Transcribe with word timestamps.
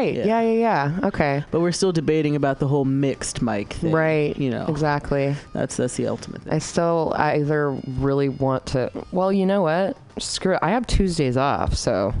right. 0.00 0.14
Yeah, 0.14 0.40
yeah, 0.40 0.52
yeah. 0.98 1.08
Okay. 1.08 1.44
But 1.50 1.60
we're 1.60 1.72
still 1.72 1.92
debating 1.92 2.36
about 2.36 2.58
the 2.58 2.66
whole 2.68 2.84
mixed 2.84 3.42
mic 3.42 3.72
thing. 3.74 3.92
Right. 3.92 4.36
You 4.36 4.50
know, 4.50 4.66
Exactly. 4.68 5.34
that's 5.52 5.76
that's 5.76 5.96
the 5.96 6.06
ultimate 6.08 6.42
thing. 6.42 6.52
I 6.52 6.58
still 6.58 7.12
either 7.16 7.70
really 7.98 8.28
want 8.28 8.66
to. 8.66 8.90
Well, 9.12 9.32
you 9.32 9.46
know 9.46 9.62
what? 9.62 9.96
Screw 10.18 10.54
it. 10.54 10.60
I 10.62 10.70
have 10.70 10.86
Tuesdays 10.86 11.36
off, 11.36 11.74
so 11.76 12.12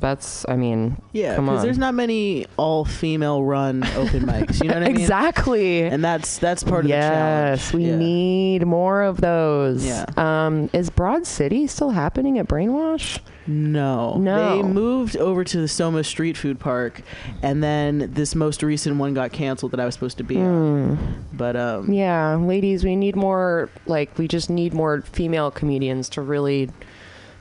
that's. 0.00 0.46
I 0.48 0.56
mean, 0.56 0.96
Yeah, 1.12 1.38
because 1.40 1.62
there's 1.62 1.76
not 1.78 1.92
many 1.94 2.46
all 2.56 2.84
female 2.84 3.42
run 3.42 3.82
open 3.96 4.22
mics. 4.26 4.62
You 4.62 4.68
know 4.68 4.74
what 4.74 4.84
I 4.84 4.88
mean? 4.92 4.96
exactly. 5.00 5.82
And 5.82 6.02
that's 6.04 6.38
that's 6.38 6.62
part 6.62 6.84
of 6.84 6.88
yes, 6.88 7.72
the 7.72 7.72
challenge. 7.72 7.74
we 7.74 7.90
Yeah. 7.90 7.96
need 7.96 8.66
more 8.66 9.02
of 9.02 9.20
those. 9.20 9.84
Yeah. 9.84 10.04
Um, 10.16 10.70
is 10.72 10.88
Broad 10.90 11.26
City 11.26 11.66
still 11.66 11.90
happening 11.90 12.38
at 12.38 12.46
Brainwash? 12.48 13.18
No. 13.48 14.16
No. 14.18 14.56
They 14.56 14.62
moved 14.62 15.16
over 15.16 15.42
to 15.42 15.60
the 15.60 15.66
Soma 15.68 16.04
Street 16.04 16.36
Food 16.36 16.60
Park, 16.60 17.00
and 17.42 17.62
then 17.62 18.10
this 18.12 18.34
most 18.34 18.62
recent 18.62 18.96
one 18.98 19.14
got 19.14 19.32
canceled 19.32 19.72
that 19.72 19.80
I 19.80 19.84
was 19.86 19.94
supposed 19.94 20.18
to 20.18 20.24
be 20.24 20.36
on. 20.38 20.96
Hmm. 20.96 21.12
But 21.36 21.56
um, 21.56 21.92
Yeah, 21.92 22.34
ladies, 22.36 22.84
we 22.84 22.94
need 22.94 23.16
more. 23.16 23.70
Like, 23.86 24.16
we 24.18 24.28
just 24.28 24.50
need 24.50 24.74
more 24.74 25.00
female 25.00 25.50
comedians 25.50 26.10
to 26.10 26.22
really 26.22 26.68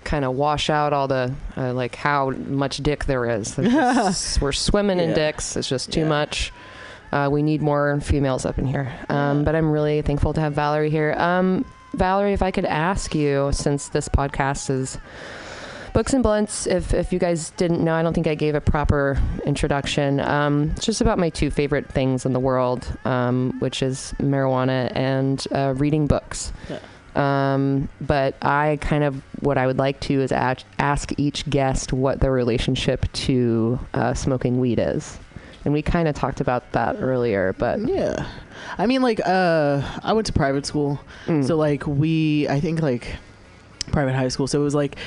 kind 0.05 0.23
of 0.23 0.33
wash 0.35 0.69
out 0.69 0.93
all 0.93 1.09
the 1.09 1.33
uh, 1.57 1.73
like 1.73 1.95
how 1.95 2.29
much 2.29 2.77
dick 2.77 3.03
there 3.05 3.25
is. 3.29 3.55
Just- 3.57 4.39
we're 4.41 4.53
swimming 4.53 4.99
in 4.99 5.13
dicks. 5.13 5.57
It's 5.57 5.67
just 5.67 5.91
too 5.91 6.01
Yeah. 6.01 6.07
much. 6.07 6.53
Uh, 7.11 7.27
we 7.31 7.41
need 7.43 7.61
more 7.61 7.99
females 8.01 8.45
up 8.45 8.57
in 8.57 8.65
here. 8.65 8.93
Um, 9.09 9.43
but 9.43 9.55
I'm 9.55 9.69
really 9.71 10.01
thankful 10.01 10.33
to 10.33 10.39
have 10.41 10.53
Valerie 10.53 10.89
here. 10.89 11.13
Um, 11.17 11.65
Valerie, 11.93 12.33
if 12.33 12.41
I 12.41 12.51
could 12.51 12.65
ask 12.65 13.13
you, 13.15 13.49
since 13.53 13.89
this 13.89 14.07
podcast 14.07 14.69
is 14.69 14.97
Books 15.97 16.13
and 16.13 16.21
Blunts, 16.21 16.67
if, 16.67 16.93
if 16.93 17.11
you 17.11 17.17
guys 17.17 17.49
didn't 17.57 17.83
know, 17.83 17.95
I 17.95 18.03
don't 18.03 18.13
think 18.13 18.27
I 18.27 18.35
gave 18.35 18.53
a 18.53 18.61
proper 18.61 19.19
introduction. 19.47 20.19
Um, 20.19 20.69
it's 20.75 20.85
just 20.85 21.01
about 21.01 21.17
my 21.17 21.31
two 21.31 21.49
favorite 21.49 21.91
things 21.91 22.23
in 22.23 22.33
the 22.33 22.39
world, 22.39 22.87
um, 23.03 23.55
which 23.57 23.81
is 23.81 24.13
marijuana 24.19 24.91
and 24.95 25.43
uh, 25.51 25.73
reading 25.75 26.05
books. 26.05 26.53
Yeah. 26.69 26.81
Um, 27.15 27.89
but 27.99 28.35
I 28.43 28.77
kind 28.79 29.05
of, 29.05 29.23
what 29.39 29.57
I 29.57 29.65
would 29.65 29.79
like 29.79 29.99
to 30.01 30.21
is 30.21 30.31
ask, 30.31 30.63
ask 30.77 31.13
each 31.17 31.49
guest 31.49 31.91
what 31.93 32.19
their 32.19 32.31
relationship 32.31 33.11
to 33.13 33.79
uh, 33.95 34.13
smoking 34.13 34.59
weed 34.59 34.77
is. 34.77 35.17
And 35.65 35.73
we 35.73 35.81
kind 35.81 36.07
of 36.07 36.13
talked 36.13 36.41
about 36.41 36.73
that 36.73 36.97
earlier, 36.99 37.53
but 37.53 37.79
yeah, 37.79 38.27
I 38.77 38.85
mean, 38.85 39.01
like, 39.01 39.19
uh, 39.25 39.81
I 40.03 40.13
went 40.13 40.27
to 40.27 40.33
private 40.33 40.67
school, 40.67 40.99
mm, 41.25 41.43
so 41.43 41.57
like 41.57 41.87
we, 41.87 42.47
I 42.49 42.59
think 42.59 42.83
like 42.83 43.15
private 43.91 44.15
high 44.15 44.27
school. 44.29 44.47
So 44.47 44.59
it 44.61 44.63
was 44.63 44.75
like 44.75 44.97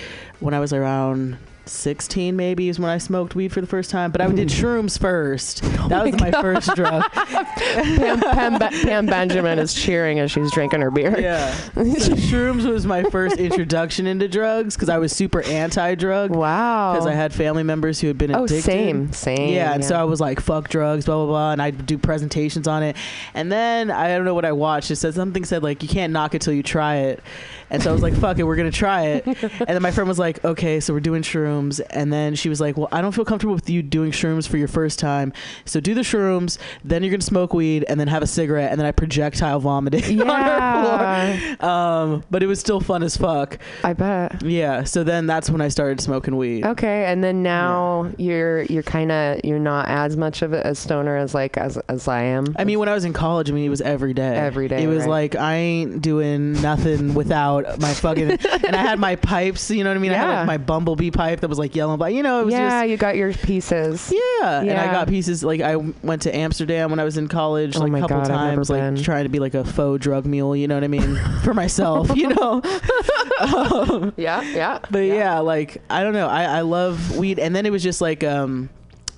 when 0.41 0.55
I 0.55 0.61
was 0.61 0.73
around. 0.73 1.39
16 1.67 2.35
maybe 2.35 2.69
is 2.69 2.81
when 2.81 2.91
I 2.91 2.99
smoked 2.99 3.37
weed 3.37 3.53
for 3.53 3.61
the 3.61 3.67
first 3.67 3.91
time, 3.93 4.11
but 4.11 4.21
I 4.21 4.29
did 4.33 4.49
shrooms 4.49 4.99
first. 4.99 5.63
Oh 5.79 5.87
that 5.89 6.05
was 6.05 6.19
my 6.21 6.33
first 6.33 6.75
drug. 6.75 7.05
Pam, 7.13 8.19
Pam, 8.21 8.59
Be- 8.59 8.83
Pam 8.83 9.07
Benjamin 9.07 9.59
is 9.61 9.73
cheering 9.73 10.19
as 10.19 10.33
she's 10.33 10.51
drinking 10.51 10.81
her 10.81 10.91
beer. 10.91 11.17
Yeah. 11.21 11.53
So 11.55 11.71
shrooms 11.85 12.69
was 12.69 12.87
my 12.87 13.05
first 13.05 13.37
introduction 13.37 14.09
into 14.09 14.27
drugs 14.27 14.75
because 14.75 14.89
I 14.89 14.99
was 14.99 15.13
super 15.13 15.43
anti-drug 15.43 16.31
Wow. 16.35 16.95
because 16.95 17.07
I 17.07 17.13
had 17.13 17.33
family 17.33 17.63
members 17.63 18.01
who 18.01 18.09
had 18.09 18.19
been 18.19 18.35
oh, 18.35 18.45
addicted. 18.45 18.63
same, 18.65 19.13
same. 19.13 19.53
Yeah, 19.55 19.73
and 19.73 19.85
so 19.85 19.95
I 19.95 20.05
was 20.05 20.21
like, 20.21 20.41
"Fuck 20.41 20.71
drugs," 20.71 21.05
blah 21.05 21.17
blah 21.17 21.27
blah, 21.27 21.53
and 21.53 21.63
I'd 21.63 21.87
do 21.87 21.99
presentations 21.99 22.67
on 22.67 22.83
it. 22.83 22.97
And 23.33 23.53
then 23.53 23.93
I 23.93 24.09
don't 24.09 24.25
know 24.25 24.35
what 24.35 24.45
I 24.47 24.53
watched. 24.53 24.91
It 24.91 24.97
said 24.97 25.15
something 25.15 25.45
said 25.45 25.63
like, 25.63 25.85
"You 25.85 25.89
can't 25.89 26.13
knock 26.13 26.35
it 26.35 26.43
till 26.43 26.55
you 26.55 26.65
try 26.65 26.97
it." 26.97 27.23
And 27.71 27.83
so 27.83 27.91
I 27.91 27.93
was 27.93 28.03
like, 28.03 28.15
"Fuck 28.15 28.39
it, 28.39 28.43
we're 28.45 28.57
gonna 28.57 28.71
try 28.71 29.03
it." 29.07 29.27
And 29.61 29.69
then 29.69 29.83
my 29.83 29.91
friend 29.91 30.09
was 30.09 30.19
like, 30.19 30.45
"Okay, 30.45 30.81
so 30.81 30.93
we're 30.93 31.01
doing 31.01 31.23
shrooms." 31.23 31.81
And 31.91 32.13
then 32.13 32.35
she 32.35 32.49
was 32.49 32.61
like, 32.61 32.77
"Well, 32.77 32.89
I 32.93 33.01
don't 33.03 33.13
feel 33.13 33.25
comfortable 33.25 33.55
with 33.55 33.69
you 33.71 33.83
doing 33.83 34.11
shrooms 34.11 34.49
for 34.49 34.57
your 34.57 34.69
first 34.69 34.99
time. 34.99 35.33
So 35.65 35.81
do 35.81 35.95
the 35.95 36.01
shrooms, 36.01 36.59
then 36.85 37.03
you're 37.03 37.11
gonna 37.11 37.23
smoke 37.23 37.55
weed, 37.55 37.85
and 37.89 37.99
then 38.01 38.09
have 38.09 38.23
a 38.23 38.27
cigarette, 38.27 38.71
and 38.73 38.81
then 38.81 38.87
I 38.87 38.93
projectile 38.93 39.61
vomited 39.61 40.05
on 40.21 40.27
her 40.27 41.57
floor." 41.59 41.69
Um, 41.71 42.25
but 42.31 42.43
it 42.43 42.47
was 42.47 42.59
still 42.61 42.81
fun 42.81 43.03
as 43.03 43.17
fuck. 43.17 43.59
I 43.85 43.93
bet. 43.93 44.43
Yeah. 44.43 44.85
So 44.85 45.05
then 45.05 45.27
that's 45.27 45.51
when 45.51 45.61
I 45.61 45.69
started 45.69 46.01
smoking 46.01 46.37
weed. 46.37 46.65
Okay, 46.65 47.05
and 47.05 47.23
then 47.23 47.43
now 47.43 48.11
you're 48.19 48.63
you're 48.63 48.83
kind 48.83 49.13
of 49.13 49.41
you're 49.45 49.59
not 49.59 49.89
as 49.89 50.17
much 50.17 50.43
of 50.43 50.53
a 50.53 50.75
stoner 50.75 51.17
as 51.17 51.35
like 51.35 51.57
as 51.57 51.77
as 51.89 52.09
I 52.09 52.23
am. 52.23 52.55
I 52.59 52.65
mean, 52.65 52.79
when 52.79 52.89
I 52.89 52.95
was 52.95 53.05
in 53.05 53.13
college, 53.13 53.51
I 53.51 53.53
mean, 53.53 53.65
it 53.65 53.71
was 53.71 53.81
every 53.81 54.15
day. 54.15 54.37
Every 54.37 54.69
day, 54.69 54.83
It 54.83 54.87
was 54.89 55.01
right. 55.01 55.09
like 55.09 55.37
I 55.37 55.55
ain't 55.57 56.03
doing 56.03 56.53
nothing 56.61 57.15
without 57.15 57.60
my 57.79 57.93
fucking. 57.95 58.31
and 58.31 58.77
I 58.77 58.83
had 58.83 58.99
my 58.99 59.17
pipes. 59.17 59.71
You 59.71 59.85
know 59.85 59.91
what 59.91 59.97
I 59.97 60.01
mean? 60.01 60.13
I 60.13 60.17
had 60.17 60.29
like 60.39 60.47
my 60.47 60.59
bumblebee 60.59 61.11
pipe 61.11 61.41
that 61.41 61.49
was 61.49 61.59
like 61.59 61.75
yellow, 61.77 61.97
but 61.97 62.15
you 62.15 62.23
know, 62.23 62.41
it 62.41 62.45
was 62.47 62.53
yeah, 62.55 62.81
just. 62.81 62.91
you 62.91 62.97
got 62.97 63.17
your 63.17 63.33
pieces. 63.33 64.13
Yeah. 64.13 64.61
and 64.61 64.71
I 64.73 64.91
got 64.93 65.09
pieces. 65.09 65.43
Like 65.45 65.61
I 65.61 65.77
went 65.77 66.23
to 66.23 66.35
Amsterdam 66.37 66.91
when 66.91 66.99
I 66.99 67.05
was 67.05 67.17
in 67.17 67.29
college, 67.29 67.77
Oh 67.77 67.81
like 67.81 67.93
a 67.93 68.01
couple 68.01 68.19
God, 68.19 68.27
times, 68.29 68.71
like 68.71 68.81
been. 68.81 69.03
trying 69.03 69.25
to 69.25 69.31
be 69.31 69.39
like 69.39 69.55
a 69.55 69.65
faux 69.65 70.03
drug 70.03 70.27
mule. 70.27 70.55
You 70.57 70.69
know 70.69 70.75
what 70.75 70.85
I 70.85 70.89
mean? 70.89 71.17
For 71.45 71.55
myself, 71.55 72.15
you 72.17 72.29
know. 72.29 72.63
um, 73.41 74.13
Yeah, 74.17 74.43
yeah. 74.43 74.79
but 74.91 75.01
yeah. 75.01 75.39
like 75.41 75.83
I 75.89 76.03
don't 76.03 76.13
know. 76.13 76.29
I 76.29 76.45
I 76.45 76.61
love 76.63 77.17
weed, 77.17 77.39
and 77.39 77.55
then 77.55 77.67
it 77.67 77.71
was 77.73 77.83
just 77.83 78.01
like 78.01 78.23
um. 78.25 78.71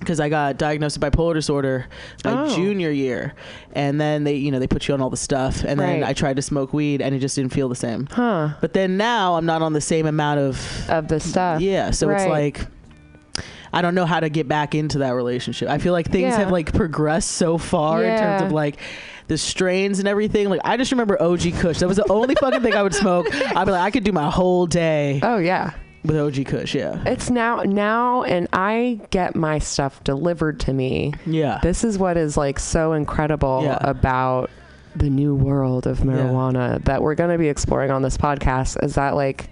Because 0.03 0.19
I 0.19 0.29
got 0.29 0.57
diagnosed 0.57 0.99
with 0.99 1.11
bipolar 1.11 1.33
disorder 1.33 1.87
my 2.23 2.43
Oh. 2.43 2.55
junior 2.55 2.91
year, 2.91 3.33
and 3.73 3.99
then 3.99 4.23
they, 4.23 4.35
you 4.35 4.51
know, 4.51 4.59
they 4.59 4.67
put 4.67 4.87
you 4.87 4.93
on 4.93 5.01
all 5.01 5.09
the 5.09 5.17
stuff, 5.17 5.63
and 5.63 5.79
then 5.79 6.01
Right. 6.01 6.09
I 6.09 6.13
tried 6.13 6.35
to 6.35 6.41
smoke 6.41 6.73
weed, 6.73 7.01
and 7.01 7.15
it 7.15 7.19
just 7.19 7.35
didn't 7.35 7.53
feel 7.53 7.69
the 7.69 7.75
same. 7.75 8.07
Huh. 8.11 8.49
But 8.61 8.73
then 8.73 8.97
now 8.97 9.35
I'm 9.35 9.45
not 9.45 9.61
on 9.61 9.73
the 9.73 9.81
same 9.81 10.05
amount 10.05 10.39
of, 10.39 10.89
Of 10.89 11.07
the 11.07 11.19
stuff. 11.19 11.61
yeah. 11.61 11.91
So 11.91 12.09
it's 12.09 12.25
like 12.25 12.67
I 13.75 13.81
don't 13.81 13.95
know 13.95 14.05
how 14.05 14.19
to 14.19 14.29
get 14.29 14.47
back 14.47 14.75
into 14.75 14.99
that 14.99 15.11
relationship. 15.15 15.67
I 15.67 15.79
feel 15.79 15.93
like 15.93 16.11
things 16.11 16.33
Yeah. 16.33 16.37
have 16.39 16.51
like 16.51 16.73
progressed 16.73 17.31
so 17.31 17.57
far 17.57 18.03
in 18.03 18.19
terms 18.19 18.43
of 18.43 18.51
like 18.51 18.77
the 19.29 19.37
strains 19.37 19.97
and 19.97 20.07
everything. 20.07 20.47
Like 20.47 20.61
I 20.63 20.77
just 20.77 20.91
remember 20.91 21.19
OG 21.19 21.53
Kush. 21.53 21.79
That 21.79 21.87
was 21.87 21.97
the 21.97 22.05
only 22.11 22.35
fucking 22.35 22.61
thing 22.61 22.75
I 22.75 22.83
would 22.83 22.93
smoke. 22.93 23.25
I'd 23.33 23.65
be 23.65 23.71
like, 23.71 23.81
I 23.81 23.89
could 23.89 24.03
do 24.03 24.11
my 24.11 24.29
whole 24.29 24.67
day 24.67 25.19
Oh 25.23 25.37
yeah. 25.39 25.71
With 26.03 26.17
OG 26.17 26.45
Kush. 26.45 26.75
Yeah. 26.75 27.01
It's 27.05 27.29
now 27.29 27.63
now 27.63 28.23
and 28.23 28.47
I 28.53 28.99
get 29.09 29.35
my 29.35 29.59
stuff 29.59 30.03
delivered 30.03 30.59
to 30.61 30.73
me. 30.73 31.13
Yeah. 31.25 31.59
This 31.63 31.83
is 31.83 31.97
what 31.97 32.17
is 32.17 32.35
like 32.37 32.59
so 32.59 32.93
incredible 32.93 33.61
Yeah. 33.63 33.77
about 33.81 34.49
the 34.95 35.09
new 35.09 35.33
world 35.33 35.87
of 35.87 35.99
marijuana 35.99 36.83
that 36.85 37.01
we're 37.01 37.15
going 37.15 37.31
to 37.31 37.37
be 37.37 37.47
exploring 37.49 37.89
on 37.89 38.01
this 38.03 38.15
podcast 38.17 38.83
is 38.83 38.95
that 38.95 39.15
like 39.15 39.49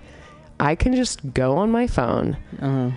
I 0.59 0.75
can 0.75 0.93
just 0.95 1.33
go 1.33 1.57
on 1.57 1.71
my 1.71 1.87
phone 1.87 2.37
Uh-huh. 2.61 2.91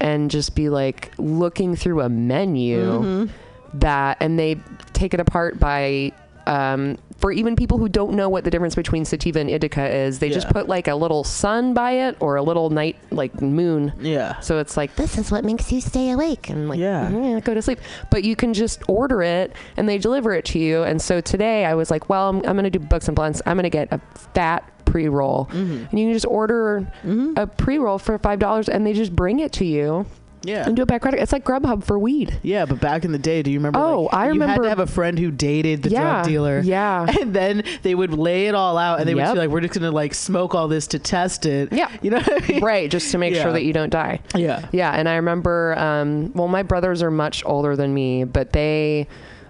and 0.00 0.30
just 0.30 0.54
be 0.54 0.70
like 0.70 1.12
looking 1.18 1.76
through 1.76 2.00
a 2.00 2.08
menu 2.08 2.80
Mhm. 3.02 3.28
that 3.74 4.16
and 4.20 4.38
they 4.38 4.56
take 4.94 5.12
it 5.12 5.20
apart 5.20 5.58
by 5.60 6.12
um, 6.46 6.96
for 7.22 7.32
even 7.32 7.56
people 7.56 7.78
who 7.78 7.88
don't 7.88 8.12
know 8.14 8.28
what 8.28 8.44
the 8.44 8.50
difference 8.50 8.74
between 8.74 9.04
sativa 9.06 9.38
and 9.40 9.48
indica 9.48 9.88
is 9.88 10.18
they 10.18 10.28
just 10.28 10.48
put 10.50 10.68
like 10.68 10.88
a 10.88 10.94
little 10.94 11.24
sun 11.24 11.72
by 11.72 11.92
it 11.92 12.16
or 12.20 12.36
a 12.36 12.42
little 12.42 12.68
night 12.68 12.96
like 13.10 13.40
moon 13.40 13.92
Yeah. 14.00 14.38
so 14.40 14.58
it's 14.58 14.76
like 14.76 14.94
this 14.96 15.16
is 15.16 15.30
what 15.32 15.44
makes 15.44 15.72
you 15.72 15.80
stay 15.80 16.10
awake 16.10 16.50
and 16.50 16.68
like 16.68 16.78
Yeah. 16.80 17.08
"Mm, 17.10 17.42
go 17.44 17.54
to 17.54 17.62
sleep. 17.62 17.78
But 18.10 18.24
you 18.24 18.36
can 18.36 18.52
just 18.52 18.82
order 18.88 19.22
it 19.22 19.52
and 19.76 19.88
they 19.88 19.96
deliver 19.98 20.34
it 20.34 20.44
to 20.46 20.58
you. 20.58 20.82
And 20.82 21.00
so 21.00 21.20
today 21.20 21.64
I 21.64 21.74
was 21.74 21.90
like, 21.90 22.08
well, 22.10 22.28
I'm, 22.28 22.36
I'm 22.38 22.56
going 22.56 22.64
to 22.64 22.70
do 22.70 22.80
books 22.80 23.06
and 23.08 23.14
blunts. 23.14 23.40
I'm 23.46 23.56
going 23.56 23.62
to 23.64 23.70
get 23.70 23.88
a 23.92 24.00
fat 24.34 24.68
pre 24.84 25.08
roll, 25.08 25.46
Mm-hmm. 25.52 25.84
and 25.90 25.98
you 26.00 26.06
can 26.06 26.12
just 26.12 26.26
order 26.26 26.90
Mhm. 27.06 27.38
a 27.38 27.46
pre 27.46 27.78
roll 27.78 27.98
for 27.98 28.18
five 28.18 28.38
dollars, 28.40 28.68
and 28.68 28.84
they 28.86 28.92
just 28.92 29.14
bring 29.14 29.38
it 29.38 29.52
to 29.52 29.64
you 29.64 30.06
Yeah. 30.44 30.66
and 30.66 30.74
do 30.76 30.82
it 30.82 30.88
by 30.88 30.98
credit. 30.98 31.20
It's 31.20 31.32
like 31.32 31.44
Grubhub 31.44 31.84
for 31.84 31.98
weed. 31.98 32.38
Yeah, 32.42 32.64
but 32.66 32.80
back 32.80 33.04
in 33.04 33.12
the 33.12 33.18
day, 33.18 33.42
do 33.42 33.50
you 33.50 33.58
remember? 33.58 33.78
Oh, 33.78 34.02
like, 34.02 34.14
I 34.14 34.24
You 34.26 34.40
had 34.40 34.40
remember- 34.40 34.62
to 34.64 34.68
have 34.68 34.78
a 34.80 34.86
friend 34.86 35.18
who 35.18 35.30
dated 35.30 35.82
the 35.82 35.90
yeah, 35.90 36.00
drug 36.22 36.26
dealer. 36.26 36.60
Yeah. 36.60 37.06
And 37.22 37.34
then 37.34 37.62
they 37.82 37.94
would 37.94 38.12
lay 38.12 38.46
it 38.46 38.54
all 38.54 38.76
out, 38.78 38.98
and 39.00 39.08
they 39.08 39.14
would 39.14 39.24
be 39.32 39.38
like, 39.38 39.50
"We're 39.50 39.60
just 39.60 39.74
gonna 39.74 39.90
like 39.92 40.14
smoke 40.14 40.54
all 40.54 40.66
this 40.68 40.86
to 40.88 40.98
test 40.98 41.46
it." 41.46 41.72
Yeah. 41.72 41.88
you 42.02 42.10
know 42.10 42.18
what 42.18 42.42
I 42.44 42.46
mean? 42.48 42.62
right, 42.64 42.90
just 42.90 43.10
to 43.12 43.18
make 43.18 43.34
Yeah. 43.34 43.42
sure 43.42 43.52
that 43.52 43.62
you 43.64 43.72
don't 43.72 43.90
die. 43.90 44.20
Yeah. 44.34 44.66
Yeah, 44.72 44.90
and 44.92 45.08
I 45.08 45.16
remember, 45.16 45.78
um, 45.78 46.32
well, 46.34 46.48
my 46.48 46.62
brothers 46.62 47.02
are 47.02 47.10
much 47.10 47.44
older 47.46 47.76
than 47.76 47.94
me, 47.94 48.24
but 48.24 48.52
they, 48.52 49.06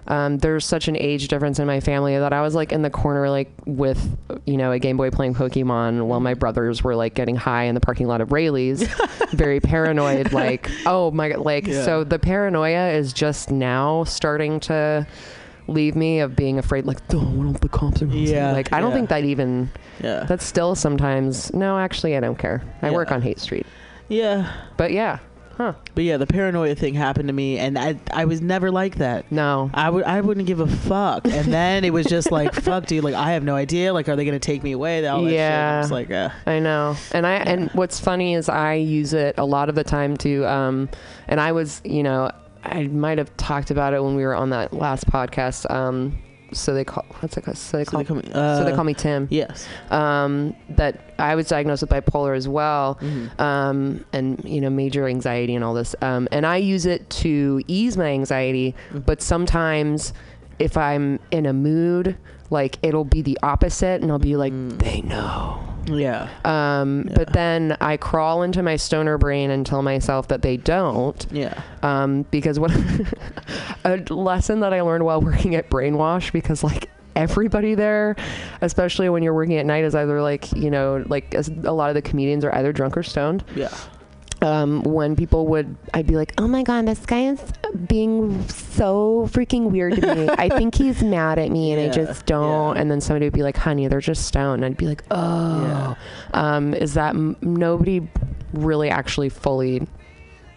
um, 0.07 0.37
there's 0.39 0.65
such 0.65 0.87
an 0.87 0.97
age 0.97 1.27
difference 1.27 1.59
in 1.59 1.67
my 1.67 1.79
family 1.79 2.17
that 2.17 2.33
I 2.33 2.41
was 2.41 2.55
like 2.55 2.71
in 2.71 2.81
the 2.81 2.89
corner, 2.89 3.29
like 3.29 3.51
with, 3.65 4.17
you 4.45 4.57
know, 4.57 4.71
a 4.71 4.79
Game 4.79 4.97
Boy 4.97 5.09
playing 5.11 5.33
Pokemon 5.35 6.05
while 6.07 6.19
my 6.19 6.33
brothers 6.33 6.83
were 6.83 6.95
like 6.95 7.13
getting 7.13 7.35
high 7.35 7.63
in 7.63 7.75
the 7.75 7.81
parking 7.81 8.07
lot 8.07 8.21
of 8.21 8.31
Raley's, 8.31 8.83
very 9.31 9.59
paranoid, 9.59 10.33
like, 10.33 10.69
oh 10.85 11.11
my 11.11 11.29
God, 11.29 11.39
like, 11.39 11.67
Yeah. 11.67 11.83
so 11.85 12.03
the 12.03 12.19
paranoia 12.19 12.89
is 12.91 13.13
just 13.13 13.49
now 13.51 14.03
starting 14.03 14.59
to 14.61 15.07
leave 15.67 15.95
me 15.95 16.19
of 16.19 16.35
being 16.35 16.59
afraid, 16.59 16.85
like, 16.85 16.97
oh, 17.13 17.19
what 17.19 17.55
if 17.55 17.61
the 17.61 17.69
cops 17.69 18.01
are 18.01 18.05
gonna 18.05 18.17
see 18.17 18.25
me?" 18.25 18.31
Yeah, 18.33 18.51
Like, 18.51 18.73
I 18.73 18.81
don't 18.81 18.89
yeah. 18.91 18.95
think 18.97 19.09
that 19.09 19.23
even, 19.23 19.69
Yeah. 20.03 20.25
that's 20.27 20.43
still 20.45 20.75
sometimes, 20.75 21.53
no, 21.53 21.77
actually, 21.79 22.17
I 22.17 22.19
don't 22.19 22.37
care. 22.37 22.61
I 22.81 22.91
work 22.91 23.11
on 23.13 23.21
Haight 23.21 23.39
Street. 23.39 23.65
yeah. 24.09 24.51
But 24.75 24.91
yeah, 24.91 25.19
huh. 25.57 25.73
But 25.95 26.03
yeah, 26.03 26.17
the 26.17 26.27
paranoia 26.27 26.75
thing 26.75 26.93
happened 26.93 27.27
to 27.29 27.33
me, 27.33 27.59
and 27.59 27.77
I 27.77 27.97
I 28.11 28.25
was 28.25 28.41
never 28.41 28.71
like 28.71 28.95
that. 28.95 29.31
No. 29.31 29.69
I 29.73 29.89
would 29.89 30.03
I 30.03 30.21
wouldn't 30.21 30.47
give 30.47 30.59
a 30.59 30.67
fuck, 30.67 31.25
and 31.25 31.51
then 31.51 31.83
it 31.83 31.91
was 31.93 32.05
just 32.05 32.31
like 32.31 32.53
fuck, 32.63 32.85
dude. 32.85 33.03
Like 33.03 33.15
I 33.15 33.31
have 33.31 33.43
no 33.43 33.55
idea. 33.55 33.93
Like, 33.93 34.09
are 34.09 34.15
they 34.15 34.25
gonna 34.25 34.39
take 34.39 34.63
me 34.63 34.71
away? 34.71 35.05
All 35.07 35.23
that. 35.23 35.31
Yeah. 35.31 35.75
I 35.75 35.77
was 35.79 35.91
like, 35.91 36.11
uh, 36.11 36.29
I 36.45 36.59
know. 36.59 36.95
And 37.11 37.25
I 37.25 37.35
and 37.35 37.69
what's 37.71 37.99
funny 37.99 38.35
is 38.35 38.49
I 38.49 38.73
use 38.75 39.13
it 39.13 39.35
a 39.37 39.45
lot 39.45 39.69
of 39.69 39.75
the 39.75 39.83
time 39.83 40.17
to 40.17 40.45
um 40.45 40.89
and 41.27 41.39
I 41.39 41.51
was, 41.51 41.81
you 41.83 42.03
know, 42.03 42.31
I 42.63 42.87
might 42.87 43.17
have 43.17 43.35
talked 43.37 43.71
about 43.71 43.93
it 43.93 44.03
when 44.03 44.15
we 44.15 44.23
were 44.23 44.35
on 44.35 44.51
that 44.51 44.73
last 44.73 45.07
podcast. 45.07 45.69
Um, 45.69 46.17
so 46.53 46.73
they 46.73 46.83
call 46.83 47.05
what's 47.19 47.35
it 47.37 47.41
called? 47.43 47.57
So 47.57 47.77
they 47.77 47.83
So 47.85 47.91
call, 47.91 47.99
they 47.99 48.05
call 48.05 48.17
me. 48.17 48.31
Uh, 48.33 48.57
so 48.57 48.63
they 48.63 48.73
call 48.73 48.83
me 48.83 48.93
Tim. 48.93 49.27
Yes. 49.31 49.67
Um, 49.89 50.55
that 50.69 51.13
I 51.19 51.35
was 51.35 51.47
diagnosed 51.47 51.81
with 51.81 51.89
bipolar 51.91 52.35
as 52.35 52.47
well. 52.47 52.97
Mhm. 53.01 53.39
um, 53.39 54.05
and 54.13 54.43
you 54.45 54.61
know 54.61 54.69
major 54.69 55.07
anxiety 55.07 55.55
and 55.55 55.63
all 55.63 55.73
this 55.73 55.95
um, 56.01 56.27
and 56.31 56.45
i 56.45 56.57
use 56.57 56.85
it 56.85 57.09
to 57.09 57.61
ease 57.67 57.97
my 57.97 58.07
anxiety 58.07 58.75
Mhm. 58.93 59.05
but 59.05 59.21
sometimes 59.21 60.13
if 60.63 60.77
i'm 60.77 61.19
in 61.31 61.45
a 61.45 61.53
mood 61.53 62.15
like 62.49 62.77
it'll 62.83 63.03
be 63.05 63.21
the 63.21 63.37
opposite 63.43 64.01
and 64.01 64.11
i'll 64.11 64.19
be 64.19 64.35
like 64.35 64.53
Mm. 64.53 64.77
they 64.79 65.01
know 65.01 65.59
Yeah. 65.85 66.29
um, 66.45 67.05
Yeah. 67.09 67.13
but 67.15 67.33
then 67.33 67.75
i 67.81 67.97
crawl 67.97 68.43
into 68.43 68.63
my 68.63 68.75
stoner 68.77 69.17
brain 69.17 69.51
and 69.51 69.65
tell 69.65 69.81
myself 69.81 70.27
that 70.29 70.41
they 70.41 70.57
don't 70.57 71.25
Yeah. 71.31 71.53
um, 71.81 72.23
because 72.31 72.59
what 72.59 72.71
a 73.85 73.97
lesson 74.13 74.61
that 74.61 74.73
i 74.73 74.81
learned 74.81 75.03
while 75.05 75.21
working 75.21 75.55
at 75.55 75.69
brainwash 75.69 76.31
because 76.31 76.63
like 76.63 76.89
everybody 77.15 77.75
there 77.75 78.15
especially 78.61 79.07
when 79.07 79.21
you're 79.21 79.35
working 79.35 79.57
at 79.57 79.65
night 79.67 79.83
is 79.83 79.93
either 79.93 80.19
like 80.21 80.51
you 80.53 80.71
know 80.71 81.03
like 81.07 81.35
a 81.35 81.71
lot 81.71 81.89
of 81.89 81.93
the 81.95 82.01
comedians 82.01 82.43
are 82.43 82.53
either 82.55 82.73
drunk 82.73 82.97
or 82.97 83.03
stoned 83.03 83.43
Yeah. 83.55 83.69
Um, 84.43 84.83
when 84.83 85.15
people 85.15 85.47
would, 85.47 85.75
I'd 85.93 86.05
be 86.05 86.15
like, 86.15 86.33
oh 86.37 86.47
my 86.47 86.63
God, 86.63 86.85
this 86.85 87.05
guy 87.05 87.27
is 87.27 87.41
being 87.87 88.47
so 88.49 89.27
freaking 89.31 89.71
weird 89.71 89.95
to 89.95 90.15
me. 90.15 90.29
I 90.29 90.49
think 90.49 90.75
he's 90.83 91.01
mad 91.01 91.39
at 91.39 91.49
me 91.49 91.71
and 91.71 91.81
I 91.81 91.89
just 91.93 92.25
don't. 92.25 92.75
yeah. 92.75 92.81
And 92.81 92.91
then 92.91 92.99
somebody 93.01 93.25
would 93.25 93.33
be 93.33 93.43
like, 93.43 93.57
honey, 93.57 93.87
they're 93.87 94.01
just 94.01 94.25
stoned. 94.25 94.63
And 94.63 94.73
I'd 94.73 94.77
be 94.77 94.87
like, 94.87 95.03
oh. 95.11 95.95
Um, 96.33 96.73
is 96.73 96.93
that 96.95 97.11
m- 97.15 97.37
nobody 97.41 98.07
really 98.53 98.89
actually 98.89 99.29
fully 99.29 99.87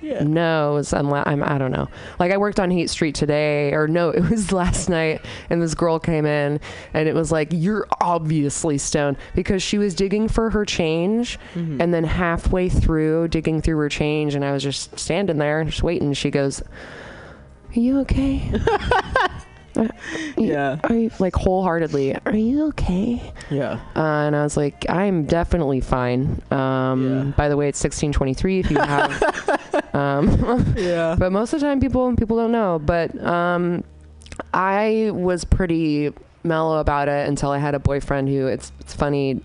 Yeah. 0.06 0.22
knows 0.22 0.92
unless 0.92 1.26
I'm 1.26 1.42
I 1.42 1.58
don't 1.58 1.72
know. 1.72 1.88
Like 2.20 2.30
I 2.30 2.36
worked 2.36 2.60
on 2.60 2.70
Heat 2.70 2.88
Street 2.90 3.14
today 3.16 3.72
or 3.72 3.88
no, 3.88 4.10
it 4.18 4.28
was 4.30 4.52
last 4.52 4.88
night 4.88 5.20
and 5.50 5.60
this 5.60 5.74
girl 5.74 5.98
came 5.98 6.24
in 6.26 6.60
and 6.94 7.08
it 7.08 7.14
was 7.14 7.32
like 7.32 7.48
you're 7.50 7.86
obviously 8.00 8.78
stoned 8.78 9.16
because 9.34 9.62
she 9.62 9.78
was 9.78 9.94
digging 9.94 10.28
for 10.28 10.50
her 10.50 10.64
change 10.64 11.38
Mhm. 11.54 11.80
and 11.80 11.92
then 11.92 12.04
halfway 12.04 12.68
through 12.68 13.28
digging 13.28 13.60
through 13.60 13.78
her 13.78 13.88
change 13.88 14.34
and 14.36 14.44
I 14.44 14.52
was 14.52 14.62
just 14.62 14.96
standing 14.98 15.38
there 15.38 15.64
just 15.64 15.82
waiting 15.82 16.12
she 16.12 16.30
goes 16.30 16.60
Are 16.62 17.80
you 17.80 17.98
okay? 18.00 18.52
Yeah. 20.36 20.78
Are 20.84 20.94
you 20.94 21.10
like 21.18 21.34
wholeheartedly? 21.34 22.16
Are 22.26 22.36
you 22.36 22.66
okay? 22.68 23.32
Yeah. 23.50 23.80
Uh, 23.94 24.00
and 24.26 24.36
I 24.36 24.42
was 24.42 24.56
like, 24.56 24.84
I'm 24.88 25.24
definitely 25.24 25.80
fine. 25.80 26.42
Um, 26.50 27.04
Yeah. 27.06 27.22
By 27.36 27.48
the 27.48 27.56
way, 27.56 27.68
it's 27.68 27.82
1623 27.82 28.60
if 28.60 28.70
you 28.70 28.78
have. 28.78 29.94
um, 29.94 30.74
Yeah. 30.76 31.16
but 31.18 31.32
most 31.32 31.52
of 31.52 31.60
the 31.60 31.66
time, 31.66 31.80
people 31.80 32.14
people 32.16 32.36
don't 32.36 32.52
know. 32.52 32.78
But 32.78 33.18
um, 33.24 33.84
I 34.52 35.10
was 35.12 35.44
pretty 35.44 36.12
mellow 36.44 36.78
about 36.78 37.08
it 37.08 37.28
until 37.28 37.50
I 37.50 37.58
had 37.58 37.74
a 37.74 37.78
boyfriend 37.80 38.28
who 38.28 38.46
it's 38.46 38.72
it's 38.80 38.94
funny. 38.94 39.40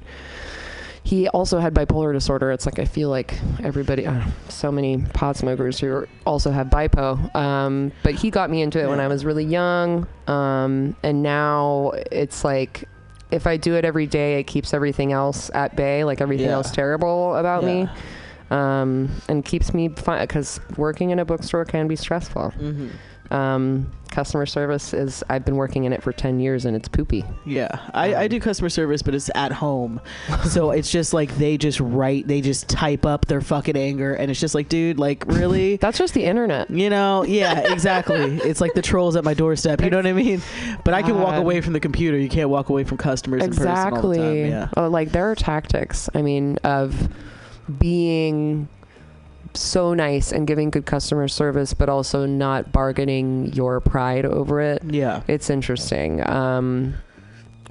He 1.11 1.27
also 1.27 1.59
had 1.59 1.73
bipolar 1.73 2.13
disorder. 2.13 2.51
It's 2.51 2.65
like 2.65 2.79
I 2.79 2.85
feel 2.85 3.09
like 3.09 3.37
everybody, 3.61 4.07
uh, 4.07 4.23
so 4.47 4.71
many 4.71 4.97
pot 5.13 5.35
smokers 5.35 5.77
who 5.77 6.07
also 6.25 6.51
have 6.51 6.67
bipo. 6.67 7.35
Um, 7.35 7.91
but 8.01 8.15
he 8.15 8.29
got 8.29 8.49
me 8.49 8.61
into 8.61 8.79
it 8.81 8.87
when 8.87 9.01
I 9.01 9.09
was 9.09 9.25
really 9.25 9.43
young, 9.43 10.07
um, 10.27 10.95
and 11.03 11.21
now 11.21 11.91
it's 12.13 12.45
like 12.45 12.85
if 13.29 13.45
I 13.45 13.57
do 13.57 13.75
it 13.75 13.83
every 13.83 14.07
day, 14.07 14.39
it 14.39 14.43
keeps 14.45 14.73
everything 14.73 15.11
else 15.11 15.51
at 15.53 15.75
bay, 15.75 16.05
like 16.05 16.21
everything 16.21 16.45
Yeah. 16.47 16.53
else 16.53 16.71
terrible 16.71 17.35
about 17.35 17.65
me 17.65 17.89
um, 18.49 19.09
and 19.27 19.43
keeps 19.43 19.73
me 19.73 19.89
fun 19.89 20.21
because 20.21 20.61
working 20.77 21.09
in 21.09 21.19
a 21.19 21.25
bookstore 21.25 21.65
can 21.65 21.89
be 21.89 21.97
stressful. 21.97 22.53
Mhm. 22.57 22.89
Um, 23.31 23.89
customer 24.11 24.45
service 24.45 24.93
is 24.93 25.23
I've 25.29 25.45
been 25.45 25.55
working 25.55 25.85
in 25.85 25.93
it 25.93 26.03
for 26.03 26.11
10 26.11 26.41
years 26.41 26.65
and 26.65 26.75
it's 26.75 26.89
poopy. 26.89 27.23
Yeah, 27.45 27.69
I, 27.93 28.13
I 28.13 28.23
Um, 28.25 28.29
do 28.29 28.39
customer 28.41 28.67
service, 28.67 29.01
but 29.01 29.15
it's 29.15 29.29
at 29.35 29.53
home, 29.53 30.01
so 30.49 30.71
it's 30.71 30.91
just 30.91 31.13
like 31.13 31.33
they 31.37 31.57
just 31.57 31.79
write, 31.79 32.27
they 32.27 32.41
just 32.41 32.67
type 32.67 33.05
up 33.05 33.27
their 33.27 33.39
fucking 33.39 33.77
anger, 33.77 34.13
and 34.13 34.29
it's 34.29 34.39
just 34.39 34.53
like, 34.53 34.67
dude, 34.67 34.99
like 34.99 35.25
really, 35.27 35.77
That's 35.81 35.97
just 35.97 36.13
the 36.13 36.25
internet. 36.25 36.69
you 36.69 36.89
know? 36.89 37.23
Yeah, 37.23 37.71
exactly. 37.71 38.19
it's 38.43 38.59
like 38.59 38.73
the 38.73 38.81
trolls 38.81 39.15
at 39.15 39.23
my 39.23 39.33
doorstep. 39.33 39.81
You 39.81 39.89
know 39.89 39.97
what 39.97 40.07
I 40.07 40.13
mean? 40.13 40.41
But 40.83 40.93
I 40.93 41.01
can 41.01 41.17
walk 41.17 41.35
away 41.37 41.61
from 41.61 41.71
the 41.71 41.79
computer. 41.79 42.17
You 42.17 42.27
can't 42.29 42.49
walk 42.49 42.67
away 42.67 42.83
from 42.83 42.97
customers 42.97 43.43
in 43.43 43.51
person 43.51 43.67
all 43.69 43.75
the 43.75 43.87
Exactly. 43.87 44.17
time. 44.17 44.35
Yeah. 44.49 44.67
Oh, 44.75 44.89
like 44.89 45.13
there 45.13 45.31
are 45.31 45.35
tactics. 45.35 46.09
I 46.13 46.21
mean, 46.21 46.57
of 46.65 47.07
being 47.79 48.67
so 49.53 49.93
nice 49.93 50.31
and 50.31 50.47
giving 50.47 50.69
good 50.69 50.85
customer 50.85 51.27
service, 51.27 51.73
but 51.73 51.89
also 51.89 52.25
not 52.25 52.71
bargaining 52.71 53.53
your 53.53 53.79
pride 53.79 54.25
over 54.25 54.61
it. 54.61 54.83
Yeah. 54.83 55.21
It's 55.27 55.49
interesting. 55.49 56.27
Um, 56.29 56.95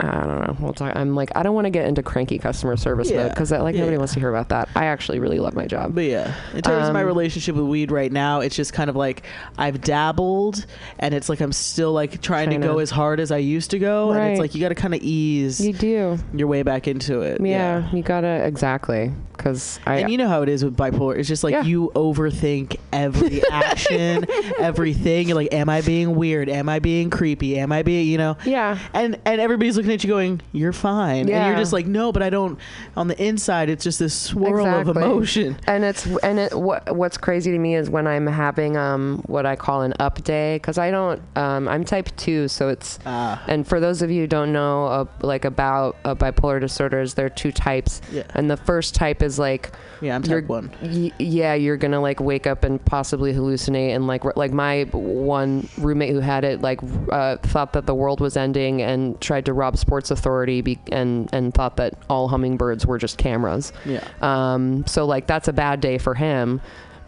I 0.01 0.25
don't 0.27 0.41
know. 0.41 0.57
We'll 0.61 0.73
talk. 0.73 0.95
I'm 0.97 1.15
like, 1.15 1.31
I 1.37 1.43
don't 1.43 1.55
want 1.55 1.67
to 1.67 1.71
get 1.71 1.87
into 1.87 2.03
cranky 2.03 2.39
customer 2.39 2.77
service 2.77 3.11
Yeah. 3.11 3.23
mode 3.25 3.31
because 3.31 3.51
like 3.51 3.75
Yeah, 3.75 3.81
nobody 3.81 3.95
yeah. 3.95 3.99
wants 3.99 4.15
to 4.15 4.21
hear 4.21 4.31
about 4.31 4.49
that. 4.51 4.69
I 4.75 4.87
actually 4.87 5.19
really 5.19 5.39
love 5.39 5.55
my 5.55 5.67
job. 5.67 5.95
But 5.95 6.05
yeah, 6.05 6.35
in 6.55 6.63
terms 6.63 6.89
of 6.89 6.95
my 6.95 7.01
Um, 7.03 7.07
relationship 7.07 7.55
with 7.57 7.65
weed 7.67 7.91
right 7.91 8.11
now, 8.13 8.41
it's 8.41 8.57
just 8.57 8.73
kind 8.73 8.89
of 8.91 8.97
like 8.97 9.25
I've 9.59 9.81
dabbled, 9.81 10.65
and 10.99 11.15
it's 11.15 11.29
like 11.29 11.41
I'm 11.41 11.53
still 11.53 11.93
like 11.93 12.21
trying 12.23 12.51
to 12.51 12.57
Trying 12.57 12.61
to- 12.63 12.67
go 12.67 12.79
as 12.79 12.91
hard 12.91 13.21
as 13.21 13.31
I 13.31 13.39
used 13.39 13.71
to 13.73 13.79
go, 13.79 14.11
and 14.13 14.31
it's 14.33 14.41
like 14.41 14.55
you 14.55 14.61
got 14.61 14.71
to 14.71 14.75
kind 14.75 14.95
of 14.95 15.01
ease 15.03 15.61
You 15.61 15.73
do. 15.73 16.19
your 16.35 16.49
way 16.49 16.63
back 16.63 16.89
into 16.89 17.21
it. 17.23 17.41
Yeah, 17.41 17.89
you 17.93 18.03
gotta 18.03 18.45
exactly 18.47 19.13
because 19.37 19.81
I. 19.87 19.99
And 20.01 20.11
you 20.11 20.19
know 20.19 20.29
how 20.29 20.43
it 20.43 20.49
is 20.49 20.65
with 20.65 20.77
bipolar. 20.77 21.17
It's 21.17 21.29
just 21.29 21.45
like 21.45 21.53
Yeah. 21.53 21.63
you 21.65 21.91
overthink 21.95 22.77
every 22.93 23.43
action, 23.51 24.25
everything. 24.59 25.29
You're 25.29 25.35
like, 25.37 25.53
am 25.55 25.69
I 25.69 25.81
being 25.81 26.15
weird? 26.15 26.49
Am 26.49 26.69
I 26.69 26.79
being 26.79 27.11
creepy? 27.11 27.59
Am 27.59 27.73
I 27.73 27.83
being, 27.83 28.07
you 28.07 28.19
know? 28.19 28.37
yeah, 28.45 28.79
And 28.95 29.19
and 29.25 29.41
everybody's 29.41 29.77
looking 29.77 29.90
at 29.91 30.05
you 30.05 30.09
going, 30.09 30.41
you're 30.53 30.73
fine. 30.73 31.21
And 31.21 31.29
Yeah. 31.29 31.49
you're 31.49 31.57
just 31.59 31.73
like, 31.73 31.87
no, 31.87 32.13
but 32.13 32.23
I 32.23 32.31
don't. 32.31 32.59
On 32.97 33.09
the 33.09 33.23
inside, 33.23 33.69
it's 33.71 33.85
just 33.85 33.99
this 33.99 34.15
swirl 34.15 34.67
of 34.67 34.89
emotion. 34.89 35.57
and 35.67 35.85
it's 35.85 36.07
and 36.23 36.39
it 36.39 36.59
what 36.59 36.95
what's 36.95 37.17
crazy 37.17 37.51
to 37.53 37.59
me 37.59 37.75
is 37.75 37.89
when 37.91 38.07
I'm 38.07 38.27
having 38.27 38.77
um 38.77 39.23
what 39.27 39.47
I 39.47 39.57
call 39.57 39.83
an 39.83 39.95
up 39.99 40.23
day 40.25 40.57
because 40.57 40.79
I 40.79 40.91
don't 40.91 41.21
um 41.37 41.69
I'm 41.69 41.85
type 41.85 42.09
two 42.17 42.49
so 42.49 42.69
it's 42.69 42.99
Ah, 43.07 43.43
and 43.49 43.67
for 43.67 43.81
those 43.81 44.03
of 44.03 44.11
you 44.11 44.23
who 44.23 44.27
don't 44.27 44.53
know 44.53 44.87
uh, 44.87 45.05
like 45.23 45.45
about 45.45 45.97
uh, 46.05 46.15
bipolar 46.15 46.61
disorders 46.61 47.15
there 47.15 47.27
are 47.27 47.31
two 47.31 47.53
types 47.53 48.01
yeah, 48.13 48.23
and 48.35 48.51
the 48.51 48.57
first 48.57 48.95
type 48.95 49.23
is 49.23 49.39
like 49.39 49.71
yeah. 50.01 50.15
I'm 50.17 50.23
type 50.23 50.47
one. 50.47 50.71
y- 50.83 51.13
yeah 51.19 51.55
you're 51.55 51.77
gonna 51.77 52.01
like 52.01 52.21
wake 52.21 52.47
up 52.47 52.65
and 52.65 52.83
possibly 52.85 53.33
hallucinate 53.33 53.95
and 53.95 54.07
like 54.07 54.25
like 54.37 54.53
my 54.53 54.85
one 54.93 55.69
roommate 55.79 56.11
who 56.11 56.21
had 56.21 56.45
it 56.45 56.61
like 56.61 56.81
uh, 57.11 57.37
thought 57.39 57.73
that 57.75 57.87
the 57.87 57.95
world 57.95 58.21
was 58.21 58.37
ending 58.37 58.83
and 58.83 59.21
tried 59.21 59.45
to 59.47 59.53
rob 59.53 59.77
sports 59.81 60.11
authority 60.11 60.61
be- 60.61 60.79
and 60.93 61.29
and 61.33 61.53
thought 61.53 61.77
that 61.77 61.95
all 62.09 62.29
hummingbirds 62.29 62.87
were 62.87 62.99
just 62.99 63.19
cameras. 63.19 63.73
Yeah, 63.85 64.05
um 64.23 64.87
so 64.87 65.07
like 65.07 65.27
that's 65.27 65.49
a 65.49 65.53
bad 65.53 65.81
day 65.81 65.99
for 65.99 66.15
him. 66.15 66.61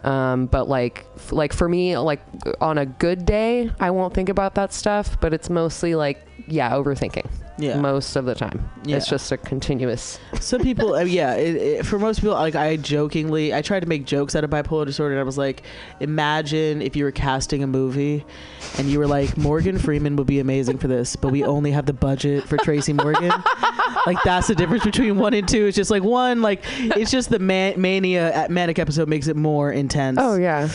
Um 0.03 0.47
but 0.47 0.67
like 0.67 1.05
f- 1.15 1.31
like 1.31 1.53
for 1.53 1.69
me 1.69 1.97
like 1.97 2.19
on 2.59 2.77
a 2.77 2.85
good 2.85 3.25
day 3.25 3.71
i 3.79 3.89
won't 3.89 4.13
think 4.13 4.27
about 4.27 4.55
that 4.55 4.73
stuff 4.73 5.17
but 5.21 5.33
it's 5.33 5.49
mostly 5.49 5.95
like 5.95 6.27
yeah 6.45 6.71
overthinking 6.71 7.25
yeah. 7.57 7.77
most 7.77 8.15
of 8.15 8.25
the 8.25 8.33
time 8.35 8.69
Yeah. 8.85 8.97
it's 8.97 9.07
just 9.07 9.31
a 9.31 9.37
continuous 9.37 10.19
Some 10.39 10.61
people, 10.61 10.93
uh, 10.95 11.01
yeah. 11.03 11.35
It, 11.35 11.55
it, 11.55 11.85
for 11.85 11.99
most 11.99 12.19
people, 12.21 12.33
like 12.35 12.55
I 12.55 12.75
jokingly, 12.77 13.53
I 13.53 13.61
tried 13.61 13.81
to 13.81 13.87
make 13.87 14.05
jokes 14.05 14.35
out 14.35 14.43
of 14.43 14.49
bipolar 14.49 14.85
disorder, 14.85 15.13
and 15.13 15.19
I 15.19 15.23
was 15.23 15.37
like, 15.37 15.63
imagine 15.99 16.81
if 16.81 16.95
you 16.95 17.03
were 17.05 17.11
casting 17.11 17.63
a 17.63 17.67
movie, 17.67 18.25
and 18.77 18.89
you 18.89 18.99
were 18.99 19.07
like, 19.07 19.37
Morgan 19.37 19.77
Freeman 19.77 20.15
would 20.17 20.27
be 20.27 20.39
amazing 20.39 20.77
for 20.79 20.87
this, 20.87 21.15
but 21.15 21.31
we 21.31 21.43
only 21.43 21.71
have 21.71 21.85
the 21.85 21.93
budget 21.93 22.43
for 22.47 22.57
Tracy 22.57 22.93
Morgan. 22.93 23.31
like 24.05 24.17
that's 24.23 24.47
the 24.47 24.55
difference 24.55 24.83
between 24.83 25.17
one 25.17 25.33
and 25.33 25.47
two. 25.47 25.65
It's 25.67 25.77
just 25.77 25.91
like 25.91 26.03
one, 26.03 26.41
like 26.41 26.61
it's 26.79 27.11
just 27.11 27.29
the 27.29 27.39
man- 27.39 27.79
mania 27.79 28.33
at 28.33 28.51
manic 28.51 28.79
episode 28.79 29.07
makes 29.07 29.27
it 29.27 29.35
more 29.35 29.71
intense. 29.71 30.17
oh 30.19 30.35
yeah 30.35 30.69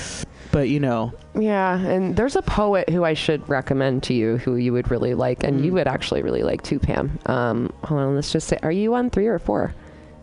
but 0.51 0.69
you 0.69 0.81
know, 0.81 1.13
Yeah, 1.39 1.79
and 1.79 2.17
there's 2.17 2.37
a 2.37 2.43
poet 2.43 2.89
who 2.89 3.05
I 3.05 3.15
should 3.15 3.47
recommend 3.49 4.03
to 4.05 4.15
you 4.15 4.39
who 4.39 4.57
you 4.57 4.73
would 4.73 4.91
really 4.91 5.15
like, 5.15 5.45
and 5.45 5.65
you 5.65 5.71
Mm. 5.71 5.75
would 5.75 5.87
actually 5.89 6.23
really 6.23 6.43
like 6.43 6.63
too, 6.63 6.79
Pam. 6.79 7.19
Um, 7.27 7.73
hold 7.85 8.01
on, 8.01 8.15
let's 8.15 8.33
just 8.33 8.49
say, 8.49 8.59
are 8.63 8.73
you 8.73 8.95
on 8.95 9.11
three 9.11 9.27
or 9.27 9.39
four? 9.39 9.75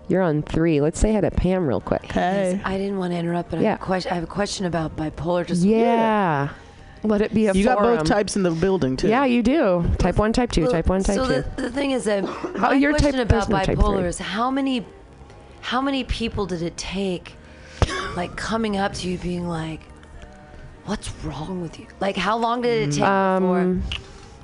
You're 0.07 0.21
on 0.21 0.43
three. 0.43 0.81
Let's 0.81 0.99
say 0.99 1.13
hi 1.13 1.21
to 1.21 1.31
Pam 1.31 1.65
real 1.67 1.81
quick. 1.81 2.11
hey, 2.11 2.59
I 2.63 2.77
didn't 2.77 2.97
want 2.99 3.13
to 3.13 3.17
interrupt, 3.17 3.49
but 3.49 3.59
I, 3.59 3.63
Yeah. 3.63 3.71
have 3.71 3.81
a 3.81 3.85
question, 3.85 4.11
I 4.11 4.15
have 4.15 4.23
a 4.23 4.27
question 4.27 4.65
about 4.65 4.95
bipolar 4.95 5.45
disorder. 5.47 5.75
Yeah. 5.75 6.49
Let 7.03 7.21
it 7.21 7.33
be 7.33 7.45
a 7.47 7.53
you 7.53 7.63
got 7.65 7.77
both 7.79 8.03
types 8.05 8.35
in 8.35 8.41
the 8.43 8.49
building 8.51 8.97
too. 8.97 9.07
Yeah, 9.09 9.25
you 9.25 9.43
do. 9.43 9.83
Type 9.99 10.17
one, 10.17 10.33
type 10.33 10.51
two. 10.51 10.63
Well, 10.63 10.71
type 10.71 10.87
one, 10.87 11.03
type 11.03 11.15
so 11.17 11.25
two. 11.27 11.43
The, 11.55 11.61
the 11.63 11.69
thing 11.71 11.91
is 11.91 12.03
that 12.05 12.23
my 12.59 12.73
you're 12.73 12.91
type- 12.93 13.01
question 13.01 13.19
about 13.21 13.47
there's 13.47 13.67
no 13.77 13.83
bipolar 13.83 14.05
is 14.05 14.17
how 14.17 14.49
many, 14.49 14.85
how 15.61 15.81
many 15.81 16.03
people 16.03 16.45
did 16.47 16.63
it 16.63 16.75
take, 16.77 17.33
like 18.15 18.35
coming 18.35 18.77
up 18.77 18.93
to 18.95 19.09
you 19.09 19.17
being 19.19 19.47
like, 19.47 19.81
"What's 20.85 21.11
wrong 21.23 21.61
with 21.61 21.79
you?" 21.79 21.87
Like, 21.99 22.15
how 22.17 22.37
long 22.37 22.61
did 22.61 22.89
it 22.89 22.91
take 22.95 23.03
Um, 23.03 23.81
for? 23.81 23.97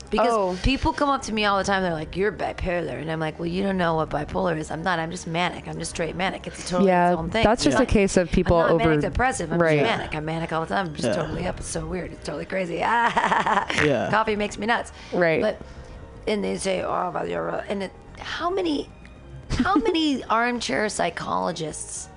Because 0.09 0.27
Oh. 0.33 0.57
people 0.61 0.91
come 0.91 1.07
up 1.09 1.21
to 1.23 1.33
me 1.33 1.45
all 1.45 1.57
the 1.57 1.63
time. 1.63 1.83
They're 1.83 1.93
like, 1.93 2.17
"You're 2.17 2.33
bipolar," 2.33 2.99
and 3.01 3.09
I'm 3.09 3.21
like, 3.21 3.39
"Well, 3.39 3.45
you 3.47 3.63
don't 3.63 3.77
know 3.77 3.95
what 3.95 4.09
bipolar 4.09 4.57
is. 4.57 4.69
I'm 4.69 4.83
not. 4.83 4.99
I'm 4.99 5.09
just 5.09 5.25
manic. 5.25 5.69
I'm 5.69 5.79
just 5.79 5.91
straight 5.91 6.17
manic. 6.17 6.47
It's 6.47 6.65
a 6.65 6.67
totally 6.67 6.89
yeah, 6.89 7.11
its 7.11 7.17
own 7.19 7.29
thing." 7.29 7.45
that's 7.45 7.63
just 7.63 7.77
Yeah. 7.77 7.83
a 7.83 7.85
case 7.85 8.17
of 8.17 8.29
people 8.29 8.57
I'm 8.57 8.67
not 8.67 8.71
over 8.73 8.89
manic 8.89 9.05
depressive. 9.05 9.53
I'm 9.53 9.59
right. 9.61 9.79
just 9.79 9.89
manic. 9.89 10.13
I'm 10.13 10.25
manic 10.25 10.51
all 10.51 10.59
the 10.65 10.67
time. 10.67 10.87
I'm 10.87 10.93
just 10.95 11.07
Yeah. 11.07 11.13
totally 11.15 11.47
up. 11.47 11.59
It's 11.61 11.69
so 11.69 11.85
weird. 11.85 12.11
It's 12.11 12.25
totally 12.25 12.43
crazy. 12.45 12.75
Yeah. 12.81 14.09
Coffee 14.11 14.35
makes 14.35 14.57
me 14.57 14.65
nuts. 14.67 14.91
Right. 15.13 15.41
But 15.41 15.61
and 16.27 16.43
they 16.43 16.57
say, 16.57 16.81
"Oh, 16.81 17.07
about 17.07 17.29
your," 17.29 17.63
and 17.69 17.83
it, 17.83 17.91
how 18.19 18.49
many, 18.49 18.89
how 19.63 19.75
many 19.75 20.23
armchair 20.29 20.89
psychologists 20.89 22.09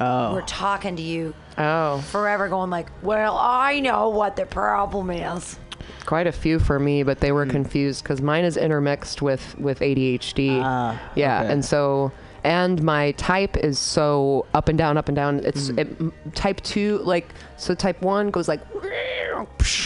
Oh. 0.00 0.32
were 0.32 0.42
talking 0.42 0.96
to 0.96 1.02
you 1.02 1.34
Oh, 1.58 2.00
forever, 2.10 2.48
going 2.48 2.70
like, 2.70 2.90
"Well, 3.02 3.36
I 3.38 3.80
know 3.80 4.08
what 4.08 4.36
the 4.36 4.46
problem 4.46 5.10
is." 5.10 5.58
quite 6.06 6.26
a 6.26 6.32
few 6.32 6.58
for 6.58 6.78
me, 6.78 7.02
but 7.02 7.20
they 7.20 7.32
were 7.32 7.46
confused 7.46 8.02
because 8.02 8.20
mine 8.20 8.44
is 8.44 8.56
intermixed 8.56 9.22
with 9.22 9.58
with 9.58 9.80
ADHD. 9.80 10.60
Ah, 10.62 11.00
yeah, 11.14 11.42
okay. 11.42 11.52
and 11.52 11.64
so 11.64 12.12
and 12.44 12.82
my 12.82 13.12
type 13.12 13.56
is 13.56 13.78
so 13.78 14.46
up 14.54 14.68
and 14.68 14.76
down, 14.78 14.96
up 14.96 15.08
and 15.08 15.16
down. 15.16 15.40
It's 15.44 15.68
Hmm. 15.68 15.78
it, 15.78 16.34
type 16.34 16.60
two, 16.62 16.98
like 17.04 17.28
so. 17.56 17.74
Type 17.74 18.00
one 18.02 18.30
goes 18.30 18.48
like 18.48 18.60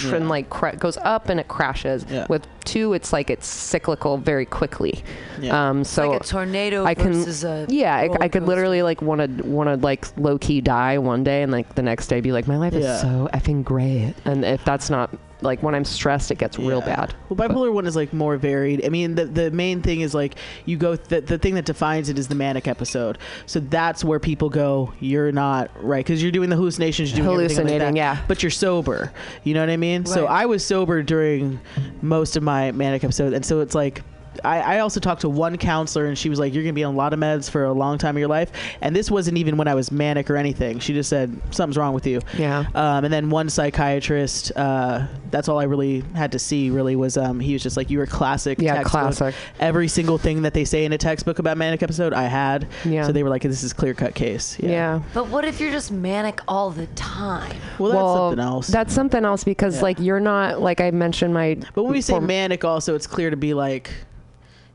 and 0.07 0.29
like 0.29 0.49
cra- 0.51 0.77
goes 0.77 0.97
up 0.99 1.29
and 1.29 1.39
it 1.41 1.49
crashes. 1.49 2.05
Yeah. 2.09 2.27
With 2.29 2.47
two, 2.65 2.93
it's 2.93 3.13
like 3.13 3.31
it's 3.31 3.47
cyclical 3.47 4.19
very 4.19 4.47
quickly. 4.47 5.03
Yeah. 5.41 5.69
Um, 5.71 5.85
so 5.85 6.11
like 6.11 6.21
a 6.21 6.25
tornado 6.25 6.85
I 6.85 6.95
can, 6.95 7.13
versus 7.13 7.45
a 7.45 7.67
yeah, 7.69 7.95
I, 7.97 8.09
I 8.25 8.29
could 8.29 8.45
literally 8.45 8.83
like 8.83 9.03
want 9.03 9.21
to 9.39 9.47
want 9.47 9.69
to 9.69 9.77
like 9.77 10.07
low 10.19 10.39
key 10.39 10.61
die 10.61 10.99
one 10.99 11.25
day, 11.25 11.43
and 11.43 11.53
like 11.53 11.75
the 11.75 11.83
next 11.83 12.09
day 12.09 12.21
be 12.21 12.33
like, 12.33 12.47
my 12.47 12.57
life 12.57 12.75
Yeah. 12.75 12.95
is 12.97 13.01
so 13.01 13.29
effing 13.33 13.63
great. 13.65 14.15
And 14.25 14.45
if 14.45 14.65
that's 14.65 14.91
not 14.91 15.11
like 15.43 15.63
when 15.63 15.75
I'm 15.75 15.85
stressed, 15.85 16.31
it 16.31 16.39
gets 16.39 16.59
real 16.59 16.81
bad. 16.81 17.15
Well, 17.29 17.37
bipolar 17.37 17.73
one 17.73 17.87
is 17.87 17.97
like 17.97 18.13
more 18.13 18.37
varied. 18.37 18.85
I 18.85 18.89
mean, 18.89 19.15
the 19.15 19.27
the 19.27 19.51
main 19.51 19.83
thing 19.83 20.01
is 20.01 20.15
like 20.15 20.37
you 20.65 20.77
go. 20.77 20.97
The, 20.97 21.21
the 21.21 21.39
thing 21.39 21.55
that 21.55 21.65
defines 21.65 22.09
it 22.09 22.19
is 22.19 22.29
the 22.29 22.35
manic 22.35 22.67
episode. 22.67 23.19
So 23.47 23.61
that's 23.61 24.03
where 24.05 24.19
people 24.19 24.49
go. 24.49 24.93
You're 25.01 25.33
not 25.33 25.71
right 25.83 26.05
because 26.05 26.23
you're 26.23 26.33
doing 26.33 26.51
the 26.51 26.57
hallucinations, 26.57 27.11
you're 27.11 27.25
doing 27.25 27.35
everything 27.35 27.57
like 27.57 27.67
Hallucinating, 27.67 27.95
that, 27.95 28.19
yeah. 28.19 28.25
But 28.29 28.43
you're 28.43 28.51
sober. 28.51 29.13
You 29.45 29.55
know 29.55 29.61
what 29.61 29.71
I 29.71 29.77
mean? 29.77 30.07
So 30.07 30.27
I 30.27 30.47
was 30.47 30.65
sober 30.65 31.03
during 31.03 31.61
most 32.03 32.37
of 32.37 32.43
my 32.43 32.73
manic 32.73 33.05
episodes, 33.05 33.35
and 33.35 33.45
so 33.45 33.61
it's 33.61 33.75
like. 33.75 34.03
I, 34.45 34.77
I 34.77 34.79
also 34.81 35.01
talked 35.01 35.23
to 35.23 35.29
one 35.29 35.57
counselor 35.59 36.07
and 36.07 36.17
she 36.19 36.29
was 36.29 36.39
like, 36.39 36.53
You're 36.55 36.63
gonna 36.63 36.73
be 36.73 36.85
on 36.85 36.95
a 36.95 36.97
lot 36.97 37.13
of 37.13 37.19
meds 37.19 37.51
for 37.51 37.65
a 37.65 37.73
long 37.73 37.99
time 37.99 38.17
of 38.17 38.19
your 38.21 38.29
life. 38.29 38.51
And 38.81 38.95
this 38.95 39.11
wasn't 39.11 39.39
even 39.39 39.57
when 39.57 39.69
I 39.69 39.75
was 39.75 39.91
manic 39.91 40.31
or 40.31 40.37
anything. 40.37 40.79
She 40.79 40.93
just 40.93 41.09
said, 41.11 41.39
Something's 41.51 41.77
wrong 41.77 41.95
with 41.95 42.07
you. 42.07 42.21
Yeah. 42.37 42.65
Um, 42.75 43.05
and 43.05 43.13
then 43.13 43.31
one 43.31 43.49
psychiatrist, 43.49 44.53
uh, 44.57 45.07
that's 45.31 45.49
all 45.49 45.59
I 45.59 45.65
really 45.65 46.01
had 46.15 46.33
to 46.33 46.39
see. 46.39 46.71
Really 46.71 46.97
was 46.97 47.17
um, 47.17 47.41
he 47.41 47.53
was 47.53 47.63
just 47.63 47.77
like 47.77 47.91
you 47.91 47.99
were 47.99 48.07
classic. 48.07 48.59
Yeah, 48.61 48.75
textbook. 48.77 48.91
classic. 49.17 49.35
Every 49.61 49.89
single 49.89 50.19
thing 50.19 50.43
that 50.43 50.55
they 50.55 50.65
say 50.65 50.85
in 50.85 50.93
a 50.93 50.99
textbook 50.99 51.39
about 51.39 51.57
manic 51.57 51.83
episode, 51.83 52.13
I 52.13 52.25
had. 52.25 52.69
Yeah. 52.85 53.05
So 53.07 53.13
they 53.13 53.23
were 53.23 53.31
like, 53.31 53.43
this 53.43 53.63
is 53.63 53.73
clear 53.73 53.95
cut 53.95 54.15
case. 54.15 54.59
Yeah. 54.61 55.03
But 55.15 55.29
what 55.29 55.45
if 55.45 55.61
you're 55.61 55.73
just 55.73 55.91
manic 55.93 56.41
all 56.49 56.71
the 56.71 56.87
time? 56.89 57.57
Well, 57.79 57.93
that's 57.93 58.19
something 58.19 58.41
else. 58.45 58.67
That's 58.69 58.95
something 58.95 59.25
else 59.25 59.45
because 59.45 59.77
Yeah. 59.77 59.83
like 59.83 60.01
you're 60.01 60.21
not 60.21 60.61
like 60.61 60.81
I 60.81 60.91
mentioned 60.91 61.35
my. 61.35 61.57
but 61.75 61.83
when 61.83 61.93
we 61.93 62.01
say 62.01 62.19
manic, 62.19 62.65
also 62.65 62.95
it's 62.95 63.07
clear 63.07 63.31
to 63.31 63.37
be 63.37 63.55
like, 63.55 63.91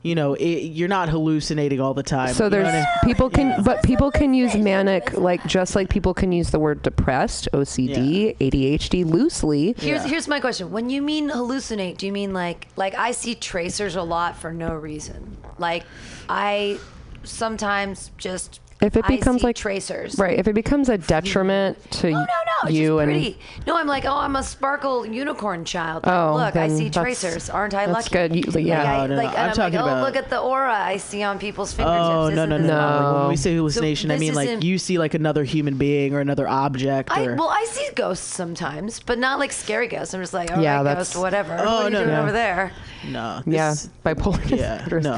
you 0.02 0.14
know, 0.16 0.34
it, 0.34 0.44
you're 0.72 0.88
not 0.88 1.08
hallucinating 1.08 1.80
all 1.80 1.94
the 1.94 2.02
time. 2.02 2.34
So 2.34 2.44
You 2.44 2.50
know 2.50 2.56
there's 2.62 2.68
I 2.74 2.78
mean? 2.78 2.86
people 3.04 3.30
can, 3.30 3.62
but 3.62 3.82
people 3.84 4.10
can 4.10 4.34
use 4.34 4.54
manic 4.56 5.12
like 5.14 5.46
just 5.46 5.76
like 5.76 5.88
people 5.88 6.12
can 6.12 6.32
use 6.32 6.50
the 6.50 6.58
word 6.58 6.82
depressed, 6.82 7.48
OCD, 7.52 8.36
ADHD 8.38 9.04
loosely. 9.04 9.74
Here's 9.78 10.02
Yeah. 10.02 10.08
here's 10.08 10.26
my 10.28 10.40
question. 10.40 10.72
When 10.72 10.90
you 10.90 11.02
mean 11.02 11.30
hallucinate, 11.30 11.98
do 11.98 12.06
you 12.06 12.12
mean 12.12 12.32
like 12.32 12.66
like 12.76 12.94
I 12.96 13.12
see 13.12 13.34
tracers 13.36 13.94
a 13.96 14.02
lot 14.02 14.36
for 14.36 14.52
no 14.52 14.74
reason? 14.74 15.36
Like 15.58 15.84
I 16.28 16.78
sometimes 17.24 18.10
just 18.18 18.60
If 18.82 18.96
it 18.96 19.04
I 19.04 19.08
becomes 19.08 19.40
see 19.40 19.46
like 19.46 19.56
tracers. 19.56 20.18
right? 20.18 20.38
If 20.38 20.48
it 20.48 20.54
becomes 20.54 20.88
a 20.88 20.98
detriment 20.98 21.78
to 21.92 22.08
Oh 22.08 22.10
no 22.10 22.18
no, 22.18 22.26
it's 22.64 22.72
you 22.72 22.88
just 22.98 23.02
and 23.02 23.10
pretty. 23.12 23.38
No, 23.66 23.76
I'm 23.76 23.86
like, 23.86 24.04
oh, 24.04 24.16
I'm 24.16 24.34
a 24.36 24.42
sparkle 24.42 25.06
unicorn 25.06 25.64
child. 25.64 26.02
Oh, 26.04 26.34
look, 26.34 26.56
I 26.56 26.68
see 26.68 26.90
tracers. 26.90 27.48
Aren't 27.48 27.74
I 27.74 27.86
that's 27.86 28.12
lucky? 28.12 28.28
That's 28.28 28.54
good. 28.54 28.56
You- 28.56 28.66
yeah. 28.66 28.82
Like, 28.82 28.88
I, 28.88 28.96
No, 28.96 29.06
no, 29.06 29.14
no. 29.16 29.22
like, 29.22 29.28
and 29.30 29.38
I'm 29.38 29.48
I'm, 29.50 29.54
talking 29.56 29.78
like, 29.78 29.84
about- 29.86 29.98
oh, 30.02 30.06
look 30.06 30.16
at 30.16 30.30
the 30.30 30.40
aura 30.40 30.74
I 30.74 30.96
see 30.96 31.22
on 31.22 31.38
people's 31.38 31.72
oh, 31.74 31.76
fingertips. 31.76 32.04
Oh 32.04 32.20
no 32.22 32.26
Isn't 32.28 32.36
no 32.36 32.44
no 32.46 32.58
this 32.58 32.66
no! 32.68 33.12
No. 33.12 33.18
When 33.20 33.28
we 33.28 33.36
say 33.36 33.54
hallucination, 33.54 34.10
I 34.10 34.18
mean 34.18 34.34
like 34.34 34.62
you 34.64 34.78
see 34.78 34.98
like 34.98 35.14
another 35.14 35.44
human 35.44 35.76
being 35.78 36.12
or 36.14 36.20
another 36.20 36.48
object. 36.48 37.10
I, 37.12 37.22
well, 37.34 37.48
I 37.50 37.64
see 37.68 37.88
ghosts 37.94 38.26
sometimes, 38.34 38.98
but 39.00 39.18
not 39.18 39.38
like 39.38 39.52
scary 39.52 39.86
ghosts. 39.86 40.12
I'm 40.12 40.20
just 40.20 40.34
like, 40.34 40.50
all 40.50 40.56
right, 40.56 40.62
Yeah, 40.62 40.82
that's- 40.82 41.12
ghost, 41.12 41.22
whatever. 41.22 41.56
Oh, 41.60 41.64
what 41.64 41.66
are 41.66 41.84
you 41.84 41.90
no, 41.90 41.98
doing 42.00 42.14
no. 42.14 42.22
over 42.22 42.32
there? 42.32 42.72
no. 43.08 43.42
yeah, 43.46 43.74
bipolar. 44.04 44.40
Yeah. 44.50 44.86
No. 44.90 45.16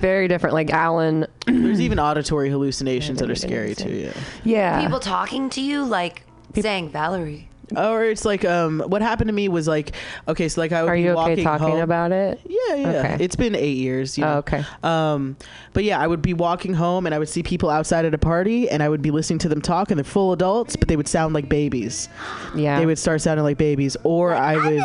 Very 0.00 0.28
different. 0.28 0.54
Like 0.54 0.70
Alan. 0.70 1.26
There's 1.46 1.80
even 1.80 1.98
auditory 1.98 2.50
hallucinations 2.50 3.01
that 3.08 3.30
are 3.30 3.34
scary 3.34 3.74
too. 3.74 3.90
Yeah. 3.92 4.12
Yeah. 4.44 4.82
People 4.82 5.00
talking 5.00 5.50
to 5.50 5.60
you, 5.60 5.84
like 5.84 6.22
saying 6.54 6.90
Valerie. 6.90 7.48
Or 7.74 8.04
it's 8.04 8.26
like 8.26 8.44
um, 8.44 8.80
what 8.80 9.00
happened 9.00 9.28
to 9.28 9.32
me 9.32 9.48
was 9.48 9.66
like, 9.66 9.92
okay, 10.28 10.46
so 10.50 10.60
like 10.60 10.72
I 10.72 10.82
would 10.82 10.90
Are 10.90 10.94
be 10.94 11.02
you 11.02 11.10
okay 11.12 11.42
talking 11.42 11.68
home. 11.68 11.80
about 11.80 12.12
it? 12.12 12.38
Yeah, 12.46 12.74
yeah. 12.74 12.88
Okay. 12.88 13.24
It's 13.24 13.34
been 13.36 13.54
eight 13.54 13.78
years. 13.78 14.18
You 14.18 14.24
Oh, 14.24 14.38
okay. 14.38 14.62
Um, 14.82 15.36
but 15.72 15.84
yeah, 15.84 15.98
I 15.98 16.06
would 16.06 16.20
be 16.20 16.34
walking 16.34 16.74
home 16.74 17.06
and 17.06 17.14
I 17.14 17.18
would 17.18 17.30
see 17.30 17.42
people 17.42 17.70
outside 17.70 18.04
at 18.04 18.12
a 18.12 18.18
party 18.18 18.68
and 18.68 18.82
I 18.82 18.90
would 18.90 19.00
be 19.00 19.10
listening 19.10 19.38
to 19.40 19.48
them 19.48 19.62
talk 19.62 19.90
and 19.90 19.96
they're 19.98 20.04
full 20.04 20.32
adults, 20.32 20.76
but 20.76 20.88
they 20.88 20.96
would 20.96 21.08
sound 21.08 21.32
like 21.32 21.48
babies. 21.48 22.10
Yeah. 22.54 22.78
They 22.78 22.84
would 22.84 22.98
start 22.98 23.22
sounding 23.22 23.44
like 23.44 23.56
babies, 23.56 23.96
or 24.04 24.34
I 24.34 24.56
would. 24.56 24.82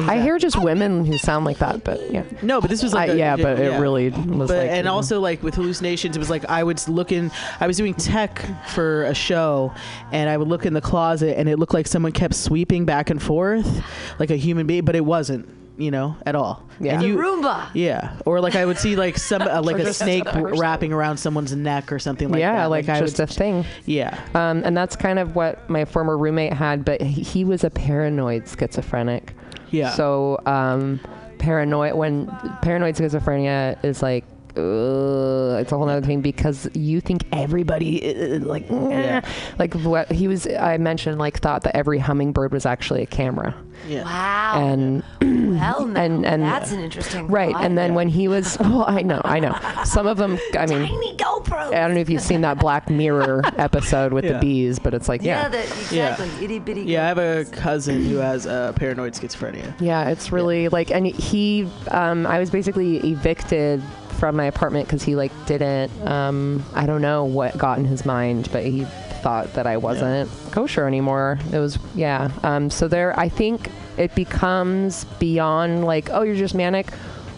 I 0.00 0.20
hear 0.22 0.38
just 0.38 0.60
women 0.62 1.04
who 1.04 1.18
sound 1.18 1.44
like 1.44 1.58
that, 1.58 1.82
but 1.84 2.10
yeah. 2.12 2.22
No, 2.42 2.60
but 2.60 2.70
this 2.70 2.82
was 2.82 2.92
like 2.94 3.10
I- 3.10 3.14
a- 3.14 3.16
yeah, 3.16 3.36
but 3.36 3.58
it 3.58 3.78
really 3.80 4.10
was 4.10 4.48
But, 4.48 4.58
like- 4.58 4.70
and 4.70 4.86
also 4.88 5.20
like 5.20 5.42
with 5.42 5.54
hallucinations, 5.54 6.16
it 6.16 6.18
was 6.20 6.30
like 6.30 6.44
I 6.48 6.62
would 6.62 6.86
look 6.88 7.10
in. 7.10 7.30
I 7.60 7.66
was 7.66 7.76
doing 7.76 7.94
tech 7.94 8.44
for 8.68 9.04
a 9.04 9.14
show, 9.14 9.72
and 10.12 10.30
I 10.30 10.36
would 10.36 10.48
look 10.48 10.66
in 10.66 10.72
the 10.74 10.80
closet, 10.80 11.36
and 11.38 11.48
it 11.48 11.58
looked 11.58 11.74
like 11.74 11.86
someone 11.86 12.12
kept 12.12 12.34
sweeping 12.34 12.84
back 12.84 13.10
and 13.10 13.20
forth, 13.22 13.82
like 14.18 14.30
a 14.30 14.36
human 14.36 14.66
being, 14.66 14.84
but 14.84 14.94
it 14.94 15.04
wasn't. 15.04 15.48
You 15.78 15.92
know, 15.92 16.16
at 16.26 16.34
all. 16.34 16.64
Yeah. 16.80 16.94
And 16.94 17.02
The 17.02 17.06
you, 17.06 17.16
Roomba. 17.16 17.70
Yeah, 17.72 18.18
or 18.26 18.40
like 18.40 18.56
I 18.56 18.66
would 18.66 18.78
see 18.78 18.96
like 18.96 19.16
some 19.16 19.42
uh, 19.48 19.62
like 19.62 19.78
a 19.78 19.94
snake 19.94 20.24
a 20.26 20.42
wrapping 20.42 20.92
around 20.92 21.18
someone's 21.18 21.54
neck 21.54 21.92
or 21.92 21.98
something 22.00 22.30
like 22.30 22.40
yeah, 22.40 22.52
that. 22.52 22.58
Yeah, 22.58 22.66
like, 22.66 22.88
I 22.88 22.98
just 23.00 23.18
would, 23.18 23.30
a 23.30 23.32
thing. 23.32 23.64
yeah. 23.86 24.20
Um, 24.34 24.62
and 24.64 24.76
that's 24.76 24.96
kind 24.96 25.18
of 25.18 25.36
what 25.36 25.70
my 25.70 25.84
former 25.84 26.18
roommate 26.18 26.52
had, 26.52 26.84
but 26.84 27.00
he, 27.00 27.22
he 27.22 27.44
was 27.44 27.62
a 27.62 27.70
paranoid 27.70 28.48
schizophrenic. 28.48 29.34
Yeah. 29.70 29.90
So 29.90 30.40
um, 30.46 31.00
paranoid 31.38 31.94
when 31.94 32.26
paranoid 32.62 32.96
schizophrenia 32.96 33.82
is 33.84 34.02
like. 34.02 34.24
Uh, 34.58 35.56
it's 35.58 35.72
a 35.72 35.76
whole 35.78 35.88
other 35.88 36.04
thing 36.06 36.20
because 36.20 36.68
you 36.74 37.00
think 37.00 37.22
everybody 37.32 37.96
is 38.04 38.42
like 38.42 38.68
Yeah. 38.68 39.20
like 39.58 39.74
what 39.74 40.10
he 40.10 40.28
was 40.28 40.46
I 40.46 40.76
mentioned 40.78 41.18
like 41.18 41.38
thought 41.38 41.62
that 41.62 41.76
every 41.76 41.98
hummingbird 41.98 42.52
was 42.52 42.66
actually 42.66 43.02
a 43.02 43.06
camera 43.06 43.54
yeah. 43.86 44.02
Wow. 44.02 44.60
and 44.66 45.02
well, 45.20 45.86
now, 45.86 46.02
and- 46.02 46.26
and- 46.26 46.42
that's 46.42 46.72
an 46.72 46.80
interesting 46.80 47.28
right 47.28 47.52
thought. 47.52 47.64
and 47.64 47.78
then 47.78 47.94
when 47.94 48.08
he 48.08 48.26
was 48.28 48.58
well 48.60 48.84
I 48.88 49.02
know 49.02 49.20
I 49.24 49.38
know 49.40 49.56
some 49.84 50.06
of 50.06 50.16
them 50.16 50.38
I 50.58 50.66
mean 50.66 50.86
tiny 50.88 51.16
GoPro. 51.16 51.68
I 51.68 51.80
don't 51.86 51.94
know 51.94 52.00
if 52.00 52.10
you've 52.10 52.22
seen 52.22 52.40
that 52.42 52.58
Black 52.58 52.90
Mirror 52.90 53.42
episode 53.58 54.12
with 54.12 54.24
Yeah. 54.24 54.32
the 54.34 54.38
bees 54.40 54.78
but 54.78 54.92
it's 54.94 55.08
like 55.08 55.22
yeah, 55.22 55.42
yeah 55.42 55.48
the, 55.48 55.58
exactly. 55.62 56.44
Itty 56.44 56.58
bitty. 56.58 56.82
Yeah, 56.82 57.04
I 57.04 57.08
have 57.08 57.18
a 57.18 57.44
cousin 57.52 58.04
who 58.04 58.16
has 58.16 58.46
uh, 58.46 58.72
paranoid 58.74 59.12
schizophrenia. 59.14 59.72
Yeah, 59.80 60.08
it's 60.10 60.30
really 60.32 60.68
like, 60.68 60.90
and 60.90 61.06
he, 61.06 61.68
um, 61.90 62.26
I 62.26 62.38
was 62.38 62.50
basically 62.50 62.98
evicted 62.98 63.82
from 64.18 64.36
my 64.36 64.46
apartment 64.46 64.86
because 64.86 65.02
he 65.02 65.14
like 65.16 65.32
didn't, 65.46 65.90
um, 66.06 66.64
I 66.74 66.86
don't 66.86 67.02
know 67.02 67.24
what 67.24 67.56
got 67.56 67.78
in 67.78 67.84
his 67.84 68.04
mind, 68.04 68.48
but 68.52 68.64
he 68.64 68.84
thought 69.22 69.54
that 69.54 69.66
I 69.66 69.76
wasn't 69.76 70.30
kosher 70.52 70.86
anymore. 70.86 71.38
It 71.52 71.58
was, 71.58 71.78
yeah. 71.94 72.30
Um, 72.42 72.70
so 72.70 72.88
there, 72.88 73.18
I 73.18 73.28
think 73.28 73.70
it 73.96 74.14
becomes 74.14 75.04
beyond 75.18 75.84
like, 75.84 76.10
oh, 76.10 76.22
you're 76.22 76.36
just 76.36 76.54
manic. 76.54 76.90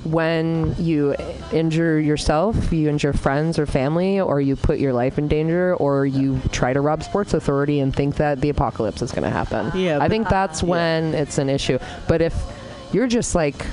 When 0.05 0.75
you 0.79 1.15
injure 1.53 2.01
yourself, 2.01 2.73
you 2.73 2.89
injure 2.89 3.13
friends 3.13 3.59
or 3.59 3.67
family, 3.67 4.19
or 4.19 4.41
you 4.41 4.57
put 4.57 4.79
your 4.79 4.95
life 4.95 5.19
in 5.19 5.29
danger, 5.29 5.75
or 5.75 6.07
you 6.07 6.41
try 6.53 6.73
to 6.73 6.81
rob 6.81 7.03
Sports 7.03 7.35
Authority 7.35 7.81
and 7.81 7.95
think 7.95 8.17
that 8.17 8.41
the 8.41 8.49
apocalypse 8.49 9.03
is 9.03 9.13
going 9.13 9.25
to 9.25 9.31
happen. 9.31 9.79
Yeah, 9.79 9.99
I 10.01 10.09
think 10.09 10.31
that's 10.31 10.63
when 10.63 11.13
it's 11.13 11.37
an 11.37 11.51
issue. 11.51 11.79
But 12.09 12.23
if 12.23 12.35
you're 12.95 13.09
just 13.09 13.35
like, 13.35 13.67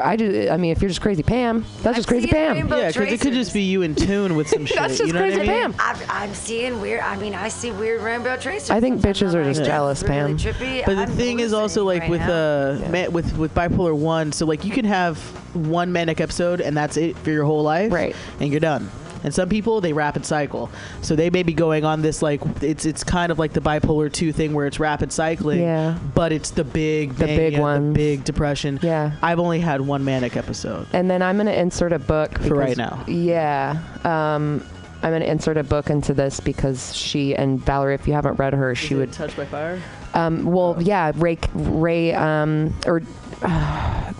I 0.00 0.16
just, 0.16 0.50
I 0.50 0.56
mean, 0.56 0.70
if 0.72 0.80
you're 0.82 0.88
just 0.88 1.00
crazy 1.00 1.22
Pam, 1.22 1.64
that's 1.82 1.96
just 1.96 2.08
I'm 2.08 2.12
crazy 2.12 2.28
Pam. 2.28 2.56
Yeah, 2.68 2.88
because 2.88 3.12
it 3.12 3.20
could 3.20 3.32
just 3.32 3.52
be 3.54 3.62
you 3.62 3.82
in 3.82 3.94
tune 3.94 4.36
with 4.36 4.48
some 4.48 4.66
shit. 4.66 4.76
That's 4.76 4.98
just 4.98 5.06
you 5.06 5.12
know 5.12 5.20
what 5.20 5.32
I 5.32 5.36
crazy 5.36 5.50
mean? 5.52 5.72
Pam. 5.72 5.74
I'm, 5.78 5.96
I'm 6.08 6.34
seeing 6.34 6.80
weird. 6.80 7.00
I 7.00 7.16
mean, 7.16 7.34
I 7.34 7.48
see 7.48 7.70
weird 7.70 8.02
rainbow 8.02 8.36
tracers. 8.36 8.70
I 8.70 8.80
think 8.80 9.00
bitches 9.00 9.30
I'm 9.34 9.40
are 9.40 9.44
just 9.44 9.60
like, 9.60 9.66
jealous, 9.68 10.02
really 10.02 10.14
Pam. 10.14 10.36
Trippy. 10.38 10.84
But 10.86 10.94
the 10.96 11.02
I'm 11.02 11.10
thing 11.10 11.40
is 11.40 11.52
also 11.52 11.84
like 11.84 12.02
hallucinating 12.04 12.10
with 12.10 12.20
right 12.20 12.90
now. 12.90 13.02
uh 13.02 13.06
ma- 13.08 13.12
with 13.12 13.36
with 13.38 13.54
bipolar 13.54 13.96
one, 13.96 14.32
so 14.32 14.46
like 14.46 14.64
you 14.64 14.70
can 14.72 14.84
have 14.84 15.18
one 15.56 15.92
manic 15.92 16.20
episode 16.20 16.60
and 16.60 16.76
that's 16.76 16.96
it 16.96 17.16
for 17.18 17.30
your 17.30 17.44
whole 17.44 17.62
life, 17.62 17.92
Right. 17.92 18.14
And 18.38 18.50
you're 18.50 18.60
done. 18.60 18.88
And 19.24 19.34
some 19.34 19.48
people 19.48 19.80
they 19.80 19.92
rapid 19.92 20.24
cycle. 20.24 20.70
So 21.02 21.14
they 21.16 21.30
may 21.30 21.42
be 21.42 21.52
going 21.52 21.84
on 21.84 22.02
this 22.02 22.22
like 22.22 22.40
it's 22.62 22.86
it's 22.86 23.04
kind 23.04 23.30
of 23.32 23.38
like 23.38 23.52
the 23.52 23.60
bipolar 23.60 24.12
two 24.12 24.32
thing 24.32 24.54
where 24.54 24.66
it's 24.66 24.80
rapid 24.80 25.12
cycling, 25.12 25.60
Yeah. 25.60 25.98
but 26.14 26.32
it's 26.32 26.50
the 26.50 26.64
big 26.64 27.14
The 27.14 27.26
big 27.26 27.56
the 27.56 27.90
big 27.94 28.24
depression. 28.24 28.78
Yeah. 28.82 29.12
I've 29.22 29.38
only 29.38 29.60
had 29.60 29.80
one 29.80 30.04
manic 30.04 30.36
episode. 30.36 30.86
And 30.92 31.10
then 31.10 31.22
I'm 31.22 31.36
going 31.36 31.46
to 31.46 31.58
insert 31.58 31.92
a 31.92 31.98
book 31.98 32.38
For 32.38 32.54
right 32.54 32.76
now. 32.76 33.04
Yeah. 33.06 33.78
Um, 34.04 34.64
I'm 35.02 35.10
going 35.12 35.22
to 35.22 35.30
insert 35.30 35.56
a 35.56 35.62
book 35.64 35.88
into 35.88 36.12
this 36.12 36.40
because 36.40 36.94
she 36.94 37.34
and 37.34 37.58
Valerie, 37.64 37.94
if 37.94 38.06
you 38.06 38.12
haven't 38.12 38.34
read 38.38 38.52
her, 38.52 38.74
she 38.74 38.86
Is 38.86 38.92
it 38.92 38.96
would. 38.96 39.12
touch 39.12 39.36
by 39.36 39.46
fire. 39.46 39.80
Um, 40.12 40.44
well, 40.44 40.76
yeah, 40.78 41.12
Ray, 41.14 41.38
Ray, 41.54 42.12
um, 42.12 42.74
or 42.86 43.00
uh, 43.42 44.12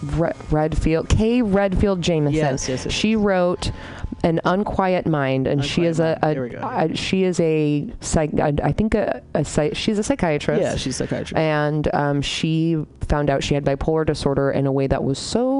Redfield, 0.50 1.09
Kay 1.09 1.42
Redfield 1.42 2.00
Jamison. 2.02 2.35
Yes, 2.35 2.69
yes, 2.69 2.85
yes. 2.87 2.95
She 2.95 3.16
wrote 3.16 3.73
an 4.22 4.40
unquiet 4.44 5.06
mind, 5.06 5.46
and 5.46 5.64
she 5.64 5.84
is 5.84 5.98
a, 6.00 6.18
Mind. 6.22 6.40
We 6.40 6.48
go. 6.50 6.58
a, 6.58 6.84
a 6.90 6.96
she 6.96 7.24
is 7.24 7.40
a 7.40 7.88
psych. 8.00 8.38
I, 8.40 8.54
I 8.62 8.72
think 8.72 8.94
a, 8.94 9.22
a 9.34 9.44
psych, 9.44 9.76
she's 9.76 9.98
a 9.98 10.02
psychiatrist. 10.02 10.60
Yeah, 10.60 10.76
she's 10.76 10.94
a 11.00 11.06
psychiatrist. 11.06 11.36
and 11.36 11.92
um, 11.94 12.22
she 12.22 12.84
found 13.08 13.30
out 13.30 13.42
she 13.42 13.54
had 13.54 13.64
bipolar 13.64 14.06
disorder 14.06 14.50
in 14.50 14.66
a 14.66 14.72
way 14.72 14.86
that 14.86 15.02
was 15.02 15.18
so 15.18 15.60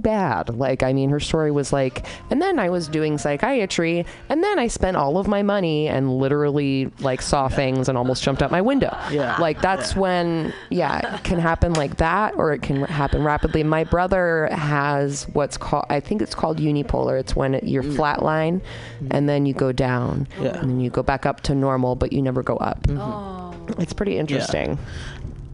bad. 0.00 0.48
Like, 0.50 0.82
I 0.82 0.92
mean, 0.92 1.10
her 1.10 1.20
story 1.20 1.50
was 1.50 1.72
like, 1.72 2.04
and 2.30 2.40
then 2.40 2.58
I 2.58 2.70
was 2.70 2.88
doing 2.88 3.18
psychiatry, 3.18 4.04
and 4.28 4.42
then 4.42 4.58
I 4.58 4.66
spent 4.68 4.96
all 4.96 5.18
of 5.18 5.28
my 5.28 5.42
money 5.42 5.88
and 5.88 6.18
literally 6.18 6.90
like 7.00 7.22
saw 7.22 7.48
things 7.48 7.88
and 7.88 7.96
almost 7.96 8.22
jumped 8.22 8.42
out 8.42 8.50
my 8.50 8.60
window. 8.60 8.96
Yeah. 9.10 9.36
Like 9.38 9.60
that's 9.60 9.94
when, 9.94 10.52
yeah, 10.70 11.16
it 11.16 11.24
can 11.24 11.38
happen 11.38 11.74
like 11.74 11.98
that, 11.98 12.34
or 12.36 12.52
it 12.52 12.62
can 12.62 12.82
happen 12.82 13.22
rapidly. 13.22 13.62
My 13.62 13.84
brother 13.84 14.48
has 14.52 15.24
what's 15.32 15.56
called, 15.56 15.86
I 15.88 16.00
think 16.00 16.22
it's 16.22 16.34
called 16.34 16.58
unipolar. 16.58 17.18
It's 17.18 17.36
when 17.36 17.54
it, 17.54 17.64
you're 17.64 17.82
mm. 17.82 17.96
flatline, 17.96 18.60
mm-hmm. 18.60 19.08
and 19.10 19.28
then 19.28 19.46
you 19.46 19.54
go 19.54 19.72
down, 19.72 20.26
Yeah. 20.40 20.58
and 20.58 20.70
then 20.70 20.80
you 20.80 20.90
go 20.90 21.02
back 21.02 21.26
up 21.26 21.40
to 21.42 21.54
normal, 21.54 21.94
but 21.96 22.12
you 22.12 22.22
never 22.22 22.42
go 22.42 22.56
up. 22.56 22.82
Mm-hmm. 22.82 23.00
Oh. 23.00 23.46
It's 23.78 23.92
pretty 23.92 24.18
interesting. 24.18 24.78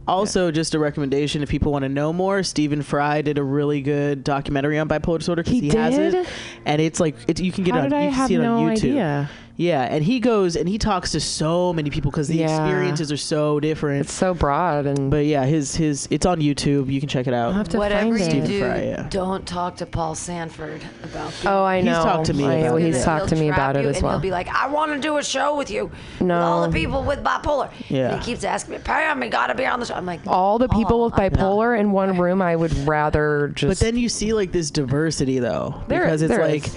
Also, 0.08 0.50
just 0.50 0.74
a 0.74 0.78
recommendation 0.78 1.42
if 1.42 1.48
people 1.48 1.72
want 1.72 1.82
to 1.82 1.88
know 1.88 2.12
more, 2.12 2.42
Stephen 2.42 2.82
Fry 2.82 3.22
did 3.22 3.38
a 3.38 3.42
really 3.42 3.82
good 3.82 4.22
documentary 4.22 4.78
on 4.78 4.88
bipolar 4.88 5.18
disorder 5.18 5.42
because 5.42 5.60
He 5.60 5.68
he, 5.68 5.76
has 5.76 5.96
it, 5.98 6.28
and 6.64 6.80
it's 6.80 7.00
like 7.00 7.16
it, 7.26 7.40
you 7.40 7.50
can 7.50 7.64
get 7.64 7.74
How 7.74 7.84
it 7.86 7.92
on, 7.92 8.02
you 8.04 8.10
can 8.10 8.28
see 8.28 8.34
it 8.34 8.38
no 8.38 8.56
on 8.56 8.70
YouTube. 8.70 8.76
idea? 8.76 9.30
Yeah, 9.58 9.82
and 9.82 10.04
he 10.04 10.20
goes 10.20 10.54
and 10.54 10.68
he 10.68 10.76
talks 10.76 11.12
to 11.12 11.20
so 11.20 11.72
many 11.72 11.88
people 11.88 12.10
because 12.10 12.28
the 12.28 12.36
Yeah. 12.36 12.44
experiences 12.62 13.10
are 13.10 13.16
so 13.16 13.58
different. 13.58 14.02
It's 14.02 14.12
so 14.12 14.34
broad 14.34 14.84
and 14.84 15.10
but 15.10 15.24
yeah, 15.24 15.46
his 15.46 15.74
his 15.74 16.06
it's 16.10 16.26
on 16.26 16.40
YouTube. 16.40 16.92
You 16.92 17.00
can 17.00 17.08
check 17.08 17.26
it 17.26 17.32
out. 17.32 17.46
I'll 17.48 17.52
have 17.54 17.68
to 17.70 17.78
Whatever 17.78 18.18
find 18.18 18.18
you 18.18 18.24
it. 18.24 18.30
Stephen 18.30 18.50
do, 18.50 18.58
Fry, 18.60 18.82
yeah. 18.82 19.06
don't 19.08 19.46
talk 19.46 19.76
to 19.76 19.86
Paul 19.86 20.14
Sanford 20.14 20.82
about. 21.02 21.32
Oh, 21.46 21.64
I 21.64 21.80
know. 21.80 21.92
He's 21.94 21.96
know. 21.98 22.04
talked 22.04 22.26
to 22.26 22.34
me 22.34 22.44
I- 22.44 22.52
about 22.54 22.64
well, 22.74 22.76
it. 22.76 22.86
he's 22.92 23.02
talked 23.04 23.28
to 23.30 23.34
He'll 23.34 23.44
me 23.44 23.48
trap 23.48 23.58
about 23.58 23.76
it 23.76 23.82
you 23.84 23.88
as 23.88 23.96
and 23.96 24.02
well. 24.04 24.12
He'll 24.12 24.20
be 24.20 24.30
like, 24.30 24.48
"I 24.54 24.66
want 24.68 24.92
to 24.92 24.98
do 24.98 25.16
a 25.16 25.22
show 25.24 25.56
with 25.56 25.70
you, 25.70 25.90
No. 26.20 26.34
with 26.36 26.44
all 26.44 26.62
the 26.66 26.72
people 26.72 27.02
with 27.02 27.24
bipolar." 27.24 27.70
Yeah. 27.88 28.10
And 28.12 28.20
he 28.22 28.32
keeps 28.32 28.44
asking 28.44 28.74
me, 28.74 28.78
"Pam, 28.84 29.22
you 29.22 29.30
got 29.30 29.46
to 29.46 29.54
be 29.54 29.64
on 29.64 29.80
the 29.80 29.86
show." 29.86 29.94
I'm 29.94 30.04
like, 30.04 30.20
All 30.26 30.58
the 30.58 30.68
people 30.68 31.00
"Oh, 31.00 31.04
with 31.06 31.14
bipolar 31.14 31.78
in 31.80 31.92
one 31.92 32.18
room, 32.18 32.42
I 32.42 32.56
would 32.56 32.76
rather 32.86 33.52
just. 33.54 33.68
But 33.70 33.78
then 33.84 33.96
you 33.96 34.10
see 34.10 34.34
like 34.34 34.52
this 34.52 34.70
diversity 34.70 35.38
though, 35.38 35.76
There- 35.88 36.00
because 36.02 36.20
it's 36.20 36.36
like, 36.36 36.66
is. 36.66 36.76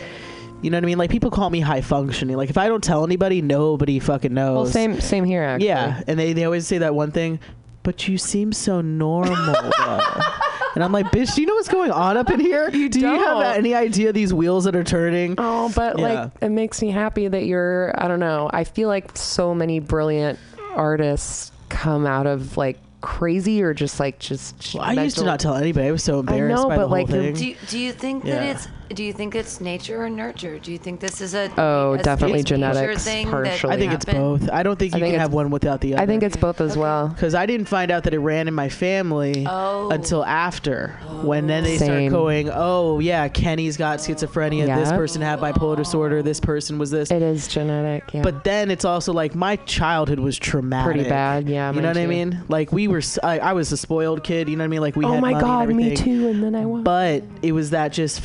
You 0.62 0.70
know 0.70 0.78
what 0.78 0.84
I 0.84 0.88
mean. 0.88 0.98
Like 0.98 1.10
people 1.10 1.32
call 1.32 1.50
me 1.50 1.60
high 1.60 1.82
functioning. 1.82 2.36
Like 2.38 2.50
if 2.50 2.58
I 2.58 2.68
don't 2.68 2.84
tell 2.84 3.04
anybody, 3.04 3.42
nobody 3.42 4.00
fucking 4.00 4.34
knows. 4.34 4.56
well, 4.56 4.66
same 4.66 5.00
same 5.02 5.24
here 5.24 5.44
actually. 5.44 5.68
Yeah, 5.68 6.02
and 6.08 6.20
they, 6.20 6.34
they 6.34 6.44
always 6.46 6.68
say 6.68 6.80
that 6.80 6.94
one 6.96 7.12
thing, 7.12 7.40
but 7.84 8.08
you 8.08 8.18
seem 8.18 8.52
so 8.54 8.82
normal. 8.82 9.34
and 10.76 10.84
I'm 10.84 10.92
like, 10.92 11.08
bitch, 11.08 11.36
do 11.36 11.42
you 11.42 11.48
know 11.48 11.56
what's 11.56 11.70
going 11.70 11.92
on 11.92 12.18
up 12.18 12.30
in 12.30 12.40
here? 12.40 12.70
do 12.70 12.78
you 12.78 12.90
don't. 12.90 13.20
have 13.20 13.56
any 13.56 13.74
idea 13.74 14.12
these 14.14 14.34
wheels 14.34 14.66
that 14.66 14.76
are 14.76 14.84
turning? 14.84 15.36
Oh, 15.38 15.72
but 15.76 15.98
Yeah. 15.98 16.24
like 16.24 16.32
it 16.42 16.50
makes 16.50 16.82
me 16.82 16.92
happy 16.92 17.28
that 17.28 17.46
you're. 17.46 17.94
I 17.98 18.08
don't 18.08 18.20
know. 18.20 18.50
I 18.52 18.64
feel 18.64 18.88
like 18.88 19.18
so 19.18 19.54
many 19.56 19.80
brilliant 19.80 20.40
artists 20.74 21.52
come 21.70 22.06
out 22.06 22.28
of 22.28 22.58
like 22.58 22.80
crazy 23.02 23.62
or 23.64 23.74
just 23.74 24.00
like 24.00 24.20
just. 24.20 24.74
Well, 24.76 24.84
I 24.84 24.94
used 24.94 25.18
to 25.20 25.24
not 25.24 25.40
tell 25.40 25.56
anybody. 25.56 25.88
I 25.88 25.92
was 25.92 26.04
so 26.04 26.20
embarrassed 26.20 26.60
I 26.60 26.64
know, 26.64 26.70
by 26.70 26.76
but, 26.76 26.82
the 26.82 26.88
whole 26.88 26.98
like, 26.98 27.08
thing. 27.08 27.34
Do 27.34 27.48
you, 27.48 27.56
do 27.68 27.80
you 27.80 27.92
think 27.94 28.26
Yeah. 28.26 28.36
that 28.36 28.56
it's 28.56 28.68
do 28.90 29.04
you 29.04 29.14
think 29.14 29.36
it's 29.36 29.62
nature 29.62 30.04
or 30.04 30.10
nurture? 30.10 30.58
Do 30.60 30.72
you 30.72 30.78
think 30.78 31.00
this 31.00 31.22
is 31.22 31.34
a 31.36 31.52
Oh, 31.58 31.94
a 31.94 31.98
definitely 32.00 32.40
it's 32.40 32.50
nature 32.52 32.56
genetics, 32.58 33.04
thing 33.06 33.30
partially. 33.30 33.72
I 33.74 33.78
think 33.78 33.94
it's 33.94 34.06
happened? 34.06 34.40
both. 34.42 34.50
I 34.52 34.64
don't 34.64 34.80
think 34.80 34.94
I 34.96 34.98
you 34.98 35.04
think 35.04 35.14
can 35.14 35.20
have 35.22 35.34
one 35.34 35.50
without 35.52 35.82
the 35.82 35.94
other. 35.94 36.04
I 36.04 36.06
think 36.06 36.24
it's 36.24 36.36
both 36.38 36.60
as 36.62 36.72
Okay. 36.72 36.80
well. 36.82 37.08
because 37.10 37.36
I 37.36 37.46
didn't 37.46 37.68
find 37.68 37.92
out 37.92 38.04
that 38.04 38.14
it 38.14 38.20
ran 38.20 38.48
in 38.48 38.54
my 38.54 38.68
family 38.70 39.46
Oh. 39.48 39.90
until 39.90 40.26
after, 40.26 40.98
when 41.24 41.48
then 41.48 41.64
they 41.64 41.78
Same. 41.78 42.10
start 42.10 42.12
going, 42.22 42.50
"Oh 42.54 43.00
yeah, 43.00 43.28
Kenny's 43.28 43.78
got 43.78 44.00
schizophrenia. 44.00 44.66
This 44.76 44.92
person 44.92 45.22
had 45.22 45.40
bipolar 45.40 45.78
disorder. 45.78 46.22
This 46.24 46.40
person 46.40 46.78
was 46.80 46.90
this." 46.92 47.12
It 47.12 47.22
is 47.22 47.48
genetic. 47.48 48.04
Yeah. 48.14 48.22
But 48.22 48.44
then 48.44 48.72
it's 48.72 48.86
also 48.86 49.14
like 49.14 49.36
my 49.36 49.56
childhood 49.58 50.20
was 50.20 50.38
traumatic. 50.38 50.94
Pretty 50.94 51.10
bad, 51.10 51.48
yeah, 51.48 51.72
You 51.72 51.82
know 51.82 51.88
what 51.90 51.98
I 51.98 52.08
mean? 52.08 52.44
Like 52.50 52.72
we 52.72 52.88
were, 52.88 53.02
I 53.24 53.54
was 53.54 53.72
a 53.72 53.78
spoiled 53.78 54.24
kid. 54.24 54.50
You 54.50 54.56
know 54.56 54.62
what 54.64 54.66
I 54.66 54.68
mean? 54.70 54.82
Like 54.82 54.96
we 54.96 55.06
oh 55.06 55.14
had 55.14 55.22
my 55.22 55.34
god, 55.40 55.70
me 55.70 55.96
too. 55.96 56.28
And 56.30 56.44
then 56.44 56.56
I 56.56 56.66
was. 56.66 56.84
But 56.84 57.24
it 57.42 57.52
was 57.52 57.70
that 57.72 57.92
just, 57.94 58.22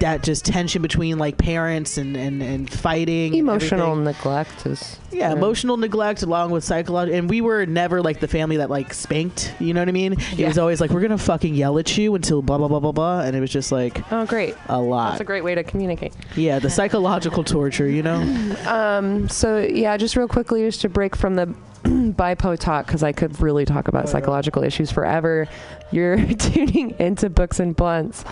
that 0.00 0.22
just 0.22 0.44
tension 0.44 0.82
between 0.82 1.18
like 1.18 1.36
parents 1.38 1.98
and 1.98 2.16
and 2.16 2.42
and 2.42 2.70
fighting. 2.72 3.34
Emotional 3.34 3.92
everything. 3.92 4.04
neglect 4.04 4.66
is. 4.66 4.98
Yeah, 5.10 5.32
emotional 5.32 5.76
neglect 5.78 6.22
along 6.22 6.50
with 6.50 6.62
psychological, 6.64 7.18
and 7.18 7.30
we 7.30 7.40
were 7.40 7.64
never 7.66 8.02
like 8.02 8.20
the 8.20 8.28
family 8.28 8.58
that 8.58 8.68
like 8.70 8.92
spanked. 8.94 9.54
You 9.58 9.72
know 9.74 9.80
what 9.80 9.88
I 9.88 9.92
mean? 9.92 10.12
It 10.36 10.46
was 10.46 10.58
always 10.58 10.80
like 10.80 10.90
we're 10.90 11.00
gonna 11.00 11.16
fucking 11.18 11.54
yell 11.54 11.78
at 11.78 11.96
you 11.96 12.14
until 12.14 12.42
blah 12.42 12.58
blah 12.58 12.68
blah 12.68 12.80
blah 12.80 12.92
blah, 12.92 13.20
and 13.20 13.34
it 13.34 13.40
was 13.40 13.50
just 13.50 13.72
like 13.72 14.00
Oh, 14.12 14.26
great. 14.26 14.54
a 14.68 14.80
lot. 14.80 15.10
That's 15.12 15.22
a 15.22 15.24
great 15.24 15.42
way 15.44 15.54
to 15.54 15.64
communicate. 15.64 16.12
yeah, 16.36 16.58
the 16.58 16.70
psychological 16.70 17.42
torture. 17.44 17.88
You 17.88 18.02
know? 18.02 18.54
Um, 18.68 19.28
so 19.28 19.58
yeah, 19.58 19.96
just 19.96 20.14
real 20.16 20.28
quickly, 20.28 20.62
just 20.62 20.82
to 20.82 20.88
break 20.88 21.16
from 21.16 21.36
the 21.36 21.54
bipo 22.12 22.58
talk 22.58 22.86
because 22.86 23.02
I 23.02 23.12
could 23.12 23.40
really 23.40 23.64
talk 23.64 23.88
about 23.88 24.08
psychological 24.08 24.62
issues 24.64 24.90
forever. 24.90 25.46
You're 25.90 26.16
tuning 26.34 26.94
into 26.98 27.30
Books 27.30 27.60
and 27.60 27.74
Blunts 27.74 28.24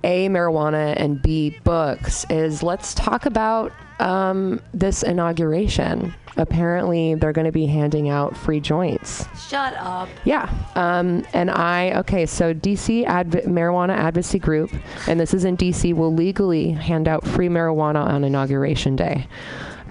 a 0.03 0.27
marijuana 0.29 0.93
and 0.97 1.21
b 1.21 1.57
books 1.63 2.25
is 2.29 2.63
let's 2.63 2.93
talk 2.93 3.25
about 3.25 3.71
um, 4.01 4.61
this 4.73 5.03
inauguration. 5.03 6.13
Apparently, 6.37 7.15
they're 7.15 7.33
going 7.33 7.45
to 7.45 7.51
be 7.51 7.65
handing 7.65 8.09
out 8.09 8.35
free 8.35 8.59
joints. 8.59 9.25
Shut 9.49 9.73
up. 9.75 10.07
Yeah. 10.23 10.49
Um, 10.75 11.25
and 11.33 11.51
I, 11.51 11.91
okay, 11.99 12.25
so 12.25 12.53
DC 12.53 13.05
Adv- 13.05 13.45
Marijuana 13.45 13.95
Advocacy 13.95 14.39
Group, 14.39 14.71
and 15.07 15.19
this 15.19 15.33
is 15.33 15.43
in 15.43 15.57
DC, 15.57 15.93
will 15.93 16.13
legally 16.13 16.71
hand 16.71 17.07
out 17.07 17.25
free 17.27 17.49
marijuana 17.49 18.05
on 18.05 18.23
Inauguration 18.23 18.95
Day. 18.95 19.27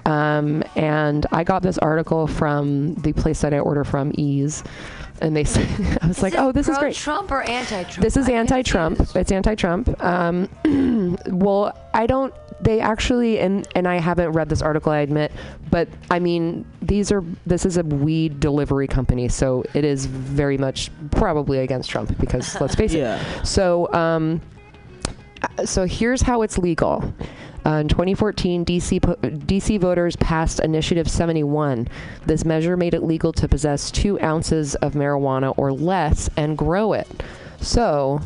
Um, 0.05 0.63
and 0.75 1.25
I 1.31 1.43
got 1.43 1.61
this 1.61 1.77
article 1.77 2.27
from 2.27 2.95
the 2.95 3.13
place 3.13 3.41
that 3.41 3.53
I 3.53 3.59
order 3.59 3.83
from, 3.83 4.11
Eaze. 4.17 4.63
And 5.21 5.35
they 5.35 5.43
said, 5.45 5.99
I 6.01 6.07
was 6.07 6.23
like, 6.23 6.33
oh, 6.35 6.51
this 6.51 6.67
is 6.67 6.77
great. 6.77 6.95
Trump 6.95 7.31
or 7.31 7.43
anti-Trump? 7.43 8.01
This 8.01 8.17
is 8.17 8.25
I 8.27 8.31
can't 8.31 8.49
see 8.49 8.55
anti-Trump. 8.55 9.15
It's 9.15 9.31
anti-Trump. 9.31 10.03
Um, 10.03 10.49
well, 11.27 11.77
I 11.93 12.07
don't. 12.07 12.33
They 12.59 12.79
actually, 12.79 13.39
and 13.39 13.67
and 13.73 13.87
I 13.87 13.95
haven't 13.95 14.33
read 14.33 14.47
this 14.47 14.61
article. 14.61 14.91
I 14.91 14.99
admit, 14.99 15.31
but 15.71 15.87
I 16.11 16.19
mean, 16.19 16.63
these 16.83 17.11
are. 17.11 17.23
This 17.47 17.65
is 17.65 17.77
a 17.77 17.83
weed 17.83 18.39
delivery 18.39 18.87
company, 18.87 19.29
so 19.29 19.63
it 19.73 19.83
is 19.83 20.05
very 20.05 20.59
much 20.59 20.91
probably 21.09 21.59
against 21.59 21.89
Trump 21.89 22.15
because 22.19 22.59
let's 22.61 22.75
face 22.75 22.93
it. 22.93 22.97
Yeah. 23.01 23.43
So, 23.43 23.91
um, 23.93 24.41
uh, 25.41 25.65
so 25.65 25.85
here's 25.85 26.21
how 26.21 26.43
it's 26.43 26.59
legal. 26.59 27.11
Uh, 27.65 27.69
in 27.75 27.87
2014, 27.87 28.65
DC 28.65 29.01
po- 29.01 29.15
DC 29.15 29.79
voters 29.79 30.15
passed 30.15 30.59
Initiative 30.61 31.09
71. 31.09 31.87
This 32.25 32.43
measure 32.43 32.75
made 32.75 32.93
it 32.93 33.03
legal 33.03 33.31
to 33.33 33.47
possess 33.47 33.91
two 33.91 34.19
ounces 34.21 34.75
of 34.75 34.93
marijuana 34.93 35.53
or 35.57 35.71
less 35.71 36.29
and 36.37 36.57
grow 36.57 36.93
it. 36.93 37.07
So, 37.59 38.19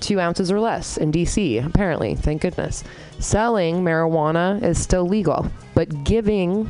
two 0.00 0.18
ounces 0.18 0.50
or 0.50 0.58
less 0.58 0.96
in 0.96 1.12
DC, 1.12 1.64
apparently. 1.64 2.16
Thank 2.16 2.42
goodness. 2.42 2.82
Selling 3.20 3.84
marijuana 3.84 4.60
is 4.62 4.82
still 4.82 5.06
legal, 5.06 5.46
but 5.74 6.02
giving 6.02 6.68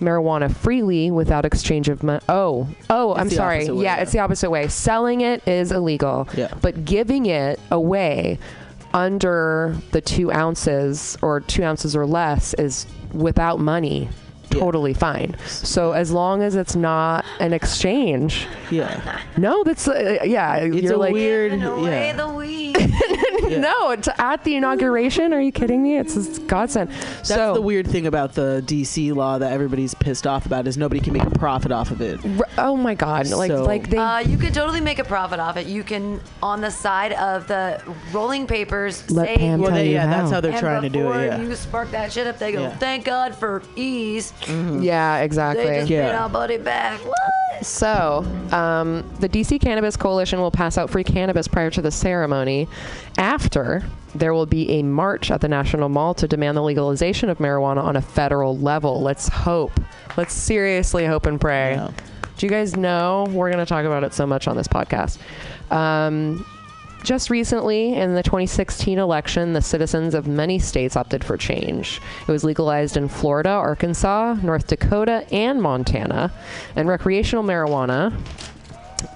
marijuana 0.00 0.52
freely 0.52 1.12
without 1.12 1.44
exchange 1.44 1.88
of 1.88 2.02
money. 2.02 2.20
Oh, 2.28 2.66
oh, 2.90 3.14
I'm 3.14 3.30
sorry. 3.30 3.70
way, 3.70 3.84
yeah, 3.84 3.96
yeah. 3.96 4.02
it's 4.02 4.10
the 4.10 4.18
opposite 4.18 4.50
way. 4.50 4.66
Selling 4.66 5.20
it 5.20 5.46
is 5.46 5.70
illegal, 5.70 6.28
Yeah. 6.36 6.48
but 6.60 6.84
giving 6.84 7.26
it 7.26 7.60
away 7.70 8.40
under 8.94 9.76
the 9.92 10.00
two 10.00 10.32
ounces 10.32 11.16
or 11.22 11.40
two 11.40 11.62
ounces 11.62 11.96
or 11.96 12.06
less 12.06 12.54
is 12.54 12.86
without 13.12 13.58
money 13.58 14.08
Yeah. 14.52 14.60
totally 14.60 14.94
fine 14.94 15.36
so 15.46 15.92
as 15.92 16.10
long 16.10 16.42
as 16.42 16.54
it's 16.56 16.74
not 16.76 17.24
an 17.40 17.52
exchange 17.52 18.46
Yeah. 18.70 19.20
no 19.36 19.64
that's 19.64 19.88
uh, 19.88 20.18
yeah 20.24 20.56
It's 20.56 20.76
you're 20.82 20.94
a 20.94 20.96
like 20.96 21.12
weird. 21.12 21.52
Away 21.62 22.06
Yeah. 22.08 22.12
the 22.16 22.28
weed. 22.28 22.76
Yeah. 23.48 23.58
no 23.60 23.90
it's 23.90 24.08
at 24.18 24.44
the 24.44 24.54
inauguration 24.56 25.32
are 25.34 25.40
you 25.40 25.52
kidding 25.52 25.82
me 25.82 25.98
it's, 25.98 26.16
it's 26.16 26.38
godsend 26.38 26.90
That's 26.90 27.28
so 27.28 27.54
the 27.54 27.60
weird 27.60 27.86
thing 27.86 28.06
about 28.06 28.34
the 28.34 28.62
DC 28.64 29.14
law 29.14 29.36
that 29.38 29.52
everybody's 29.52 29.94
pissed 29.94 30.26
off 30.26 30.46
about 30.46 30.66
is 30.66 30.78
nobody 30.78 31.00
can 31.00 31.12
make 31.12 31.24
a 31.24 31.30
profit 31.30 31.70
off 31.72 31.90
of 31.90 32.00
it. 32.00 32.18
r- 32.24 32.46
oh 32.58 32.76
my 32.76 32.94
god 32.94 33.28
like 33.28 33.50
So- 33.50 33.64
like 33.64 33.90
they 33.90 33.98
Uh, 33.98 34.18
you 34.20 34.38
could 34.38 34.54
totally 34.54 34.80
make 34.80 34.98
a 34.98 35.04
profit 35.04 35.38
off 35.40 35.56
it. 35.56 35.66
You 35.66 35.82
can, 35.82 36.20
on 36.42 36.60
the 36.60 36.70
side 36.70 37.12
of 37.12 37.46
the 37.48 37.80
rolling 38.12 38.46
papers, 38.46 39.10
Let 39.10 39.26
say, 39.28 39.36
Pam 39.36 39.60
Well, 39.60 39.70
tell 39.70 39.78
they, 39.78 39.86
you 39.88 39.92
yeah, 39.94 40.06
that's 40.06 40.28
how. 40.30 40.36
how 40.36 40.40
they're 40.40 40.50
and 40.52 40.60
trying 40.60 40.82
to 40.82 40.88
do 40.88 41.12
it. 41.12 41.26
Yeah. 41.26 41.40
you 41.40 41.54
spark 41.54 41.90
that 41.90 42.12
shit 42.12 42.26
up, 42.26 42.38
they 42.38 42.52
go, 42.52 42.62
Yeah. 42.62 42.76
thank 42.76 43.04
God 43.04 43.34
for 43.34 43.62
Eaze. 43.76 44.32
Yeah 44.48 45.18
They 45.18 45.24
exactly 45.24 45.64
just 45.66 45.90
Yeah. 45.90 46.08
paid 46.10 46.14
our 46.16 46.28
buddy 46.28 46.58
back. 46.58 46.98
What? 47.00 47.64
So, 47.64 48.24
um, 48.50 49.04
the 49.20 49.28
DC 49.28 49.60
Cannabis 49.60 49.96
Coalition 49.96 50.40
will 50.40 50.50
pass 50.50 50.76
out 50.78 50.90
free 50.90 51.04
cannabis 51.04 51.46
prior 51.46 51.70
to 51.70 51.80
the 51.82 51.90
ceremony. 51.92 52.66
After, 53.18 53.84
there 54.16 54.34
will 54.34 54.46
be 54.46 54.68
a 54.70 54.82
march 54.82 55.30
at 55.30 55.40
the 55.40 55.48
National 55.48 55.88
Mall 55.88 56.12
to 56.14 56.26
demand 56.26 56.56
the 56.56 56.62
legalization 56.62 57.28
of 57.28 57.38
marijuana 57.38 57.82
on 57.84 57.94
a 57.96 58.02
federal 58.02 58.58
level. 58.58 59.00
Let's 59.00 59.28
hope. 59.28 59.78
Let's 60.16 60.34
seriously 60.34 61.06
hope 61.06 61.26
and 61.26 61.40
pray. 61.40 61.74
Yeah. 61.74 61.90
Do 62.36 62.46
you 62.46 62.50
guys 62.50 62.76
know? 62.76 63.26
We're 63.30 63.50
going 63.52 63.64
to 63.64 63.68
talk 63.68 63.84
about 63.84 64.02
it 64.02 64.12
so 64.12 64.26
much 64.26 64.48
on 64.48 64.56
this 64.56 64.66
podcast. 64.66 65.18
Um, 65.70 66.44
just 67.02 67.30
recently, 67.30 67.94
in 67.94 68.14
the 68.14 68.22
2016 68.22 68.98
election, 68.98 69.52
the 69.52 69.62
citizens 69.62 70.14
of 70.14 70.26
many 70.26 70.58
states 70.58 70.96
opted 70.96 71.24
for 71.24 71.36
change. 71.36 72.00
It 72.26 72.30
was 72.32 72.44
legalized 72.44 72.96
in 72.96 73.08
Florida, 73.08 73.50
Arkansas, 73.50 74.34
North 74.42 74.66
Dakota, 74.68 75.26
and 75.32 75.60
Montana. 75.60 76.32
And 76.76 76.88
recreational 76.88 77.44
marijuana 77.44 78.12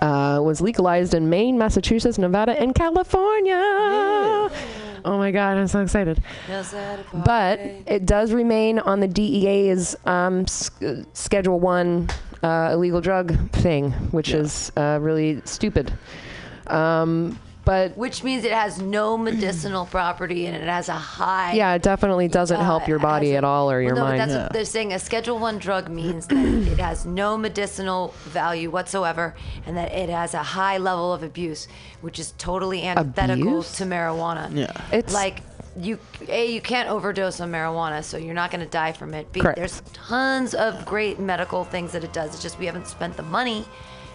uh, 0.03 0.40
was 0.42 0.61
legalized 0.61 1.14
in 1.14 1.31
Maine, 1.31 1.57
Massachusetts, 1.59 2.18
Nevada, 2.18 2.53
and 2.61 2.75
California. 2.75 3.55
Oh 5.05 5.18
my 5.18 5.31
God, 5.31 5.57
I'm 5.57 5.68
so 5.68 5.81
excited. 5.83 6.20
Just 6.49 6.75
at 6.75 6.99
a 6.99 7.16
But 7.18 7.61
it 7.87 8.07
does 8.07 8.33
remain 8.33 8.81
on 8.81 8.99
the 8.99 9.07
DEA's 9.07 9.94
um, 10.05 10.40
s- 10.40 10.70
Schedule 11.12 11.61
One 11.61 12.09
uh, 12.42 12.70
illegal 12.72 13.01
drug 13.01 13.51
thing, 13.51 13.92
which 14.11 14.31
Yeah. 14.31 14.38
is 14.38 14.72
uh, 14.77 14.99
really 15.01 15.40
stupid. 15.44 15.92
Um, 16.66 17.38
but 17.66 17.94
Which 17.98 18.22
means 18.24 18.44
it 18.44 18.52
has 18.52 18.81
no 18.81 19.18
medicinal 19.18 19.85
property 19.98 20.46
and 20.46 20.57
it 20.57 20.62
has 20.68 20.88
a 20.88 20.94
high. 20.94 21.52
yeah, 21.52 21.74
it 21.74 21.83
definitely 21.83 22.29
doesn't 22.29 22.57
uh, 22.61 22.64
help 22.64 22.87
your 22.88 22.98
body 23.00 23.33
a- 23.33 23.38
at 23.38 23.44
all 23.44 23.70
or 23.70 23.74
Well, 23.79 23.83
your 23.83 23.94
no, 23.96 24.00
but 24.02 24.09
mind. 24.11 24.20
That's 24.20 24.33
Yeah. 24.33 24.42
what 24.44 24.52
they're 24.55 24.64
saying. 24.64 24.92
A 24.94 24.98
Schedule 24.98 25.38
One 25.38 25.59
drug 25.59 25.90
means 25.90 26.29
that 26.29 26.38
it 26.38 26.79
has 26.79 27.05
no 27.05 27.37
medicinal 27.37 28.14
value 28.24 28.70
whatsoever, 28.70 29.35
and 29.66 29.76
that 29.76 29.92
it 29.92 30.09
has 30.09 30.33
a 30.33 30.42
high 30.42 30.79
level 30.79 31.12
of 31.12 31.22
abuse, 31.22 31.66
which 32.00 32.18
is 32.18 32.33
totally 32.38 32.85
antithetical 32.85 33.48
Abuse? 33.59 33.72
to 33.79 33.85
marijuana. 33.85 34.48
Yeah. 34.55 34.70
It's 34.92 35.12
like 35.12 35.42
you 35.79 35.98
a 36.29 36.46
you 36.50 36.61
can't 36.62 36.88
overdose 36.88 37.38
on 37.38 37.52
marijuana 37.52 38.02
so 38.02 38.16
you're 38.16 38.33
not 38.33 38.50
going 38.50 38.64
to 38.64 38.70
die 38.70 38.92
from 38.92 39.12
it 39.12 39.31
b 39.31 39.40
Correct. 39.40 39.59
there's 39.59 39.83
tons 39.92 40.55
of 40.55 40.87
great 40.87 41.18
medical 41.20 41.64
things 41.64 41.92
that 41.92 42.02
it 42.02 42.14
does 42.14 42.33
it's 42.33 42.42
just 42.42 42.59
we 42.59 42.64
haven't 42.64 42.87
spent 42.87 43.14
the 43.18 43.22
money 43.22 43.62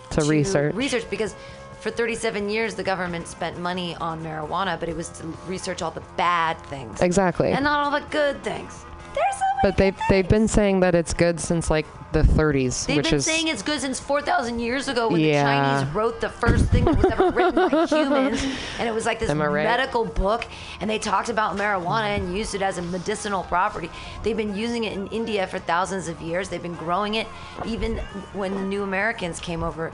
To 0.10 0.24
research. 0.24 0.74
research 0.74 1.08
because 1.12 1.36
for 1.82 1.89
37 1.89 2.48
years 2.48 2.76
the 2.76 2.84
government 2.84 3.28
spent 3.28 3.58
money 3.58 3.96
on 3.96 4.24
marijuana 4.24 4.80
but 4.80 4.88
it 4.88 4.96
was 4.96 5.10
to 5.10 5.26
research 5.48 5.82
all 5.82 5.91
the 5.91 6.04
bad 6.15 6.56
things 6.67 7.02
exactly. 7.02 7.52
and 7.52 7.63
not 7.63 7.84
all 7.84 7.91
the 7.91 8.06
good 8.12 8.41
things 8.44 8.86
there's 9.15 9.39
many 9.39 9.51
But 9.63 9.78
they've 9.78 9.97
they've 10.10 10.28
been 10.28 10.47
saying 10.47 10.80
that 10.82 10.95
it's 10.95 11.13
good 11.13 11.39
since 11.39 11.69
like 11.69 11.86
the 12.12 12.24
30s, 12.24 12.88
They've 12.88 12.97
which 12.97 13.06
been 13.06 13.15
is 13.19 13.26
saying 13.26 13.47
it's 13.47 13.62
good 13.62 13.80
since 13.80 13.97
4,000 13.97 14.60
years 14.60 14.89
ago 14.89 15.08
when 15.08 15.21
Yeah. 15.21 15.43
the 15.43 15.80
Chinese 15.86 15.95
wrote 15.95 16.19
the 16.19 16.28
first 16.28 16.65
thing 16.65 16.84
that 16.84 16.97
was 16.97 17.06
ever 17.06 17.30
written 17.32 17.69
by 17.69 17.86
humans. 17.86 18.43
And 18.80 18.89
it 18.89 18.93
was 18.93 19.06
like 19.06 19.19
this 19.19 19.32
right? 19.34 19.63
medical 19.63 20.04
book. 20.04 20.45
And 20.82 20.89
they 20.89 21.00
talked 21.00 21.30
about 21.30 21.56
marijuana 21.56 22.17
and 22.17 22.36
used 22.38 22.54
it 22.54 22.62
as 22.62 22.78
a 22.78 22.82
medicinal 22.82 23.43
property. 23.43 23.89
They've 24.24 24.36
been 24.36 24.56
using 24.58 24.84
it 24.84 24.91
in 24.91 25.08
India 25.08 25.47
for 25.47 25.58
thousands 25.60 26.10
of 26.10 26.21
years. 26.21 26.50
They've 26.50 26.62
been 26.62 26.76
growing 26.76 27.15
it. 27.15 27.28
Even 27.65 27.97
when 28.34 28.56
the 28.56 28.62
new 28.63 28.84
Americans 28.84 29.39
came 29.39 29.63
over, 29.63 29.91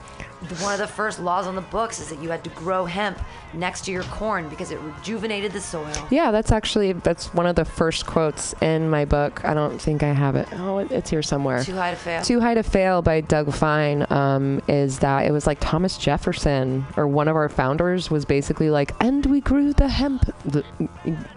one 0.61 0.73
of 0.73 0.79
the 0.79 0.87
first 0.87 1.19
laws 1.19 1.45
on 1.45 1.53
the 1.53 1.61
books 1.61 1.99
is 1.99 2.09
that 2.09 2.19
you 2.19 2.29
had 2.29 2.43
to 2.45 2.49
grow 2.51 2.85
hemp 2.85 3.19
next 3.53 3.85
to 3.85 3.91
your 3.91 4.03
corn 4.03 4.49
because 4.49 4.71
it 4.71 4.79
rejuvenated 4.79 5.51
the 5.51 5.61
soil. 5.61 5.91
Yeah, 6.09 6.31
that's 6.31 6.51
actually 6.51 6.93
that's 6.93 7.31
one 7.33 7.45
of 7.45 7.55
the 7.55 7.65
first 7.65 8.07
quotes 8.07 8.53
in 8.61 8.89
my 8.89 9.05
book. 9.05 9.45
I 9.45 9.53
don't 9.57 9.79
think 9.81 10.03
I 10.03 10.13
have 10.13 10.35
it. 10.35 10.47
Oh, 10.53 10.77
it, 10.77 10.91
it's 10.91 11.09
here 11.09 11.21
somewhere. 11.21 11.63
Too 11.63 11.75
high 11.75 11.91
to 11.91 11.97
fail. 11.97 12.21
Too 12.23 12.39
High 12.39 12.53
to 12.53 12.63
Fail 12.63 13.01
by 13.01 13.21
Doug 13.21 13.53
Fine 13.53 14.05
um, 14.09 14.61
is 14.67 14.99
that 14.99 15.25
it 15.25 15.31
was 15.31 15.47
like 15.47 15.57
Thomas 15.59 15.97
Jefferson 15.97 16.85
or 16.95 17.07
one 17.07 17.27
of 17.27 17.35
our 17.35 17.49
founders 17.49 18.09
was 18.09 18.25
basically 18.25 18.69
like, 18.69 18.91
and 19.03 19.25
we 19.25 19.41
grew 19.41 19.73
the 19.73 19.87
hemp 19.87 20.25
the, 20.45 20.63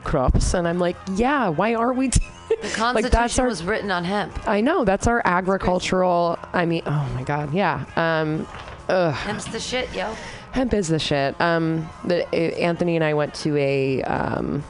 crops, 0.04 0.54
and 0.54 0.68
I'm 0.68 0.78
like, 0.78 0.96
yeah, 1.14 1.48
why 1.48 1.74
aren't 1.74 1.96
we? 1.96 2.10
T- 2.10 2.20
the 2.62 2.68
Constitution 2.68 3.10
that's 3.10 3.38
our- 3.38 3.46
was 3.46 3.64
written 3.64 3.90
on 3.90 4.04
hemp. 4.04 4.48
I 4.48 4.60
know 4.60 4.84
that's 4.84 5.06
our 5.06 5.22
agricultural. 5.24 6.38
I 6.52 6.66
mean, 6.66 6.82
oh 6.86 7.10
my 7.14 7.22
god, 7.22 7.54
yeah. 7.54 7.84
Um, 7.96 8.46
ugh. 8.88 9.14
Hemp's 9.14 9.46
the 9.46 9.60
shit, 9.60 9.92
yo. 9.94 10.14
Hemp 10.52 10.74
is 10.74 10.88
the 10.88 10.98
shit. 10.98 11.40
Um, 11.40 11.88
the, 12.04 12.26
uh, 12.26 12.36
Anthony 12.58 12.96
and 12.96 13.04
I 13.04 13.14
went 13.14 13.34
to 13.34 13.56
a 13.56 14.02
um, 14.02 14.64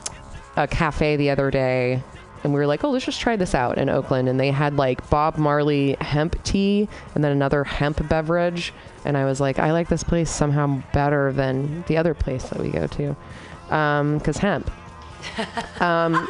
a 0.57 0.69
cafe 0.69 1.17
the 1.17 1.31
other 1.31 1.51
day, 1.51 2.03
and 2.43 2.53
we 2.53 2.61
were 2.61 2.67
like, 2.67 2.85
"Oh, 2.85 2.91
let's 2.91 3.05
just 3.05 3.21
try 3.21 3.37
this 3.37 3.55
out 3.55 3.79
in 3.79 3.89
Oakland." 3.89 4.29
And 4.29 4.39
they 4.39 4.51
had 4.51 4.77
like 4.77 5.09
Bob 5.11 5.37
Marley 5.37 5.97
hemp 6.01 6.43
tea, 6.45 6.89
and 7.15 7.23
then 7.23 7.33
another 7.33 7.65
hemp 7.65 8.09
beverage. 8.09 8.73
And 9.05 9.17
I 9.17 9.25
was 9.25 9.41
like, 9.41 9.59
"I 9.59 9.73
like 9.73 9.89
this 9.89 10.05
place 10.05 10.31
somehow 10.31 10.83
better 10.93 11.33
than 11.33 11.85
the 11.87 11.97
other 11.97 12.15
place 12.15 12.45
that 12.51 12.59
we 12.59 12.71
go 12.71 12.87
to, 12.87 13.17
because 14.19 14.39
hemp." 14.39 14.71
um, 15.81 16.29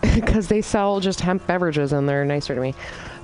because 0.14 0.48
they 0.48 0.62
sell 0.62 1.00
just 1.00 1.20
hemp 1.20 1.46
beverages 1.46 1.92
and 1.92 2.08
they're 2.08 2.24
nicer 2.24 2.54
to 2.54 2.60
me. 2.60 2.74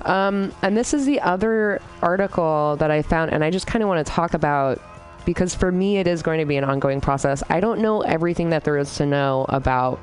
Um, 0.03 0.53
and 0.61 0.77
this 0.77 0.93
is 0.93 1.05
the 1.05 1.19
other 1.21 1.81
article 2.01 2.77
that 2.79 2.91
I 2.91 3.01
found, 3.01 3.33
and 3.33 3.43
I 3.43 3.51
just 3.51 3.67
kind 3.67 3.83
of 3.83 3.89
want 3.89 4.05
to 4.05 4.11
talk 4.11 4.33
about 4.33 4.79
because 5.25 5.53
for 5.53 5.71
me 5.71 5.97
it 5.97 6.07
is 6.07 6.21
going 6.21 6.39
to 6.39 6.45
be 6.45 6.55
an 6.55 6.63
ongoing 6.63 7.01
process. 7.01 7.43
I 7.49 7.59
don't 7.59 7.81
know 7.81 8.01
everything 8.01 8.51
that 8.51 8.63
there 8.63 8.77
is 8.77 8.95
to 8.95 9.05
know 9.05 9.45
about 9.49 9.99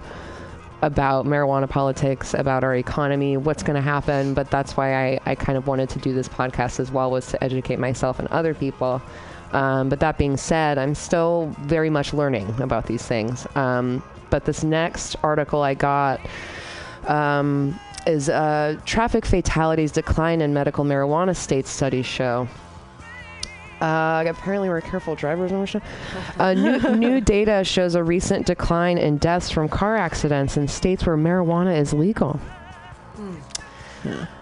about 0.84 1.24
marijuana 1.24 1.68
politics, 1.68 2.34
about 2.34 2.62
our 2.62 2.76
economy, 2.76 3.38
what's 3.38 3.62
going 3.62 3.74
to 3.74 3.80
happen, 3.80 4.34
but 4.34 4.50
that's 4.50 4.76
why 4.76 4.94
I, 4.94 5.20
I 5.24 5.34
kind 5.34 5.56
of 5.56 5.66
wanted 5.66 5.88
to 5.90 5.98
do 5.98 6.12
this 6.12 6.28
podcast 6.28 6.78
as 6.78 6.92
well 6.92 7.10
was 7.10 7.26
to 7.28 7.42
educate 7.42 7.78
myself 7.78 8.18
and 8.18 8.28
other 8.28 8.52
people. 8.52 9.00
Um, 9.52 9.88
but 9.88 9.98
that 10.00 10.18
being 10.18 10.36
said, 10.36 10.76
I'm 10.76 10.94
still 10.94 11.54
very 11.60 11.88
much 11.88 12.12
learning 12.12 12.60
about 12.60 12.84
these 12.84 13.02
things. 13.02 13.46
Um, 13.56 14.02
but 14.28 14.44
this 14.44 14.62
next 14.62 15.16
article 15.22 15.62
I 15.62 15.72
got 15.72 16.20
um, 17.06 17.80
is 18.06 18.28
uh, 18.28 18.76
traffic 18.84 19.24
fatalities 19.24 19.90
decline 19.90 20.42
in 20.42 20.52
medical 20.52 20.84
marijuana 20.84 21.34
states 21.34 21.70
studies 21.70 22.04
show. 22.04 22.46
Uh, 23.84 24.24
apparently, 24.26 24.70
we're 24.70 24.80
careful 24.80 25.14
drivers 25.14 25.52
in 25.52 25.58
Russia. 25.58 25.82
Uh, 26.38 26.54
new, 26.54 26.78
new 26.96 27.20
data 27.20 27.62
shows 27.64 27.94
a 27.94 28.02
recent 28.02 28.46
decline 28.46 28.96
in 28.96 29.18
deaths 29.18 29.50
from 29.50 29.68
car 29.68 29.94
accidents 29.94 30.56
in 30.56 30.66
states 30.66 31.04
where 31.04 31.18
marijuana 31.18 31.78
is 31.78 31.92
legal. 31.92 32.40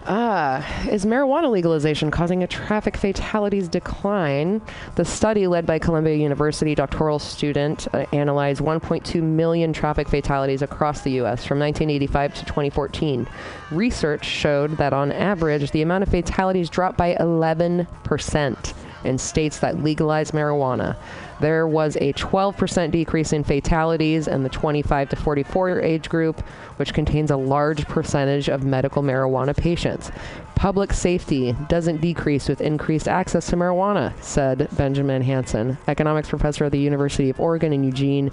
Uh, 0.07 0.63
is 0.91 1.05
marijuana 1.05 1.51
legalization 1.51 2.09
causing 2.11 2.45
a 2.45 2.47
traffic 2.47 2.97
fatalities 2.97 3.67
decline? 3.67 4.63
The 4.95 5.05
study, 5.05 5.49
led 5.49 5.67
by 5.67 5.81
Columbia 5.81 6.15
University 6.15 6.77
doctoral 6.77 7.19
student, 7.19 7.89
uh, 7.93 8.07
analyzed 8.13 8.61
1.2 8.61 9.21
million 9.23 9.73
traffic 9.73 10.09
fatalities 10.09 10.63
across 10.63 11.03
the 11.03 11.11
U.S. 11.13 11.45
from 11.45 11.59
1985 11.59 12.35
to 12.35 12.45
2014. 12.45 13.29
Research 13.73 14.25
showed 14.25 14.77
that 14.77 14.93
on 14.93 15.11
average, 15.11 15.73
the 15.73 15.83
amount 15.83 16.03
of 16.03 16.11
fatalities 16.11 16.71
dropped 16.71 16.97
by 16.97 17.17
11% 17.17 18.75
in 19.05 19.19
states 19.19 19.59
that 19.61 19.83
legalize 19.83 20.31
marijuana. 20.31 20.97
There 21.41 21.67
was 21.67 21.97
a 21.97 22.13
12% 22.13 22.91
decrease 22.91 23.33
in 23.33 23.45
fatalities 23.45 24.29
in 24.29 24.43
the 24.43 24.49
25 24.49 25.09
to 25.11 25.17
44 25.17 25.81
age 25.81 26.09
group, 26.09 26.41
which 26.77 26.95
contains 26.95 27.31
a 27.31 27.37
large 27.37 27.87
percentage 27.87 28.49
of 28.49 28.65
medical 28.65 29.03
marijuana 29.03 29.57
patients. 29.57 30.11
Public 30.55 30.93
safety 30.93 31.57
doesn't 31.69 32.01
decrease 32.01 32.49
with 32.49 32.61
increased 32.61 33.09
access 33.09 33.49
to 33.49 33.57
marijuana, 33.57 34.13
said 34.23 34.69
Benjamin 34.77 35.23
Hansen, 35.23 35.79
economics 35.89 36.29
professor 36.29 36.65
at 36.67 36.73
the 36.73 36.79
University 36.79 37.31
of 37.31 37.41
Oregon 37.41 37.73
in 37.73 37.83
Eugene 37.83 38.31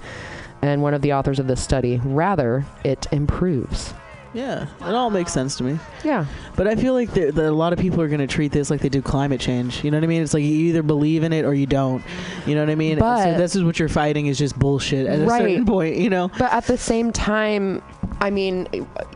and 0.61 0.81
one 0.81 0.93
of 0.93 1.01
the 1.01 1.13
authors 1.13 1.39
of 1.39 1.47
this 1.47 1.63
study. 1.63 1.99
Rather, 2.03 2.65
it 2.83 3.07
improves. 3.11 3.93
Yeah, 4.33 4.67
it 4.81 4.93
all 4.93 5.09
makes 5.09 5.33
sense 5.33 5.55
to 5.57 5.63
me. 5.63 5.79
Yeah. 6.03 6.25
But 6.55 6.67
I 6.67 6.75
feel 6.75 6.93
like 6.93 7.13
there, 7.13 7.31
that 7.31 7.45
a 7.45 7.51
lot 7.51 7.73
of 7.73 7.79
people 7.79 8.01
are 8.01 8.07
going 8.07 8.19
to 8.19 8.27
treat 8.27 8.51
this 8.51 8.69
like 8.69 8.81
they 8.81 8.89
do 8.89 9.01
climate 9.01 9.41
change. 9.41 9.83
You 9.83 9.91
know 9.91 9.97
what 9.97 10.03
I 10.03 10.07
mean? 10.07 10.21
It's 10.21 10.33
like 10.33 10.43
you 10.43 10.49
either 10.49 10.83
believe 10.83 11.23
in 11.23 11.33
it 11.33 11.45
or 11.45 11.53
you 11.53 11.65
don't. 11.65 12.03
You 12.45 12.55
know 12.55 12.61
what 12.61 12.69
I 12.69 12.75
mean? 12.75 12.99
But- 12.99 13.23
so 13.23 13.37
this 13.37 13.55
is 13.55 13.63
what 13.63 13.79
you're 13.79 13.89
fighting 13.89 14.27
is 14.27 14.37
just 14.37 14.57
bullshit 14.57 15.07
at 15.07 15.19
a 15.19 15.27
certain 15.27 15.65
point. 15.65 15.95
You 15.95 16.09
know? 16.09 16.29
But 16.37 16.53
at 16.53 16.65
the 16.65 16.77
same 16.77 17.11
time, 17.11 17.81
I 18.19 18.29
mean, 18.29 18.67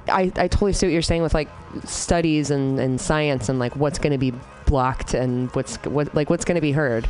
I, 0.08 0.32
I 0.36 0.48
totally 0.48 0.74
see 0.74 0.88
what 0.88 0.94
you're 0.94 1.02
saying 1.02 1.22
with 1.22 1.34
like 1.34 1.50
studies 1.86 2.52
and, 2.52 2.80
and 2.80 3.00
science 3.00 3.50
and 3.50 3.60
like 3.60 3.76
what's 3.76 4.00
going 4.00 4.14
to 4.14 4.18
be 4.18 4.34
blocked 4.66 5.14
and 5.14 5.54
what's 5.56 5.76
what 5.86 6.14
like 6.16 6.30
what's 6.30 6.46
going 6.46 6.56
to 6.56 6.62
be 6.62 6.72
heard 6.72 7.08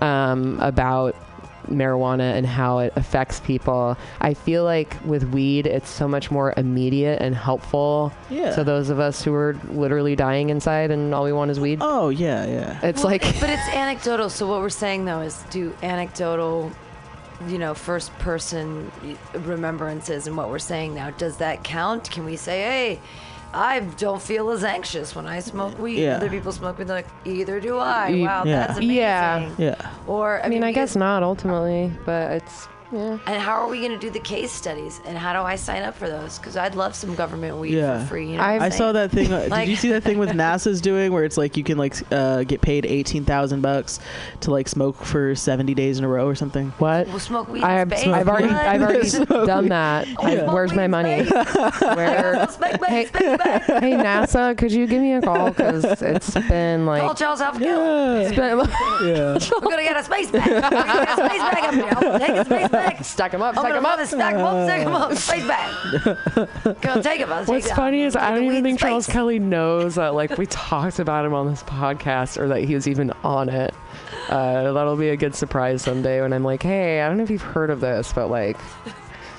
um, 0.00 0.58
about 0.60 1.14
marijuana 1.68 2.34
and 2.36 2.46
how 2.46 2.78
it 2.78 2.92
affects 2.96 3.40
people. 3.40 3.96
I 4.20 4.34
feel 4.34 4.64
like 4.64 4.96
with 5.04 5.24
weed, 5.32 5.66
it's 5.66 5.88
so 5.90 6.06
much 6.08 6.30
more 6.30 6.54
immediate 6.56 7.20
and 7.22 7.34
helpful 7.34 8.12
Yeah. 8.30 8.54
to 8.54 8.64
those 8.64 8.90
of 8.90 8.98
us 9.00 9.22
who 9.22 9.34
are 9.34 9.56
literally 9.70 10.16
dying 10.16 10.50
inside 10.50 10.90
and 10.90 11.14
all 11.14 11.24
we 11.24 11.32
want 11.32 11.50
is 11.50 11.58
weed. 11.60 11.78
oh 11.80 12.08
yeah, 12.10 12.44
yeah. 12.46 12.78
It's 12.82 13.02
Well, 13.02 13.12
like 13.12 13.22
but 13.40 13.50
it's 13.50 13.68
anecdotal. 13.74 14.28
So 14.30 14.46
what 14.46 14.60
we're 14.60 14.68
saying 14.68 15.04
though 15.04 15.20
is 15.20 15.42
do 15.50 15.74
anecdotal, 15.82 16.70
you 17.48 17.58
know, 17.58 17.74
first 17.74 18.16
person 18.18 18.90
remembrances, 19.34 20.26
and 20.26 20.36
what 20.36 20.48
we're 20.48 20.58
saying 20.58 20.94
now 20.94 21.10
does 21.10 21.36
that 21.38 21.64
count? 21.64 22.10
Can 22.10 22.24
we 22.24 22.36
say, 22.36 22.62
hey? 22.62 23.00
I 23.54 23.80
don't 23.80 24.20
feel 24.20 24.50
as 24.50 24.64
anxious 24.64 25.14
when 25.14 25.26
I 25.26 25.40
smoke 25.40 25.78
weed. 25.78 26.00
Yeah. 26.02 26.16
Other 26.16 26.28
people 26.30 26.52
smoke 26.52 26.78
weed. 26.78 26.88
They're 26.88 26.96
like, 26.96 27.08
either 27.24 27.60
do 27.60 27.78
I. 27.78 28.10
Wow, 28.22 28.44
Yeah. 28.44 28.66
that's 28.66 28.78
amazing. 28.78 28.96
Yeah. 28.96 29.50
yeah. 29.58 29.90
Or 30.06 30.40
I, 30.42 30.46
I 30.46 30.48
mean, 30.48 30.64
I 30.64 30.72
guess 30.72 30.96
not 30.96 31.22
ultimately, 31.22 31.92
but 32.04 32.32
it's 32.32 32.66
yeah. 32.94 33.18
And 33.26 33.42
how 33.42 33.54
are 33.54 33.68
we 33.68 33.78
going 33.80 33.92
to 33.92 33.98
do 33.98 34.10
the 34.10 34.20
case 34.20 34.52
studies? 34.52 35.00
And 35.06 35.18
how 35.18 35.32
do 35.32 35.40
I 35.40 35.56
sign 35.56 35.82
up 35.82 35.94
for 35.96 36.08
those? 36.08 36.38
Because 36.38 36.56
I'd 36.56 36.74
love 36.74 36.94
some 36.94 37.14
government 37.14 37.56
weed 37.58 37.74
Yeah. 37.74 38.00
for 38.02 38.06
free. 38.10 38.30
You 38.30 38.36
know 38.36 38.42
I've- 38.42 38.64
I 38.64 38.68
saw 38.68 38.92
that 38.92 39.10
thing. 39.10 39.32
Uh, 39.32 39.48
Like- 39.50 39.66
did 39.66 39.70
you 39.70 39.76
see 39.76 39.90
that 39.90 40.02
thing 40.04 40.18
with 40.18 40.28
NASA's 40.44 40.80
doing 40.80 41.12
where 41.12 41.24
it's 41.24 41.36
like 41.36 41.56
you 41.56 41.64
can 41.64 41.76
like 41.78 41.94
uh, 42.12 42.44
get 42.44 42.60
paid 42.60 42.86
eighteen 42.86 43.24
thousand 43.24 43.60
bucks 43.62 43.98
to 44.40 44.50
like 44.50 44.68
smoke 44.68 44.96
for 45.04 45.34
seventy 45.34 45.74
days 45.74 45.98
in 45.98 46.04
a 46.04 46.08
row 46.08 46.26
or 46.26 46.34
something? 46.34 46.70
What? 46.78 47.08
We'll 47.08 47.18
smoke 47.18 47.48
weed 47.48 47.62
I've 47.62 47.88
space. 47.88 48.06
I've 48.06 48.28
already, 48.28 48.46
What? 48.48 48.56
I've 48.66 48.82
already 48.82 49.08
Smoke 49.08 49.46
done 49.46 49.64
weed. 49.64 49.70
that. 49.72 50.06
I- 50.20 50.36
Smoke 50.36 50.52
where's 50.54 50.72
my 50.72 50.86
money? 50.86 51.24
Where? 51.24 52.46
Space 52.54 52.78
back, 52.78 52.90
Hey, 52.90 53.06
space 53.06 53.38
back. 53.38 53.62
hey 53.64 53.92
NASA, 53.92 54.56
could 54.56 54.70
you 54.72 54.86
give 54.86 55.00
me 55.02 55.14
a 55.14 55.20
call? 55.22 55.48
Because 55.50 55.84
it's 55.84 56.34
been 56.48 56.84
Call 56.84 56.96
like, 57.08 57.16
Charles 57.16 57.40
Hopkins. 57.40 57.64
Yeah. 57.64 58.18
it's 58.20 58.36
been, 58.36 58.58
yeah. 59.08 59.38
We're 59.62 59.70
gonna 59.70 59.82
get 59.82 59.96
a 59.96 60.04
space 60.04 60.30
bag. 60.30 60.48
We're 60.50 60.60
gonna 60.60 61.04
get 61.04 61.18
a 61.18 61.26
space 61.26 61.40
bag 61.40 61.64
up 61.64 61.74
here. 61.74 61.84
I'm 61.84 62.00
gonna 62.02 62.18
take 62.18 62.28
a 62.36 62.44
space 62.44 62.68
bag. 62.68 62.83
Stack 63.02 63.32
them 63.32 63.42
up, 63.42 63.56
I'm 63.56 63.64
stack 63.64 63.74
them 63.74 63.86
up. 63.86 64.06
stack 64.06 64.34
them 64.34 64.44
up, 64.44 64.64
stack 64.66 64.84
them 64.84 64.94
up. 64.94 65.14
Space 65.14 65.46
bag. 65.46 66.80
Gonna 66.80 67.02
take 67.02 67.20
them. 67.20 67.32
I'll 67.32 67.40
take 67.40 67.48
What's 67.48 67.66
them. 67.68 67.76
funny 67.76 68.02
is 68.02 68.14
Take 68.14 68.22
I 68.22 68.30
don't 68.34 68.44
even 68.44 68.56
in 68.56 68.64
think 68.64 68.80
Charles. 68.80 69.06
Kelly 69.06 69.38
knows 69.38 69.94
that 69.96 70.14
like 70.14 70.36
we 70.38 70.46
talked 70.50 70.98
about 70.98 71.24
him 71.24 71.34
on 71.34 71.48
this 71.48 71.62
podcast 71.62 72.38
or 72.38 72.48
that 72.48 72.62
he 72.64 72.74
was 72.74 72.86
even 72.88 73.12
on 73.22 73.48
it. 73.48 73.74
Uh, 74.28 74.72
that'll 74.72 74.96
be 74.96 75.10
a 75.10 75.16
good 75.16 75.34
surprise 75.34 75.82
someday 75.82 76.20
when 76.22 76.32
I'm 76.32 76.44
like, 76.44 76.62
hey, 76.62 77.00
I 77.02 77.08
don't 77.08 77.16
know 77.18 77.22
if 77.24 77.30
you've 77.30 77.42
heard 77.42 77.70
of 77.70 77.80
this, 77.80 78.12
but 78.12 78.28
like 78.28 78.56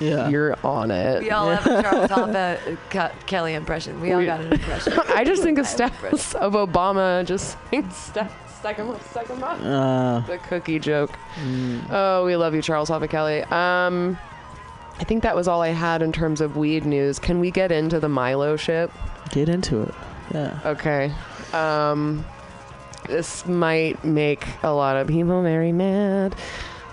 Yeah. 0.00 0.28
you're 0.28 0.56
on 0.64 0.90
it. 0.90 1.22
We 1.22 1.30
all 1.30 1.48
have 1.48 1.66
a 1.66 1.82
Charles 1.82 2.10
Hoppa, 2.10 2.76
Ke- 2.90 3.26
Kelly 3.26 3.54
impression. 3.54 4.00
We 4.00 4.12
all 4.12 4.18
We- 4.18 4.26
got 4.26 4.40
an 4.40 4.52
impression. 4.52 4.92
I 5.14 5.24
just 5.24 5.42
think 5.42 5.58
of 5.58 5.66
I 5.66 5.68
stats 5.68 6.34
of 6.34 6.52
Obama 6.54 7.24
just 7.24 7.56
saying 7.70 7.88
stack, 7.90 8.30
stack 8.58 8.78
'em 8.78 8.90
up, 8.90 9.02
stack 9.10 9.30
'em 9.30 9.42
up. 9.42 9.58
uh, 9.62 10.20
The 10.26 10.38
cookie 10.38 10.78
joke. 10.78 11.12
mm, 11.42 11.80
Oh, 11.90 12.24
we 12.26 12.36
love 12.36 12.54
you, 12.54 12.62
Charles 12.62 12.90
Hoppa 12.90 13.08
Kelly. 13.08 13.42
Um, 13.44 14.18
I 14.98 15.04
think 15.04 15.22
that 15.22 15.36
was 15.36 15.46
all 15.48 15.62
I 15.62 15.68
had 15.68 16.02
in 16.02 16.12
terms 16.12 16.40
of 16.40 16.56
weed 16.56 16.84
news. 16.86 17.18
Can 17.18 17.38
we 17.40 17.50
get 17.50 17.70
into 17.72 17.98
the 18.00 18.08
Milo 18.08 18.56
shit? 18.56 18.90
get 19.30 19.48
into 19.48 19.82
it. 19.82 19.94
Yeah. 20.32 20.58
Okay. 20.64 21.12
Um, 21.52 22.24
this 23.08 23.46
might 23.46 24.02
make 24.04 24.46
a 24.62 24.70
lot 24.72 24.96
of 24.96 25.06
people 25.08 25.42
very 25.42 25.72
mad, 25.72 26.34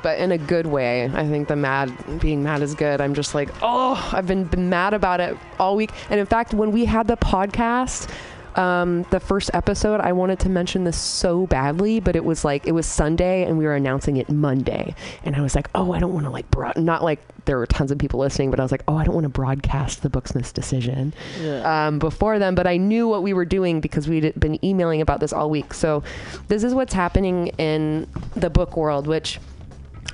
but 0.03 0.19
in 0.19 0.31
a 0.31 0.37
good 0.37 0.67
way. 0.67 1.05
I 1.05 1.27
think 1.27 1.47
the 1.47 1.55
mad, 1.55 1.91
being 2.19 2.43
mad 2.43 2.61
is 2.61 2.75
good. 2.75 3.01
I'm 3.01 3.13
just 3.15 3.33
like, 3.33 3.49
oh, 3.61 4.09
I've 4.13 4.27
been, 4.27 4.43
been 4.43 4.69
mad 4.69 4.93
about 4.93 5.19
it 5.21 5.37
all 5.59 5.75
week. 5.75 5.91
And 6.09 6.19
in 6.19 6.25
fact, 6.25 6.53
when 6.53 6.71
we 6.71 6.85
had 6.85 7.07
the 7.07 7.17
podcast, 7.17 8.09
um, 8.55 9.01
the 9.09 9.19
first 9.19 9.49
episode, 9.55 9.99
I 9.99 10.11
wanted 10.11 10.39
to 10.41 10.49
mention 10.49 10.83
this 10.83 10.95
so 10.97 11.47
badly, 11.47 11.99
but 11.99 12.15
it 12.15 12.23
was 12.23 12.45
like 12.45 12.67
it 12.67 12.71
was 12.71 12.85
Sunday 12.85 13.45
and 13.45 13.57
we 13.57 13.65
were 13.65 13.73
announcing 13.73 14.17
it 14.17 14.29
Monday, 14.29 14.93
and 15.23 15.35
I 15.35 15.41
was 15.41 15.55
like, 15.55 15.69
oh, 15.73 15.91
I 15.91 15.97
don't 15.99 16.13
want 16.13 16.27
to 16.27 16.29
like 16.29 16.51
broad, 16.51 16.77
not 16.77 17.03
like 17.03 17.19
there 17.45 17.57
were 17.57 17.65
tons 17.65 17.89
of 17.91 17.97
people 17.97 18.19
listening, 18.19 18.51
but 18.51 18.59
I 18.59 18.63
was 18.63 18.71
like, 18.71 18.83
oh, 18.87 18.95
I 18.95 19.05
don't 19.05 19.15
want 19.15 19.25
to 19.25 19.29
broadcast 19.29 20.03
the 20.03 20.09
Booksmith's 20.09 20.51
decision 20.51 21.15
Yeah. 21.41 21.87
um, 21.87 21.97
before 21.97 22.37
them, 22.37 22.53
but 22.53 22.67
I 22.67 22.77
knew 22.77 23.07
what 23.07 23.23
we 23.23 23.33
were 23.33 23.43
doing 23.43 23.81
because 23.81 24.07
we'd 24.07 24.39
been 24.39 24.63
emailing 24.63 25.01
about 25.01 25.19
this 25.19 25.33
all 25.33 25.49
week. 25.49 25.73
So, 25.73 26.03
this 26.47 26.63
is 26.63 26.75
what's 26.75 26.93
happening 26.93 27.47
in 27.57 28.07
the 28.35 28.51
book 28.51 28.77
world, 28.77 29.07
which 29.07 29.39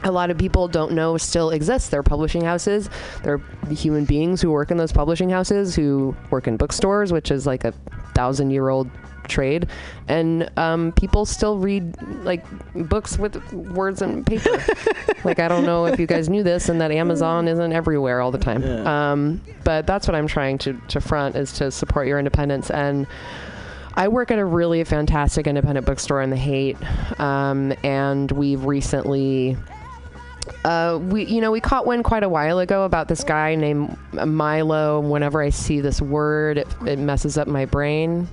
a 0.03 0.11
lot 0.11 0.29
of 0.29 0.37
people 0.37 0.67
don't 0.67 0.93
know 0.93 1.17
still 1.17 1.49
exists. 1.51 1.89
They're 1.89 2.03
publishing 2.03 2.43
houses. 2.43 2.89
They're 3.23 3.41
human 3.69 4.05
beings 4.05 4.41
who 4.41 4.51
work 4.51 4.71
in 4.71 4.77
those 4.77 4.91
publishing 4.91 5.29
houses, 5.29 5.75
who 5.75 6.15
work 6.29 6.47
in 6.47 6.57
bookstores, 6.57 7.11
which 7.11 7.31
is 7.31 7.45
like 7.45 7.65
a 7.65 7.73
thousand 8.13 8.51
year 8.51 8.69
old 8.69 8.89
trade. 9.27 9.67
And 10.07 10.49
um, 10.57 10.91
people 10.93 11.25
still 11.25 11.57
read 11.57 11.95
like 12.23 12.43
books 12.89 13.17
with 13.17 13.53
words 13.53 14.01
and 14.01 14.25
paper. 14.25 14.63
like, 15.23 15.39
I 15.39 15.47
don't 15.47 15.65
know 15.65 15.85
if 15.85 15.99
you 15.99 16.07
guys 16.07 16.29
knew 16.29 16.43
this 16.43 16.69
and 16.69 16.81
that 16.81 16.91
Amazon 16.91 17.47
isn't 17.47 17.73
everywhere 17.73 18.21
all 18.21 18.31
the 18.31 18.39
time. 18.39 18.63
Yeah. 18.63 19.11
Um, 19.11 19.41
but 19.63 19.85
that's 19.85 20.07
what 20.07 20.15
I'm 20.15 20.27
trying 20.27 20.57
to, 20.59 20.73
to 20.89 20.99
front 20.99 21.35
is 21.35 21.53
to 21.53 21.71
support 21.71 22.07
your 22.07 22.17
independence. 22.17 22.71
And 22.71 23.05
I 23.95 24.07
work 24.07 24.31
at 24.31 24.39
a 24.39 24.45
really 24.45 24.83
fantastic 24.83 25.45
independent 25.45 25.85
bookstore 25.85 26.21
in 26.21 26.29
the 26.29 26.37
Haight, 26.37 26.77
um, 27.19 27.73
and 27.83 28.31
we've 28.31 28.63
recently, 28.63 29.57
uh, 30.65 30.99
we 31.01 31.25
you 31.25 31.41
know 31.41 31.51
we 31.51 31.61
caught 31.61 31.85
wind 31.85 32.03
quite 32.03 32.23
a 32.23 32.29
while 32.29 32.59
ago 32.59 32.83
about 32.83 33.07
this 33.07 33.23
guy 33.23 33.55
named 33.55 33.97
Milo. 34.13 34.99
Whenever 34.99 35.41
I 35.41 35.49
see 35.49 35.81
this 35.81 36.01
word, 36.01 36.57
it, 36.57 36.67
it 36.85 36.99
messes 36.99 37.37
up 37.37 37.47
my 37.47 37.65
brain. 37.65 38.27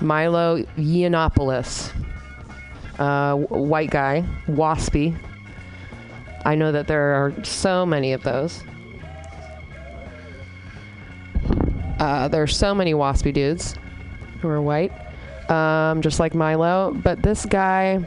Milo 0.00 0.58
Yiannopoulos, 0.76 1.92
uh, 2.98 3.34
white 3.36 3.90
guy, 3.90 4.24
waspy. 4.46 5.16
I 6.44 6.54
know 6.54 6.72
that 6.72 6.86
there 6.86 7.14
are 7.14 7.34
so 7.44 7.84
many 7.84 8.12
of 8.12 8.22
those. 8.22 8.62
Uh, 11.98 12.28
there 12.28 12.42
are 12.42 12.46
so 12.46 12.74
many 12.74 12.92
waspy 12.92 13.32
dudes 13.32 13.74
who 14.40 14.48
are 14.48 14.60
white, 14.60 14.92
um, 15.50 16.02
just 16.02 16.20
like 16.20 16.34
Milo. 16.34 16.92
But 17.02 17.22
this 17.22 17.46
guy 17.46 18.06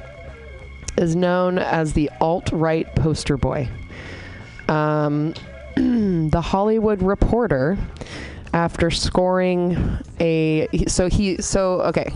is 0.99 1.15
known 1.15 1.57
as 1.57 1.93
the 1.93 2.11
alt 2.21 2.51
right 2.51 2.93
poster 2.95 3.37
boy. 3.37 3.67
Um, 4.67 5.33
the 5.75 6.41
Hollywood 6.43 7.01
Reporter, 7.01 7.77
after 8.53 8.91
scoring 8.91 9.97
a 10.19 10.67
so 10.87 11.09
he 11.09 11.41
so 11.41 11.81
okay. 11.81 12.11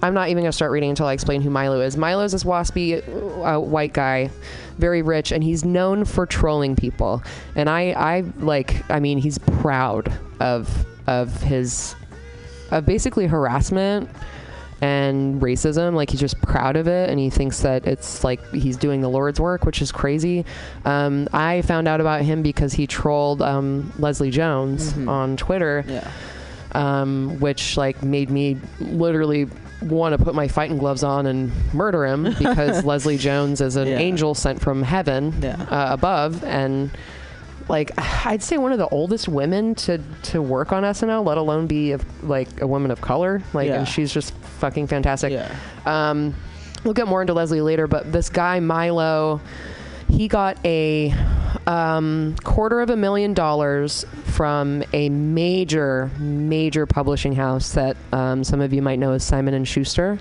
I'm 0.00 0.14
not 0.14 0.28
even 0.28 0.44
gonna 0.44 0.52
start 0.52 0.70
reading 0.70 0.90
until 0.90 1.06
I 1.06 1.12
explain 1.12 1.42
who 1.42 1.50
Milo 1.50 1.80
is. 1.80 1.96
Milo's 1.96 2.30
this 2.30 2.44
waspy 2.44 3.02
uh, 3.44 3.58
white 3.58 3.92
guy, 3.92 4.30
very 4.76 5.02
rich, 5.02 5.32
and 5.32 5.42
he's 5.42 5.64
known 5.64 6.04
for 6.04 6.24
trolling 6.24 6.76
people. 6.76 7.20
And 7.56 7.68
I, 7.68 7.90
I 7.90 8.20
like, 8.38 8.88
I 8.92 9.00
mean, 9.00 9.18
he's 9.18 9.38
proud 9.38 10.12
of 10.38 10.86
of 11.08 11.42
his 11.42 11.96
of 12.70 12.86
basically 12.86 13.26
harassment 13.26 14.08
and 14.80 15.40
racism. 15.40 15.94
Like 15.94 16.10
he's 16.10 16.20
just 16.20 16.40
proud 16.40 16.76
of 16.76 16.86
it, 16.88 17.10
and 17.10 17.18
he 17.18 17.30
thinks 17.30 17.60
that 17.62 17.86
it's 17.86 18.22
like 18.24 18.40
he's 18.52 18.76
doing 18.76 19.00
the 19.00 19.08
Lord's 19.08 19.40
work, 19.40 19.64
which 19.64 19.82
is 19.82 19.90
crazy. 19.92 20.44
Um, 20.84 21.28
I 21.32 21.62
found 21.62 21.88
out 21.88 22.00
about 22.00 22.22
him 22.22 22.42
because 22.42 22.72
he 22.72 22.86
trolled 22.86 23.42
um, 23.42 23.92
Leslie 23.98 24.30
Jones 24.30 24.92
Mhm. 24.92 25.08
on 25.08 25.36
Twitter, 25.36 25.84
Yeah. 25.86 26.08
um, 26.72 27.38
which 27.40 27.76
like 27.76 28.02
made 28.02 28.30
me 28.30 28.56
literally 28.80 29.48
want 29.82 30.16
to 30.18 30.24
put 30.24 30.34
my 30.34 30.48
fighting 30.48 30.76
gloves 30.76 31.04
on 31.04 31.26
and 31.26 31.52
murder 31.72 32.04
him 32.04 32.34
because 32.38 32.84
Leslie 32.92 33.16
Jones 33.16 33.60
is 33.60 33.76
an 33.76 33.86
Yeah. 33.86 33.98
angel 33.98 34.34
sent 34.34 34.60
from 34.60 34.82
heaven 34.82 35.32
Yeah. 35.40 35.54
uh, 35.70 35.92
above 35.92 36.42
and 36.44 36.90
like 37.68 37.90
I'd 38.26 38.42
say 38.42 38.58
one 38.58 38.72
of 38.72 38.78
the 38.78 38.88
oldest 38.88 39.28
women 39.28 39.74
to 39.76 39.98
to 40.24 40.42
work 40.42 40.72
on 40.72 40.82
SNL, 40.82 41.24
let 41.24 41.38
alone 41.38 41.66
be 41.66 41.92
of, 41.92 42.04
like 42.24 42.60
a 42.60 42.66
woman 42.66 42.90
of 42.90 43.00
color. 43.00 43.42
Like, 43.52 43.68
Yeah. 43.68 43.78
and 43.80 43.88
she's 43.88 44.12
just 44.12 44.34
fucking 44.34 44.86
fantastic. 44.86 45.32
Yeah. 45.32 45.54
Um, 45.86 46.34
we'll 46.84 46.94
get 46.94 47.08
more 47.08 47.20
into 47.20 47.34
Leslie 47.34 47.60
later, 47.60 47.86
but 47.86 48.12
this 48.12 48.28
guy 48.28 48.60
Milo, 48.60 49.40
he 50.08 50.28
got 50.28 50.58
a 50.64 51.14
um, 51.66 52.34
quarter 52.44 52.80
of 52.80 52.90
a 52.90 52.96
million 52.96 53.34
dollars 53.34 54.04
from 54.24 54.82
a 54.92 55.08
major, 55.10 56.10
major 56.18 56.86
publishing 56.86 57.34
house 57.34 57.72
that 57.72 57.96
um, 58.12 58.42
some 58.44 58.60
of 58.60 58.72
you 58.72 58.80
might 58.82 58.98
know 58.98 59.12
as 59.12 59.22
Simon 59.24 59.54
and 59.54 59.66
Schuster, 59.68 60.18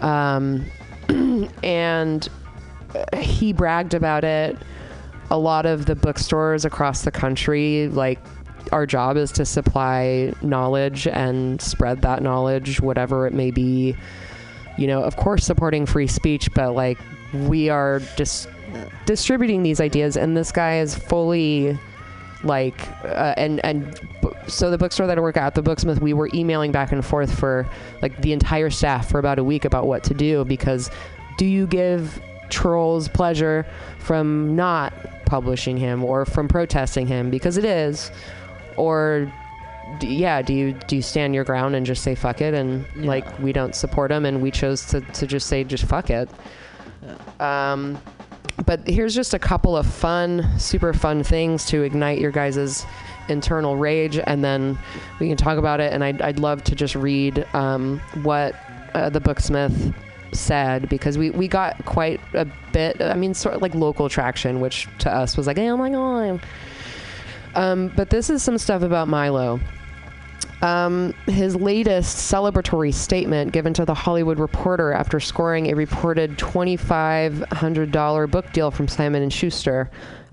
um, 0.00 0.64
and 1.62 2.28
he 3.16 3.52
bragged 3.52 3.94
about 3.94 4.24
it. 4.24 4.56
A 5.30 5.38
lot 5.38 5.66
of 5.66 5.86
the 5.86 5.94
bookstores 5.94 6.64
across 6.64 7.02
the 7.02 7.10
country, 7.10 7.88
like 7.88 8.18
our 8.72 8.86
job 8.86 9.16
is 9.16 9.32
to 9.32 9.44
supply 9.44 10.32
knowledge 10.42 11.06
and 11.06 11.60
spread 11.60 12.02
that 12.02 12.22
knowledge, 12.22 12.80
whatever 12.80 13.26
it 13.26 13.34
may 13.34 13.50
be. 13.50 13.96
You 14.76 14.86
know, 14.86 15.02
of 15.02 15.16
course, 15.16 15.44
supporting 15.44 15.86
free 15.86 16.06
speech, 16.06 16.52
but 16.54 16.74
like 16.74 16.98
we 17.32 17.68
are 17.68 18.00
just 18.16 18.48
distributing 19.06 19.62
these 19.62 19.80
ideas, 19.80 20.16
and 20.16 20.36
this 20.36 20.52
guy 20.52 20.78
is 20.78 20.94
fully 20.94 21.78
like 22.42 22.88
uh, 23.04 23.34
and 23.36 23.62
and 23.64 24.00
so 24.46 24.70
the 24.70 24.78
bookstore 24.78 25.06
that 25.06 25.18
I 25.18 25.20
work 25.20 25.36
at, 25.36 25.54
the 25.54 25.62
Booksmith, 25.62 26.00
we 26.00 26.12
were 26.12 26.30
emailing 26.32 26.72
back 26.72 26.92
and 26.92 27.04
forth 27.04 27.38
for 27.38 27.68
like 28.02 28.20
the 28.22 28.32
entire 28.32 28.70
staff 28.70 29.10
for 29.10 29.18
about 29.18 29.38
a 29.38 29.44
week 29.44 29.64
about 29.64 29.86
what 29.86 30.02
to 30.04 30.14
do 30.14 30.44
because 30.44 30.90
do 31.36 31.46
you 31.46 31.66
give 31.66 32.20
trolls 32.48 33.08
pleasure 33.08 33.66
from 33.98 34.56
not 34.56 34.92
publishing 35.30 35.76
him 35.76 36.02
or 36.04 36.24
from 36.26 36.48
protesting 36.48 37.06
him 37.06 37.30
because 37.30 37.56
it 37.56 37.64
is. 37.64 38.10
Or 38.76 39.32
d- 40.00 40.08
yeah 40.08 40.42
do 40.42 40.52
you 40.52 40.72
do 40.88 40.96
you 40.96 41.02
stand 41.02 41.34
your 41.34 41.44
ground 41.44 41.74
and 41.76 41.86
just 41.86 42.02
say 42.02 42.14
fuck 42.14 42.40
it 42.40 42.52
and 42.54 42.84
Yeah. 42.96 43.06
like 43.06 43.38
we 43.38 43.52
don't 43.52 43.74
support 43.74 44.10
him 44.10 44.24
and 44.26 44.42
we 44.42 44.50
chose 44.50 44.84
to, 44.86 45.00
to 45.00 45.26
just 45.26 45.46
say 45.46 45.62
just 45.64 45.84
fuck 45.84 46.10
it. 46.10 46.28
Um, 47.38 47.98
but 48.66 48.86
here's 48.86 49.14
just 49.14 49.32
a 49.34 49.38
couple 49.38 49.76
of 49.76 49.86
fun 49.86 50.46
super 50.58 50.92
fun 50.92 51.22
things 51.22 51.64
to 51.66 51.82
ignite 51.82 52.18
your 52.18 52.30
guys' 52.32 52.84
internal 53.28 53.76
rage 53.76 54.18
and 54.18 54.44
then 54.44 54.76
we 55.20 55.28
can 55.28 55.36
talk 55.36 55.56
about 55.56 55.78
it 55.78 55.92
and 55.92 56.02
i'd, 56.02 56.20
I'd 56.20 56.40
love 56.40 56.64
to 56.64 56.74
just 56.74 56.96
read 56.96 57.46
um, 57.54 58.00
what 58.22 58.54
uh, 58.94 59.08
the 59.08 59.20
booksmith 59.20 59.94
said 60.32 60.88
because 60.88 61.18
we, 61.18 61.30
we 61.30 61.48
got 61.48 61.84
quite 61.84 62.20
a 62.34 62.46
bit 62.72 63.00
i 63.02 63.14
mean 63.14 63.34
sort 63.34 63.54
of 63.54 63.62
like 63.62 63.74
local 63.74 64.08
traction 64.08 64.60
which 64.60 64.86
to 64.98 65.12
us 65.12 65.36
was 65.36 65.46
like 65.46 65.58
oh 65.58 65.76
my 65.76 65.90
god 65.90 66.40
um, 67.56 67.88
but 67.96 68.10
this 68.10 68.30
is 68.30 68.42
some 68.42 68.58
stuff 68.58 68.82
about 68.82 69.08
milo 69.08 69.58
um, 70.62 71.14
his 71.26 71.56
latest 71.56 72.30
celebratory 72.30 72.92
statement 72.92 73.52
given 73.52 73.72
to 73.74 73.84
the 73.86 73.94
Hollywood 73.94 74.38
Reporter 74.38 74.92
after 74.92 75.18
scoring 75.18 75.70
a 75.70 75.74
reported 75.74 76.36
$2,500 76.36 78.30
book 78.30 78.52
deal 78.52 78.70
from 78.70 78.86
Simon 78.86 79.22
and 79.22 79.32
Schuster. 79.32 79.90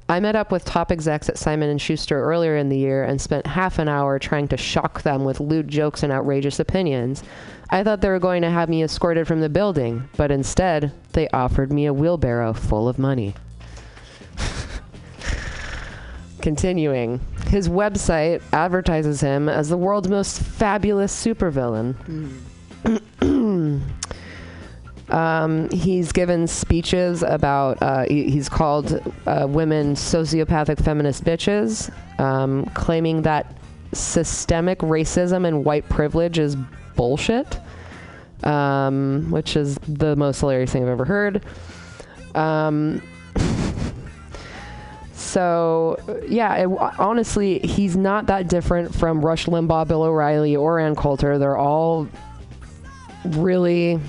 I 0.10 0.20
met 0.20 0.36
up 0.36 0.52
with 0.52 0.66
top 0.66 0.92
execs 0.92 1.30
at 1.30 1.38
Simon 1.38 1.70
and 1.70 1.82
Schuster 1.82 2.22
earlier 2.22 2.58
in 2.58 2.68
the 2.70 2.78
year 2.78 3.04
and 3.04 3.22
spent 3.22 3.48
half 3.48 3.80
an 3.80 3.88
hour 3.88 4.20
trying 4.20 4.48
to 4.50 4.58
shock 4.58 5.02
them 5.04 5.24
with 5.26 5.40
lewd 5.40 5.68
jokes 5.68 6.04
and 6.04 6.12
outrageous 6.12 6.60
opinions. 6.60 7.24
I 7.70 7.84
thought 7.84 8.02
they 8.02 8.10
were 8.10 8.20
going 8.20 8.42
to 8.44 8.50
have 8.50 8.70
me 8.70 8.84
escorted 8.84 9.28
from 9.28 9.42
the 9.42 9.50
building, 9.50 10.08
but 10.16 10.32
instead, 10.32 10.94
they 11.14 11.28
offered 11.30 11.72
me 11.72 11.86
a 11.86 11.94
wheelbarrow 11.94 12.54
full 12.54 12.88
of 12.88 12.98
money. 12.98 13.36
Continuing, 16.42 17.20
his 17.48 17.68
website 17.68 18.42
advertises 18.54 19.20
him 19.20 19.50
as 19.50 19.68
the 19.70 19.78
world's 19.78 20.08
most 20.08 20.42
fabulous 20.42 21.14
supervillain. 21.14 21.96
um, 25.10 25.70
he's 25.70 26.12
given 26.14 26.48
speeches 26.48 27.24
about, 27.24 27.82
uh, 27.82 28.06
he- 28.08 28.30
he's 28.30 28.48
called 28.48 29.02
uh, 29.26 29.46
women 29.50 29.96
sociopathic 29.96 30.82
feminist 30.84 31.26
bitches, 31.26 31.92
um, 32.20 32.64
claiming 32.76 33.24
that 33.24 33.58
systemic 33.94 34.80
racism 34.80 35.46
and 35.48 35.66
white 35.66 35.88
privilege 35.90 36.38
is 36.40 36.56
bullshit, 36.98 37.60
um, 38.44 39.32
which 39.32 39.56
is 39.56 39.78
the 39.88 40.16
most 40.18 40.42
hilarious 40.42 40.72
thing 40.72 40.84
I've 40.84 40.90
ever 40.90 41.06
heard. 41.06 41.44
Um, 42.36 43.02
so, 45.14 45.98
yeah, 46.28 46.56
it, 46.56 46.68
honestly, 47.00 47.60
he's 47.60 47.96
not 47.96 48.26
that 48.26 48.50
different 48.50 48.94
from 48.94 49.26
Rush 49.26 49.46
Limbaugh, 49.46 49.88
Bill 49.88 50.04
O'Reilly, 50.04 50.58
or 50.58 50.80
Ann 50.80 50.96
Coulter. 50.96 51.38
They're 51.38 51.58
all 51.58 52.10
really 53.24 54.00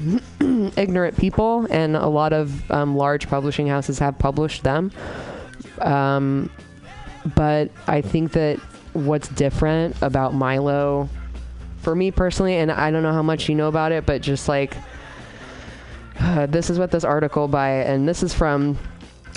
ignorant 0.40 1.16
people, 1.16 1.66
and 1.70 1.96
a 1.96 2.09
lot 2.09 2.33
of 2.33 2.70
um, 2.70 2.96
large 2.96 3.29
publishing 3.29 3.68
houses 3.68 3.98
have 3.98 4.18
published 4.18 4.64
them. 4.64 4.90
Um, 5.81 6.51
but 7.35 7.70
I 7.87 8.01
think 8.01 8.33
that 8.33 8.59
what's 8.92 9.29
different 9.29 9.96
about 10.03 10.35
Milo, 10.35 11.09
for 11.79 11.95
me 11.95 12.11
personally, 12.11 12.55
and 12.57 12.71
I 12.71 12.91
don't 12.91 13.03
know 13.03 13.12
how 13.12 13.23
much 13.23 13.49
you 13.49 13.55
know 13.55 13.69
about 13.69 13.93
it, 13.93 14.07
but 14.07 14.21
just 14.23 14.49
like 14.49 14.77
this 16.49 16.71
is 16.71 16.79
what 16.79 16.91
this 16.91 17.05
article 17.05 17.49
by, 17.49 17.71
and 17.71 18.09
this 18.09 18.23
is 18.23 18.35
from 18.35 18.77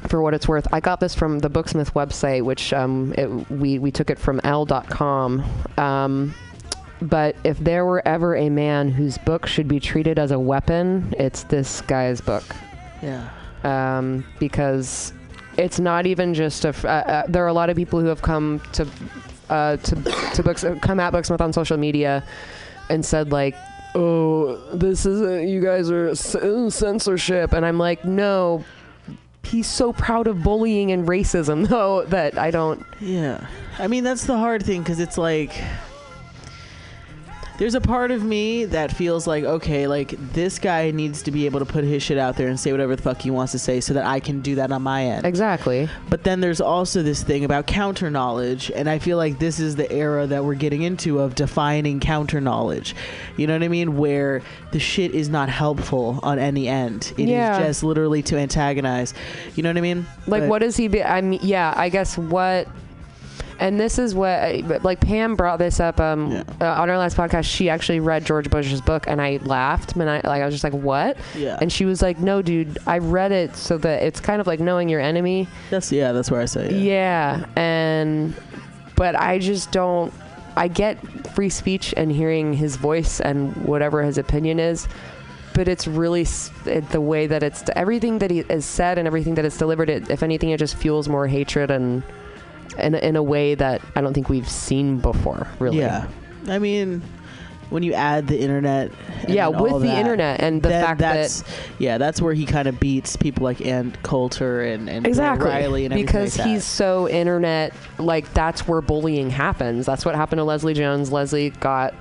for 0.07 0.21
what 0.21 0.33
it's 0.33 0.47
worth. 0.47 0.67
I 0.73 0.79
got 0.79 0.99
this 0.99 1.13
from 1.13 1.39
the 1.39 1.49
Booksmith 1.49 1.93
website, 1.93 2.43
which 2.43 2.73
um, 2.73 3.13
it, 3.17 3.27
we 3.51 3.77
we 3.79 3.91
took 3.91 4.09
it 4.09 4.17
from 4.19 4.41
Elle.com. 4.43 5.43
Um, 5.77 6.33
but 7.03 7.35
if 7.43 7.57
there 7.59 7.85
were 7.85 8.05
ever 8.07 8.35
a 8.35 8.49
man 8.49 8.89
whose 8.89 9.17
book 9.19 9.45
should 9.47 9.67
be 9.67 9.79
treated 9.79 10.19
as 10.19 10.31
a 10.31 10.39
weapon, 10.39 11.13
it's 11.17 11.43
this 11.43 11.81
guy's 11.81 12.21
book 12.21 12.43
Yeah. 13.01 13.27
um, 13.63 14.23
because 14.39 15.13
it's 15.57 15.79
not 15.79 16.05
even 16.05 16.33
just 16.33 16.65
a. 16.65 16.69
F- 16.69 16.85
uh, 16.85 16.87
uh, 16.87 17.23
there 17.27 17.43
are 17.43 17.47
a 17.47 17.53
lot 17.53 17.69
of 17.69 17.75
people 17.75 17.99
who 17.99 18.07
have 18.07 18.21
come 18.21 18.61
to 18.73 18.87
uh, 19.51 19.77
to 19.77 19.95
to 20.33 20.43
books 20.43 20.65
come 20.81 20.99
at 20.99 21.13
Booksmith 21.13 21.41
on 21.41 21.53
social 21.53 21.77
media 21.77 22.23
and 22.89 23.05
said 23.05 23.31
like, 23.31 23.55
"Oh, 23.93 24.55
this 24.73 25.05
is 25.05 25.21
a, 25.21 25.45
you 25.45 25.61
guys 25.61 25.91
are 25.91 26.15
censorship," 26.15 27.53
and 27.53 27.65
I'm 27.65 27.77
like, 27.77 28.03
no. 28.05 28.63
He's 29.43 29.67
so 29.67 29.91
proud 29.91 30.27
of 30.27 30.43
bullying 30.43 30.91
and 30.91 31.05
racism, 31.07 31.67
though, 31.75 32.05
that 32.05 32.37
I 32.37 32.51
don't. 32.51 32.85
Yeah. 33.01 33.47
I 33.79 33.87
mean, 33.87 34.03
that's 34.03 34.25
the 34.25 34.37
hard 34.37 34.63
thing 34.63 34.81
because 34.81 34.99
it's 34.99 35.17
like. 35.17 35.51
There's 37.61 37.75
a 37.75 37.79
part 37.79 38.09
of 38.09 38.23
me 38.23 38.65
that 38.65 38.91
feels 38.91 39.27
like, 39.27 39.43
okay, 39.43 39.85
like 39.85 40.15
this 40.33 40.57
guy 40.57 40.89
needs 40.89 41.21
to 41.21 41.29
be 41.29 41.45
able 41.45 41.59
to 41.59 41.65
put 41.67 41.83
his 41.83 42.01
shit 42.01 42.17
out 42.17 42.35
there 42.35 42.47
and 42.47 42.59
say 42.59 42.71
whatever 42.71 42.95
the 42.95 43.03
fuck 43.03 43.21
he 43.21 43.29
wants 43.29 43.51
to 43.51 43.59
say 43.59 43.79
so 43.81 43.93
that 43.93 44.03
I 44.03 44.19
can 44.19 44.41
do 44.41 44.55
that 44.55 44.71
on 44.71 44.81
my 44.81 45.03
end. 45.03 45.27
Exactly. 45.27 45.87
But 46.09 46.23
then 46.23 46.41
there's 46.41 46.59
also 46.59 47.03
this 47.03 47.21
thing 47.21 47.45
about 47.45 47.67
counter 47.67 48.09
knowledge, 48.09 48.71
and 48.73 48.89
I 48.89 48.97
feel 48.97 49.17
like 49.17 49.37
this 49.37 49.59
is 49.59 49.75
the 49.75 49.87
era 49.91 50.25
that 50.25 50.43
we're 50.43 50.55
getting 50.55 50.81
into 50.81 51.19
of 51.19 51.35
defining 51.35 51.99
counter 51.99 52.41
knowledge. 52.41 52.95
You 53.37 53.45
know 53.45 53.53
what 53.53 53.61
I 53.61 53.67
mean? 53.67 53.95
Where 53.95 54.41
the 54.71 54.79
shit 54.79 55.13
is 55.13 55.29
not 55.29 55.47
helpful 55.47 56.19
on 56.23 56.39
any 56.39 56.67
end. 56.67 57.13
It 57.15 57.25
is 57.25 57.29
Yeah. 57.29 57.59
just 57.59 57.83
literally 57.83 58.23
to 58.23 58.39
antagonize. 58.39 59.13
You 59.55 59.61
know 59.61 59.69
what 59.69 59.77
I 59.77 59.81
mean? 59.81 60.07
Like, 60.25 60.49
But- 60.49 60.63
does 60.63 60.77
he? 60.77 60.87
Be- 60.87 61.03
I 61.03 61.21
mean, 61.21 61.41
yeah, 61.43 61.75
I 61.77 61.89
guess 61.89 62.17
what. 62.17 62.67
And 63.61 63.79
this 63.79 63.99
is 63.99 64.13
what, 64.15 64.83
like 64.83 64.99
Pam 64.99 65.35
brought 65.35 65.59
this 65.59 65.79
up 65.79 65.99
um, 65.99 66.31
Yeah. 66.31 66.43
uh, 66.59 66.81
on 66.81 66.89
our 66.89 66.97
last 66.97 67.15
podcast. 67.15 67.45
She 67.45 67.69
actually 67.69 67.99
read 67.99 68.25
George 68.25 68.49
Bush's 68.49 68.81
book, 68.81 69.05
and 69.07 69.21
I 69.21 69.39
laughed. 69.43 69.93
And 69.95 70.09
I 70.09 70.15
like, 70.15 70.41
I 70.41 70.45
was 70.45 70.53
just 70.55 70.63
like, 70.63 70.73
"What?" 70.73 71.15
Yeah. 71.37 71.57
And 71.61 71.71
she 71.71 71.85
was 71.85 72.01
like, 72.01 72.19
"No, 72.19 72.41
dude, 72.41 72.79
I 72.87 72.97
read 72.97 73.31
it 73.31 73.55
so 73.55 73.77
that 73.77 74.01
it's 74.01 74.19
kind 74.19 74.41
of 74.41 74.47
like 74.47 74.59
knowing 74.59 74.89
your 74.89 74.99
enemy." 74.99 75.47
That's 75.69 75.91
yeah. 75.91 76.11
That's 76.11 76.31
where 76.31 76.41
I 76.41 76.45
say 76.45 76.71
yeah. 76.71 77.41
Yeah, 77.41 77.45
and 77.55 78.33
but 78.95 79.15
I 79.15 79.37
just 79.39 79.71
don't. 79.71 80.11
I 80.57 80.67
get 80.67 80.97
free 81.35 81.49
speech 81.49 81.93
and 81.95 82.11
hearing 82.11 82.53
his 82.53 82.75
voice 82.75 83.21
and 83.21 83.55
whatever 83.65 84.03
his 84.03 84.17
opinion 84.17 84.59
is, 84.59 84.87
but 85.53 85.67
it's 85.67 85.87
really 85.87 86.25
it, 86.65 86.89
the 86.89 86.99
way 86.99 87.27
that 87.27 87.41
it's 87.43 87.63
everything 87.75 88.17
that 88.19 88.31
he 88.31 88.39
is 88.39 88.65
said 88.65 88.97
and 88.97 89.05
everything 89.07 89.35
that 89.35 89.45
is 89.45 89.55
delivered. 89.57 89.89
It, 89.89 90.09
if 90.09 90.23
anything, 90.23 90.49
it 90.49 90.57
just 90.57 90.75
fuels 90.75 91.07
more 91.07 91.27
hatred 91.27 91.71
and 91.71 92.03
in, 92.77 92.95
in 92.95 93.15
a 93.15 93.23
way 93.23 93.55
that 93.55 93.81
I 93.95 94.01
don't 94.01 94.13
think 94.13 94.29
we've 94.29 94.49
seen 94.49 94.99
before. 94.99 95.47
Really. 95.59 95.79
Yeah. 95.79 96.07
I 96.47 96.59
mean, 96.59 97.01
when 97.71 97.83
you 97.83 97.93
add 97.93 98.27
the 98.27 98.39
internet. 98.39 98.91
Yeah, 99.27 99.47
with 99.47 99.71
the 99.73 99.79
that, 99.87 99.97
internet 99.97 100.41
and 100.41 100.61
the 100.61 100.69
fact 100.69 100.99
that's 100.99 101.41
that 101.41 101.51
yeah, 101.79 101.97
that's 101.97 102.21
where 102.21 102.33
he 102.33 102.45
kind 102.45 102.67
of 102.67 102.79
beats 102.79 103.15
people 103.15 103.43
like 103.43 103.65
Ann 103.65 103.95
Coulter 104.03 104.61
and 104.61 104.89
and 104.89 105.07
exactly 105.07 105.47
O'Reilly 105.47 105.85
and 105.85 105.93
everything 105.93 106.05
because 106.05 106.37
like 106.37 106.47
he's 106.47 106.65
so 106.65 107.07
internet 107.07 107.73
like 107.97 108.31
that's 108.33 108.67
where 108.67 108.81
bullying 108.81 109.29
happens 109.29 109.85
that's 109.85 110.03
what 110.03 110.15
happened 110.15 110.39
to 110.39 110.43
leslie 110.43 110.73
jones 110.73 111.11
leslie 111.11 111.51
got 111.51 111.93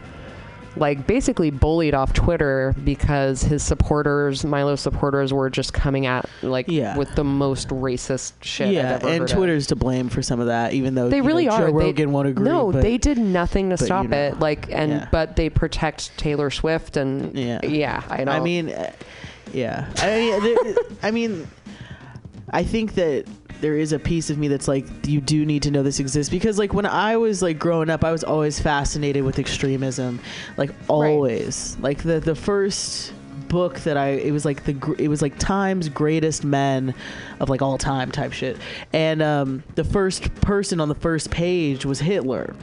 like 0.77 1.07
basically 1.07 1.51
bullied 1.51 1.95
off 1.95 2.13
twitter 2.13 2.75
because 2.85 3.43
his 3.43 3.63
supporters 3.63 4.45
milo 4.45 4.77
supporters 4.77 5.33
were 5.33 5.51
just 5.51 5.73
coming 5.73 6.07
at 6.07 6.29
like 6.43 6.67
Yeah. 6.69 6.97
with 6.97 7.13
the 7.17 7.25
most 7.25 7.69
racist 7.69 8.35
shit 8.41 8.69
I've 8.69 8.73
yeah, 8.75 8.95
and 8.95 9.03
heard 9.03 9.23
of. 9.23 9.31
Twitter's 9.31 9.67
to 9.69 9.77
blame 9.77 10.09
for 10.09 10.23
some 10.23 10.39
of 10.39 10.47
that, 10.47 10.73
even 10.73 10.95
though 10.95 11.09
they 11.09 11.21
really 11.21 11.47
know, 11.47 11.53
are 11.53 11.59
Joe 11.61 11.67
They- 11.67 11.73
Rogan 11.87 12.13
won't 12.13 12.29
agree. 12.29 12.45
no 12.45 12.71
but 12.71 12.83
they 12.83 12.99
did 12.99 13.19
nothing 13.19 13.71
to 13.71 13.77
stop 13.77 14.05
you 14.05 14.11
know. 14.11 14.17
it 14.29 14.39
like 14.39 14.71
and 14.71 14.93
Yeah. 14.93 15.09
but 15.11 15.35
they 15.37 15.51
protect 15.51 16.17
taylor 16.17 16.51
swift 16.51 16.97
and 16.97 17.37
Yeah. 17.37 17.61
yeah 17.67 18.03
i 18.09 18.23
know 18.23 18.33
I 18.33 18.41
mean, 18.41 18.71
uh, 18.71 18.93
yeah. 19.53 19.87
I 19.99 20.17
mean, 20.17 20.43
there, 20.45 20.75
I 21.03 21.11
mean, 21.11 21.49
I 22.51 22.63
think 22.63 22.95
that 22.95 23.25
there 23.61 23.77
is 23.77 23.93
a 23.93 23.99
piece 23.99 24.31
of 24.31 24.39
me 24.39 24.49
that's 24.49 24.69
like, 24.69 24.87
you 25.07 25.21
do 25.21 25.45
need 25.45 25.63
to 25.65 25.71
know 25.71 25.83
this 25.83 26.01
exists 26.01 26.31
because, 26.31 26.59
like, 26.59 26.73
when 26.73 26.87
I 26.87 27.17
was 27.17 27.43
like 27.43 27.59
growing 27.59 27.91
up, 27.91 28.05
I 28.05 28.13
was 28.13 28.25
always 28.25 28.59
fascinated 28.61 29.25
with 29.25 29.39
extremism, 29.39 30.21
like 30.57 30.71
always. 30.89 31.77
Like 31.81 32.03
the 32.03 32.21
the 32.21 32.35
first 32.35 33.13
book 33.49 33.81
that 33.81 33.97
I 33.97 34.11
it 34.11 34.31
was 34.33 34.45
like 34.45 34.65
the 34.65 34.95
it 34.99 35.09
was 35.09 35.23
like 35.23 35.39
Time's 35.39 35.89
greatest 35.89 36.45
men 36.45 36.95
of 37.41 37.49
like 37.49 37.63
all 37.63 37.79
time 37.79 38.11
type 38.11 38.33
shit, 38.33 38.57
and 38.93 39.21
um, 39.23 39.63
the 39.75 39.85
first 39.85 40.35
person 40.37 40.81
on 40.81 40.89
the 40.89 40.95
first 40.95 41.31
page 41.31 41.85
was 41.85 42.01
Hitler. 42.01 42.55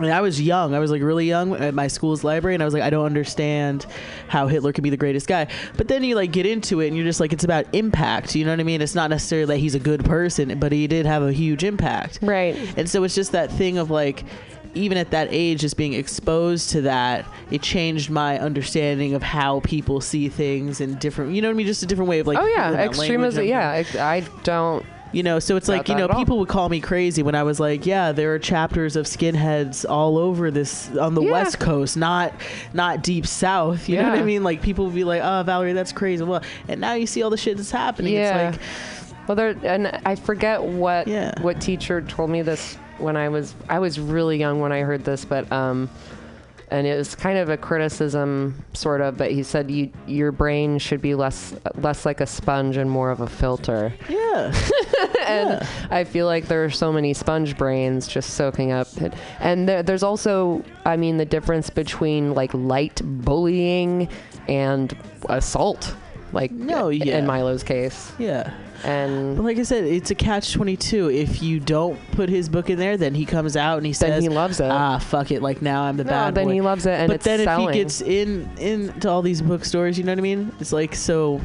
I, 0.00 0.10
I 0.10 0.20
was 0.20 0.40
young. 0.40 0.74
I 0.74 0.78
was 0.78 0.90
like 0.90 1.02
really 1.02 1.26
young 1.26 1.54
at 1.54 1.74
my 1.74 1.88
school's 1.88 2.24
library, 2.24 2.54
and 2.54 2.62
I 2.62 2.66
was 2.66 2.74
like, 2.74 2.82
I 2.82 2.90
don't 2.90 3.06
understand 3.06 3.86
how 4.28 4.46
Hitler 4.46 4.72
could 4.72 4.84
be 4.84 4.90
the 4.90 4.96
greatest 4.96 5.26
guy. 5.26 5.46
But 5.76 5.88
then 5.88 6.04
you 6.04 6.14
like 6.14 6.32
get 6.32 6.46
into 6.46 6.80
it, 6.80 6.88
and 6.88 6.96
you're 6.96 7.06
just 7.06 7.20
like, 7.20 7.32
it's 7.32 7.44
about 7.44 7.66
impact. 7.72 8.34
You 8.34 8.44
know 8.44 8.52
what 8.52 8.60
I 8.60 8.64
mean? 8.64 8.80
It's 8.80 8.94
not 8.94 9.10
necessarily 9.10 9.46
that 9.46 9.58
he's 9.58 9.74
a 9.74 9.80
good 9.80 10.04
person, 10.04 10.58
but 10.58 10.72
he 10.72 10.86
did 10.86 11.06
have 11.06 11.22
a 11.22 11.32
huge 11.32 11.64
impact. 11.64 12.18
Right. 12.22 12.56
And 12.76 12.88
so 12.88 13.04
it's 13.04 13.14
just 13.14 13.32
that 13.32 13.50
thing 13.50 13.78
of 13.78 13.90
like, 13.90 14.24
even 14.74 14.96
at 14.96 15.10
that 15.10 15.28
age, 15.30 15.60
just 15.60 15.76
being 15.76 15.92
exposed 15.92 16.70
to 16.70 16.80
that, 16.82 17.26
it 17.50 17.62
changed 17.62 18.10
my 18.10 18.38
understanding 18.38 19.14
of 19.14 19.22
how 19.22 19.60
people 19.60 20.00
see 20.00 20.28
things 20.28 20.80
and 20.80 20.98
different. 20.98 21.34
You 21.34 21.42
know 21.42 21.48
what 21.48 21.54
I 21.54 21.56
mean? 21.58 21.66
Just 21.66 21.82
a 21.82 21.86
different 21.86 22.08
way 22.08 22.20
of 22.20 22.26
like. 22.26 22.38
oh 22.38 22.46
yeah, 22.46 22.72
extremism. 22.72 23.44
Yeah, 23.44 23.84
I 23.98 24.20
don't. 24.42 24.84
You 25.12 25.22
know, 25.22 25.38
so 25.38 25.56
it's 25.56 25.68
Not 25.68 25.76
like 25.78 25.88
you 25.88 25.94
know, 25.94 26.08
people 26.08 26.38
would 26.38 26.48
call 26.48 26.68
me 26.70 26.80
crazy 26.80 27.22
when 27.22 27.34
I 27.34 27.42
was 27.42 27.60
like, 27.60 27.84
yeah, 27.84 28.12
there 28.12 28.34
are 28.34 28.38
chapters 28.38 28.96
of 28.96 29.04
skinheads 29.06 29.84
all 29.88 30.16
over 30.18 30.50
this 30.50 30.88
on 30.96 31.14
the 31.14 31.22
Yeah. 31.22 31.32
West 31.32 31.58
Coast, 31.60 31.96
not 31.96 32.32
not 32.72 33.02
deep 33.02 33.26
South. 33.26 33.88
You 33.88 33.96
know 33.98 34.08
what 34.08 34.18
I 34.18 34.22
mean? 34.22 34.42
Like 34.42 34.62
people 34.62 34.86
would 34.86 34.94
be 34.94 35.04
like, 35.04 35.20
oh, 35.22 35.42
Valerie, 35.44 35.74
that's 35.74 35.92
crazy. 35.92 36.24
Well, 36.24 36.42
and 36.66 36.80
now 36.80 36.94
you 36.94 37.06
see 37.06 37.22
all 37.22 37.30
the 37.30 37.36
shit 37.36 37.58
that's 37.58 37.70
happening. 37.70 38.14
Yeah. 38.14 38.48
It's 38.50 38.58
like, 38.58 39.18
Well, 39.28 39.36
there 39.36 39.54
and 39.62 40.00
I 40.06 40.14
forget 40.16 40.62
what 40.62 41.06
Yeah. 41.06 41.40
what 41.42 41.60
teacher 41.60 42.00
told 42.00 42.30
me 42.30 42.40
this 42.42 42.76
when 42.98 43.16
I 43.16 43.28
was 43.28 43.54
I 43.68 43.80
was 43.80 44.00
really 44.00 44.38
young 44.38 44.60
when 44.60 44.72
I 44.72 44.80
heard 44.80 45.04
this, 45.04 45.24
but 45.26 45.50
um, 45.52 45.90
and 46.72 46.86
it 46.86 46.96
was 46.96 47.14
kind 47.14 47.38
of 47.38 47.48
a 47.50 47.56
criticism, 47.56 48.64
sort 48.72 49.00
of. 49.00 49.16
But 49.16 49.30
he 49.30 49.42
said 49.42 49.70
you 49.70 49.90
your 50.06 50.32
brain 50.32 50.78
should 50.78 51.00
be 51.02 51.14
less 51.14 51.54
less 51.76 52.04
like 52.06 52.20
a 52.20 52.26
sponge 52.26 52.76
and 52.76 52.90
more 52.90 53.10
of 53.10 53.20
a 53.20 53.26
filter. 53.28 53.92
yeah, 54.08 54.46
and 55.26 55.50
Yeah. 55.60 55.66
I 55.90 56.04
feel 56.04 56.26
like 56.26 56.48
there 56.48 56.64
are 56.64 56.70
so 56.70 56.92
many 56.92 57.14
sponge 57.14 57.56
brains 57.56 58.08
just 58.08 58.30
soaking 58.34 58.72
up. 58.72 58.88
It. 59.00 59.12
And 59.40 59.68
there, 59.68 59.82
there's 59.82 60.02
also, 60.02 60.64
I 60.84 60.96
mean, 60.96 61.16
the 61.18 61.24
difference 61.26 61.70
between 61.70 62.34
like 62.34 62.52
light 62.54 63.00
bullying 63.04 64.08
and 64.48 64.96
assault, 65.28 65.94
like 66.32 66.50
No, 66.50 66.88
yeah. 66.88 67.18
in 67.18 67.26
Milo's 67.26 67.62
case. 67.62 68.12
yeah. 68.18 68.52
And 68.84 69.36
But 69.36 69.44
like 69.44 69.58
I 69.58 69.62
said, 69.62 69.84
it's 69.84 70.10
a 70.10 70.14
catch 70.16 70.52
twenty 70.52 70.76
two. 70.76 71.08
If 71.08 71.40
you 71.40 71.60
don't 71.60 71.98
put 72.12 72.28
his 72.28 72.48
book 72.48 72.68
in 72.68 72.78
there, 72.80 72.96
then 72.96 73.14
he 73.14 73.24
comes 73.24 73.56
out 73.56 73.76
and 73.76 73.86
he 73.86 73.92
says, 73.92 74.20
he 74.24 74.28
loves 74.28 74.58
it. 74.58 74.68
Ah, 74.70 74.98
fuck 74.98 75.30
it. 75.30 75.40
Like 75.40 75.62
now 75.62 75.84
I'm 75.84 75.96
the 75.96 76.02
no, 76.04 76.10
bad 76.10 76.34
then 76.34 76.46
boy. 76.46 76.52
he 76.54 76.60
loves 76.62 76.84
it, 76.86 76.90
and 76.98 77.08
but 77.08 77.20
then 77.20 77.44
selling. 77.44 77.68
if 77.68 77.74
he 77.74 77.80
gets 77.80 78.00
in 78.00 78.50
into 78.58 79.08
all 79.08 79.22
these 79.22 79.40
bookstores, 79.40 79.96
you 79.98 80.02
know 80.04 80.10
what 80.12 80.18
I 80.18 80.22
mean? 80.22 80.50
It's 80.58 80.72
like 80.72 80.96
so. 80.96 81.40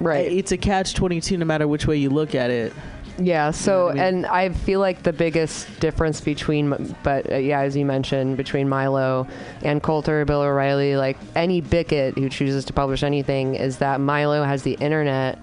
right. 0.00 0.30
It's 0.30 0.52
a 0.52 0.56
catch 0.56 0.94
twenty 0.94 1.20
two, 1.20 1.36
no 1.36 1.44
matter 1.44 1.66
which 1.66 1.86
way 1.88 1.96
you 1.96 2.10
look 2.10 2.34
at 2.36 2.50
it. 2.50 2.72
Yeah. 3.18 3.50
So, 3.50 3.86
what 3.86 3.90
I 3.92 3.94
mean? 3.94 4.02
and 4.14 4.26
I 4.26 4.48
feel 4.50 4.80
like 4.80 5.02
the 5.02 5.12
biggest 5.12 5.80
difference 5.80 6.20
between, 6.20 6.94
but 7.02 7.30
uh, 7.32 7.36
yeah, 7.36 7.60
as 7.60 7.76
you 7.76 7.84
mentioned, 7.84 8.36
between 8.36 8.68
Milo 8.68 9.26
and 9.62 9.82
Coulter, 9.82 10.24
Bill 10.24 10.42
O'Reilly, 10.42 10.96
like 10.96 11.16
any 11.34 11.60
bigot 11.60 12.16
who 12.16 12.28
chooses 12.28 12.64
to 12.66 12.72
publish 12.72 13.02
anything, 13.02 13.54
is 13.56 13.78
that 13.78 14.00
Milo 14.00 14.44
has 14.44 14.62
the 14.62 14.74
internet 14.74 15.38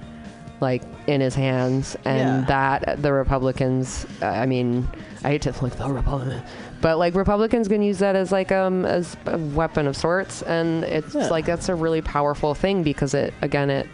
like 0.62 0.82
in 1.08 1.20
his 1.20 1.36
hands, 1.36 1.98
and 2.06 2.18
Yeah. 2.20 2.46
that 2.48 3.02
the 3.02 3.12
Republicans, 3.12 4.06
uh, 4.22 4.28
I 4.28 4.46
mean, 4.46 4.88
I 5.24 5.30
hate 5.32 5.42
to 5.44 5.54
like 5.62 5.76
the 5.76 5.90
Republican. 5.90 6.42
But 6.80 6.98
like 6.98 7.14
Republicans 7.14 7.68
can 7.68 7.82
use 7.82 8.00
that 8.00 8.16
as 8.16 8.32
like 8.32 8.52
um 8.54 8.86
as 8.86 9.18
a 9.26 9.38
weapon 9.38 9.86
of 9.86 9.98
sorts, 9.98 10.44
and 10.44 10.86
it's 10.86 11.14
Yeah. 11.14 11.28
like 11.28 11.46
that's 11.46 11.68
a 11.68 11.76
really 11.76 12.02
powerful 12.02 12.54
thing 12.54 12.84
because 12.84 13.14
it 13.14 13.34
again 13.42 13.70
it 13.70 13.88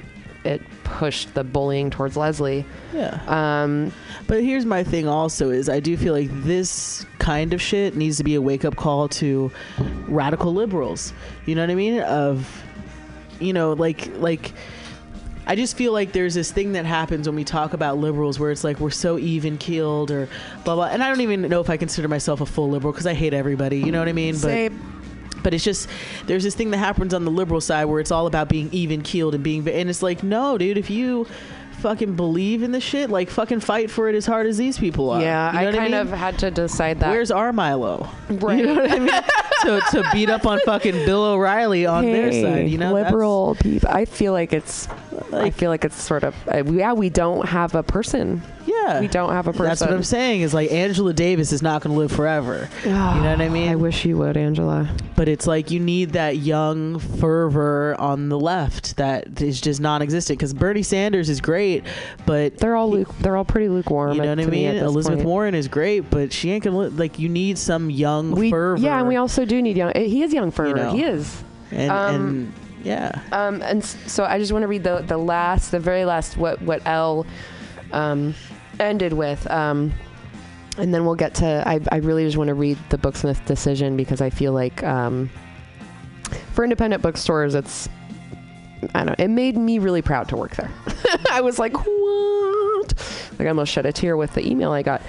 it 0.43 0.61
pushed 0.83 1.33
the 1.33 1.43
bullying 1.43 1.89
towards 1.89 2.17
Leslie. 2.17 2.65
Yeah. 2.93 3.19
Um, 3.27 3.91
But 4.27 4.43
here's 4.43 4.65
my 4.65 4.83
thing 4.83 5.07
also 5.07 5.49
is 5.49 5.69
I 5.69 5.79
do 5.79 5.97
feel 5.97 6.13
like 6.13 6.29
this 6.43 7.05
kind 7.19 7.53
of 7.53 7.61
shit 7.61 7.95
needs 7.95 8.17
to 8.17 8.23
be 8.23 8.35
a 8.35 8.41
wake 8.41 8.65
up 8.65 8.75
call 8.75 9.07
to 9.09 9.51
radical 10.07 10.53
liberals. 10.53 11.13
You 11.45 11.55
know 11.55 11.61
what 11.61 11.69
I 11.69 11.75
mean? 11.75 11.99
Of 12.01 12.63
you 13.39 13.53
know, 13.53 13.73
like 13.73 14.09
like 14.17 14.53
I 15.47 15.55
just 15.55 15.75
feel 15.75 15.91
like 15.91 16.11
there's 16.11 16.33
this 16.33 16.51
thing 16.51 16.73
that 16.73 16.85
happens 16.85 17.27
when 17.27 17.35
we 17.35 17.43
talk 17.43 17.73
about 17.73 17.97
liberals 17.97 18.39
where 18.39 18.51
it's 18.51 18.63
like 18.63 18.79
we're 18.79 18.89
so 18.91 19.17
even 19.17 19.57
keeled 19.57 20.11
or 20.11 20.29
blah 20.63 20.75
blah 20.75 20.85
and 20.85 21.03
I 21.03 21.09
don't 21.09 21.21
even 21.21 21.41
know 21.41 21.59
if 21.59 21.69
I 21.69 21.77
consider 21.77 22.07
myself 22.07 22.41
a 22.41 22.45
full 22.45 22.69
liberal 22.69 22.93
because 22.93 23.07
I 23.07 23.13
hate 23.13 23.33
everybody, 23.33 23.79
you 23.79 23.91
know 23.91 23.99
what 23.99 24.07
I 24.07 24.13
mean? 24.13 24.35
But 24.39 24.71
but 25.43 25.53
it's 25.53 25.63
just 25.63 25.87
there's 26.27 26.43
this 26.43 26.55
thing 26.55 26.71
that 26.71 26.77
happens 26.77 27.13
on 27.13 27.25
the 27.25 27.31
liberal 27.31 27.61
side 27.61 27.85
where 27.85 27.99
it's 27.99 28.11
all 28.11 28.27
about 28.27 28.49
being 28.49 28.69
even 28.71 29.01
keeled 29.01 29.33
and 29.35 29.43
being 29.43 29.67
and 29.67 29.89
it's 29.89 30.01
like 30.03 30.23
no 30.23 30.57
dude 30.57 30.77
if 30.77 30.89
you 30.89 31.25
fucking 31.79 32.15
believe 32.15 32.61
in 32.61 32.71
the 32.71 32.79
shit 32.79 33.09
like 33.09 33.29
fucking 33.29 33.59
fight 33.59 33.89
for 33.89 34.07
it 34.07 34.13
as 34.15 34.25
hard 34.25 34.45
as 34.45 34.55
these 34.57 34.77
people 34.77 35.09
are 35.09 35.19
Yeah, 35.21 35.51
You 35.51 35.61
know 35.61 35.69
I 35.69 35.77
kind 35.77 35.91
mean? 35.93 36.01
of 36.01 36.09
had 36.11 36.37
to 36.39 36.51
decide 36.51 36.99
that. 36.99 37.09
where's 37.09 37.31
our 37.31 37.51
Milo 37.51 38.07
Right. 38.29 38.59
you 38.59 38.67
know 38.67 38.75
what 38.75 38.91
I 38.91 38.99
mean 38.99 39.09
to, 39.61 39.81
to 39.91 40.09
beat 40.13 40.29
up 40.29 40.45
on 40.45 40.59
fucking 40.61 41.05
Bill 41.05 41.23
O'Reilly 41.23 41.85
on 41.85 42.05
their 42.05 42.31
side 42.31 42.69
you 42.69 42.77
know 42.77 42.93
liberal 42.93 43.55
people? 43.55 43.89
I 43.89 44.05
feel 44.05 44.33
like 44.33 44.53
it's. 44.53 44.87
I 45.33 45.49
feel 45.49 45.69
like 45.69 45.85
it's 45.85 46.01
sort 46.01 46.23
of. 46.23 46.35
Uh, 46.47 46.63
yeah, 46.65 46.93
we 46.93 47.09
don't 47.09 47.47
have 47.47 47.73
a 47.75 47.83
person. 47.83 48.41
yeah 48.65 48.99
We 48.99 49.07
don't 49.07 49.31
have 49.31 49.47
a 49.47 49.51
person. 49.51 49.65
that's 49.65 49.81
what 49.81 49.91
I'm 49.91 50.03
saying 50.03 50.41
is 50.41 50.53
like 50.53 50.71
Angela 50.71 51.13
Davis 51.13 51.51
is 51.51 51.61
not 51.61 51.81
going 51.81 51.93
to 51.93 51.99
live 51.99 52.11
forever 52.11 52.69
you 52.83 52.91
know 52.91 53.31
what 53.31 53.41
I 53.41 53.49
mean 53.49 53.69
I 53.71 53.75
wish 53.75 54.05
you 54.05 54.17
would, 54.17 54.35
Angela. 54.37 54.89
but 55.15 55.27
it's 55.27 55.47
like 55.47 55.71
you 55.71 55.79
need 55.79 56.11
that 56.11 56.37
young 56.37 56.99
fervor 56.99 57.95
on 57.99 58.29
the 58.29 58.39
left 58.39 58.97
that 58.97 59.41
is 59.41 59.59
just 59.61 59.79
non-existent 59.81 60.37
because 60.37 60.53
Bernie 60.53 60.83
Sanders 60.83 61.29
is 61.29 61.39
great 61.41 61.83
but 62.25 62.57
They're 62.57 62.75
all 62.75 62.89
luke, 62.91 63.09
they're 63.19 63.37
all 63.37 63.45
pretty 63.45 63.69
lukewarm. 63.69 64.15
You 64.15 64.21
know 64.23 64.29
what 64.29 64.39
I 64.39 64.45
me 64.45 64.51
mean? 64.67 64.75
Elizabeth 64.75 65.19
point. 65.19 65.27
Warren 65.27 65.55
is 65.55 65.67
great, 65.67 66.09
but 66.09 66.31
she 66.33 66.51
ain't 66.51 66.63
gonna 66.63 66.77
li- 66.77 66.89
like. 66.89 67.19
You 67.19 67.29
need 67.29 67.57
some 67.57 67.89
young 67.89 68.31
We, 68.31 68.49
fervor. 68.51 68.81
yeah, 68.81 68.99
and 68.99 69.07
we 69.07 69.15
also 69.15 69.45
do 69.51 69.61
need 69.61 69.75
young. 69.75 69.91
He 69.95 70.23
is 70.23 70.33
young 70.33 70.49
fervor. 70.51 70.75
know. 70.75 70.91
He 70.93 71.03
is. 71.03 71.43
and, 71.71 71.91
um, 71.91 72.15
and 72.15 72.53
yeah, 72.83 73.21
Um, 73.31 73.61
and 73.61 73.83
so 73.83 74.23
I 74.23 74.39
just 74.39 74.51
want 74.51 74.63
to 74.63 74.67
read 74.67 74.83
the 74.83 75.03
the 75.05 75.17
last, 75.17 75.71
the 75.71 75.79
very 75.79 76.05
last, 76.05 76.37
what 76.37 76.61
what 76.61 76.81
Elle 76.85 77.25
um, 77.91 78.33
ended 78.79 79.13
with, 79.13 79.45
um, 79.51 79.91
and 80.77 80.93
then 80.93 81.05
we'll 81.05 81.15
get 81.15 81.35
to. 81.35 81.63
I 81.67 81.79
I 81.91 81.97
really 81.97 82.23
just 82.25 82.37
want 82.37 82.47
to 82.47 82.53
read 82.53 82.77
the 82.89 82.97
Booksmith 82.97 83.45
decision 83.45 83.97
because 83.97 84.21
I 84.21 84.29
feel 84.29 84.53
like 84.53 84.83
um, 84.83 85.29
for 86.53 86.63
independent 86.63 87.03
bookstores, 87.03 87.55
it's 87.55 87.89
I 88.95 89.03
don't 89.03 89.19
know. 89.19 89.23
It 89.23 89.27
made 89.27 89.57
me 89.57 89.77
really 89.79 90.01
proud 90.01 90.29
to 90.29 90.37
work 90.37 90.55
there. 90.55 90.71
I 91.29 91.41
was 91.41 91.59
like, 91.59 91.73
what? 91.73 92.93
Like 93.37 93.41
I 93.41 93.47
almost 93.49 93.71
shed 93.71 93.85
a 93.85 93.91
tear 93.91 94.17
with 94.17 94.33
the 94.33 94.47
email 94.49 94.71
I 94.71 94.81
got. 94.81 95.01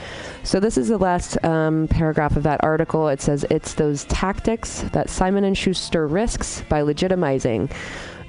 So 0.44 0.58
this 0.58 0.76
is 0.76 0.88
the 0.88 0.98
last 0.98 1.42
um, 1.44 1.86
paragraph 1.88 2.36
of 2.36 2.42
that 2.42 2.62
article. 2.64 3.08
It 3.08 3.20
says 3.20 3.44
it's 3.50 3.74
those 3.74 4.04
tactics 4.04 4.82
that 4.92 5.08
Simon 5.08 5.44
and 5.44 5.56
Schuster 5.56 6.06
risks 6.06 6.62
by 6.68 6.82
legitimizing. 6.82 7.70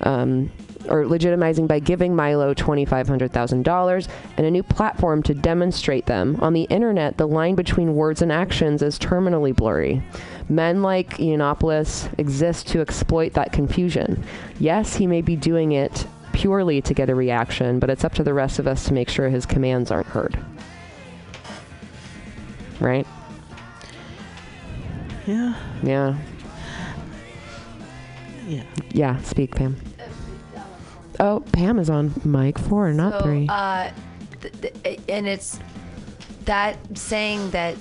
Um, 0.01 0.51
or 0.89 1.05
legitimizing 1.05 1.67
by 1.67 1.79
giving 1.79 2.15
Milo 2.15 2.53
$2,500,000 2.53 4.07
and 4.37 4.45
a 4.45 4.51
new 4.51 4.63
platform 4.63 5.23
to 5.23 5.33
demonstrate 5.33 6.05
them. 6.05 6.37
On 6.41 6.53
the 6.53 6.63
internet, 6.63 7.17
the 7.17 7.27
line 7.27 7.55
between 7.55 7.95
words 7.95 8.21
and 8.21 8.31
actions 8.31 8.81
is 8.81 8.99
terminally 8.99 9.55
blurry. 9.55 10.03
Men 10.49 10.81
like 10.81 11.17
Yiannopoulos 11.17 12.09
exist 12.19 12.67
to 12.67 12.81
exploit 12.81 13.33
that 13.33 13.53
confusion. 13.53 14.23
Yes, 14.59 14.95
he 14.95 15.07
may 15.07 15.21
be 15.21 15.37
doing 15.37 15.71
it 15.71 16.05
purely 16.33 16.81
to 16.81 16.93
get 16.93 17.09
a 17.09 17.15
reaction, 17.15 17.79
but 17.79 17.89
it's 17.89 18.03
up 18.03 18.13
to 18.15 18.23
the 18.23 18.33
rest 18.33 18.59
of 18.59 18.67
us 18.67 18.85
to 18.85 18.93
make 18.93 19.07
sure 19.07 19.29
his 19.29 19.45
commands 19.45 19.91
aren't 19.91 20.07
heard. 20.07 20.37
Right? 22.83 23.07
yeah, 25.25 25.55
Yeah. 25.81 26.17
yeah. 28.45 28.63
Yeah, 28.91 29.17
speak, 29.21 29.55
Pam. 29.55 29.77
Oh, 31.17 31.39
Pam 31.53 31.79
is 31.79 31.89
on 31.89 32.13
mic 32.25 32.59
four, 32.59 32.91
not 32.91 33.13
So, 33.13 33.19
three. 33.21 33.47
Uh, 33.49 33.89
th- 34.41 34.53
th- 34.83 34.99
and 35.07 35.27
it's 35.27 35.59
that 36.43 36.75
saying 36.97 37.51
that 37.51 37.75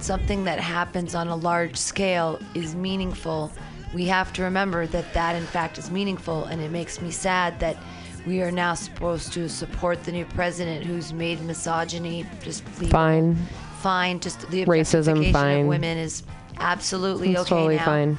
something 0.00 0.44
that 0.44 0.60
happens 0.60 1.14
on 1.14 1.28
a 1.28 1.36
large 1.36 1.76
scale 1.78 2.38
is 2.54 2.74
meaningful. 2.74 3.50
We 3.94 4.04
have 4.06 4.34
to 4.34 4.42
remember 4.42 4.86
that 4.88 5.14
that, 5.14 5.34
in 5.34 5.44
fact, 5.46 5.78
is 5.78 5.90
meaningful, 5.90 6.44
and 6.44 6.60
it 6.60 6.70
makes 6.70 7.00
me 7.00 7.10
sad 7.10 7.58
that 7.60 7.78
we 8.26 8.42
are 8.42 8.50
now 8.52 8.74
supposed 8.74 9.32
to 9.32 9.48
support 9.48 10.04
the 10.04 10.12
new 10.12 10.26
president 10.26 10.84
who's 10.84 11.14
made 11.14 11.40
misogyny 11.42 12.26
just 12.42 12.64
legal. 12.74 12.90
Fine. 12.90 13.38
Fine. 13.82 14.20
Just 14.20 14.48
the 14.50 14.64
Racism, 14.64 15.32
fine. 15.32 15.62
of 15.62 15.66
women 15.66 15.98
is 15.98 16.22
absolutely 16.58 17.32
It's 17.32 17.40
okay 17.40 17.48
totally 17.48 17.76
now 17.76 17.84
fine. 17.84 18.18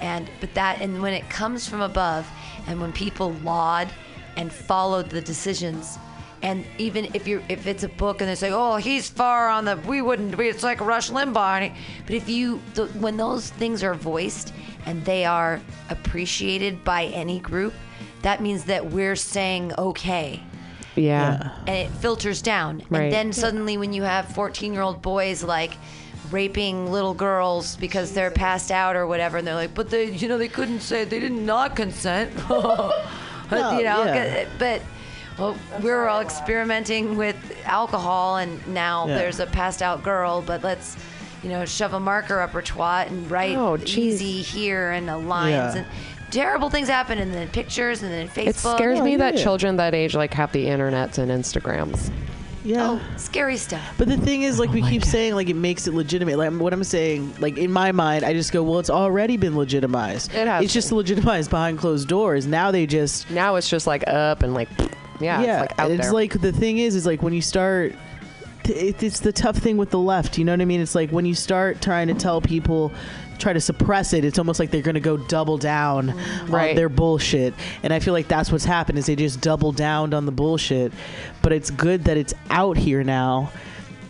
and 0.00 0.30
but 0.40 0.54
that 0.54 0.80
and 0.80 1.02
when 1.02 1.12
it 1.12 1.28
comes 1.28 1.68
from 1.68 1.80
above 1.80 2.26
and 2.66 2.80
when 2.80 2.92
people 2.92 3.32
laud 3.44 3.88
and 4.36 4.50
follow 4.52 5.02
the 5.02 5.20
decisions 5.20 5.98
and 6.42 6.64
even 6.78 7.08
if 7.12 7.26
you're 7.28 7.42
if 7.48 7.66
it's 7.66 7.82
a 7.82 7.88
book 7.88 8.20
and 8.20 8.30
they 8.30 8.34
say 8.34 8.50
oh 8.52 8.76
he's 8.76 9.08
far 9.08 9.48
on 9.48 9.64
the 9.64 9.76
we 9.86 10.00
wouldn't 10.00 10.36
be 10.38 10.48
it's 10.48 10.62
like 10.62 10.80
rush 10.80 11.10
limbaugh 11.10 11.74
but 12.06 12.14
if 12.14 12.28
you 12.28 12.60
the, 12.74 12.86
when 12.98 13.16
those 13.16 13.50
things 13.50 13.82
are 13.82 13.94
voiced 13.94 14.54
and 14.86 15.04
they 15.04 15.24
are 15.24 15.60
appreciated 15.90 16.82
by 16.84 17.04
any 17.06 17.38
group 17.40 17.74
that 18.22 18.40
means 18.40 18.64
that 18.64 18.86
we're 18.90 19.16
saying 19.16 19.72
okay 19.76 20.42
Yeah. 20.96 21.50
and 21.66 21.76
it 21.76 21.90
filters 21.90 22.42
down. 22.42 22.82
Right. 22.90 23.04
And 23.04 23.12
then 23.12 23.32
suddenly, 23.32 23.76
when 23.76 23.92
you 23.92 24.02
have 24.02 24.26
14 24.34 24.72
year 24.72 24.82
old 24.82 25.02
boys 25.02 25.42
like 25.42 25.72
raping 26.30 26.90
little 26.90 27.14
girls 27.14 27.76
because 27.76 28.12
they're 28.14 28.30
passed 28.30 28.70
out 28.70 28.96
or 28.96 29.06
whatever, 29.06 29.38
and 29.38 29.46
they're 29.46 29.54
like, 29.54 29.74
but 29.74 29.90
they, 29.90 30.10
you 30.10 30.28
know, 30.28 30.38
they 30.38 30.48
couldn't 30.48 30.80
say 30.80 31.04
they 31.04 31.20
did 31.20 31.32
not 31.32 31.76
consent. 31.76 32.32
you 32.50 32.52
know, 33.84 34.04
yeah. 34.04 34.46
but 34.58 34.82
well, 35.38 35.56
we 35.82 35.90
were 35.90 36.08
all 36.08 36.20
experimenting 36.20 37.16
with 37.16 37.36
alcohol, 37.64 38.36
and 38.36 38.66
now 38.66 39.06
Yeah. 39.06 39.18
there's 39.18 39.40
a 39.40 39.46
passed 39.46 39.82
out 39.82 40.02
girl, 40.02 40.42
but 40.42 40.62
let's. 40.62 40.96
You 41.44 41.48
know, 41.48 41.64
shove 41.64 41.92
a 41.92 41.98
marker 41.98 42.38
up 42.38 42.50
her 42.50 42.62
twat 42.62 43.08
and 43.08 43.28
write 43.28 43.56
Oh, 43.56 43.76
easy 43.76 44.42
here 44.42 44.92
and 44.92 45.08
the 45.08 45.18
lines 45.18 45.74
Yeah. 45.74 45.78
and 45.82 45.86
terrible 46.32 46.68
things 46.70 46.88
happen 46.88 47.18
and 47.18 47.32
then 47.32 47.46
pictures 47.48 48.02
and 48.02 48.10
then 48.10 48.26
Facebook. 48.28 48.48
It 48.48 48.56
scares 48.56 48.98
Yeah, 48.98 49.04
me 49.04 49.16
that 49.16 49.34
yeah. 49.36 49.42
children 49.42 49.76
that 49.76 49.94
age 49.94 50.14
like 50.16 50.34
have 50.34 50.50
the 50.50 50.66
internets 50.66 51.18
and 51.18 51.30
Instagrams. 51.30 52.10
Yeah. 52.64 52.90
Oh, 52.90 53.00
scary 53.16 53.56
stuff. 53.56 53.94
But 53.98 54.06
the 54.08 54.16
thing 54.16 54.42
is, 54.42 54.58
like 54.60 54.70
oh 54.70 54.74
we 54.74 54.82
keep 54.82 55.04
saying, 55.04 55.34
like 55.34 55.48
it 55.48 55.56
makes 55.56 55.88
it 55.88 55.94
legitimate. 55.94 56.38
Like 56.38 56.52
what 56.52 56.72
I'm 56.72 56.84
saying, 56.84 57.34
like 57.40 57.58
in 57.58 57.72
my 57.72 57.90
mind, 57.90 58.24
I 58.24 58.32
just 58.34 58.52
go, 58.52 58.62
well, 58.62 58.78
it's 58.78 58.90
already 58.90 59.36
been 59.36 59.56
legitimized. 59.56 60.32
It 60.32 60.46
has 60.46 60.64
It's 60.64 60.72
just 60.72 60.92
legitimized 60.92 61.50
behind 61.50 61.78
closed 61.78 62.06
doors. 62.08 62.46
Now 62.46 62.70
they 62.70 62.86
just, 62.86 63.28
Now 63.30 63.56
it's 63.56 63.68
just 63.68 63.88
like 63.88 64.04
up 64.06 64.44
and 64.44 64.54
like, 64.54 64.68
yeah, 65.20 65.42
yeah. 65.42 65.62
it's 65.62 65.70
like 65.72 65.78
out 65.80 65.90
it's 65.90 66.02
there. 66.04 66.12
like 66.12 66.40
the 66.40 66.52
thing 66.52 66.78
is, 66.78 66.94
is 66.94 67.04
like 67.06 67.22
when 67.22 67.32
you 67.32 67.42
start. 67.42 67.94
It, 68.64 69.02
it's 69.02 69.18
the 69.18 69.32
tough 69.32 69.56
thing 69.56 69.76
with 69.76 69.90
the 69.90 69.98
left. 69.98 70.38
You 70.38 70.44
know 70.44 70.52
what 70.52 70.60
I 70.60 70.64
mean? 70.64 70.80
It's 70.80 70.94
like 70.94 71.10
when 71.10 71.24
you 71.26 71.34
start 71.34 71.82
trying 71.82 72.06
to 72.06 72.14
tell 72.14 72.40
people, 72.40 72.92
try 73.38 73.52
to 73.52 73.60
suppress 73.60 74.12
it. 74.12 74.24
It's 74.24 74.38
almost 74.38 74.60
like 74.60 74.70
they're 74.70 74.82
going 74.82 74.94
to 74.94 75.00
go 75.00 75.16
double 75.16 75.58
down 75.58 76.10
on 76.10 76.74
their 76.74 76.88
bullshit. 76.88 77.54
And 77.82 77.92
I 77.92 78.00
feel 78.00 78.12
like 78.12 78.28
that's 78.28 78.52
what's 78.52 78.64
happened 78.64 78.98
is 78.98 79.06
they 79.06 79.16
just 79.16 79.40
double 79.40 79.72
down 79.72 80.14
on 80.14 80.26
the 80.26 80.32
bullshit. 80.32 80.92
But 81.42 81.52
it's 81.52 81.70
good 81.70 82.04
that 82.04 82.16
it's 82.16 82.34
out 82.50 82.76
here 82.76 83.02
now. 83.04 83.50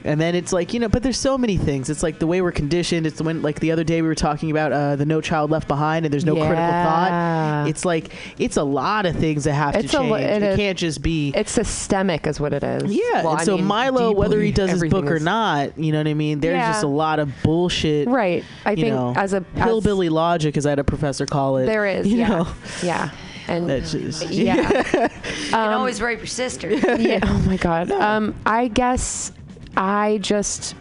And 0.05 0.20
then 0.20 0.34
it's 0.34 0.53
like 0.53 0.72
you 0.74 0.80
know, 0.80 0.88
but 0.88 1.03
there's 1.03 1.18
so 1.18 1.38
many 1.38 1.57
things. 1.57 1.88
It's 1.90 2.03
like 2.03 2.18
the 2.18 2.26
way 2.26 2.40
we're 2.40 2.53
conditioned. 2.53 3.07
It's 3.07 3.20
when 3.20 3.42
like 3.42 3.61
the 3.61 3.72
other 3.72 3.84
day 3.84 4.03
we 4.03 4.09
were 4.09 4.14
talking 4.14 4.50
about 4.50 4.72
uh, 4.72 4.96
the 4.96 5.07
No 5.07 5.20
Child 5.20 5.50
Left 5.50 5.68
Behind, 5.68 6.05
and 6.05 6.12
there's 6.12 6.24
no 6.24 6.34
critical 6.34 6.57
thought. 6.57 7.66
It's 7.68 7.84
like 7.84 8.12
it's 8.38 8.57
a 8.57 8.64
lot 8.64 9.07
of 9.07 9.16
things 9.16 9.44
that 9.44 9.55
have 9.55 9.76
It's 9.76 9.92
to 9.92 9.98
a 9.98 10.00
change. 10.00 10.11
lo- 10.11 10.16
It, 10.16 10.24
it 10.24 10.42
is- 10.42 10.57
can't 10.57 10.78
just 10.78 11.03
be 11.03 11.32
it's 11.36 11.53
systemic, 11.53 12.26
is 12.26 12.40
what 12.40 12.53
it 12.53 12.64
is. 12.64 12.92
yeah. 12.92 13.22
Well, 13.22 13.32
and 13.32 13.40
I 13.40 13.44
so 13.44 13.57
mean, 13.57 13.66
Milo, 13.66 14.12
whether 14.12 14.40
he 14.40 14.50
does 14.53 14.70
his 14.70 14.84
book 14.84 15.07
or 15.11 15.20
not, 15.20 15.78
you 15.78 15.92
know 15.92 15.98
what 15.98 16.09
I 16.09 16.14
mean. 16.14 16.40
There's 16.40 16.55
Yeah. 16.57 16.72
just 16.72 16.84
a 16.84 16.88
lot 16.88 17.18
of 17.18 17.30
bullshit. 17.42 18.09
Right. 18.09 18.44
I 18.64 18.74
think 18.74 18.88
know, 18.88 19.12
as 19.16 19.32
a 19.32 19.44
as- 19.57 19.64
hillbilly 19.64 20.09
logic, 20.09 20.57
as 20.57 20.66
I 20.66 20.70
had 20.70 20.78
a 20.78 20.84
professor 20.84 21.26
call 21.26 21.59
it. 21.59 21.66
there 21.66 21.86
is. 21.86 22.07
You 22.12 22.18
yeah. 22.18 22.28
know, 22.28 22.48
Yeah. 22.82 23.11
And 23.48 23.68
that's 23.68 23.92
just 23.92 24.30
yeah. 24.30 24.70
You 25.42 25.48
can 25.50 25.72
always 25.72 26.00
rape 26.00 26.18
your 26.18 26.26
sister. 26.26 26.70
yeah. 26.98 27.18
Oh 27.22 27.42
my 27.46 27.57
god. 27.57 27.90
Um, 27.90 28.34
I 28.46 28.68
guess 28.68 29.32
I 29.76 30.18
just 30.20 30.74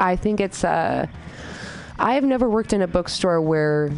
I 0.00 0.16
think 0.16 0.40
it's 0.40 0.64
uh 0.64 1.06
I 1.98 2.14
have 2.14 2.24
never 2.24 2.48
worked 2.48 2.72
in 2.72 2.82
a 2.82 2.86
bookstore 2.88 3.40
where 3.40 3.90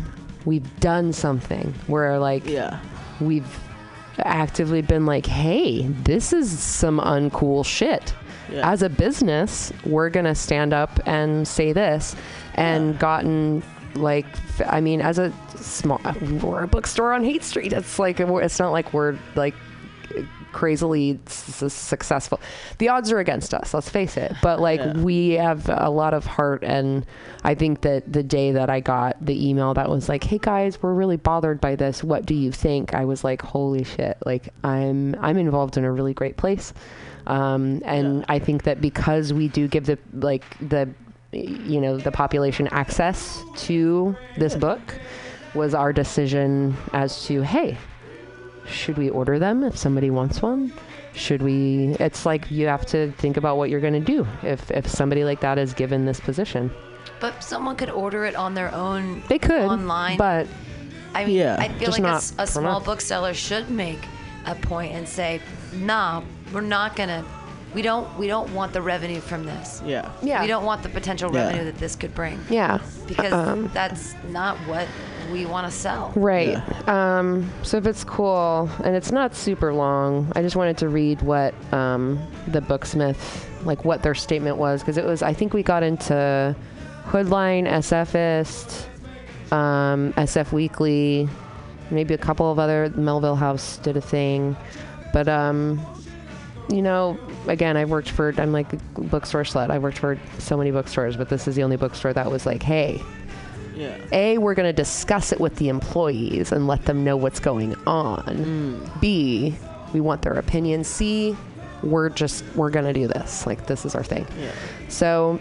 we've 0.44 0.80
done 0.80 1.12
something 1.12 1.74
where 1.86 2.18
like 2.18 2.46
yeah. 2.46 2.80
we've 3.20 3.58
actively 4.18 4.82
been 4.82 5.06
like, 5.06 5.26
hey, 5.26 5.82
this 5.86 6.32
is 6.32 6.58
some 6.58 6.98
uncool 7.00 7.64
shit. 7.64 8.14
Yeah. 8.50 8.70
As 8.70 8.82
a 8.82 8.88
business, 8.88 9.72
we're 9.84 10.10
gonna 10.10 10.34
stand 10.34 10.72
up 10.72 11.00
and 11.06 11.46
say 11.48 11.72
this, 11.72 12.14
and 12.54 12.94
Yeah. 12.94 13.00
gotten 13.00 13.62
like, 13.94 14.26
I 14.66 14.80
mean, 14.80 15.00
as 15.00 15.18
a 15.18 15.32
small, 15.56 16.00
we're 16.42 16.62
a 16.62 16.68
bookstore 16.68 17.12
on 17.12 17.24
Haight 17.24 17.42
Street. 17.42 17.72
It's 17.72 17.98
like 17.98 18.20
it's 18.20 18.58
not 18.58 18.70
like 18.70 18.92
we're 18.92 19.16
like 19.34 19.54
crazily 20.56 21.18
s- 21.26 21.72
successful. 21.72 22.40
The 22.78 22.88
odds 22.88 23.12
are 23.12 23.18
against 23.18 23.52
us. 23.52 23.74
Let's 23.74 23.90
face 23.90 24.16
it. 24.16 24.32
But 24.42 24.58
like 24.60 24.80
Yeah. 24.80 24.94
we 25.08 25.30
have 25.32 25.68
a 25.68 25.90
lot 25.90 26.14
of 26.14 26.24
heart, 26.24 26.62
and 26.64 27.04
I 27.44 27.54
think 27.54 27.82
that 27.82 28.10
the 28.10 28.22
day 28.22 28.52
that 28.52 28.70
I 28.70 28.80
got 28.80 29.12
the 29.24 29.36
email 29.48 29.74
that 29.74 29.88
was 29.90 30.08
like, 30.08 30.24
"Hey 30.24 30.38
guys, 30.40 30.82
we're 30.82 30.94
really 30.94 31.16
bothered 31.18 31.60
by 31.60 31.76
this. 31.76 32.02
What 32.02 32.24
do 32.26 32.34
you 32.34 32.50
think?" 32.52 32.94
I 32.94 33.04
was 33.04 33.22
like, 33.24 33.42
"Holy 33.42 33.84
shit! 33.84 34.16
Like 34.24 34.48
I'm 34.64 35.14
I'm 35.20 35.36
involved 35.36 35.76
in 35.76 35.84
a 35.84 35.92
really 35.92 36.14
great 36.14 36.36
place." 36.36 36.72
Um, 37.26 37.82
and 37.84 38.20
Yeah. 38.20 38.24
I 38.28 38.38
think 38.38 38.62
that 38.64 38.80
because 38.80 39.32
we 39.32 39.48
do 39.48 39.68
give 39.68 39.84
the 39.86 39.98
like 40.14 40.44
the 40.60 40.88
you 41.32 41.80
know 41.80 41.98
the 41.98 42.12
population 42.12 42.68
access 42.70 43.42
to 43.66 44.16
this 44.38 44.54
book 44.54 44.80
was 45.54 45.74
our 45.74 45.92
decision 45.92 46.76
as 46.92 47.24
to 47.26 47.42
hey 47.42 47.76
should 48.68 48.98
we 48.98 49.08
order 49.10 49.38
them 49.38 49.62
if 49.62 49.76
somebody 49.76 50.10
wants 50.10 50.42
one 50.42 50.72
should 51.14 51.40
we 51.42 51.96
it's 52.00 52.26
like 52.26 52.50
you 52.50 52.66
have 52.66 52.84
to 52.84 53.10
think 53.12 53.36
about 53.36 53.56
what 53.56 53.70
you're 53.70 53.80
going 53.80 53.92
to 53.94 54.00
do 54.00 54.26
if 54.42 54.70
if 54.70 54.86
somebody 54.86 55.24
like 55.24 55.40
that 55.40 55.56
is 55.58 55.72
given 55.74 56.04
this 56.04 56.20
position 56.20 56.70
But 57.20 57.42
someone 57.42 57.76
could 57.76 57.90
order 57.90 58.24
it 58.26 58.34
on 58.36 58.54
their 58.54 58.74
own 58.74 59.22
they 59.28 59.38
could 59.38 59.64
online. 59.64 60.18
but 60.18 60.46
I 61.14 61.24
mean, 61.24 61.36
Yeah. 61.36 61.56
I 61.58 61.68
feel 61.68 61.90
like 61.90 62.00
a 62.00 62.02
not 62.02 62.16
s- 62.16 62.32
a, 62.32 62.46
from 62.46 62.64
small 62.64 62.80
us. 62.80 62.84
bookseller 62.84 63.32
should 63.32 63.70
make 63.70 64.00
a 64.44 64.54
point 64.54 64.92
and 64.92 65.08
say, 65.08 65.40
"Nah, 65.72 66.22
we're 66.52 66.60
not 66.60 66.94
gonna. 66.94 67.24
We 67.76 67.82
don't. 67.82 68.08
We 68.18 68.26
don't 68.26 68.50
want 68.54 68.72
the 68.72 68.80
revenue 68.80 69.20
from 69.20 69.44
this. 69.44 69.82
Yeah. 69.84 70.10
yeah 70.22 70.40
We 70.40 70.46
don't 70.46 70.64
want 70.64 70.82
the 70.82 70.88
potential 70.88 71.30
Yeah. 71.30 71.44
revenue 71.44 71.64
that 71.66 71.76
this 71.76 71.94
could 71.94 72.14
bring 72.14 72.40
yeah 72.48 72.78
because 73.06 73.34
Um, 73.34 73.70
that's 73.74 74.14
not 74.30 74.56
what 74.66 74.88
we 75.30 75.44
want 75.44 75.70
to 75.70 75.70
sell." 75.70 76.10
Right. 76.16 76.56
Um, 76.88 77.50
so 77.62 77.76
if 77.76 77.86
it's 77.86 78.02
cool 78.02 78.70
and 78.82 78.96
it's 78.96 79.12
not 79.12 79.34
super 79.34 79.74
long, 79.74 80.32
I 80.34 80.40
just 80.40 80.56
wanted 80.56 80.78
to 80.78 80.88
read 80.88 81.20
what 81.20 81.52
um, 81.74 82.18
the 82.48 82.62
Booksmith, 82.62 83.44
like 83.66 83.84
what 83.84 84.02
their 84.02 84.14
statement 84.14 84.56
was, 84.56 84.80
because 84.80 84.96
it 84.96 85.04
was. 85.04 85.22
I 85.22 85.34
think 85.34 85.52
we 85.52 85.62
got 85.62 85.82
into 85.82 86.56
Hoodline, 87.08 87.68
SFist, 87.68 88.86
um, 89.52 90.14
SF 90.14 90.50
Weekly, 90.50 91.28
maybe 91.90 92.14
a 92.14 92.18
couple 92.18 92.50
of 92.50 92.58
other. 92.58 92.90
Melville 92.96 93.36
House 93.36 93.76
did 93.82 93.98
a 93.98 94.00
thing, 94.00 94.56
but 95.12 95.28
um, 95.28 95.78
you 96.68 96.82
know, 96.82 97.18
again, 97.46 97.76
I've 97.76 97.90
worked 97.90 98.10
for. 98.10 98.34
I'm 98.38 98.52
like 98.52 98.72
a 98.72 98.76
bookstore 99.00 99.42
slut. 99.42 99.70
I've 99.70 99.82
worked 99.82 99.98
for 99.98 100.18
so 100.38 100.56
many 100.56 100.70
bookstores, 100.70 101.16
but 101.16 101.28
this 101.28 101.46
is 101.46 101.56
the 101.56 101.62
only 101.62 101.76
bookstore 101.76 102.12
that 102.12 102.30
was 102.30 102.46
like, 102.46 102.62
hey. 102.62 103.00
Yeah. 103.76 103.98
A, 104.10 104.38
we're 104.38 104.54
going 104.54 104.68
to 104.68 104.72
discuss 104.72 105.32
it 105.32 105.40
with 105.40 105.56
the 105.56 105.68
employees 105.68 106.50
and 106.50 106.66
let 106.66 106.86
them 106.86 107.04
know 107.04 107.14
what's 107.16 107.40
going 107.40 107.74
on. 107.86 108.90
B, 109.02 109.54
we 109.92 110.00
want 110.00 110.22
their 110.22 110.32
opinion. 110.32 110.82
C, 110.82 111.36
we're 111.82 112.08
just 112.08 112.42
we're 112.54 112.70
going 112.70 112.86
to 112.86 112.94
do 112.94 113.06
this. 113.06 113.46
Like 113.46 113.66
this 113.66 113.84
is 113.84 113.94
our 113.94 114.02
thing. 114.02 114.26
Yeah. 114.40 114.52
So 114.88 115.38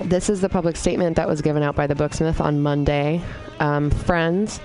this 0.00 0.30
is 0.30 0.40
the 0.40 0.48
public 0.48 0.76
statement 0.76 1.16
that 1.16 1.28
was 1.28 1.42
given 1.42 1.62
out 1.62 1.76
by 1.76 1.86
the 1.86 1.94
Booksmith 1.94 2.40
on 2.40 2.62
Monday. 2.62 3.20
Um, 3.60 3.90
friends, 3.90 4.58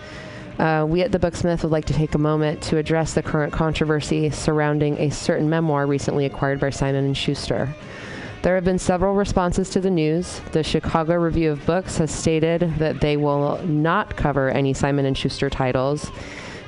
uh, 0.60 0.86
we 0.88 1.02
at 1.02 1.12
the 1.12 1.20
Booksmith 1.20 1.64
would 1.64 1.72
like 1.72 1.86
to 1.86 1.94
take 1.94 2.16
a 2.16 2.20
moment 2.20 2.62
to 2.64 2.78
address 2.78 3.14
the 3.14 3.22
current 3.22 3.54
controversy 3.54 4.30
surrounding 4.30 4.98
a 5.00 5.10
certain 5.10 5.50
memoir 5.50 5.86
recently 5.86 6.26
acquired 6.26 6.60
by 6.60 6.70
Simon 6.70 7.14
Schuster. 7.14 7.74
There 8.42 8.56
have 8.56 8.64
been 8.64 8.80
several 8.80 9.14
responses 9.14 9.70
to 9.72 9.82
the 9.82 9.90
news. 9.90 10.42
The 10.52 10.64
Chicago 10.64 11.16
Review 11.16 11.52
of 11.52 11.66
Books 11.66 11.98
has 11.98 12.12
stated 12.12 12.62
that 12.78 13.02
they 13.02 13.18
will 13.18 13.62
not 13.64 14.16
cover 14.16 14.50
any 14.50 14.74
Simon 14.74 15.14
Schuster 15.14 15.50
titles 15.50 16.12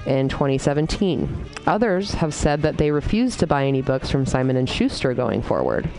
in 0.05 0.29
2017. 0.29 1.45
Others 1.67 2.13
have 2.13 2.33
said 2.33 2.61
that 2.63 2.77
they 2.77 2.91
refuse 2.91 3.35
to 3.37 3.47
buy 3.47 3.65
any 3.65 3.81
books 3.81 4.09
from 4.09 4.25
Simon 4.25 4.65
Schuster 4.65 5.13
going 5.13 5.41
forward. 5.41 5.89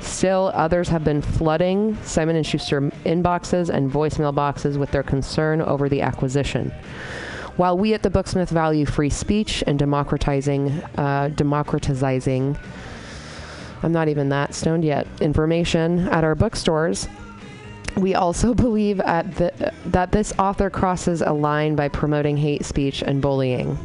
Still, 0.00 0.52
others 0.54 0.88
have 0.88 1.04
been 1.04 1.20
flooding 1.20 1.96
Simon 2.02 2.42
Schuster 2.42 2.80
inboxes 3.04 3.68
and 3.68 3.90
voicemail 3.90 4.34
boxes 4.34 4.78
with 4.78 4.90
their 4.90 5.02
concern 5.02 5.60
over 5.60 5.88
the 5.88 6.00
acquisition. 6.00 6.72
While 7.58 7.76
we 7.76 7.92
at 7.92 8.04
the 8.04 8.08
Booksmith 8.08 8.50
value 8.50 8.86
free 8.86 9.10
speech 9.10 9.64
and 9.66 9.80
democratizing, 9.80 10.70
uh, 10.96 11.30
democratizing, 11.34 12.56
I'm 13.82 13.90
not 13.90 14.06
even 14.06 14.28
that 14.28 14.54
stoned 14.54 14.84
yet, 14.84 15.08
information 15.20 16.06
at 16.10 16.22
our 16.22 16.36
bookstores, 16.36 17.08
we 17.96 18.14
also 18.14 18.54
believe 18.66 18.98
the, 18.98 19.72
that 19.86 20.12
this 20.12 20.32
author 20.38 20.70
crosses 20.70 21.20
a 21.20 21.32
line 21.32 21.74
by 21.74 21.88
promoting 21.88 22.36
hate 22.36 22.64
speech 22.64 23.02
and 23.02 23.20
bullying 23.20 23.76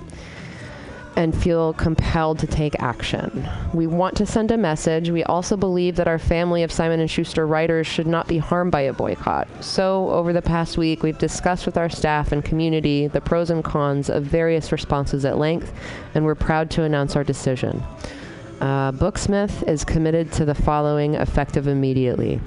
and 1.16 1.36
feel 1.36 1.74
compelled 1.74 2.40
to 2.40 2.48
take 2.48 2.82
action. 2.82 3.48
We 3.74 3.88
want 3.88 4.18
to 4.18 4.26
send 4.26 4.52
a 4.52 4.58
message. 4.58 5.10
We 5.10 5.24
also 5.24 5.56
believe 5.56 5.96
that 5.96 6.08
our 6.08 6.20
family 6.20 6.64
of 6.64 6.72
Simon 6.72 7.00
and 7.00 7.10
Schuster 7.10 7.46
writers 7.46 7.88
should 7.88 8.08
not 8.08 8.28
be 8.28 8.38
harmed 8.38 8.72
by 8.72 8.82
a 8.82 8.94
boycott. 8.94 9.48
So, 9.64 10.10
over 10.10 10.34
the 10.34 10.42
past 10.42 10.78
week, 10.78 11.04
we've 11.04 11.18
discussed 11.18 11.66
with 11.66 11.78
our 11.78 11.90
staff 11.90 12.32
and 12.32 12.44
community 12.44 13.08
the 13.08 13.22
pros 13.22 13.50
and 13.50 13.64
cons 13.64 14.10
of 14.10 14.24
various 14.24 14.72
responses 14.72 15.26
at 15.26 15.38
length, 15.38 15.72
and 16.16 16.26
we're 16.26 16.36
proud 16.36 16.70
to 16.72 16.84
announce 16.84 17.16
our 17.16 17.24
decision. 17.24 17.84
Uh, 18.62 18.92
Booksmith 18.94 19.68
is 19.68 19.84
committed 19.84 20.32
to 20.32 20.46
the 20.46 20.56
following 20.56 21.16
effective 21.16 21.68
immediately. 21.68 22.40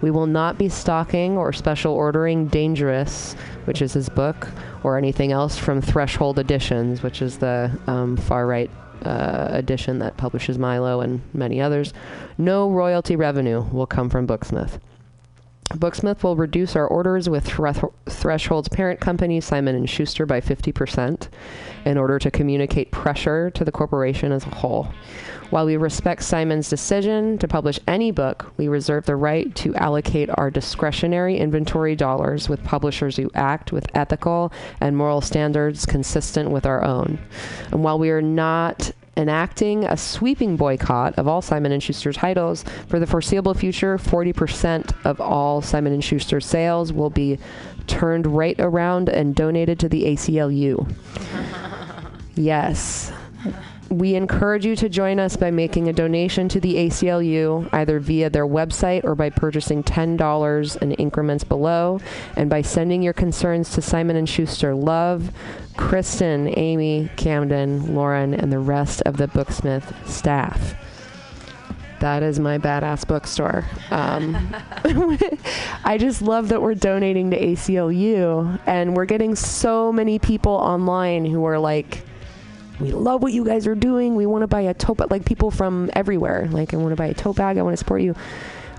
We 0.00 0.10
will 0.10 0.26
not 0.26 0.58
be 0.58 0.68
stocking 0.68 1.36
or 1.36 1.52
special 1.52 1.92
ordering 1.92 2.46
Dangerous, 2.46 3.34
which 3.66 3.82
is 3.82 3.92
his 3.92 4.08
book, 4.08 4.48
or 4.82 4.96
anything 4.96 5.32
else 5.32 5.58
from 5.58 5.80
Threshold 5.80 6.38
Editions, 6.38 7.02
which 7.02 7.22
is 7.22 7.38
the 7.38 7.70
um, 7.86 8.16
far 8.16 8.46
right 8.46 8.70
uh, 9.04 9.48
edition 9.50 9.98
that 9.98 10.16
publishes 10.16 10.58
Milo 10.58 11.00
and 11.00 11.22
many 11.34 11.60
others. 11.60 11.92
No 12.38 12.70
royalty 12.70 13.16
revenue 13.16 13.62
will 13.72 13.86
come 13.86 14.08
from 14.08 14.26
Booksmith. 14.26 14.80
Booksmith 15.74 16.22
will 16.22 16.36
reduce 16.36 16.76
our 16.76 16.86
orders 16.86 17.28
with 17.28 17.44
Threshold's 17.44 18.68
parent 18.68 19.00
company, 19.00 19.40
Simon 19.40 19.84
& 19.84 19.86
Schuster, 19.86 20.24
by 20.24 20.40
50% 20.40 21.28
in 21.84 21.98
order 21.98 22.18
to 22.20 22.30
communicate 22.30 22.92
pressure 22.92 23.50
to 23.50 23.64
the 23.64 23.72
corporation 23.72 24.30
as 24.30 24.46
a 24.46 24.50
whole. 24.50 24.88
While 25.50 25.66
we 25.66 25.76
respect 25.76 26.24
Simon's 26.24 26.68
decision 26.68 27.38
to 27.38 27.46
publish 27.46 27.78
any 27.86 28.10
book, 28.10 28.52
we 28.56 28.66
reserve 28.68 29.06
the 29.06 29.16
right 29.16 29.54
to 29.56 29.74
allocate 29.76 30.28
our 30.34 30.50
discretionary 30.50 31.38
inventory 31.38 31.94
dollars 31.94 32.48
with 32.48 32.64
publishers 32.64 33.16
who 33.16 33.30
act 33.34 33.70
with 33.70 33.86
ethical 33.94 34.52
and 34.80 34.96
moral 34.96 35.20
standards 35.20 35.86
consistent 35.86 36.50
with 36.50 36.66
our 36.66 36.84
own. 36.84 37.18
And 37.70 37.84
while 37.84 37.98
we 37.98 38.10
are 38.10 38.22
not 38.22 38.90
enacting 39.16 39.84
a 39.84 39.96
sweeping 39.96 40.56
boycott 40.56 41.14
of 41.16 41.26
all 41.28 41.40
Simon 41.40 41.78
& 41.78 41.80
Schuster 41.80 42.12
titles 42.12 42.64
for 42.88 42.98
the 42.98 43.06
foreseeable 43.06 43.54
future, 43.54 43.96
40% 43.98 44.92
of 45.04 45.20
all 45.20 45.62
Simon 45.62 46.00
& 46.00 46.02
Schuster 46.02 46.40
sales 46.40 46.92
will 46.92 47.10
be 47.10 47.38
turned 47.86 48.26
right 48.26 48.56
around 48.58 49.08
and 49.08 49.34
donated 49.34 49.78
to 49.80 49.88
the 49.88 50.04
ACLU. 50.04 50.92
Yes. 52.38 53.10
We 53.88 54.16
encourage 54.16 54.66
you 54.66 54.74
to 54.76 54.88
join 54.88 55.20
us 55.20 55.36
by 55.36 55.52
making 55.52 55.88
a 55.88 55.92
donation 55.92 56.48
to 56.48 56.60
the 56.60 56.74
ACLU 56.74 57.68
either 57.72 58.00
via 58.00 58.28
their 58.28 58.46
website 58.46 59.04
or 59.04 59.14
by 59.14 59.30
purchasing 59.30 59.84
$10 59.84 60.82
in 60.82 60.92
increments 60.92 61.44
below 61.44 62.00
and 62.34 62.50
by 62.50 62.62
sending 62.62 63.02
your 63.02 63.12
concerns 63.12 63.70
to 63.70 63.82
Simon 63.82 64.16
and 64.16 64.28
Schuster 64.28 64.74
Love, 64.74 65.30
Kristen, 65.76 66.52
Amy, 66.58 67.10
Camden, 67.16 67.94
Lauren, 67.94 68.34
and 68.34 68.52
the 68.52 68.58
rest 68.58 69.02
of 69.06 69.18
the 69.18 69.28
Booksmith 69.28 70.08
staff. 70.08 70.74
That 72.00 72.22
is 72.22 72.38
my 72.38 72.58
badass 72.58 73.06
bookstore. 73.06 73.64
Um, 73.90 74.36
I 75.84 75.96
just 75.98 76.20
love 76.20 76.48
that 76.48 76.60
we're 76.60 76.74
donating 76.74 77.30
to 77.30 77.40
ACLU, 77.40 78.60
and 78.66 78.96
we're 78.96 79.06
getting 79.06 79.34
so 79.34 79.92
many 79.92 80.18
people 80.18 80.52
online 80.52 81.24
who 81.24 81.44
are 81.44 81.58
like, 81.58 82.02
we 82.80 82.92
love 82.92 83.22
what 83.22 83.32
you 83.32 83.44
guys 83.44 83.66
are 83.66 83.74
doing. 83.74 84.14
We 84.14 84.26
want 84.26 84.42
to 84.42 84.46
buy 84.46 84.62
a 84.62 84.74
tote 84.74 84.98
bag, 84.98 85.10
like 85.10 85.24
people 85.24 85.50
from 85.50 85.90
everywhere. 85.94 86.48
Like, 86.50 86.74
I 86.74 86.76
want 86.76 86.90
to 86.90 86.96
buy 86.96 87.06
a 87.06 87.14
tote 87.14 87.36
bag. 87.36 87.58
I 87.58 87.62
want 87.62 87.72
to 87.72 87.78
support 87.78 88.02
you. 88.02 88.14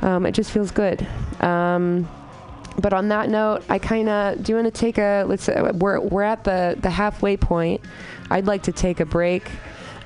Um, 0.02 0.26
it 0.26 0.34
just 0.34 0.52
feels 0.52 0.72
good. 0.72 1.06
Um, 1.40 2.08
but 2.80 2.94
on 2.94 3.08
that 3.10 3.30
note, 3.30 3.64
I 3.70 3.80
kind 3.80 4.08
of 4.08 4.44
do 4.44 4.52
you 4.52 4.56
want 4.56 4.74
to 4.74 4.80
take 4.80 4.98
a 5.00 5.24
let's 5.28 5.50
uh, 5.50 5.72
we're 5.74 6.00
we're 6.00 6.22
at 6.22 6.44
the 6.44 6.78
the 6.80 6.90
halfway 6.90 7.36
point. 7.36 7.82
I'd 8.30 8.46
like 8.46 8.64
to 8.64 8.72
take 8.72 9.00
a 9.00 9.06
break 9.06 9.50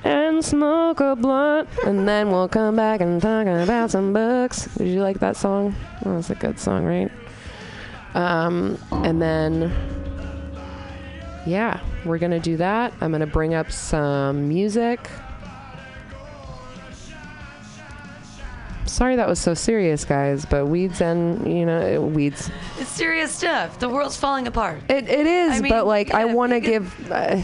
and 0.04 0.44
smoke 0.44 1.00
a 1.00 1.14
blunt, 1.14 1.68
and 1.84 2.08
then 2.08 2.30
we'll 2.30 2.48
come 2.48 2.76
back 2.76 3.00
and 3.00 3.20
talk 3.20 3.46
about 3.46 3.90
some 3.90 4.12
books. 4.12 4.66
Did 4.76 4.88
you 4.88 5.02
like 5.02 5.20
that 5.20 5.36
song? 5.36 5.74
That 6.02 6.14
was 6.14 6.30
a 6.30 6.34
good 6.34 6.58
song, 6.58 6.84
right? 6.84 7.10
Um, 8.14 8.78
and 8.90 9.20
then 9.20 9.72
yeah, 11.46 11.80
we're 12.04 12.18
gonna 12.18 12.40
do 12.40 12.56
that. 12.58 12.92
I'm 13.00 13.12
gonna 13.12 13.26
bring 13.26 13.54
up 13.54 13.70
some 13.72 14.48
music. 14.48 15.08
Sorry 18.86 19.16
that 19.16 19.26
was 19.26 19.38
so 19.38 19.54
serious, 19.54 20.04
guys, 20.04 20.44
but 20.44 20.66
weeds 20.66 21.00
and 21.00 21.46
you 21.46 21.64
know 21.64 22.00
weeds. 22.02 22.50
It's 22.78 22.90
serious 22.90 23.32
stuff. 23.32 23.78
The 23.78 23.88
world's 23.88 24.16
falling 24.16 24.46
apart. 24.46 24.82
It, 24.88 25.08
it 25.08 25.26
is, 25.26 25.52
I 25.52 25.60
mean, 25.60 25.70
but 25.70 25.86
like 25.86 26.12
I 26.12 26.26
want 26.26 26.52
to 26.52 26.60
give 26.60 27.10
uh, 27.10 27.42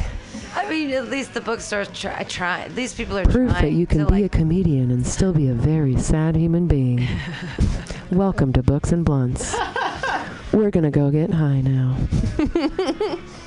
I 0.55 0.68
mean, 0.68 0.90
at 0.90 1.09
least 1.09 1.34
the 1.34 1.40
bookstores 1.40 1.88
try. 1.88 2.24
try. 2.24 2.68
These 2.68 2.94
people 2.94 3.16
are 3.18 3.24
proof 3.24 3.51
trying 3.51 3.64
that 3.64 3.72
you 3.72 3.86
can 3.86 4.07
to, 4.07 4.12
be 4.12 4.24
a 4.24 4.28
comedian 4.28 4.90
and 4.90 5.07
still 5.07 5.32
be 5.32 5.49
a 5.49 5.55
very 5.55 5.96
sad 5.96 6.36
human 6.36 6.66
being. 6.66 7.07
Welcome 8.11 8.53
to 8.55 8.62
Books 8.62 8.90
and 8.90 9.05
Blunts. 9.05 9.55
We're 10.53 10.70
gonna 10.70 10.90
go 10.90 11.11
get 11.11 11.32
high 11.32 11.61
now. 11.61 11.96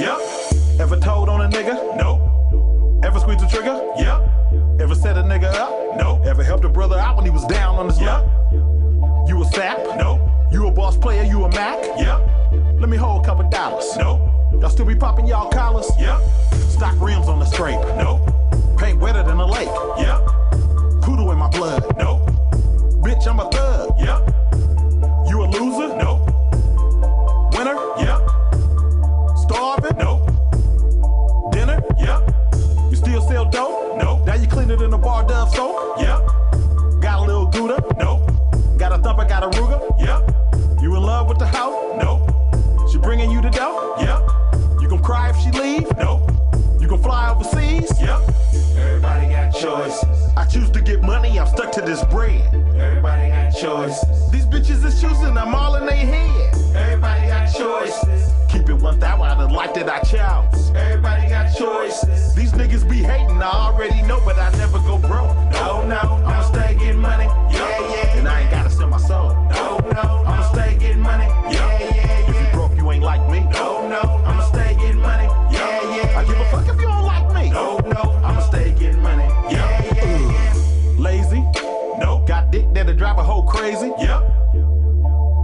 Yep. 0.00 0.29
Nigga? 1.60 1.96
No. 1.96 3.00
Ever 3.04 3.20
squeeze 3.20 3.40
the 3.40 3.48
trigger? 3.48 3.76
Yep. 3.96 4.80
Ever 4.80 4.94
set 4.94 5.16
a 5.16 5.22
nigga 5.22 5.52
up? 5.54 5.96
No. 5.96 6.22
Ever 6.24 6.42
helped 6.42 6.64
a 6.64 6.68
brother 6.68 6.98
out 6.98 7.16
when 7.16 7.24
he 7.24 7.30
was 7.30 7.44
down 7.46 7.76
on 7.76 7.86
his 7.86 8.00
luck? 8.00 8.26
You 9.28 9.42
a 9.42 9.44
sap? 9.46 9.78
No. 9.98 10.48
You 10.50 10.66
a 10.66 10.70
boss 10.70 10.96
player? 10.96 11.22
You 11.24 11.44
a 11.44 11.48
Mac? 11.50 11.82
Yep. 11.98 12.80
Let 12.80 12.88
me 12.88 12.96
hold 12.96 13.22
a 13.22 13.26
couple 13.26 13.48
dollars. 13.50 13.96
No. 13.96 14.26
Y'all 14.52 14.70
still 14.70 14.86
be 14.86 14.94
popping 14.94 15.26
y'all 15.26 15.50
collars? 15.50 15.90
Yep. 15.98 16.20
Stock 16.70 16.98
rims 16.98 17.28
on 17.28 17.38
the 17.38 17.46
scrape? 17.46 17.80
No. 17.98 18.24
Paint 18.78 18.98
wetter 18.98 19.22
than 19.22 19.38
a 19.38 19.46
lake? 19.46 19.68
Yep. 19.98 20.26
Poodle 21.02 21.30
in 21.30 21.38
my 21.38 21.50
blood? 21.50 21.96
No. 21.98 22.24
Bitch, 23.04 23.26
I'm 23.26 23.40
a 23.40 23.50
thug? 23.50 23.98
Yep. 23.98 24.34
You 25.28 25.42
a 25.42 25.46
loser? 25.46 25.96
No. 25.96 26.24
Winner? 27.52 27.76
Yep. 27.98 28.20
Starving? 29.38 29.98
No. 29.98 30.29
Still 33.50 33.66
sell 33.66 33.96
dope? 33.96 34.02
No. 34.02 34.24
Now 34.24 34.34
you 34.34 34.46
clean 34.46 34.70
it 34.70 34.80
in 34.80 34.92
a 34.92 34.98
bar 34.98 35.26
dove 35.26 35.54
soap? 35.54 36.00
Yep. 36.00 37.00
Got 37.00 37.20
a 37.20 37.22
little 37.22 37.46
Gouda? 37.46 37.82
No. 37.98 38.26
Got 38.78 38.92
a 38.92 38.98
thumper, 38.98 39.24
got 39.24 39.42
a 39.42 39.48
Ruger? 39.58 39.80
Yep. 39.98 40.82
You 40.82 40.96
in 40.96 41.02
love 41.02 41.28
with 41.28 41.38
the 41.38 41.46
hoe? 41.46 41.96
No. 42.00 42.88
She 42.90 42.98
bringing 42.98 43.30
you 43.30 43.40
the 43.40 43.50
dough? 43.50 43.96
Yep. 44.00 44.80
You 44.80 44.88
gon' 44.88 45.02
cry 45.02 45.30
if 45.30 45.36
she 45.36 45.50
leave? 45.50 45.96
No. 45.98 46.26
You 46.80 46.88
gon' 46.88 47.02
fly 47.02 47.30
overseas? 47.30 47.90
Yep. 48.00 48.20
Everybody 48.76 49.28
got 49.28 49.52
choices. 49.52 50.04
I 50.36 50.46
choose 50.46 50.70
to 50.70 50.80
get 50.80 51.02
money, 51.02 51.38
I'm 51.38 51.46
stuck 51.46 51.72
to 51.72 51.80
this 51.82 52.02
bread. 52.04 52.54
Everybody 52.76 53.28
got 53.28 53.50
choices. 53.50 54.30
These 54.30 54.46
bitches 54.46 54.84
is 54.84 55.00
choosing, 55.00 55.36
I'm 55.36 55.54
all 55.54 55.76
in 55.76 55.86
their 55.86 55.96
head. 55.96 56.54
Everybody 56.74 57.26
got 57.26 57.52
choices. 57.52 58.29
It 58.70 58.74
1,000 58.74 59.02
out 59.02 59.40
of 59.40 59.48
the 59.48 59.54
life 59.54 59.74
that 59.74 59.88
I 59.90 59.98
chose. 59.98 60.70
Everybody 60.76 61.28
got 61.28 61.52
choices. 61.58 62.36
These 62.36 62.52
niggas 62.52 62.88
be 62.88 62.98
hating, 62.98 63.42
I 63.42 63.50
already 63.50 64.00
know, 64.02 64.22
but 64.24 64.38
I 64.38 64.48
never 64.58 64.78
go 64.78 64.96
broke. 64.96 65.34
No, 65.50 65.84
no, 65.88 65.98
I'ma 66.24 66.42
stay 66.42 66.76
getting 66.78 67.00
money. 67.00 67.24
Yeah, 67.52 67.90
yeah. 67.90 68.16
And 68.16 68.28
I 68.28 68.42
ain't 68.42 68.50
gotta 68.52 68.70
sell 68.70 68.86
my 68.86 68.98
soul. 68.98 69.34
No, 69.50 69.78
no, 69.92 70.22
I'ma 70.24 70.52
stay 70.52 70.76
getting 70.78 71.00
money. 71.00 71.24
Yeah, 71.52 71.80
yeah. 71.80 72.30
If 72.30 72.40
you 72.40 72.52
broke, 72.52 72.76
you 72.76 72.88
ain't 72.92 73.02
like 73.02 73.28
me. 73.28 73.40
No, 73.50 73.88
no, 73.88 74.02
I'ma 74.24 74.44
stay 74.44 74.76
getting 74.76 75.00
money. 75.00 75.24
Yeah, 75.52 75.96
yeah. 75.96 76.20
I 76.20 76.24
give 76.24 76.38
a 76.38 76.44
fuck 76.52 76.68
if 76.68 76.80
you 76.80 76.86
don't 76.86 77.04
like 77.04 77.26
me. 77.34 77.50
No, 77.50 77.78
no, 77.78 78.12
I'ma 78.22 78.40
stay 78.42 78.72
getting 78.78 79.02
money. 79.02 79.24
Yeah, 79.50 79.94
yeah, 79.94 80.30
yeah. 80.30 80.54
Lazy? 80.96 81.40
No. 81.98 82.24
Got 82.24 82.52
dick 82.52 82.72
that'll 82.72 82.94
drive 82.94 83.18
a 83.18 83.24
hoe 83.24 83.42
crazy? 83.42 83.90
Yep. 83.98 84.20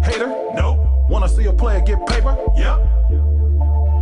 Hater? 0.04 0.28
No. 0.54 0.85
Wanna 1.08 1.28
see 1.28 1.46
a 1.46 1.52
player 1.52 1.80
get 1.80 2.04
paper? 2.06 2.36
Yep. 2.56 2.78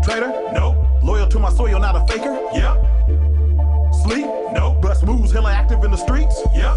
Traitor? 0.03 0.31
No. 0.53 0.75
Loyal 1.03 1.29
to 1.29 1.39
my 1.39 1.51
soil, 1.51 1.79
not 1.79 1.97
a 1.97 2.07
faker? 2.11 2.33
Yep. 2.55 3.95
Sleep? 4.03 4.27
No. 4.53 4.79
Bust 4.81 5.05
moves, 5.05 5.31
hella 5.33 5.53
active 5.53 5.85
in 5.85 5.91
the 5.91 5.97
streets? 5.97 6.43
Yep. 6.55 6.77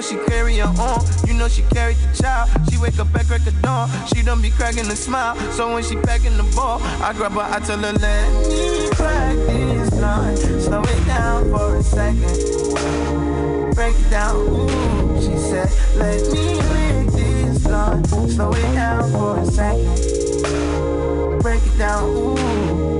know 0.00 0.06
she 0.06 0.16
carry 0.30 0.56
her 0.56 0.72
on. 0.80 1.04
You 1.26 1.34
know 1.34 1.48
she 1.48 1.62
carried 1.62 1.96
the 1.96 2.22
child. 2.22 2.48
She 2.70 2.78
wake 2.78 2.98
up 2.98 3.14
at 3.14 3.26
crack 3.26 3.46
of 3.46 3.62
dawn. 3.62 3.90
She 4.08 4.22
don't 4.22 4.40
be 4.40 4.50
cracking 4.50 4.86
a 4.86 4.96
smile. 4.96 5.36
So 5.52 5.72
when 5.74 5.82
she 5.82 5.96
packing 5.96 6.36
the 6.36 6.44
ball, 6.54 6.80
I 7.02 7.12
grab 7.12 7.32
her, 7.32 7.40
I 7.40 7.58
tell 7.60 7.78
her 7.78 7.92
let 7.92 8.48
me 8.48 8.88
practice 8.92 9.92
line. 10.00 10.36
Slow 10.36 10.82
it 10.82 11.06
down 11.06 11.50
for 11.50 11.76
a 11.76 11.82
second. 11.82 13.74
Break 13.74 13.94
it 13.94 14.10
down. 14.10 14.36
Ooh, 14.36 15.20
she 15.20 15.36
said, 15.36 15.70
let 15.96 16.20
me 16.32 16.60
break 16.68 17.06
this 17.12 17.66
line. 17.66 18.04
Slow 18.04 18.52
it 18.52 18.74
down 18.74 19.10
for 19.12 19.38
a 19.38 19.46
second. 19.46 21.42
Break 21.42 21.62
it 21.66 21.78
down. 21.78 22.04
Ooh. 22.08 22.99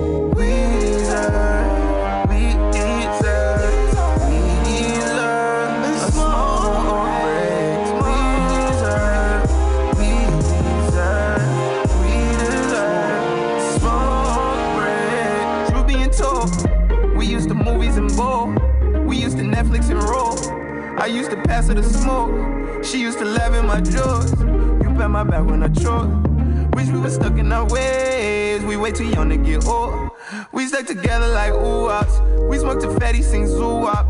high 25.41 25.51
when 25.51 25.63
I 25.63 25.69
choke. 25.69 26.75
Wish 26.75 26.89
we 26.89 26.99
were 26.99 27.11
stuck 27.11 27.39
in 27.39 27.53
our 27.53 27.67
ways. 27.69 28.63
We 28.65 28.77
way 28.77 28.93
too 28.93 29.07
young 29.07 29.29
to 29.31 29.37
get 29.37 29.67
old. 29.67 30.11
We 30.53 30.67
stuck 30.67 30.87
together 30.87 31.29
like 31.29 31.53
oops. 31.53 32.21
We 32.49 32.59
smoke 32.59 32.83
a 32.83 33.01
fatty, 33.01 33.23
sing 33.23 33.47
zoo 33.47 33.85
up. 33.87 34.07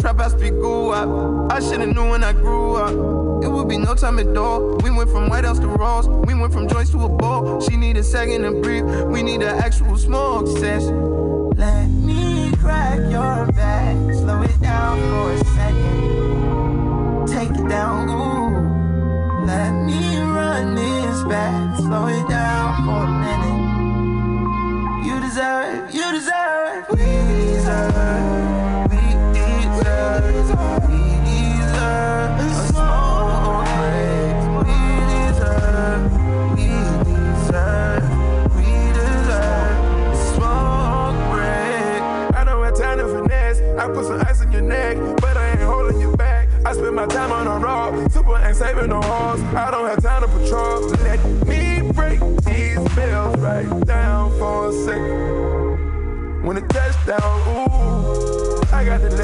Trap 0.00 0.18
house 0.18 0.34
be 0.34 0.50
goo 0.50 0.90
up. 0.90 1.52
I 1.52 1.60
should've 1.60 1.94
knew 1.94 2.10
when 2.10 2.24
I 2.24 2.32
grew 2.32 2.76
up. 2.76 3.44
It 3.44 3.48
would 3.48 3.68
be 3.68 3.78
no 3.78 3.94
time 3.94 4.18
at 4.18 4.36
all. 4.36 4.76
We 4.78 4.90
went 4.90 5.10
from 5.10 5.28
White 5.28 5.44
House 5.44 5.58
to 5.60 5.66
Rose. 5.66 6.08
We 6.08 6.34
went 6.34 6.52
from 6.52 6.68
Joyce 6.68 6.90
to 6.90 7.04
a 7.04 7.08
ball. 7.08 7.60
She 7.60 7.76
need 7.76 7.96
a 7.96 8.02
second 8.02 8.42
to 8.42 8.52
breathe. 8.60 8.84
We 9.06 9.22
need 9.22 9.42
an 9.42 9.56
actual 9.58 9.96
smoke 9.96 10.46
session. 10.58 11.50
Let 11.50 11.88
me 11.88 12.52
crack 12.56 12.98
your 13.10 13.46
back. 13.52 13.96
Slow 14.14 14.42
it 14.42 14.60
down 14.60 14.98
for 14.98 15.32
a 15.32 15.38
second. 15.38 15.59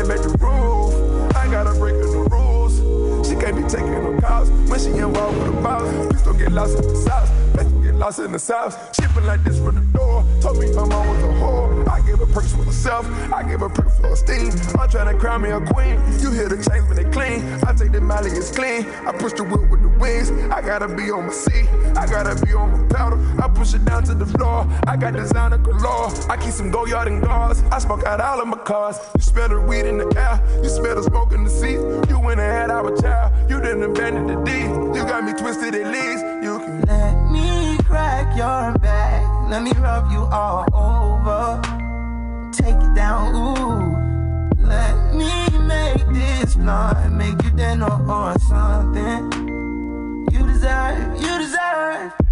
that 0.06 0.18
made 0.18 0.24
the 0.24 0.38
roof. 0.38 1.36
I 1.36 1.50
gotta 1.50 1.78
breaking 1.78 2.00
the 2.00 2.28
rules. 2.30 3.26
She 3.28 3.34
can't 3.34 3.56
be 3.56 3.62
taking 3.62 3.90
no 3.90 4.18
calls 4.20 4.50
when 4.50 4.78
she 4.78 4.90
involved 4.90 5.38
with 5.38 5.48
a 5.48 5.60
mouse. 5.60 6.06
Please 6.08 6.22
don't 6.22 6.38
get 6.38 6.52
lost 6.52 6.78
in 6.78 6.88
the 6.88 6.96
south. 6.96 7.30
Please 7.54 7.66
don't 7.66 7.82
get 7.82 7.94
lost 7.94 8.18
in 8.18 8.32
the 8.32 8.38
south. 8.38 8.96
Shipping 8.96 9.26
like 9.26 9.42
this 9.44 9.58
from 9.58 9.74
the 9.74 9.98
door. 9.98 10.24
Told 10.40 10.58
me 10.58 10.72
my 10.72 10.84
mom 10.84 11.08
was 11.08 11.22
a 11.22 11.26
whore. 11.40 11.88
I 11.88 12.00
gave 12.02 12.20
a 12.20 12.26
perks 12.26 12.52
for 12.52 12.64
herself. 12.64 13.06
I 13.32 13.42
gave 13.42 13.62
a 13.62 13.68
perk 13.68 13.90
for 13.90 14.08
her 14.08 14.16
steam. 14.16 14.52
I'm 14.78 14.88
trying 14.88 15.12
to 15.12 15.18
crown 15.18 15.42
me 15.42 15.50
a 15.50 15.60
queen. 15.60 16.00
You 16.20 16.30
hear 16.30 16.48
the 16.48 16.56
chains 16.56 16.86
when 16.88 16.96
they 16.96 17.10
clean. 17.10 17.42
I 17.66 17.72
take 17.72 17.92
the 17.92 18.00
molly, 18.00 18.30
it's 18.30 18.50
clean. 18.50 18.86
I 19.06 19.12
push 19.12 19.32
the 19.32 19.44
wheel. 19.44 19.66
with 19.66 19.75
wings. 20.06 20.30
I 20.52 20.60
gotta 20.60 20.88
be 20.88 21.10
on 21.10 21.26
my 21.26 21.32
seat. 21.32 21.68
I 21.96 22.06
gotta 22.06 22.34
be 22.44 22.52
on 22.54 22.70
my 22.70 22.86
powder. 22.94 23.18
I 23.42 23.48
push 23.48 23.74
it 23.74 23.84
down 23.84 24.04
to 24.04 24.14
the 24.14 24.26
floor. 24.26 24.66
I 24.86 24.96
got 24.96 25.14
designer 25.14 25.58
galore. 25.58 26.10
I 26.30 26.36
keep 26.36 26.52
some 26.52 26.70
go 26.70 26.86
yard 26.86 27.08
and 27.08 27.22
guards. 27.22 27.62
I 27.72 27.78
smoke 27.78 28.04
out 28.04 28.20
all 28.20 28.40
of 28.40 28.48
my 28.48 28.58
cars. 28.58 28.96
You 29.16 29.22
smell 29.22 29.48
the 29.48 29.60
weed 29.60 29.86
in 29.86 29.98
the 29.98 30.08
air. 30.16 30.36
You 30.62 30.68
smell 30.68 30.94
the 30.94 31.02
smoke 31.02 31.32
in 31.32 31.44
the 31.44 31.50
seat. 31.50 31.80
You 32.08 32.18
went 32.20 32.40
and 32.40 32.52
had 32.58 32.70
our 32.70 32.96
child. 33.00 33.32
You 33.50 33.60
didn't 33.60 33.82
abandon 33.82 34.26
the 34.26 34.36
D. 34.44 34.52
You 34.96 35.02
got 35.12 35.24
me 35.24 35.32
twisted 35.32 35.74
at 35.74 35.86
least. 35.92 36.24
You 36.46 36.58
can 36.58 36.80
Let 36.82 37.14
me 37.30 37.76
crack 37.84 38.36
your 38.36 38.78
back. 38.78 39.22
Let 39.50 39.62
me 39.62 39.72
rub 39.72 40.10
you 40.10 40.22
all 40.40 40.64
over. 40.72 41.60
Take 42.52 42.76
it 42.76 42.94
down, 42.94 43.34
ooh. 43.34 44.06
Let 44.58 45.14
me 45.14 45.30
make 45.72 46.04
this 46.12 46.56
blunt, 46.56 47.14
make 47.14 47.40
you 47.44 47.50
dinner 47.50 47.92
or 48.10 48.34
something. 48.40 49.45
You 50.36 50.46
deserve, 50.46 51.22
you 51.22 51.38
deserve. 51.38 52.25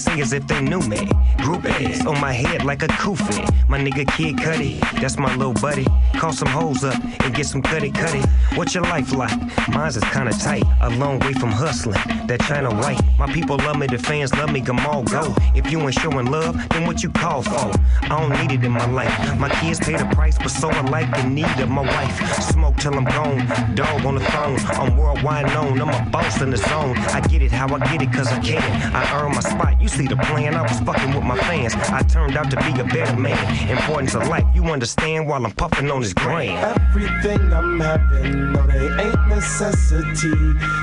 sing 0.00 0.20
as 0.20 0.32
if 0.32 0.46
they 0.46 0.60
knew 0.62 0.80
me. 0.80 1.08
Group 1.38 1.59
on 1.80 2.20
my 2.20 2.32
head 2.32 2.62
like 2.62 2.82
a 2.82 2.88
kufi. 2.88 3.40
My 3.66 3.78
nigga 3.78 4.06
Kid 4.14 4.36
Cudi, 4.36 4.80
that's 5.00 5.16
my 5.16 5.34
little 5.36 5.54
buddy. 5.54 5.86
Call 6.18 6.32
some 6.32 6.48
hoes 6.48 6.84
up 6.84 7.00
and 7.24 7.34
get 7.34 7.46
some 7.46 7.62
cutty 7.62 7.90
cutty. 7.90 8.20
What's 8.54 8.74
your 8.74 8.82
life 8.82 9.14
like? 9.14 9.32
Mine's 9.68 9.96
is 9.96 10.04
kinda 10.12 10.32
tight, 10.32 10.64
a 10.82 10.90
long 10.90 11.20
way 11.20 11.32
from 11.32 11.50
hustling. 11.50 12.00
That 12.26 12.40
China 12.42 12.70
white. 12.74 13.00
My 13.18 13.32
people 13.32 13.56
love 13.56 13.78
me, 13.78 13.86
the 13.86 13.96
fans 13.96 14.34
love 14.34 14.52
me, 14.52 14.60
come 14.60 14.76
go. 15.04 15.34
If 15.54 15.70
you 15.70 15.80
ain't 15.80 15.94
showing 15.94 16.26
love, 16.26 16.54
then 16.70 16.86
what 16.86 17.02
you 17.02 17.08
call 17.10 17.42
for? 17.42 17.72
I 18.02 18.08
don't 18.08 18.30
need 18.40 18.52
it 18.52 18.62
in 18.62 18.72
my 18.72 18.86
life. 18.86 19.14
My 19.38 19.48
kids 19.48 19.80
pay 19.80 19.96
the 19.96 20.04
price, 20.16 20.36
but 20.36 20.50
so 20.50 20.68
I 20.68 20.82
like 20.82 21.10
the 21.16 21.22
need 21.28 21.58
of 21.60 21.70
my 21.70 21.82
wife. 21.82 22.42
Smoke 22.42 22.76
till 22.76 22.94
I'm 22.94 23.04
gone, 23.04 23.74
dog 23.74 24.04
on 24.04 24.16
the 24.16 24.24
phone. 24.32 24.58
I'm 24.80 24.98
worldwide 24.98 25.46
known, 25.54 25.80
I'm 25.80 25.88
a 25.88 26.10
boss 26.10 26.42
in 26.42 26.50
the 26.50 26.58
zone. 26.58 26.98
I 26.98 27.20
get 27.20 27.40
it 27.40 27.52
how 27.52 27.74
I 27.74 27.78
get 27.90 28.02
it, 28.02 28.12
cause 28.12 28.26
I 28.26 28.38
can. 28.40 28.62
I 28.94 29.02
earn 29.18 29.32
my 29.32 29.40
spot, 29.40 29.80
you 29.80 29.88
see 29.88 30.06
the 30.06 30.16
plan. 30.16 30.54
I 30.54 30.62
was 30.62 30.80
fucking 30.80 31.14
with 31.14 31.24
my 31.24 31.38
fans. 31.38 31.69
I 31.74 32.02
turned 32.02 32.36
out 32.36 32.50
to 32.50 32.56
be 32.56 32.80
a 32.80 32.84
better 32.84 33.16
man. 33.16 33.70
Importance 33.70 34.14
of 34.14 34.28
life, 34.28 34.44
you 34.54 34.64
understand 34.64 35.26
while 35.26 35.44
I'm 35.44 35.52
puffing 35.52 35.90
on 35.90 36.00
this 36.00 36.12
grain. 36.12 36.56
Everything 36.56 37.52
I'm 37.52 37.78
having, 37.80 38.52
no, 38.52 38.66
they 38.66 38.88
ain't 39.02 39.28
necessity. 39.28 40.34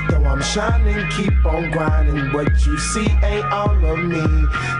Though 0.10 0.24
I'm 0.26 0.42
shining, 0.42 1.10
keep 1.12 1.46
on 1.46 1.72
grinding. 1.72 2.32
What 2.34 2.66
you 2.66 2.78
see 2.78 3.08
ain't 3.24 3.46
all 3.46 3.86
of 3.86 4.00
me. 4.00 4.22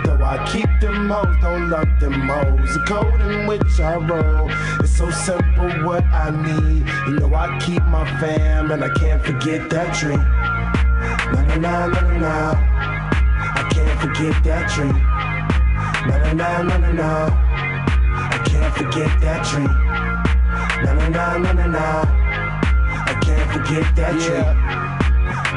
Though 0.06 0.24
I 0.24 0.48
keep 0.52 0.70
them 0.82 1.10
hoes, 1.10 1.36
don't 1.42 1.70
love 1.70 2.00
them 2.00 2.14
hoes. 2.14 2.74
The 2.74 2.84
code 2.88 3.22
in 3.22 3.48
which 3.48 3.80
I 3.80 3.96
roll 3.96 4.50
it's 4.80 4.98
so 4.98 5.10
simple. 5.12 5.70
What 5.86 6.04
I 6.06 6.30
need, 6.32 6.88
you 7.08 7.20
know, 7.20 7.34
I 7.34 7.60
keep 7.60 7.84
my 7.84 8.06
fam, 8.20 8.72
and 8.72 8.84
I 8.84 8.90
can't 8.90 9.24
forget 9.24 9.70
that 9.70 9.94
tree. 9.96 10.16
Na 10.16 11.42
na 11.58 11.88
na 11.88 12.02
na 12.02 12.18
na. 12.18 12.78
I 13.56 13.70
can't 13.72 14.00
forget 14.00 14.44
that 14.44 14.70
tree. 14.70 15.17
Na 16.08 16.16
na 16.18 16.32
na 16.34 16.50
na 16.64 16.78
na 16.78 16.92
na. 17.00 17.10
I 18.36 18.38
can't 18.48 18.74
forget 18.78 19.12
that 19.22 19.40
dream. 19.48 19.74
Na 20.84 20.92
na 20.94 21.08
na 21.16 21.38
na 21.44 21.52
na 21.60 21.66
na. 21.76 21.86
I 23.12 23.14
can't 23.24 23.48
forget 23.54 23.88
that 23.98 24.14
tree. 24.24 24.46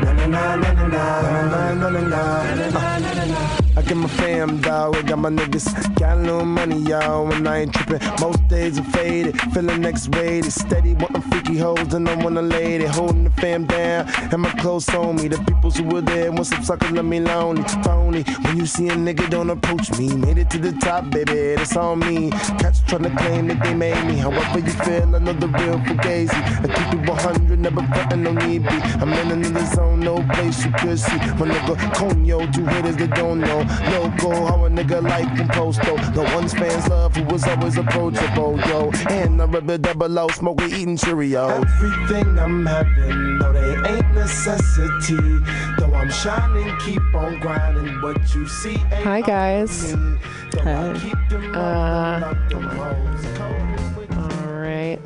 Na 0.03 0.11
na 0.19 0.27
na 0.27 0.43
na 0.63 0.71
na 0.73 0.85
na 0.95 1.05
na 1.53 1.63
na 1.81 1.89
na 1.91 1.91
na 1.91 3.25
na. 3.33 3.70
I 3.81 3.83
get 3.83 3.97
my 3.97 4.09
fam, 4.09 4.61
dog. 4.61 4.95
I 4.95 5.01
got 5.01 5.19
my 5.19 5.31
niggas. 5.31 5.95
Got 5.99 6.19
a 6.19 6.21
little 6.21 6.45
money, 6.45 6.81
y'all, 6.81 7.33
and 7.33 7.49
I 7.49 7.61
ain't 7.61 7.73
tripping. 7.73 8.07
Most 8.21 8.47
days 8.47 8.79
are 8.79 8.85
faded, 8.85 9.41
feeling 9.53 9.81
next 9.81 10.09
weighted. 10.15 10.53
Steady, 10.53 10.93
wanting 10.93 11.23
freaky 11.23 11.57
hoes, 11.57 11.95
and 11.95 12.07
I 12.07 12.15
want 12.23 12.37
a 12.37 12.43
lady. 12.43 12.85
Holding 12.85 13.25
the 13.25 13.31
fam 13.31 13.65
down, 13.65 14.07
and 14.31 14.43
my 14.43 14.51
clothes 14.61 14.87
on 14.91 15.17
me. 15.17 15.29
The 15.29 15.39
peoples 15.39 15.79
who 15.79 15.85
were 15.85 16.03
there, 16.03 16.31
want 16.31 16.49
some 16.49 16.63
suckers, 16.63 16.91
let 16.91 17.07
me 17.07 17.21
lonely. 17.21 17.63
Phony, 17.83 18.23
when 18.43 18.59
you 18.59 18.67
see 18.67 18.89
a 18.89 18.97
nigga, 18.97 19.31
don't 19.31 19.49
approach 19.49 19.91
me. 19.99 20.15
Made 20.15 20.37
it 20.37 20.51
to 20.51 20.59
the 20.59 20.73
top, 20.73 21.09
baby, 21.09 21.55
that's 21.55 21.75
on 21.75 22.01
me. 22.01 22.29
Cats 22.61 22.83
trying 22.87 23.05
to 23.05 23.11
claim 23.17 23.49
that 23.49 23.65
they 23.65 23.73
made 23.73 24.05
me. 24.05 24.17
However 24.17 24.59
you 24.59 24.73
feel, 24.85 25.17
I 25.17 25.21
know 25.21 25.33
the 25.33 25.49
real 25.49 25.79
fugazi. 25.79 26.35
I 26.35 26.69
keep 26.69 27.01
it 27.01 27.09
100, 27.09 27.59
never 27.59 27.83
frontin', 27.87 28.25
no 28.25 28.33
need 28.33 28.63
be. 28.63 28.69
I'm 29.01 29.11
in 29.15 29.31
another 29.31 29.65
zone, 29.75 30.01
no 30.01 30.23
place 30.35 30.67
you 30.67 30.73
could 30.73 30.99
see. 30.99 31.17
My 31.17 31.49
nigga, 31.49 31.77
Conyo, 31.95 32.53
two 32.53 32.67
hitters 32.67 32.99
that 32.99 33.15
don't 33.15 33.41
know. 33.41 33.65
Loco, 33.93 34.47
how 34.47 34.65
a 34.65 34.71
nigga 34.71 35.03
like 35.03 35.37
from 35.37 35.49
Posto. 35.49 35.97
The 36.13 36.23
ones 36.35 36.53
fans 36.55 36.89
love 36.89 37.17
who 37.17 37.25
was 37.25 37.45
always 37.47 37.77
approachable, 37.77 38.59
yo. 38.69 38.91
And 39.09 39.41
I 39.41 39.45
rub 39.45 39.71
it 39.71 39.83
double 39.83 40.19
O, 40.19 40.29
smoking, 40.29 40.71
eating 40.71 40.97
Cheerios. 40.97 41.65
Everything 41.65 42.39
I'm 42.39 42.67
having, 42.67 43.39
no, 43.39 43.53
they 43.53 43.91
ain't 43.91 44.15
necessity. 44.15 45.39
Though 45.79 45.93
I'm 45.95 46.11
shining, 46.11 46.77
keep 46.79 47.03
on 47.15 47.39
grinding. 47.41 48.01
What 48.01 48.35
you 48.35 48.47
see 48.47 48.75
ain't 48.75 49.05
Hi, 49.05 49.21
guys. 49.21 49.93
all 49.93 49.99
of 49.99 50.05
me. 50.05 50.19
Though 50.53 50.61
I 50.61 50.65
Hi. 50.65 51.51
Uh, 51.55 52.21
hoes, 52.21 52.23
love 52.23 52.49
them 52.51 52.63
hoes. 52.63 53.23
The 53.23 53.29
code 53.39 53.57
in 53.61 53.97
which 53.97 54.11
All 54.11 54.53
right. 54.53 54.99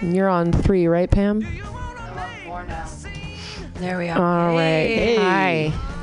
You're 0.00 0.28
on 0.28 0.52
three, 0.52 0.86
right, 0.86 1.10
Pam? 1.10 1.40
There 3.74 3.96
we 3.98 4.08
are. 4.08 4.18
All 4.18 4.54
right. 4.56 4.86
Hey. 4.88 5.16
Hi. 5.16 5.97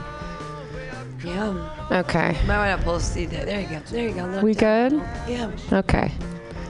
Yeah. 1.26 1.88
Okay. 1.91 2.38
Might 2.45 2.67
want 2.69 2.80
to 2.80 2.86
post 2.86 3.13
see. 3.13 3.26
There 3.26 3.59
you 3.61 3.67
go. 3.67 3.80
There 3.89 4.07
you 4.09 4.13
go. 4.13 4.26
Look 4.26 4.43
We 4.43 4.53
down. 4.53 4.89
good? 4.89 5.03
Yeah. 5.28 5.51
Okay. 5.73 6.11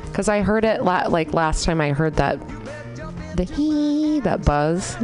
Because 0.06 0.30
I 0.30 0.42
heard 0.42 0.64
it 0.66 0.84
la- 0.84 1.08
like 1.08 1.34
last 1.34 1.66
time 1.66 1.82
I 1.82 1.92
heard 1.92 2.16
that 2.16 2.40
the 3.36 3.44
hee 3.44 4.22
that 4.22 4.46
buzz. 4.46 4.98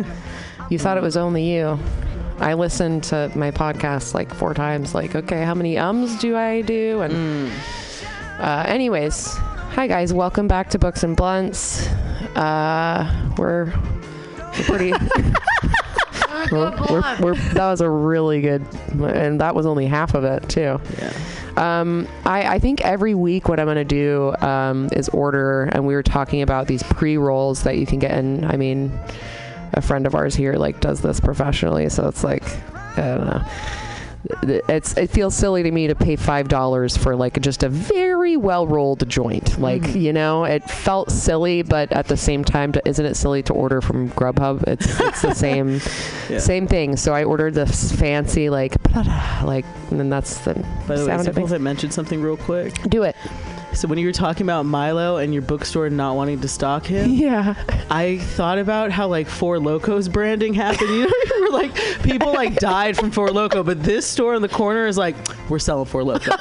You 0.69 0.79
thought 0.79 0.95
it 0.97 1.03
was 1.03 1.17
only 1.17 1.43
you. 1.53 1.77
I 2.39 2.53
listened 2.53 3.03
to 3.05 3.29
my 3.35 3.51
podcast 3.51 4.13
like 4.13 4.33
four 4.33 4.53
times. 4.53 4.95
Like, 4.95 5.15
okay, 5.15 5.43
how 5.43 5.53
many 5.53 5.77
ums 5.77 6.17
do 6.19 6.35
I 6.37 6.61
do? 6.61 7.01
And 7.01 7.51
uh, 8.39 8.63
anyways, 8.67 9.35
hi 9.35 9.87
guys, 9.87 10.13
welcome 10.13 10.47
back 10.47 10.69
to 10.69 10.79
Books 10.79 11.03
and 11.03 11.15
Blunts. 11.15 11.87
Uh, 12.35 13.31
we're, 13.37 13.65
we're 14.57 14.63
pretty. 14.63 14.93
we're, 16.51 16.71
we're, 16.89 17.17
we're, 17.19 17.35
that 17.35 17.69
was 17.69 17.81
a 17.81 17.89
really 17.89 18.41
good, 18.41 18.65
and 18.91 19.39
that 19.41 19.55
was 19.55 19.65
only 19.65 19.85
half 19.85 20.13
of 20.13 20.23
it 20.23 20.47
too. 20.49 20.79
Yeah. 20.99 21.13
Um, 21.57 22.07
I, 22.25 22.55
I 22.55 22.59
think 22.59 22.81
every 22.81 23.13
week 23.13 23.49
what 23.49 23.59
I'm 23.59 23.65
going 23.65 23.75
to 23.75 23.83
do 23.83 24.33
um, 24.45 24.89
is 24.93 25.09
order, 25.09 25.63
and 25.73 25.85
we 25.85 25.93
were 25.93 26.03
talking 26.03 26.41
about 26.41 26.67
these 26.67 26.83
pre 26.83 27.17
rolls 27.17 27.63
that 27.63 27.77
you 27.77 27.85
can 27.85 27.99
get 27.99 28.11
and 28.11 28.45
I 28.45 28.57
mean, 28.57 28.97
a 29.73 29.81
friend 29.81 30.05
of 30.05 30.15
ours 30.15 30.35
here 30.35 30.53
like 30.53 30.79
does 30.79 31.01
this 31.01 31.19
professionally, 31.19 31.89
so 31.89 32.07
it's 32.07 32.23
like 32.23 32.43
I 32.97 33.15
don't 33.15 33.27
know. 33.27 33.43
It's 34.43 34.95
it 34.97 35.09
feels 35.09 35.35
silly 35.35 35.63
to 35.63 35.71
me 35.71 35.87
to 35.87 35.95
pay 35.95 36.15
five 36.15 36.47
dollars 36.47 36.95
for 36.95 37.15
like 37.15 37.41
just 37.41 37.63
a 37.63 37.69
very 37.69 38.37
well 38.37 38.67
rolled 38.67 39.07
joint. 39.09 39.59
Like 39.59 39.81
mm-hmm. 39.81 39.97
you 39.97 40.13
know, 40.13 40.43
it 40.43 40.63
felt 40.69 41.09
silly, 41.11 41.61
but 41.63 41.91
at 41.91 42.07
the 42.07 42.17
same 42.17 42.43
time, 42.43 42.71
to, 42.73 42.87
isn't 42.87 43.05
it 43.05 43.15
silly 43.15 43.41
to 43.43 43.53
order 43.53 43.81
from 43.81 44.09
Grubhub? 44.11 44.67
It's 44.67 44.99
it's 44.99 45.21
the 45.23 45.33
same 45.47 45.81
Yeah. 46.29 46.39
same 46.39 46.67
thing. 46.67 46.97
So 46.97 47.13
I 47.13 47.23
ordered 47.23 47.55
this 47.55 47.91
fancy 47.91 48.49
like 48.49 48.75
like, 49.43 49.65
and 49.89 49.99
then 49.99 50.09
that's 50.09 50.37
the 50.39 50.53
By 50.87 50.95
the 50.97 51.01
way, 51.01 51.05
sound 51.07 51.21
it 51.21 51.23
Simple, 51.25 51.43
makes. 51.43 51.53
I 51.53 51.57
mentioned 51.57 51.93
something 51.93 52.21
real 52.21 52.37
quick. 52.37 52.73
Do 52.89 53.03
it. 53.03 53.15
So 53.73 53.87
when 53.87 53.97
you 53.97 54.05
were 54.05 54.11
talking 54.11 54.45
about 54.45 54.65
Milo 54.65 55.17
and 55.17 55.33
your 55.33 55.41
bookstore 55.41 55.89
not 55.89 56.15
wanting 56.15 56.39
to 56.41 56.47
stock 56.47 56.85
him, 56.85 57.09
Yeah. 57.13 57.55
I 57.89 58.17
thought 58.19 58.57
about 58.59 58.91
how 58.91 59.07
like 59.07 59.27
Four 59.27 59.59
Locos 59.59 60.07
branding 60.07 60.53
happened. 60.53 60.89
You 60.89 61.05
know, 61.05 61.11
where 61.39 61.49
like 61.51 61.73
people 62.03 62.33
like 62.33 62.55
died 62.55 62.97
from 62.97 63.11
Four 63.11 63.29
Loco, 63.29 63.63
but 63.63 63.81
this 63.83 64.05
store 64.05 64.35
in 64.35 64.41
the 64.41 64.49
corner 64.49 64.85
is 64.87 64.97
like, 64.97 65.15
we're 65.49 65.59
selling 65.59 65.85
Four 65.85 66.03
Loco. 66.03 66.31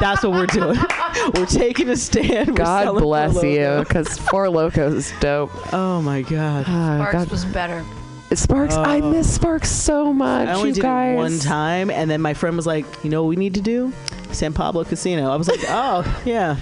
That's 0.00 0.22
what 0.22 0.32
we're 0.32 0.46
doing. 0.46 0.78
We're 1.34 1.44
taking 1.44 1.90
a 1.90 1.96
stand. 1.96 2.48
We're 2.50 2.54
God 2.54 2.84
selling 2.84 3.00
Four 3.00 3.06
bless 3.06 3.42
you, 3.42 3.84
because 3.86 4.16
Four 4.16 4.48
Locos 4.48 4.94
is 4.94 5.12
dope. 5.20 5.50
Oh 5.74 6.00
my 6.00 6.22
god. 6.22 6.64
Oh, 6.66 6.96
Sparks 6.96 7.12
God. 7.12 7.30
was 7.30 7.44
better. 7.46 7.84
Sparks, 8.32 8.74
I 8.76 9.00
Oh. 9.00 9.10
miss 9.10 9.30
Sparks 9.34 9.70
so 9.70 10.12
much. 10.12 10.48
I 10.48 10.52
only 10.54 10.68
you 10.68 10.74
did 10.76 10.82
guys. 10.82 11.14
it 11.14 11.16
one 11.16 11.38
time, 11.40 11.90
and 11.90 12.08
then 12.10 12.20
my 12.22 12.32
friend 12.32 12.56
was 12.56 12.64
like, 12.66 12.86
"You 13.04 13.10
know 13.10 13.22
what 13.24 13.28
we 13.28 13.36
need 13.36 13.54
to 13.54 13.60
do? 13.60 13.92
San 14.32 14.52
Pablo 14.52 14.84
Casino. 14.84 15.30
I 15.30 15.36
was 15.36 15.48
like, 15.48 15.60
oh 15.68 16.22
yeah. 16.24 16.56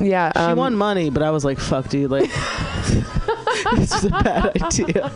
Yeah. 0.00 0.32
She 0.32 0.38
um, 0.38 0.58
won 0.58 0.74
money, 0.76 1.10
but 1.10 1.22
I 1.22 1.30
was 1.30 1.44
like, 1.44 1.58
fuck, 1.58 1.88
dude, 1.88 2.10
like. 2.10 2.30
this 3.76 3.94
is 3.94 4.04
a 4.04 4.10
bad 4.10 4.62
idea. 4.62 5.12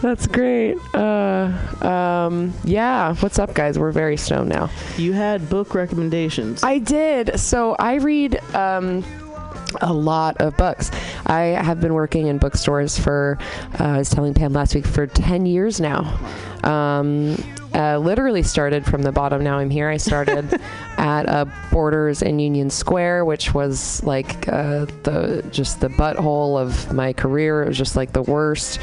That's 0.00 0.26
great. 0.26 0.76
Uh, 0.94 1.50
um, 1.80 2.52
yeah. 2.64 3.14
What's 3.16 3.38
up, 3.38 3.54
guys? 3.54 3.78
We're 3.78 3.92
very 3.92 4.16
stoned 4.16 4.48
now. 4.48 4.70
You 4.96 5.12
had 5.12 5.48
book 5.48 5.74
recommendations. 5.74 6.62
I 6.62 6.78
did. 6.78 7.38
So 7.38 7.76
I 7.78 7.94
read 7.94 8.38
um, 8.54 9.04
a 9.80 9.92
lot 9.92 10.36
of 10.38 10.56
books. 10.56 10.90
I 11.26 11.42
have 11.42 11.80
been 11.80 11.94
working 11.94 12.26
in 12.26 12.38
bookstores 12.38 12.98
for, 12.98 13.38
uh, 13.80 13.84
I 13.84 13.98
was 13.98 14.10
telling 14.10 14.34
Pam 14.34 14.52
last 14.52 14.74
week, 14.74 14.86
for 14.86 15.06
10 15.06 15.46
years 15.46 15.80
now. 15.80 16.18
Um, 16.62 17.36
uh, 17.74 17.98
literally 17.98 18.42
started 18.42 18.84
from 18.84 19.02
the 19.02 19.10
bottom. 19.10 19.42
Now 19.42 19.58
I'm 19.58 19.70
here. 19.70 19.88
I 19.88 19.96
started 19.96 20.60
at 20.96 21.28
uh, 21.28 21.46
Borders 21.72 22.22
in 22.22 22.38
Union 22.38 22.70
Square, 22.70 23.24
which 23.24 23.52
was 23.52 24.02
like 24.04 24.48
uh, 24.48 24.86
the 25.02 25.44
just 25.50 25.80
the 25.80 25.88
butthole 25.88 26.60
of 26.60 26.92
my 26.92 27.12
career. 27.12 27.64
It 27.64 27.68
was 27.68 27.78
just 27.78 27.96
like 27.96 28.12
the 28.12 28.22
worst. 28.22 28.78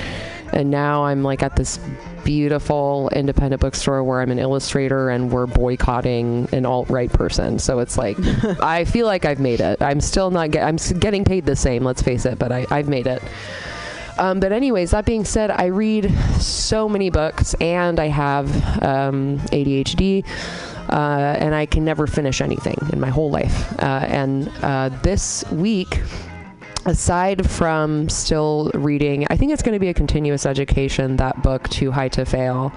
And 0.54 0.70
now 0.70 1.06
I'm 1.06 1.24
like 1.24 1.44
at 1.44 1.56
this 1.56 1.80
beautiful 2.24 3.10
independent 3.10 3.62
bookstore 3.62 4.04
where 4.04 4.22
I'm 4.22 4.32
an 4.32 4.40
illustrator 4.40 5.10
and 5.10 5.32
we're 5.32 5.48
boycotting 5.48 6.48
an 6.52 6.66
alt 6.66 6.90
right 6.90 7.12
person. 7.12 7.60
So 7.60 7.80
it's 7.80 7.98
like 7.98 8.18
I 8.62 8.86
feel 8.86 9.06
like 9.06 9.26
I've 9.26 9.40
made 9.40 9.60
it. 9.60 9.82
I'm 9.82 10.02
still 10.02 10.32
not 10.32 10.52
get, 10.52 10.64
I'm 10.64 10.78
getting 11.00 11.24
paid 11.24 11.46
the 11.46 11.56
same. 11.56 11.84
Let's 11.84 12.02
face 12.02 12.26
it, 12.26 12.38
but 12.38 12.52
I, 12.52 12.66
I've 12.70 12.88
made 12.88 13.08
it. 13.08 13.22
Um, 14.18 14.40
but 14.40 14.52
anyways, 14.52 14.92
that 14.92 15.06
being 15.06 15.26
said, 15.26 15.52
I 15.52 15.66
read 15.66 16.12
so 16.40 16.88
many 16.88 17.10
books 17.10 17.56
and 17.56 18.00
I 18.00 18.08
have 18.08 18.48
um, 18.84 19.40
ADHD. 19.50 20.26
Uh, 20.90 21.38
and 21.40 21.56
I 21.56 21.68
can 21.68 21.86
never 21.86 22.06
finish 22.06 22.42
anything 22.42 22.78
in 22.92 23.00
my 23.00 23.08
whole 23.08 23.32
life. 23.32 23.72
Uh, 23.80 24.06
and 24.10 24.52
uh, 24.62 24.90
this 25.04 25.50
week, 25.50 26.02
aside 26.86 27.50
from 27.50 28.10
still 28.10 28.72
reading, 28.74 29.28
I 29.30 29.38
think 29.38 29.52
it's 29.52 29.62
going 29.62 29.74
to 29.74 29.80
be 29.80 29.90
a 29.90 29.94
continuous 29.94 30.46
education. 30.46 31.18
That 31.18 31.42
book, 31.42 31.70
Too 31.70 31.92
High 31.92 32.10
to 32.10 32.26
Fail, 32.26 32.74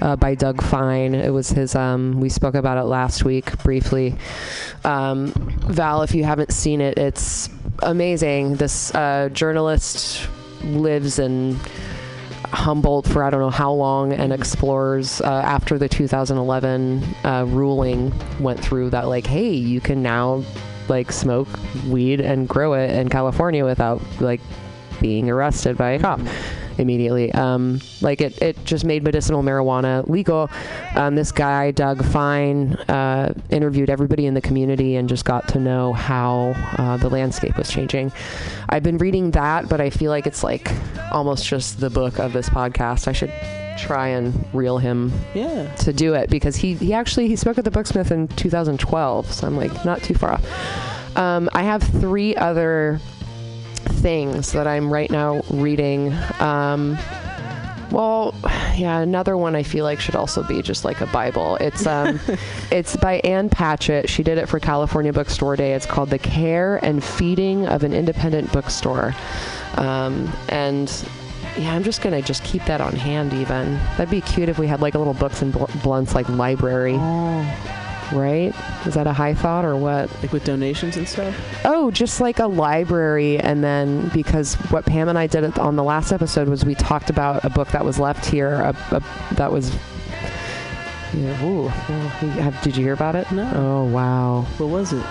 uh, 0.00 0.16
by 0.16 0.34
Doug 0.34 0.62
Fine. 0.62 1.14
It 1.14 1.30
was 1.30 1.50
his. 1.50 1.74
Um, 1.74 2.20
we 2.20 2.28
spoke 2.28 2.54
about 2.54 2.78
it 2.78 2.84
last 2.84 3.24
week 3.24 3.56
briefly. 3.62 4.14
Um, 4.84 5.32
Val, 5.68 6.02
if 6.02 6.14
you 6.14 6.24
haven't 6.24 6.52
seen 6.52 6.80
it, 6.80 6.98
it's 6.98 7.48
amazing. 7.80 8.56
This 8.56 8.94
uh, 8.94 9.28
journalist 9.32 10.28
lives 10.62 11.18
in 11.18 11.58
Humboldt 12.46 13.06
for 13.08 13.22
I 13.24 13.30
don't 13.30 13.40
know 13.40 13.50
how 13.50 13.72
long 13.72 14.12
and 14.12 14.32
explores 14.32 15.20
uh, 15.20 15.26
after 15.26 15.78
the 15.78 15.88
2011 15.88 17.02
uh, 17.24 17.44
ruling 17.48 18.12
went 18.40 18.60
through 18.60 18.90
that 18.90 19.08
like 19.08 19.26
hey 19.26 19.50
you 19.52 19.80
can 19.80 20.02
now 20.02 20.42
like 20.88 21.12
smoke 21.12 21.48
weed 21.86 22.20
and 22.20 22.48
grow 22.48 22.74
it 22.74 22.90
in 22.90 23.08
California 23.08 23.64
without 23.64 24.02
like 24.20 24.40
being 25.00 25.28
arrested 25.30 25.76
by 25.76 25.90
a 25.90 25.98
cop 25.98 26.20
immediately. 26.78 27.32
Um, 27.32 27.80
like 28.00 28.20
it, 28.20 28.40
it 28.42 28.64
just 28.64 28.84
made 28.84 29.02
medicinal 29.02 29.42
marijuana 29.42 30.06
legal. 30.08 30.50
Um, 30.94 31.14
this 31.14 31.32
guy 31.32 31.70
Doug 31.70 32.04
Fine 32.04 32.74
uh, 32.88 33.32
interviewed 33.50 33.90
everybody 33.90 34.26
in 34.26 34.34
the 34.34 34.40
community 34.40 34.96
and 34.96 35.08
just 35.08 35.24
got 35.24 35.48
to 35.48 35.58
know 35.58 35.92
how 35.92 36.54
uh, 36.78 36.96
the 36.98 37.08
landscape 37.08 37.56
was 37.56 37.70
changing. 37.70 38.12
I've 38.68 38.82
been 38.82 38.98
reading 38.98 39.30
that 39.32 39.68
but 39.68 39.80
I 39.80 39.90
feel 39.90 40.10
like 40.10 40.26
it's 40.26 40.44
like 40.44 40.70
almost 41.10 41.46
just 41.46 41.80
the 41.80 41.90
book 41.90 42.18
of 42.18 42.32
this 42.32 42.48
podcast. 42.48 43.08
I 43.08 43.12
should 43.12 43.32
try 43.76 44.08
and 44.08 44.34
reel 44.52 44.78
him 44.78 45.12
Yeah. 45.34 45.72
to 45.76 45.92
do 45.92 46.14
it 46.14 46.30
because 46.30 46.56
he, 46.56 46.74
he 46.74 46.92
actually 46.94 47.28
he 47.28 47.36
spoke 47.36 47.58
at 47.58 47.64
the 47.64 47.70
Booksmith 47.70 48.10
in 48.10 48.28
2012 48.28 49.32
so 49.32 49.46
I'm 49.46 49.56
like 49.56 49.84
not 49.84 50.02
too 50.02 50.14
far 50.14 50.32
off. 50.32 51.16
Um, 51.16 51.48
I 51.52 51.62
have 51.62 51.82
three 51.82 52.34
other 52.36 53.00
things 54.00 54.52
that 54.52 54.66
I'm 54.66 54.92
right 54.92 55.10
now 55.10 55.42
reading. 55.50 56.12
Um, 56.40 56.98
well 57.92 58.34
yeah 58.76 58.98
another 58.98 59.36
one 59.36 59.54
I 59.54 59.62
feel 59.62 59.84
like 59.84 60.00
should 60.00 60.16
also 60.16 60.42
be 60.42 60.60
just 60.60 60.84
like 60.84 61.00
a 61.00 61.06
Bible. 61.06 61.56
It's 61.56 61.86
um 61.86 62.18
it's 62.72 62.96
by 62.96 63.20
Ann 63.20 63.48
Patchett. 63.48 64.08
She 64.10 64.22
did 64.24 64.38
it 64.38 64.46
for 64.48 64.58
California 64.58 65.12
Bookstore 65.12 65.54
Day. 65.56 65.72
It's 65.74 65.86
called 65.86 66.10
the 66.10 66.18
care 66.18 66.84
and 66.84 67.02
feeding 67.02 67.66
of 67.68 67.84
an 67.84 67.92
independent 67.94 68.52
bookstore. 68.52 69.14
Um, 69.76 70.32
and 70.48 70.88
yeah, 71.58 71.74
I'm 71.74 71.82
just 71.82 72.02
gonna 72.02 72.22
just 72.22 72.44
keep 72.44 72.64
that 72.66 72.80
on 72.80 72.94
hand. 72.94 73.32
Even 73.32 73.74
that'd 73.96 74.10
be 74.10 74.20
cute 74.20 74.48
if 74.48 74.58
we 74.58 74.66
had 74.66 74.80
like 74.80 74.94
a 74.94 74.98
little 74.98 75.14
books 75.14 75.42
and 75.42 75.52
bl- 75.52 75.64
blunts 75.82 76.14
like 76.14 76.28
library, 76.28 76.96
oh. 76.96 78.10
right? 78.12 78.54
Is 78.86 78.94
that 78.94 79.06
a 79.06 79.12
high 79.12 79.34
thought 79.34 79.64
or 79.64 79.76
what? 79.76 80.10
Like 80.22 80.32
with 80.32 80.44
donations 80.44 80.96
and 80.96 81.08
stuff. 81.08 81.34
Oh, 81.64 81.90
just 81.90 82.20
like 82.20 82.38
a 82.38 82.46
library, 82.46 83.38
and 83.38 83.64
then 83.64 84.08
because 84.08 84.54
what 84.70 84.84
Pam 84.84 85.08
and 85.08 85.18
I 85.18 85.26
did 85.26 85.58
on 85.58 85.76
the 85.76 85.84
last 85.84 86.12
episode 86.12 86.48
was 86.48 86.64
we 86.64 86.74
talked 86.74 87.10
about 87.10 87.44
a 87.44 87.50
book 87.50 87.68
that 87.68 87.84
was 87.84 87.98
left 87.98 88.26
here, 88.26 88.54
a, 88.54 88.76
a, 88.90 89.34
that 89.34 89.50
was. 89.50 89.74
Yeah, 91.14 91.44
ooh, 91.44 91.62
well, 91.62 92.08
have, 92.08 92.60
did 92.62 92.76
you 92.76 92.82
hear 92.84 92.92
about 92.92 93.14
it? 93.14 93.30
No. 93.32 93.50
Oh 93.54 93.84
wow. 93.84 94.42
What 94.58 94.68
was 94.68 94.92
it? 94.92 95.04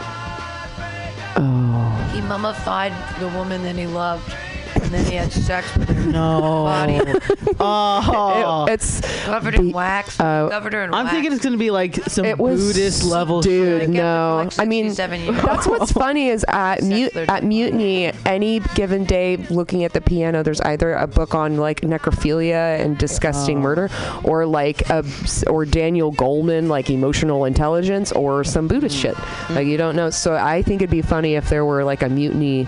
Oh. 1.38 2.12
He 2.14 2.22
mummified 2.22 2.94
the 3.20 3.28
woman 3.30 3.64
that 3.64 3.76
he 3.76 3.88
loved, 3.88 4.32
and 4.76 4.92
then 4.92 5.06
he 5.06 5.16
had 5.16 5.32
sex 5.32 5.76
with 5.78 5.90
her 5.90 6.12
No. 6.12 6.40
body, 6.42 7.00
Oh. 7.60 8.66
It- 8.68 8.74
it's 8.76 9.02
covered 9.26 9.56
in 9.56 9.68
The- 9.68 9.74
wax. 9.74 10.20
uh, 10.20 10.50
covered 10.50 10.74
her 10.74 10.84
in 10.84 10.94
I'm 10.94 11.06
wax. 11.06 11.14
thinking 11.16 11.34
it's 11.34 11.44
gonna 11.44 11.58
be 11.58 11.72
like 11.72 11.96
some 12.08 12.26
It 12.26 12.38
was- 12.38 12.62
Buddhist 12.66 13.04
level 13.06 13.42
dude. 13.42 13.54
shit. 13.54 13.80
They 13.80 13.86
kept 13.86 13.90
it 13.94 13.98
for 13.98 14.04
no. 14.04 14.42
like 14.46 14.60
I 14.60 14.66
mean, 14.66 14.86
67 14.90 15.22
years. 15.22 15.42
That's 15.44 15.68
what's 15.68 15.92
funny 15.92 16.30
is 16.30 16.46
at 16.50 16.76
Sex 16.82 16.86
mute 16.88 17.16
at 17.16 17.44
mutiny 17.44 18.12
any 18.26 18.60
given 18.76 19.06
day 19.06 19.38
looking 19.50 19.84
at 19.84 19.94
the 19.94 20.02
piano 20.02 20.44
there's 20.44 20.62
either 20.62 20.94
a 20.94 21.08
book 21.08 21.34
on 21.36 21.58
like 21.58 21.82
necrophilia 21.82 22.80
and 22.80 22.98
disgusting 22.98 23.60
murder 23.62 23.90
or 24.24 24.46
like 24.46 24.90
a 24.90 25.04
or 25.48 25.66
Daniel 25.66 26.12
Goleman 26.14 26.68
like 26.68 26.90
emotional 26.90 27.46
intelligence 27.46 28.12
or 28.12 28.44
some 28.44 28.68
Buddhist 28.68 28.96
shit 28.98 29.16
like 29.52 29.68
you 29.68 29.78
don't 29.78 29.96
know 29.96 30.10
so 30.10 30.36
I 30.36 30.62
think 30.62 30.82
it'd 30.82 30.90
be 30.92 31.02
funny 31.02 31.36
if 31.36 31.50
there 31.50 31.66
were 31.66 31.84
like 31.84 32.02
a 32.02 32.10
mutiny 32.10 32.68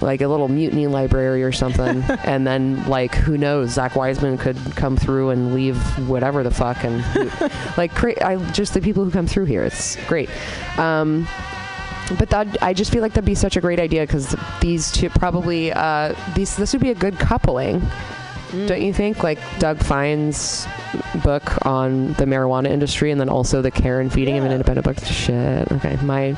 like 0.00 0.20
a 0.20 0.28
little 0.28 0.48
mutiny 0.48 0.86
library 0.86 1.42
or 1.42 1.52
something. 1.52 2.02
And 2.26 2.46
then 2.46 2.86
like 2.88 3.14
who 3.14 3.38
knows? 3.38 3.70
Zach 3.70 3.94
Wiseman 3.94 4.36
could 4.36 4.56
come 4.74 4.96
through 4.96 5.30
and 5.30 5.54
leave 5.54 5.76
whatever 6.08 6.42
the 6.42 6.50
fuck 6.50 6.82
and 6.84 7.04
like 7.76 7.94
cra- 7.94 8.24
I 8.26 8.36
just 8.50 8.74
the 8.74 8.80
people 8.80 9.04
who 9.04 9.10
come 9.10 9.26
through 9.26 9.44
here. 9.44 9.62
It's 9.62 9.96
great. 10.06 10.28
Um 10.76 11.26
but 12.18 12.30
that 12.30 12.62
I 12.62 12.72
just 12.72 12.92
feel 12.92 13.02
like 13.02 13.12
that'd 13.14 13.24
be 13.24 13.34
such 13.34 13.56
a 13.56 13.60
great 13.60 13.80
idea 13.80 14.02
because 14.06 14.36
these 14.60 14.92
two 14.92 15.10
probably 15.10 15.72
uh, 15.72 16.14
these 16.34 16.56
this 16.56 16.72
would 16.72 16.82
be 16.82 16.90
a 16.90 16.94
good 16.94 17.18
coupling, 17.18 17.82
don't 18.52 18.80
you 18.80 18.92
think? 18.92 19.22
Like 19.24 19.38
Doug 19.58 19.78
Fine's 19.78 20.66
book 21.24 21.66
on 21.66 22.12
the 22.14 22.24
marijuana 22.24 22.68
industry, 22.68 23.10
and 23.10 23.20
then 23.20 23.28
also 23.28 23.60
the 23.60 23.72
care 23.72 24.00
and 24.00 24.12
feeding 24.12 24.38
of 24.38 24.44
an 24.44 24.52
independent 24.52 24.84
book. 24.84 24.98
Shit. 25.04 25.70
Okay, 25.72 25.96
my 26.02 26.36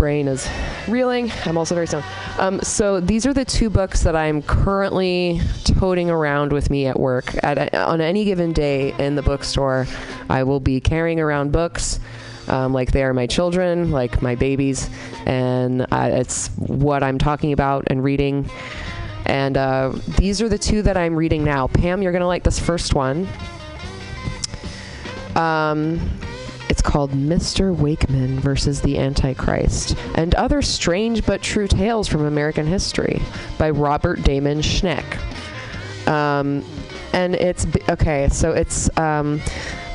brain 0.00 0.28
is 0.28 0.48
reeling. 0.88 1.30
I'm 1.44 1.58
also 1.58 1.74
very 1.74 1.86
stoned. 1.86 2.06
Um, 2.38 2.58
so 2.62 3.00
these 3.00 3.26
are 3.26 3.34
the 3.34 3.44
two 3.44 3.68
books 3.68 4.02
that 4.04 4.16
I'm 4.16 4.40
currently 4.40 5.42
toting 5.64 6.08
around 6.08 6.54
with 6.54 6.70
me 6.70 6.86
at 6.86 6.98
work. 6.98 7.34
At 7.44 7.74
on 7.74 8.00
any 8.00 8.24
given 8.24 8.54
day 8.54 8.94
in 8.98 9.14
the 9.14 9.20
bookstore, 9.20 9.86
I 10.30 10.44
will 10.44 10.58
be 10.58 10.80
carrying 10.80 11.20
around 11.20 11.52
books. 11.52 12.00
Um, 12.48 12.72
like 12.72 12.92
they 12.92 13.04
are 13.04 13.12
my 13.12 13.26
children, 13.26 13.90
like 13.90 14.22
my 14.22 14.36
babies, 14.36 14.88
and 15.26 15.82
uh, 15.82 16.08
it's 16.12 16.48
what 16.56 17.02
I'm 17.02 17.18
talking 17.18 17.52
about 17.52 17.84
and 17.88 18.02
reading. 18.02 18.48
And 19.26 19.58
uh, 19.58 19.92
these 20.16 20.40
are 20.40 20.48
the 20.48 20.58
two 20.58 20.80
that 20.80 20.96
I'm 20.96 21.14
reading 21.14 21.44
now. 21.44 21.66
Pam, 21.66 22.00
you're 22.00 22.12
gonna 22.12 22.26
like 22.26 22.42
this 22.42 22.58
first 22.58 22.94
one. 22.94 23.28
Um, 25.36 26.00
it's 26.70 26.80
called 26.80 27.10
Mr. 27.10 27.76
Wakeman 27.76 28.38
versus 28.38 28.80
the 28.80 28.96
Antichrist 28.96 29.96
and 30.14 30.36
Other 30.36 30.62
Strange 30.62 31.26
But 31.26 31.42
True 31.42 31.66
Tales 31.66 32.06
from 32.06 32.24
American 32.24 32.64
History 32.64 33.20
by 33.58 33.70
Robert 33.70 34.22
Damon 34.22 34.60
Schneck. 34.60 35.04
Um, 36.06 36.64
and 37.12 37.34
it's 37.34 37.66
okay, 37.88 38.28
so 38.28 38.52
it's 38.52 38.88
um, 38.96 39.40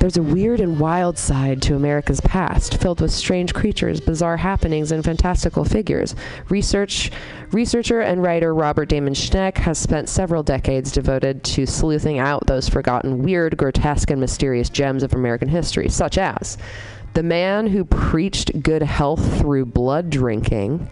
there's 0.05 0.17
a 0.17 0.21
weird 0.21 0.59
and 0.59 0.79
wild 0.79 1.17
side 1.17 1.63
to 1.63 1.75
America's 1.75 2.21
past, 2.21 2.79
filled 2.79 3.01
with 3.01 3.09
strange 3.09 3.55
creatures, 3.55 3.99
bizarre 3.99 4.37
happenings, 4.37 4.91
and 4.91 5.03
fantastical 5.03 5.65
figures. 5.65 6.13
Research 6.49 7.09
researcher 7.49 8.01
and 8.01 8.21
writer 8.21 8.53
Robert 8.53 8.87
Damon 8.87 9.15
Schneck 9.15 9.57
has 9.57 9.79
spent 9.79 10.07
several 10.07 10.43
decades 10.43 10.91
devoted 10.91 11.43
to 11.45 11.65
sleuthing 11.65 12.19
out 12.19 12.45
those 12.45 12.69
forgotten, 12.69 13.23
weird, 13.23 13.57
grotesque, 13.57 14.11
and 14.11 14.21
mysterious 14.21 14.69
gems 14.69 15.01
of 15.01 15.15
American 15.15 15.47
history, 15.47 15.89
such 15.89 16.19
as 16.19 16.59
the 17.15 17.23
man 17.23 17.65
who 17.65 17.83
preached 17.83 18.61
good 18.61 18.83
health 18.83 19.39
through 19.39 19.65
blood 19.65 20.11
drinking. 20.11 20.87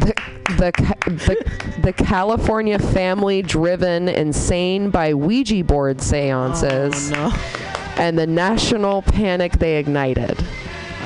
The, 0.00 0.14
the, 0.56 0.72
the, 1.06 1.80
the 1.82 1.92
California 1.92 2.78
family 2.78 3.42
driven 3.42 4.08
insane 4.08 4.88
by 4.88 5.12
Ouija 5.12 5.62
board 5.62 6.00
seances 6.00 7.12
Oh, 7.12 7.28
no. 7.28 7.67
And 7.98 8.18
the 8.18 8.26
national 8.26 9.02
panic 9.02 9.52
they 9.58 9.76
ignited. 9.78 10.38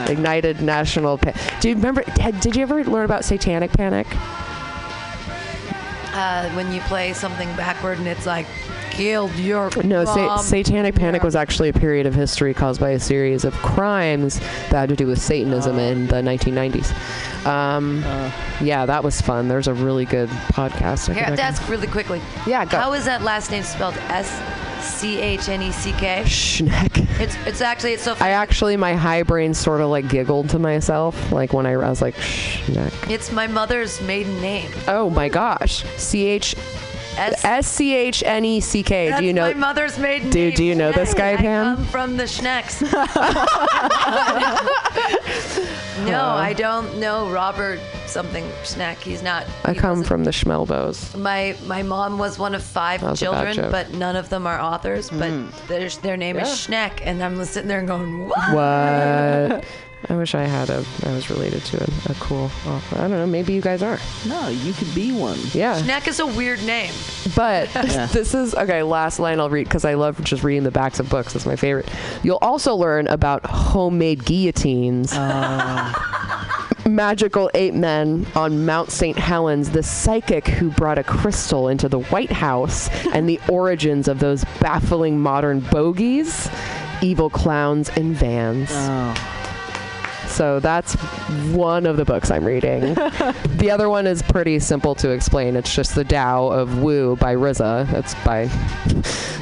ignited 0.09 0.61
national. 0.61 1.18
Pa- 1.18 1.32
Do 1.61 1.68
you 1.68 1.74
remember? 1.76 2.03
Did 2.14 2.40
did 2.40 2.57
you 2.57 2.62
ever 2.62 2.84
learn 2.84 3.05
about 3.05 3.24
Satanic 3.24 3.72
Panic? 3.72 4.07
Uh, 6.14 6.51
when 6.51 6.70
you 6.72 6.80
play 6.82 7.12
something 7.14 7.49
backward 7.57 7.99
and 7.99 8.07
it's 8.07 8.26
like 8.26 8.47
killed 8.93 9.34
your 9.36 9.70
No, 9.82 10.05
sa- 10.05 10.36
Satanic 10.36 10.95
Panic 10.95 11.22
was 11.22 11.34
actually 11.34 11.68
a 11.68 11.72
period 11.72 12.07
of 12.07 12.14
history 12.14 12.53
caused 12.53 12.80
by 12.80 12.90
a 12.90 13.01
series 13.01 13.45
of 13.45 13.55
crimes 13.55 14.38
that 14.38 14.72
had 14.72 14.88
to 14.90 14.97
do 14.97 15.07
with 15.07 15.20
Satanism 15.20 15.78
in 15.78 16.07
the 16.09 16.16
1990s. 16.16 17.47
Um, 17.47 18.03
yeah, 18.61 18.86
that 18.86 19.03
was 19.03 19.20
fun. 19.20 19.49
There's 19.49 19.68
a 19.68 19.74
really 19.74 20.05
good 20.05 20.28
podcast. 20.28 21.09
I 21.09 21.14
Here, 21.14 21.22
I 21.24 21.26
have 21.30 21.36
to 21.36 21.43
ask 21.43 21.68
really 21.68 21.86
quickly. 21.86 22.20
Yeah, 22.47 22.64
go. 22.64 22.78
How 22.78 22.93
is 22.93 23.05
that 23.07 23.22
last 23.22 23.51
name 23.51 23.62
spelled? 23.62 23.97
S 24.09 24.30
C 24.82 25.20
H 25.20 25.49
N 25.49 25.62
E 25.62 25.72
C 25.72 25.93
K. 25.93 26.22
Schneck. 26.24 27.09
It's 27.20 27.36
it's 27.47 27.61
actually 27.61 27.95
it's 27.95 28.03
so. 28.03 28.14
Funny. 28.14 28.30
I 28.30 28.34
actually, 28.34 28.76
my 28.76 28.95
high 28.95 29.22
brain 29.22 29.55
sort 29.55 29.80
of 29.80 29.88
like 29.90 30.09
giggled 30.09 30.51
to 30.51 30.59
myself, 30.59 31.32
like 31.32 31.53
when 31.53 31.66
I, 31.66 31.72
I 31.72 31.88
was 31.88 32.03
like, 32.03 32.14
Schneck. 32.16 33.11
It's 33.11 33.32
my 33.32 33.47
mother's 33.47 34.01
maiden 34.03 34.40
name. 34.40 34.70
Oh 34.88 35.09
my 35.11 35.28
gosh. 35.28 35.84
C 35.97 36.26
H 36.26 36.55
S. 37.17 37.69
C 37.69 37.95
H 37.95 38.23
N 38.25 38.45
E 38.45 38.61
C 38.61 38.83
K. 38.83 39.15
Do 39.19 39.25
you 39.25 39.33
know? 39.33 39.43
my 39.43 39.55
mother's 39.55 39.99
maiden 39.99 40.31
Do- 40.31 40.49
name. 40.49 40.55
do 40.55 40.65
you 40.65 40.75
know 40.75 40.93
this 40.93 41.15
guy, 41.15 41.33
I 41.33 41.37
Pam? 41.37 41.77
come 41.77 41.85
from 41.87 42.17
the 42.17 42.25
Schnecks. 42.27 42.83
no. 46.07 46.25
I 46.25 46.55
don't 46.57 46.99
know 46.99 47.31
Robert 47.31 47.81
something 48.07 48.45
Schneck. 48.63 48.97
He's 48.97 49.23
not. 49.23 49.47
I 49.65 49.73
he 49.73 49.79
come 49.79 50.03
from 50.03 50.25
the 50.25 50.31
Schmelbos. 50.31 51.17
My 51.19 51.57
my 51.67 51.83
mom 51.83 52.19
was 52.19 52.39
one 52.39 52.55
of 52.55 52.63
five 52.63 53.01
That 53.01 53.11
was 53.11 53.23
a 53.23 53.31
bad 53.31 53.55
children, 53.55 53.71
but 53.71 53.93
none 53.95 54.17
of 54.17 54.29
them 54.29 54.47
are 54.47 54.61
authors. 54.61 55.11
But 55.11 55.31
hmm. 55.31 55.49
their 55.69 55.89
their 55.89 56.17
name 56.17 56.37
is 56.39 56.49
Schneck, 56.49 57.01
and 57.03 57.23
I'm 57.23 57.45
sitting 57.45 57.69
there 57.69 57.83
going, 57.83 58.29
what? 58.29 58.55
What? 58.55 59.65
I 60.09 60.16
wish 60.16 60.34
I 60.34 60.42
had 60.42 60.68
a. 60.68 60.84
I 61.05 61.12
was 61.12 61.30
related 61.30 61.64
to 61.66 61.82
a, 61.82 62.12
a 62.12 62.14
cool 62.14 62.50
author. 62.66 62.96
I 62.96 63.03
don't 63.03 63.12
know. 63.12 63.26
Maybe 63.26 63.53
you 63.53 63.61
guys 63.61 63.82
are. 63.82 63.98
No, 64.26 64.48
you 64.48 64.72
could 64.72 64.92
be 64.94 65.12
one. 65.12 65.38
Yeah. 65.53 65.80
Schneck 65.80 66.09
is 66.09 66.18
a 66.18 66.26
weird 66.26 66.62
name. 66.64 66.92
But 67.36 67.68
this 68.12 68.34
is 68.34 68.55
okay. 68.55 68.82
Last 68.82 69.18
line 69.18 69.38
I'll 69.38 69.50
read 69.50 69.64
because 69.64 69.84
I 69.84 69.94
love 69.94 70.22
just 70.24 70.42
reading 70.42 70.64
the 70.64 70.70
backs 70.70 70.98
of 70.98 71.09
books. 71.09 71.36
It's 71.36 71.46
my 71.46 71.57
favorite. 71.57 71.88
You'll 72.22 72.38
also 72.42 72.74
learn 72.74 73.07
about 73.07 73.46
homemade 73.46 74.24
guillotines, 74.24 75.12
ah. 75.12 76.78
magical 76.86 77.48
ape 77.55 77.74
men 77.74 78.26
on 78.34 78.66
Mount 78.66 78.90
St. 78.90 79.16
Helens, 79.16 79.70
the 79.70 79.84
psychic 79.84 80.48
who 80.48 80.70
brought 80.70 80.98
a 80.98 81.05
crystal 81.05 81.68
into 81.68 81.88
the 81.88 82.00
White 82.00 82.32
House, 82.32 82.88
and 83.14 83.28
the 83.28 83.40
origins 83.48 84.09
of 84.09 84.18
those 84.18 84.44
baffling 84.61 85.20
modern 85.20 85.61
bogies, 85.61 86.50
evil 87.03 87.30
clowns, 87.30 87.88
and 87.90 88.16
vans. 88.16 88.70
Oh. 88.72 89.38
So 90.33 90.61
that's 90.61 90.95
one 91.53 91.85
of 91.87 91.97
the 91.97 92.05
books 92.05 92.30
I'm 92.30 92.45
reading. 92.45 92.95
the 92.95 93.70
other 93.70 93.89
one 93.89 94.07
is 94.07 94.22
pretty 94.22 94.59
simple 94.59 94.95
to 94.97 95.11
explain. 95.11 95.57
It's 95.57 95.74
just 95.74 95.95
the 95.95 96.05
Tao 96.05 96.47
of 96.49 96.83
Wu 96.83 97.16
by 97.16 97.35
RZA. 97.37 97.93
It's 97.93 98.14
by. 98.24 98.49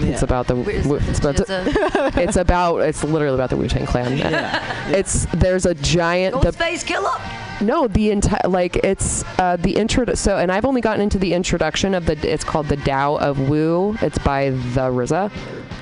It's 0.05 0.23
about 0.23 0.47
the. 0.49 0.57
Wu- 0.57 0.65
the- 0.99 1.11
It's 1.11 1.19
about. 1.21 1.41
is 1.41 1.47
The, 1.47 2.13
it's 2.17 2.37
about. 2.37 2.79
It's 2.79 3.05
literally 3.05 3.35
about 3.37 3.51
the 3.51 3.57
Wu 3.57 3.69
Tang 3.69 3.87
Clan. 3.87 4.11
It's 4.93 5.27
there's 5.27 5.67
a 5.67 5.75
giant. 5.75 6.41
The, 6.43 6.51
Ghostface 6.51 6.85
Killah. 6.85 7.61
no, 7.63 7.87
the 7.87 8.11
entire 8.11 8.49
like 8.49 8.77
it's 8.79 9.23
uh, 9.39 9.57
the 9.57 9.77
intro. 9.77 10.15
So, 10.15 10.37
and 10.39 10.51
I've 10.51 10.65
only 10.65 10.81
gotten 10.81 11.01
into 11.03 11.19
the 11.19 11.33
introduction 11.35 11.95
of 11.95 12.07
the. 12.07 12.17
It's 12.29 12.43
called 12.45 12.67
the 12.69 12.77
Tao 12.77 13.15
of 13.17 13.49
Wu. 13.49 13.97
It's 14.03 14.19
by 14.19 14.51
the 14.51 14.91
RZA. 14.91 15.31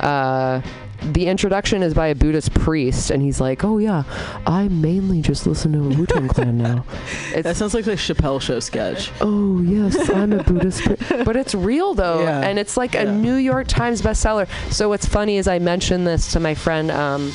Uh, 0.01 0.61
the 1.03 1.27
introduction 1.27 1.83
is 1.83 1.95
by 1.95 2.09
a 2.09 2.15
Buddhist 2.15 2.53
priest, 2.55 3.11
and 3.11 3.23
he's 3.23 3.41
like, 3.41 3.65
"Oh 3.65 3.79
yeah, 3.79 4.03
I 4.47 4.69
mainly 4.69 5.21
just 5.23 5.47
listen 5.47 5.73
to 5.73 5.79
Wu 5.97 6.07
Tang 6.07 6.29
Clan 6.29 6.59
now." 6.59 6.85
That 7.43 7.57
sounds 7.57 7.73
like 7.75 7.87
a 7.87 7.91
Chappelle 7.97 8.41
show 8.41 8.59
sketch. 8.61 9.11
oh 9.21 9.61
yes, 9.63 10.11
I'm 10.11 10.33
a 10.33 10.43
Buddhist, 10.43 10.83
pri-" 10.83 11.23
but 11.25 11.37
it's 11.37 11.55
real 11.55 11.95
though, 11.95 12.23
Yeah. 12.23 12.41
and 12.41 12.59
it's 12.59 12.77
like 12.77 12.95
a 12.95 13.05
New 13.11 13.37
York 13.37 13.69
Times 13.69 14.03
bestseller. 14.03 14.49
So 14.73 14.89
what's 14.89 15.07
funny 15.07 15.37
is 15.37 15.47
I 15.49 15.59
mentioned 15.59 16.07
this 16.07 16.33
to 16.33 16.41
my 16.41 16.55
friend. 16.55 16.91
Um, 16.91 17.33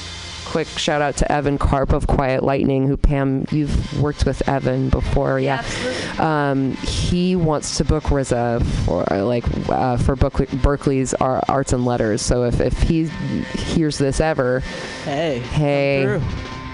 quick 0.54 0.68
shout 0.68 1.02
out 1.02 1.18
to 1.18 1.32
Evan 1.32 1.58
Karp 1.58 1.92
of 1.94 2.06
Quiet 2.06 2.44
Lightning, 2.44 2.88
who 2.88 2.96
Pam, 2.96 3.46
you've 3.52 4.00
worked 4.02 4.24
with 4.26 4.48
Evan 4.48 4.90
before, 4.90 5.40
yeah. 5.40 5.56
Absolutely. 5.56 6.20
Um, 6.20 6.72
he 6.86 7.36
wants 7.36 7.78
to 7.78 7.84
book 7.84 8.04
RZA 8.04 8.64
for 8.86 9.04
like 9.26 9.44
uh, 9.68 9.98
for 9.98 10.16
Berkeley, 10.16 10.46
Berkeley's 10.62 11.16
Ar- 11.16 11.44
Arts 11.50 11.74
and 11.74 11.86
Letters. 11.86 12.22
So 12.22 12.44
if 12.44 12.62
if 12.62 12.80
he 12.84 13.06
hears 13.08 13.98
this 13.98 14.22
ever, 14.22 14.60
Hey. 15.06 15.40
hey, 15.40 16.22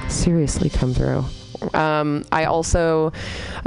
seriously 0.10 0.70
come 0.70 0.94
through. 0.94 1.24
Um, 1.74 2.26
I 2.32 2.46
also 2.46 3.14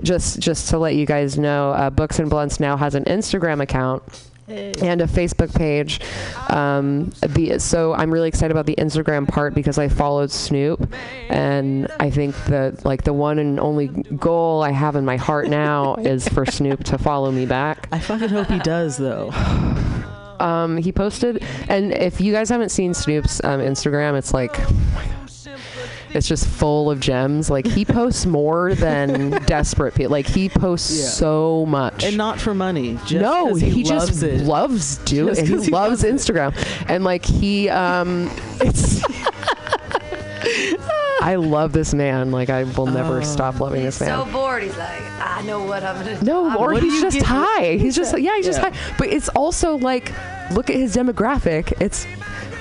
just 0.03 0.41
just 0.41 0.69
to 0.71 0.79
let 0.79 0.95
you 0.95 1.07
guys 1.07 1.39
know, 1.39 1.71
uh, 1.73 1.89
Books 1.91 2.19
and 2.19 2.29
Blunts 2.29 2.61
now 2.61 2.77
has 2.77 2.95
an 2.95 3.05
Instagram 3.05 3.63
account 3.63 4.03
and 4.83 5.01
a 5.01 5.07
Facebook 5.07 5.55
page. 5.55 6.01
Um, 6.49 7.11
the 7.27 7.59
so 7.59 7.95
I'm 7.95 8.11
really 8.11 8.29
excited 8.29 8.51
about 8.51 8.67
the 8.67 8.77
Instagram 8.77 9.27
part 9.27 9.55
because 9.55 9.79
I 9.79 9.89
followed 9.89 10.31
Snoop, 10.31 10.93
and 11.29 11.91
I 12.01 12.11
think 12.11 12.37
that 12.47 12.85
like 12.85 13.05
the 13.05 13.13
one 13.13 13.39
and 13.39 13.59
only 13.59 13.89
goal 13.89 14.63
I 14.63 14.71
have 14.71 14.97
in 14.97 15.05
my 15.05 15.17
heart 15.17 15.49
now 15.49 15.95
is 15.99 16.29
for 16.29 16.45
Snoop 16.47 16.85
to 16.85 16.99
follow 16.99 17.31
me 17.31 17.47
back. 17.47 17.89
I 17.93 17.99
fucking 17.99 18.29
hope 18.29 18.49
he 18.49 18.59
does 18.59 18.97
though. 18.97 19.31
Um, 20.41 20.77
he 20.77 20.91
posted, 20.91 21.45
and 21.69 21.93
if 21.93 22.21
you 22.21 22.33
guys 22.33 22.49
haven't 22.49 22.71
seen 22.71 22.95
Snoop's 22.95 23.41
um, 23.45 23.61
Instagram, 23.61 24.19
it's 24.19 24.35
like. 24.35 24.51
oh 24.59 24.75
my 24.93 25.07
God. 25.07 25.22
It's 26.15 26.29
just 26.29 26.47
full 26.47 26.91
of 26.91 27.01
gems. 27.01 27.49
Like 27.51 27.67
he 27.67 27.85
posts 27.85 28.27
more 28.27 28.75
than 28.75 29.31
desperate 29.47 29.95
people. 29.95 30.11
Like 30.13 30.27
he 30.27 30.49
posts 30.49 30.91
Yeah. 30.99 31.07
so 31.09 31.65
much. 31.67 32.05
And 32.05 32.17
not 32.17 32.39
for 32.41 32.55
money. 32.55 32.95
Just 33.07 33.13
no, 33.15 33.49
'cause 33.49 33.61
he, 33.61 33.71
he, 33.71 33.83
just 33.83 34.09
loves 34.09 34.23
it. 34.23 34.41
loves 34.43 34.97
doing 34.99 35.29
Just 35.35 35.41
it. 35.43 35.47
He 35.49 35.55
loves 35.55 35.69
loves 35.71 36.05
it. 36.05 36.15
Instagram, 36.15 36.55
and 36.89 37.03
like 37.05 37.25
he, 37.25 37.69
um, 37.69 38.31
it's. 38.61 39.03
I 41.21 41.37
love 41.37 41.73
this 41.73 41.95
man. 41.95 42.33
Like 42.33 42.51
I 42.51 42.65
will 42.65 42.87
never 42.87 43.19
Oh. 43.19 43.23
stop 43.23 43.61
loving 43.61 43.83
this 43.85 44.01
man. 44.01 44.09
so 44.27 44.31
bored. 44.33 44.65
He's 44.65 44.77
like, 44.77 45.01
I 45.21 45.43
know 45.43 45.63
what 45.63 45.85
I'm 45.85 46.05
gonna. 46.05 46.21
No, 46.23 46.49
I'm 46.51 46.57
or 46.57 46.73
he's 46.75 47.01
just 47.01 47.23
high. 47.23 47.77
He's 47.77 47.95
just 47.95 48.19
yeah, 48.19 48.35
he's 48.37 48.47
just 48.47 48.59
high. 48.59 48.73
But 48.99 49.09
it's 49.09 49.29
also 49.31 49.77
like, 49.77 50.13
look 50.53 50.69
at 50.69 50.75
his 50.77 50.97
demographic. 50.97 51.81
It's 51.81 52.07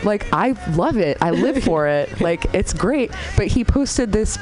like 0.03 0.31
I 0.33 0.51
love 0.71 0.97
it. 0.97 1.17
I 1.21 1.31
live 1.31 1.63
for 1.63 1.87
it. 1.87 2.09
Like 2.21 2.53
it's 2.53 2.73
great. 2.73 3.11
But 3.35 3.47
he 3.47 3.63
posted 3.63 4.11
this 4.11 4.37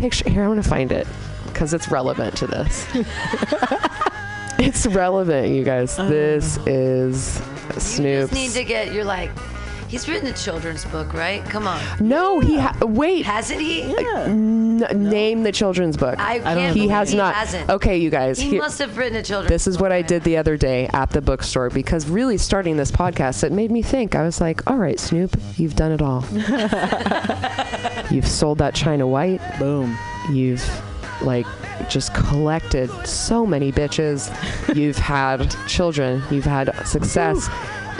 picture. 0.00 0.28
Here, 0.28 0.42
I'm 0.42 0.50
gonna 0.50 0.62
find 0.62 0.90
it 0.90 1.06
because 1.46 1.72
it's 1.72 1.90
relevant 1.90 2.36
to 2.38 2.46
this. 2.46 2.86
it's 4.58 4.86
relevant, 4.86 5.54
you 5.54 5.62
guys. 5.64 5.96
This 5.96 6.58
oh. 6.58 6.64
is 6.66 7.40
Snoop. 7.78 8.06
You 8.06 8.20
just 8.22 8.32
need 8.32 8.50
to 8.52 8.64
get. 8.64 8.92
You're 8.92 9.04
like, 9.04 9.30
he's 9.90 10.08
written 10.08 10.28
a 10.28 10.32
children's 10.32 10.84
book, 10.86 11.12
right? 11.12 11.44
Come 11.44 11.66
on. 11.66 11.80
No, 12.00 12.38
he 12.40 12.58
ha- 12.58 12.76
wait. 12.82 13.26
Hasn't 13.26 13.60
he? 13.60 13.82
N- 13.82 14.78
Name 14.78 15.42
the 15.42 15.52
children's 15.52 15.96
book. 15.96 16.18
I 16.18 16.38
don't 16.38 16.44
can't 16.44 16.74
he 16.74 16.82
believe 16.82 16.90
has 16.90 17.10
he 17.10 17.16
not. 17.18 17.34
Hasn't. 17.34 17.68
Okay, 17.68 17.98
you 17.98 18.08
guys. 18.08 18.38
He 18.38 18.50
here- 18.50 18.60
must 18.60 18.78
have 18.78 18.96
written 18.96 19.16
a 19.18 19.22
children's. 19.22 19.50
This 19.50 19.66
is 19.66 19.76
book, 19.76 19.82
what 19.82 19.92
I 19.92 20.02
did 20.02 20.22
the 20.22 20.36
other 20.36 20.56
day 20.56 20.88
at 20.92 21.10
the 21.10 21.20
bookstore 21.20 21.70
because 21.70 22.08
really 22.08 22.38
starting 22.38 22.76
this 22.76 22.90
podcast, 22.90 23.42
it 23.44 23.52
made 23.52 23.70
me 23.70 23.82
think. 23.82 24.14
I 24.14 24.22
was 24.22 24.40
like, 24.40 24.70
all 24.70 24.76
right, 24.76 24.98
Snoop, 24.98 25.36
you've 25.56 25.74
done 25.76 25.92
it 25.92 26.00
all. 26.00 26.24
you've 28.10 28.28
sold 28.28 28.58
that 28.58 28.74
China 28.74 29.06
White. 29.06 29.40
Boom. 29.58 29.98
You've 30.30 30.64
like 31.22 31.46
just 31.88 32.14
collected 32.14 32.90
so 33.06 33.44
many 33.44 33.72
bitches. 33.72 34.30
You've 34.74 34.96
had 34.98 35.50
children. 35.66 36.22
You've 36.30 36.44
had 36.44 36.74
success 36.86 37.48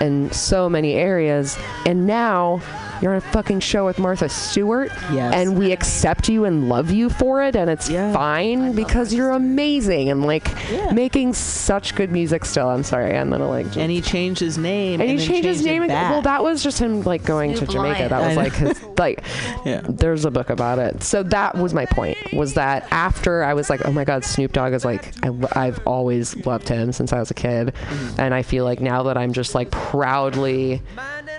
in 0.01 0.31
so 0.33 0.69
many 0.69 0.95
areas. 0.95 1.59
And 1.87 2.07
now 2.07 2.61
you're 3.01 3.13
on 3.13 3.19
a 3.19 3.21
fucking 3.21 3.61
show 3.61 3.87
with 3.87 3.99
Martha 3.99 4.29
Stewart. 4.29 4.91
Yes. 5.13 5.35
And 5.35 5.59
we 5.59 5.73
accept 5.73 6.29
you 6.29 6.45
and 6.45 6.69
love 6.69 6.91
you 6.91 7.09
for 7.11 7.43
it. 7.43 7.57
And 7.57 7.71
it's 7.71 7.89
Yeah. 7.89 8.13
fine 8.13 8.73
because 8.73 9.13
you're 9.15 9.31
amazing 9.31 10.11
and 10.11 10.25
like 10.27 10.49
Yeah. 10.71 10.93
making 10.93 11.35
such 11.35 11.95
good 11.95 12.11
music 12.13 12.45
still. 12.45 12.69
I'm 12.69 12.83
sorry. 12.83 13.17
I'm 13.17 13.29
going 13.31 13.41
to 13.41 13.47
like. 13.47 13.67
just- 13.67 13.79
And 13.79 13.91
he 13.91 14.01
changed 14.01 14.41
his 14.41 14.59
name. 14.59 15.01
and 15.01 15.11
he 15.11 15.17
then 15.17 15.27
changed 15.27 15.45
his 15.49 15.65
name. 15.65 15.83
again. 15.83 15.95
back. 15.97 16.11
Well, 16.11 16.23
that 16.23 16.43
was 16.43 16.63
just 16.63 16.79
him 16.79 17.03
like 17.03 17.25
going 17.25 17.57
Snoop 17.57 17.69
to 17.69 17.73
Jamaica. 17.75 17.99
Lion. 17.99 18.09
That 18.11 18.27
was 18.29 18.37
like 18.37 18.53
his 18.55 18.81
like. 18.99 19.23
Yeah. 19.65 19.81
There's 19.89 20.25
a 20.25 20.31
book 20.31 20.51
about 20.51 20.79
it. 20.79 21.03
So 21.03 21.23
that 21.25 21.57
was 21.57 21.73
my 21.75 21.87
point. 21.87 22.17
Was 22.33 22.55
that 22.55 22.87
after 22.91 23.43
I 23.43 23.55
was 23.55 23.71
like, 23.71 23.85
oh 23.87 23.93
my 23.93 24.05
god, 24.05 24.25
Snoop 24.25 24.53
Dogg 24.53 24.73
is 24.73 24.85
like 24.85 25.13
I, 25.57 25.65
have 25.67 25.81
always 25.87 26.37
loved 26.47 26.69
him 26.69 26.93
since 26.93 27.13
I 27.13 27.19
was 27.19 27.31
a 27.31 27.35
kid, 27.35 27.69
mm-hmm. 27.69 28.21
and 28.21 28.35
I 28.35 28.43
feel 28.43 28.65
like 28.65 28.81
now 28.81 29.03
that 29.05 29.17
I'm 29.17 29.33
just 29.33 29.55
like 29.55 29.71
proudly. 29.71 30.83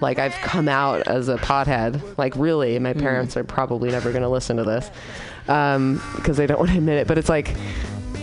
Like 0.01 0.17
I've 0.17 0.33
come 0.33 0.67
out 0.67 1.07
as 1.07 1.27
a 1.27 1.37
pothead. 1.51 2.01
Like 2.17 2.33
really, 2.35 2.79
my 2.79 2.93
parents 2.93 3.35
are 3.37 3.43
probably 3.43 3.91
never 3.91 4.11
gonna 4.11 4.29
listen 4.29 4.57
to 4.57 4.63
this 4.63 4.89
because 5.45 6.37
they 6.37 6.47
don't 6.47 6.59
want 6.63 6.71
to 6.71 6.77
admit 6.77 6.97
it. 6.99 7.07
But 7.07 7.17
it's 7.17 7.29
like 7.29 7.55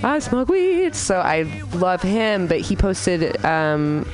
I 0.02 0.18
smoke 0.20 0.48
weed, 0.48 0.94
so 0.94 1.18
I 1.20 1.42
love 1.74 2.02
him. 2.02 2.46
But 2.46 2.60
he 2.60 2.76
posted 2.76 3.44
um, 3.44 4.06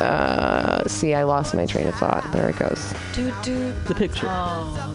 uh, 0.00 0.86
see, 0.86 1.14
I 1.14 1.24
lost 1.24 1.54
my 1.54 1.66
train 1.66 1.86
of 1.86 1.94
thought. 1.94 2.30
There 2.32 2.48
it 2.50 2.56
goes. 2.58 2.92
The 3.14 3.94
picture. 3.96 4.26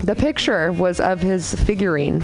The 0.03 0.15
picture 0.15 0.71
was 0.71 0.99
of 0.99 1.19
his 1.19 1.55
figurine. 1.55 2.23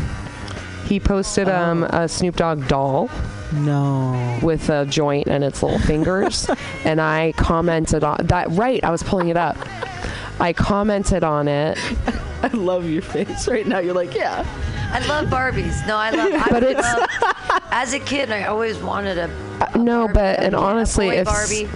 He 0.86 1.00
posted 1.00 1.50
um, 1.50 1.84
a 1.84 2.08
Snoop 2.08 2.38
Dogg 2.38 2.66
doll 2.70 3.10
No. 3.52 4.40
with 4.42 4.70
a 4.70 4.86
joint 4.86 5.28
and 5.28 5.44
its 5.44 5.62
little 5.62 5.80
fingers, 5.80 6.50
and 6.86 7.02
I 7.02 7.34
commented 7.36 8.04
on 8.06 8.28
that. 8.28 8.48
Right, 8.52 8.82
I 8.84 8.90
was 8.92 9.04
pulling 9.04 9.28
it 9.30 9.36
up. 9.38 9.58
I 10.40 10.54
commented 10.54 11.24
on 11.24 11.48
it, 11.48 11.78
I 12.44 12.48
love 12.50 12.88
your 12.88 13.02
face 13.02 13.48
right 13.48 13.66
now. 13.66 13.80
You're 13.80 13.94
like, 13.96 14.14
yeah. 14.14 14.46
I 14.92 15.06
love 15.08 15.28
Barbies. 15.28 15.86
No, 15.88 15.98
I 15.98 16.12
love. 16.12 16.32
I 16.34 16.48
But 16.50 16.64
it's- 16.64 16.84
love, 16.84 17.62
as 17.72 17.94
a 17.94 18.00
kid, 18.00 18.32
I 18.32 18.46
always 18.46 18.78
wanted 18.78 19.18
a. 19.18 19.24
Uh, 19.60 19.78
no, 19.78 20.06
Barbie, 20.08 20.14
but 20.14 20.40
a- 20.40 20.44
and 20.44 20.56
a 20.56 20.60
honestly, 20.60 21.08
boy 21.10 21.16
if 21.18 21.26
Barbie. 21.26 21.68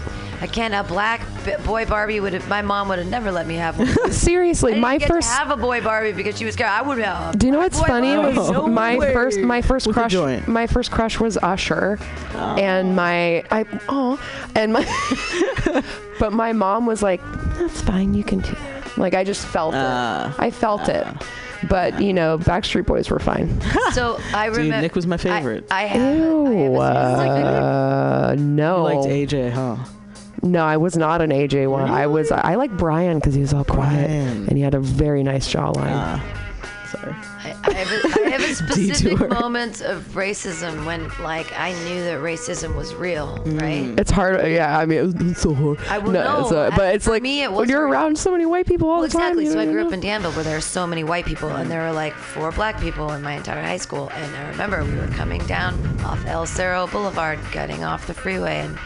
I 0.41 0.47
can't. 0.47 0.73
A 0.73 0.83
black 0.83 1.21
b- 1.45 1.53
boy 1.65 1.85
Barbie 1.85 2.19
would 2.19 2.33
have. 2.33 2.47
My 2.49 2.61
mom 2.63 2.89
would 2.89 2.97
have 2.99 3.07
never 3.07 3.31
let 3.31 3.45
me 3.45 3.55
have 3.55 3.77
one. 3.77 3.87
I 4.05 4.09
seriously, 4.09 4.71
didn't 4.71 4.81
my 4.81 4.97
get 4.97 5.07
first 5.07 5.29
to 5.29 5.35
have 5.35 5.51
a 5.51 5.55
boy 5.57 5.81
Barbie 5.81 6.13
because 6.13 6.37
she 6.37 6.45
was 6.45 6.55
scared. 6.55 6.71
I 6.71 6.81
would 6.81 6.97
have. 6.97 7.37
Do 7.37 7.45
you 7.45 7.51
know 7.51 7.59
what's 7.59 7.79
funny? 7.79 8.15
Barbie. 8.15 8.37
Was 8.37 8.49
No 8.51 8.67
my 8.67 8.97
way. 8.97 9.13
first 9.13 9.39
my 9.39 9.61
first 9.61 9.85
With 9.87 9.95
crush 9.95 10.13
my 10.47 10.65
first 10.67 10.89
crush 10.91 11.19
was 11.19 11.37
Usher, 11.37 11.99
and 12.33 12.95
my 12.95 13.43
I 13.51 13.65
oh 13.87 14.19
and 14.55 14.73
my 14.73 15.83
but 16.19 16.33
my 16.33 16.53
mom 16.53 16.85
was 16.85 17.01
like, 17.03 17.21
"That's 17.59 17.81
fine, 17.81 18.13
you 18.13 18.23
can 18.23 18.39
do 18.39 18.51
that." 18.51 18.97
Like 18.97 19.13
I 19.13 19.23
just 19.23 19.45
felt 19.45 19.73
Ah. 19.75 20.33
it. 20.33 20.39
I 20.39 20.49
felt 20.51 20.89
it. 20.89 21.05
But 21.69 22.01
you 22.01 22.11
know, 22.13 22.39
Backstreet 22.39 22.87
Boys 22.87 23.09
were 23.11 23.19
fine. 23.19 23.61
So 23.91 24.19
I 24.33 24.47
remember. 24.47 24.81
Nick 24.81 24.95
was 24.95 25.05
my 25.05 25.17
favorite. 25.17 25.67
I, 25.69 25.83
I 25.83 25.85
have. 25.85 26.01
I 26.01 26.05
have 26.05 26.17
Ew. 26.17 26.81
a 26.81 27.15
specific- 27.15 27.45
Uh, 27.45 28.33
You 28.37 28.43
no, 28.43 28.83
liked 28.83 29.05
AJ, 29.07 29.51
huh? 29.51 29.75
No, 30.43 30.65
I 30.65 30.77
was 30.77 30.95
not 30.97 31.21
an 31.21 31.29
AJ 31.31 31.69
one. 31.69 31.89
I 31.89 32.07
was. 32.07 32.31
I 32.31 32.55
like 32.55 32.75
Brian 32.77 33.17
because 33.19 33.33
he 33.35 33.41
was 33.41 33.53
all 33.53 33.63
quiet 33.65 34.07
Brian. 34.07 34.47
and 34.47 34.57
he 34.57 34.61
had 34.63 34.73
a 34.73 34.79
very 34.79 35.23
nice 35.23 35.51
jawline. 35.51 35.91
Ah, 35.91 36.87
sorry. 36.89 37.13
I, 37.43 37.55
I 37.63 37.73
have 37.73 37.91
a, 38.15 38.21
I 38.25 38.29
have 38.29 38.41
a 38.41 38.53
specific 38.55 39.17
Detour. 39.17 39.27
moment 39.29 39.81
of 39.81 40.03
racism 40.13 40.85
when, 40.85 41.09
like, 41.23 41.51
I 41.59 41.73
knew 41.85 42.03
that 42.03 42.19
racism 42.19 42.75
was 42.75 42.93
real, 42.93 43.37
Mm. 43.39 43.61
right? 43.61 43.99
It's 43.99 44.11
hard. 44.11 44.47
Yeah, 44.51 44.77
I 44.77 44.85
mean, 44.85 44.99
it 44.99 45.01
was, 45.03 45.15
it's 45.31 45.41
so 45.41 45.53
hard. 45.53 45.79
I 45.89 45.97
will 45.97 46.11
no, 46.11 46.23
know. 46.23 46.39
it's, 46.43 46.51
uh, 46.51 46.69
I- 46.71 46.75
but 46.75 46.93
it's 46.95 47.07
like 47.07 47.21
me, 47.23 47.43
it 47.43 47.51
when 47.51 47.67
you're 47.69 47.79
very- 47.81 47.91
around 47.91 48.17
so 48.17 48.31
many 48.31 48.45
white 48.45 48.65
people 48.67 48.89
all 48.89 48.99
Well, 48.99 49.07
the 49.07 49.09
time. 49.09 49.21
exactly. 49.39 49.45
you 49.45 49.51
So 49.53 49.59
I 49.59 49.65
grew 49.65 49.81
know. 49.81 49.87
up 49.87 49.93
in 49.93 49.99
Danville 50.01 50.31
where 50.33 50.43
there 50.43 50.57
are 50.57 50.61
so 50.61 50.85
many 50.87 51.03
white 51.03 51.25
people, 51.25 51.49
and 51.49 51.69
there 51.69 51.81
were 51.83 51.91
like 51.93 52.13
four 52.13 52.51
black 52.51 52.79
people 52.79 53.11
in 53.13 53.21
my 53.23 53.33
entire 53.33 53.61
high 53.63 53.77
school. 53.77 54.09
And 54.13 54.35
I 54.35 54.49
remember 54.49 54.83
we 54.83 54.95
were 54.95 55.07
coming 55.07 55.45
down 55.47 55.73
off 56.03 56.23
El 56.27 56.45
Cerro 56.45 56.87
Boulevard, 56.87 57.39
getting 57.51 57.83
off 57.83 58.05
the 58.07 58.13
freeway, 58.13 58.59
and 58.59 58.77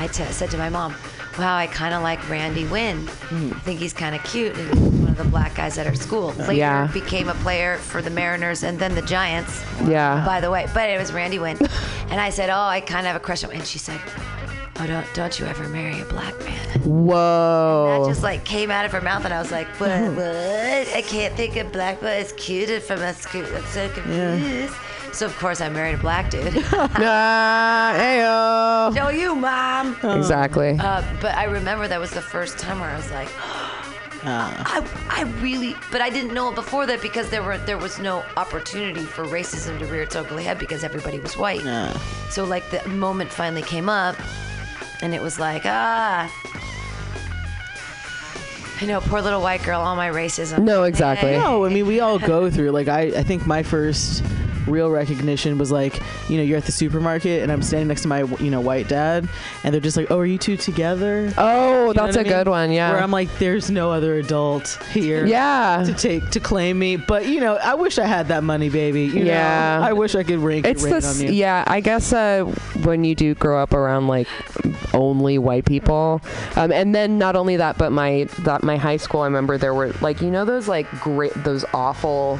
I 0.00 0.06
t- 0.06 0.24
said 0.24 0.50
to 0.52 0.56
my 0.58 0.70
mom, 0.70 0.94
"Wow, 1.38 1.54
I 1.56 1.66
kind 1.66 1.92
of 1.94 2.02
like 2.02 2.20
Randy 2.30 2.64
Winn. 2.66 3.06
Hmm. 3.28 3.52
I 3.54 3.58
think 3.60 3.80
he's 3.80 3.92
kind 3.92 4.14
of 4.14 4.22
cute." 4.24 4.56
And 4.56 5.02
one 5.02 5.10
of 5.10 5.18
the 5.18 5.24
black 5.24 5.54
guys 5.54 5.76
at 5.78 5.86
our 5.86 5.94
school. 5.94 6.32
Later, 6.38 6.52
Yeah. 6.54 6.86
became 6.92 7.28
a 7.28 7.34
player 7.34 7.76
for 7.76 8.00
the 8.00 8.10
Mariners 8.10 8.62
and 8.62 8.78
then 8.78 8.94
the 8.94 9.02
Giants. 9.02 9.62
Yeah. 9.86 10.24
By 10.24 10.40
the 10.40 10.50
way, 10.50 10.66
but 10.72 10.88
it 10.88 10.98
was 10.98 11.12
Randy 11.12 11.38
Winn, 11.38 11.58
and 12.10 12.18
I 12.20 12.30
said, 12.30 12.48
"Oh, 12.50 12.66
I 12.76 12.80
kind 12.80 13.00
of 13.06 13.12
have 13.12 13.16
a 13.16 13.24
crush 13.24 13.44
on," 13.44 13.50
him." 13.50 13.58
and 13.58 13.66
she 13.66 13.78
said. 13.78 14.00
Oh, 14.82 14.86
don't, 14.86 15.06
don't 15.12 15.38
you 15.38 15.44
ever 15.44 15.68
marry 15.68 16.00
a 16.00 16.06
black 16.06 16.32
man. 16.40 16.80
Whoa. 16.84 17.98
That 18.04 18.08
just 18.08 18.22
like 18.22 18.46
came 18.46 18.70
out 18.70 18.86
of 18.86 18.92
her 18.92 19.02
mouth, 19.02 19.26
and 19.26 19.34
I 19.34 19.38
was 19.38 19.52
like, 19.52 19.66
"What? 19.78 19.90
What? 20.16 20.96
I 20.96 21.02
can't 21.06 21.34
think 21.36 21.56
of 21.56 21.70
black 21.70 22.00
boy 22.00 22.16
is 22.24 22.32
cute 22.32 22.82
from 22.82 23.00
a 23.02 23.12
school. 23.12 23.44
I'm 23.54 23.64
so 23.66 23.90
confused." 23.90 24.74
So 25.12 25.26
of 25.26 25.36
course 25.38 25.60
I 25.60 25.68
married 25.68 25.94
a 25.94 25.98
black 25.98 26.30
dude. 26.30 26.54
Nah, 26.72 27.92
ayo. 27.94 28.96
Show 28.96 29.08
you, 29.10 29.34
mom. 29.34 29.96
Exactly. 30.02 30.76
Uh, 30.78 31.02
but 31.20 31.34
I 31.34 31.44
remember 31.44 31.88
that 31.88 32.00
was 32.00 32.10
the 32.10 32.20
first 32.22 32.58
time 32.58 32.80
where 32.80 32.90
I 32.90 32.96
was 32.96 33.10
like, 33.10 33.28
I, 34.22 34.86
I 35.08 35.22
really, 35.40 35.74
but 35.90 36.00
I 36.00 36.10
didn't 36.10 36.34
know 36.34 36.50
it 36.50 36.54
before 36.54 36.86
that 36.86 37.00
because 37.00 37.30
there 37.30 37.42
were 37.42 37.56
there 37.58 37.78
was 37.78 37.98
no 37.98 38.24
opportunity 38.36 39.04
for 39.04 39.24
racism 39.24 39.78
to 39.78 39.86
rear 39.86 40.02
its 40.02 40.14
ugly 40.14 40.44
head 40.44 40.58
because 40.58 40.84
everybody 40.84 41.18
was 41.18 41.36
white. 41.36 41.62
So 42.28 42.44
like 42.44 42.68
the 42.70 42.86
moment 42.88 43.30
finally 43.30 43.62
came 43.62 43.88
up, 43.88 44.16
and 45.02 45.14
it 45.14 45.22
was 45.22 45.38
like 45.38 45.62
ah. 45.64 46.30
I 48.82 48.86
know, 48.86 49.00
poor 49.00 49.20
little 49.20 49.42
white 49.42 49.62
girl, 49.62 49.82
all 49.82 49.94
my 49.94 50.08
racism. 50.08 50.60
No, 50.60 50.84
exactly. 50.84 51.32
No, 51.32 51.64
I 51.66 51.68
mean 51.68 51.86
we 51.86 52.00
all 52.00 52.18
go 52.18 52.50
through. 52.54 52.70
Like 52.70 52.88
I, 52.88 53.02
I 53.02 53.22
think 53.22 53.46
my 53.46 53.62
first 53.62 54.22
real 54.70 54.90
recognition 54.90 55.58
was 55.58 55.70
like, 55.72 56.00
you 56.28 56.36
know, 56.36 56.42
you're 56.42 56.58
at 56.58 56.64
the 56.64 56.72
supermarket 56.72 57.42
and 57.42 57.50
I'm 57.52 57.62
standing 57.62 57.88
next 57.88 58.02
to 58.02 58.08
my, 58.08 58.22
you 58.22 58.50
know, 58.50 58.60
white 58.60 58.88
dad, 58.88 59.28
and 59.64 59.74
they're 59.74 59.80
just 59.80 59.96
like, 59.96 60.10
"Oh, 60.10 60.18
are 60.18 60.26
you 60.26 60.38
two 60.38 60.56
together?" 60.56 61.32
Oh, 61.36 61.88
You 61.88 61.94
that's 61.94 62.16
a 62.16 62.20
I 62.20 62.22
mean? 62.22 62.32
good 62.32 62.48
one. 62.48 62.70
Yeah. 62.72 62.92
Where 62.92 63.02
I'm 63.02 63.10
like, 63.10 63.28
there's 63.38 63.70
no 63.70 63.90
other 63.90 64.14
adult 64.16 64.78
here. 64.92 65.26
yeah. 65.26 65.82
To 65.86 65.94
take 65.94 66.30
to 66.30 66.40
claim 66.40 66.78
me, 66.78 66.96
but 66.96 67.26
you 67.26 67.40
know, 67.40 67.56
I 67.56 67.74
wish 67.74 67.98
I 67.98 68.06
had 68.06 68.28
that 68.28 68.44
money, 68.44 68.68
baby. 68.68 69.02
You 69.04 69.24
Yeah. 69.24 69.78
know, 69.80 69.86
I 69.86 69.92
wish 69.92 70.14
I 70.14 70.22
could 70.22 70.38
rank 70.38 70.66
It's 70.66 70.82
this, 70.82 71.20
yeah. 71.22 71.64
I 71.66 71.80
guess 71.80 72.12
uh, 72.12 72.44
when 72.84 73.04
you 73.04 73.14
do 73.14 73.34
grow 73.34 73.62
up 73.62 73.72
around 73.74 74.06
like 74.08 74.28
only 74.94 75.38
white 75.38 75.64
people, 75.64 76.20
um, 76.56 76.72
and 76.72 76.94
then 76.94 77.18
not 77.18 77.36
only 77.36 77.56
that, 77.56 77.78
but 77.78 77.92
my 77.92 78.26
that 78.40 78.62
my 78.62 78.76
high 78.76 78.96
school, 78.96 79.20
I 79.22 79.26
remember 79.26 79.58
there 79.58 79.74
were 79.74 79.92
like 80.00 80.20
you 80.20 80.30
know 80.30 80.44
those 80.44 80.68
like 80.68 80.90
great 81.00 81.32
those 81.44 81.64
awful. 81.74 82.38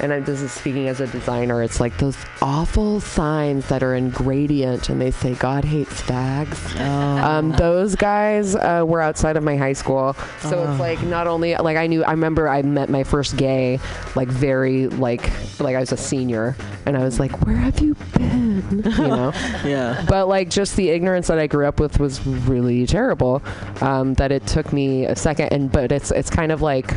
And 0.00 0.12
I'm 0.12 0.24
just 0.24 0.48
speaking 0.54 0.88
as 0.88 1.00
a 1.00 1.06
designer. 1.06 1.62
It's 1.62 1.80
like 1.80 1.96
those 1.98 2.16
awful 2.40 3.00
signs 3.00 3.68
that 3.68 3.82
are 3.82 3.94
in 3.94 4.10
gradient, 4.10 4.88
and 4.88 5.00
they 5.00 5.10
say 5.10 5.34
"God 5.34 5.64
hates 5.64 6.00
fags." 6.02 6.74
Oh. 6.78 7.24
Um, 7.24 7.52
those 7.52 7.94
guys 7.94 8.56
uh, 8.56 8.84
were 8.86 9.00
outside 9.00 9.36
of 9.36 9.44
my 9.44 9.56
high 9.56 9.74
school, 9.74 10.14
so 10.40 10.68
it's 10.68 10.80
like 10.80 11.02
not 11.04 11.26
only 11.26 11.54
like 11.56 11.76
I 11.76 11.86
knew. 11.86 12.04
I 12.04 12.12
remember 12.12 12.48
I 12.48 12.62
met 12.62 12.88
my 12.88 13.04
first 13.04 13.36
gay, 13.36 13.78
like 14.16 14.28
very 14.28 14.88
like 14.88 15.30
like 15.60 15.76
I 15.76 15.80
was 15.80 15.92
a 15.92 15.96
senior, 15.96 16.56
and 16.86 16.96
I 16.96 17.04
was 17.04 17.20
like, 17.20 17.44
"Where 17.46 17.56
have 17.56 17.78
you 17.80 17.94
been?" 18.14 18.82
You 18.84 19.08
know. 19.08 19.32
yeah. 19.64 20.04
but 20.08 20.28
like 20.28 20.50
just 20.50 20.76
the 20.76 20.90
ignorance 20.90 21.28
that 21.28 21.38
I 21.38 21.46
grew 21.46 21.66
up 21.66 21.80
with 21.80 22.00
was 22.00 22.24
really 22.26 22.86
terrible. 22.86 23.42
Um, 23.80 24.14
that 24.14 24.32
it 24.32 24.46
took 24.46 24.72
me 24.72 25.06
a 25.06 25.16
second, 25.16 25.48
and 25.52 25.70
but 25.70 25.92
it's 25.92 26.10
it's 26.10 26.30
kind 26.30 26.52
of 26.52 26.62
like 26.62 26.94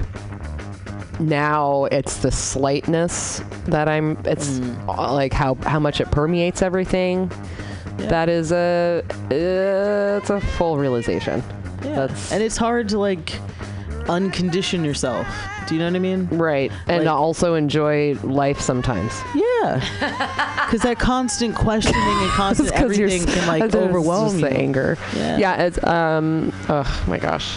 now 1.19 1.85
it's 1.85 2.17
the 2.17 2.31
slightness 2.31 3.41
that 3.65 3.87
I'm. 3.87 4.17
It's 4.25 4.59
uh, 4.87 5.13
like 5.13 5.33
how 5.33 5.55
how 5.55 5.79
much 5.79 6.01
it 6.01 6.11
permeates 6.11 6.61
everything. 6.61 7.31
That 7.97 8.27
is 8.29 8.51
a 8.51 9.03
uh, 9.31 10.19
it's 10.19 10.29
a 10.29 10.41
full 10.41 10.77
realization. 10.77 11.41
That's 11.81 12.31
And 12.31 12.41
it's 12.43 12.57
hard 12.57 12.89
to 12.89 12.99
like 12.99 13.29
uncondition 14.07 14.83
yourself. 14.85 15.27
Do 15.67 15.73
you 15.75 15.79
know 15.79 15.87
what 15.87 15.95
I 15.95 15.99
mean? 15.99 16.27
right, 16.31 16.71
and 16.87 17.05
like- 17.05 17.07
also 17.13 17.55
enjoy 17.55 18.13
life 18.23 18.59
sometimes. 18.59 19.13
Yeah. 19.33 19.81
Because 20.65 20.81
that 20.81 20.97
constant 20.97 21.55
questioning 21.55 22.01
and 22.01 22.29
constant 22.31 22.69
It's 22.69 22.77
'cause 22.77 22.97
you're 22.97 23.07
everything 23.07 23.31
can 23.31 23.47
like 23.47 23.75
overwhelm 23.75 24.35
you. 24.39 24.41
the 24.41 24.51
anger. 24.51 24.97
Yeah. 25.15 25.37
yeah. 25.37 25.63
It's 25.63 25.83
um. 25.83 26.51
Oh 26.69 27.03
my 27.07 27.19
gosh. 27.19 27.55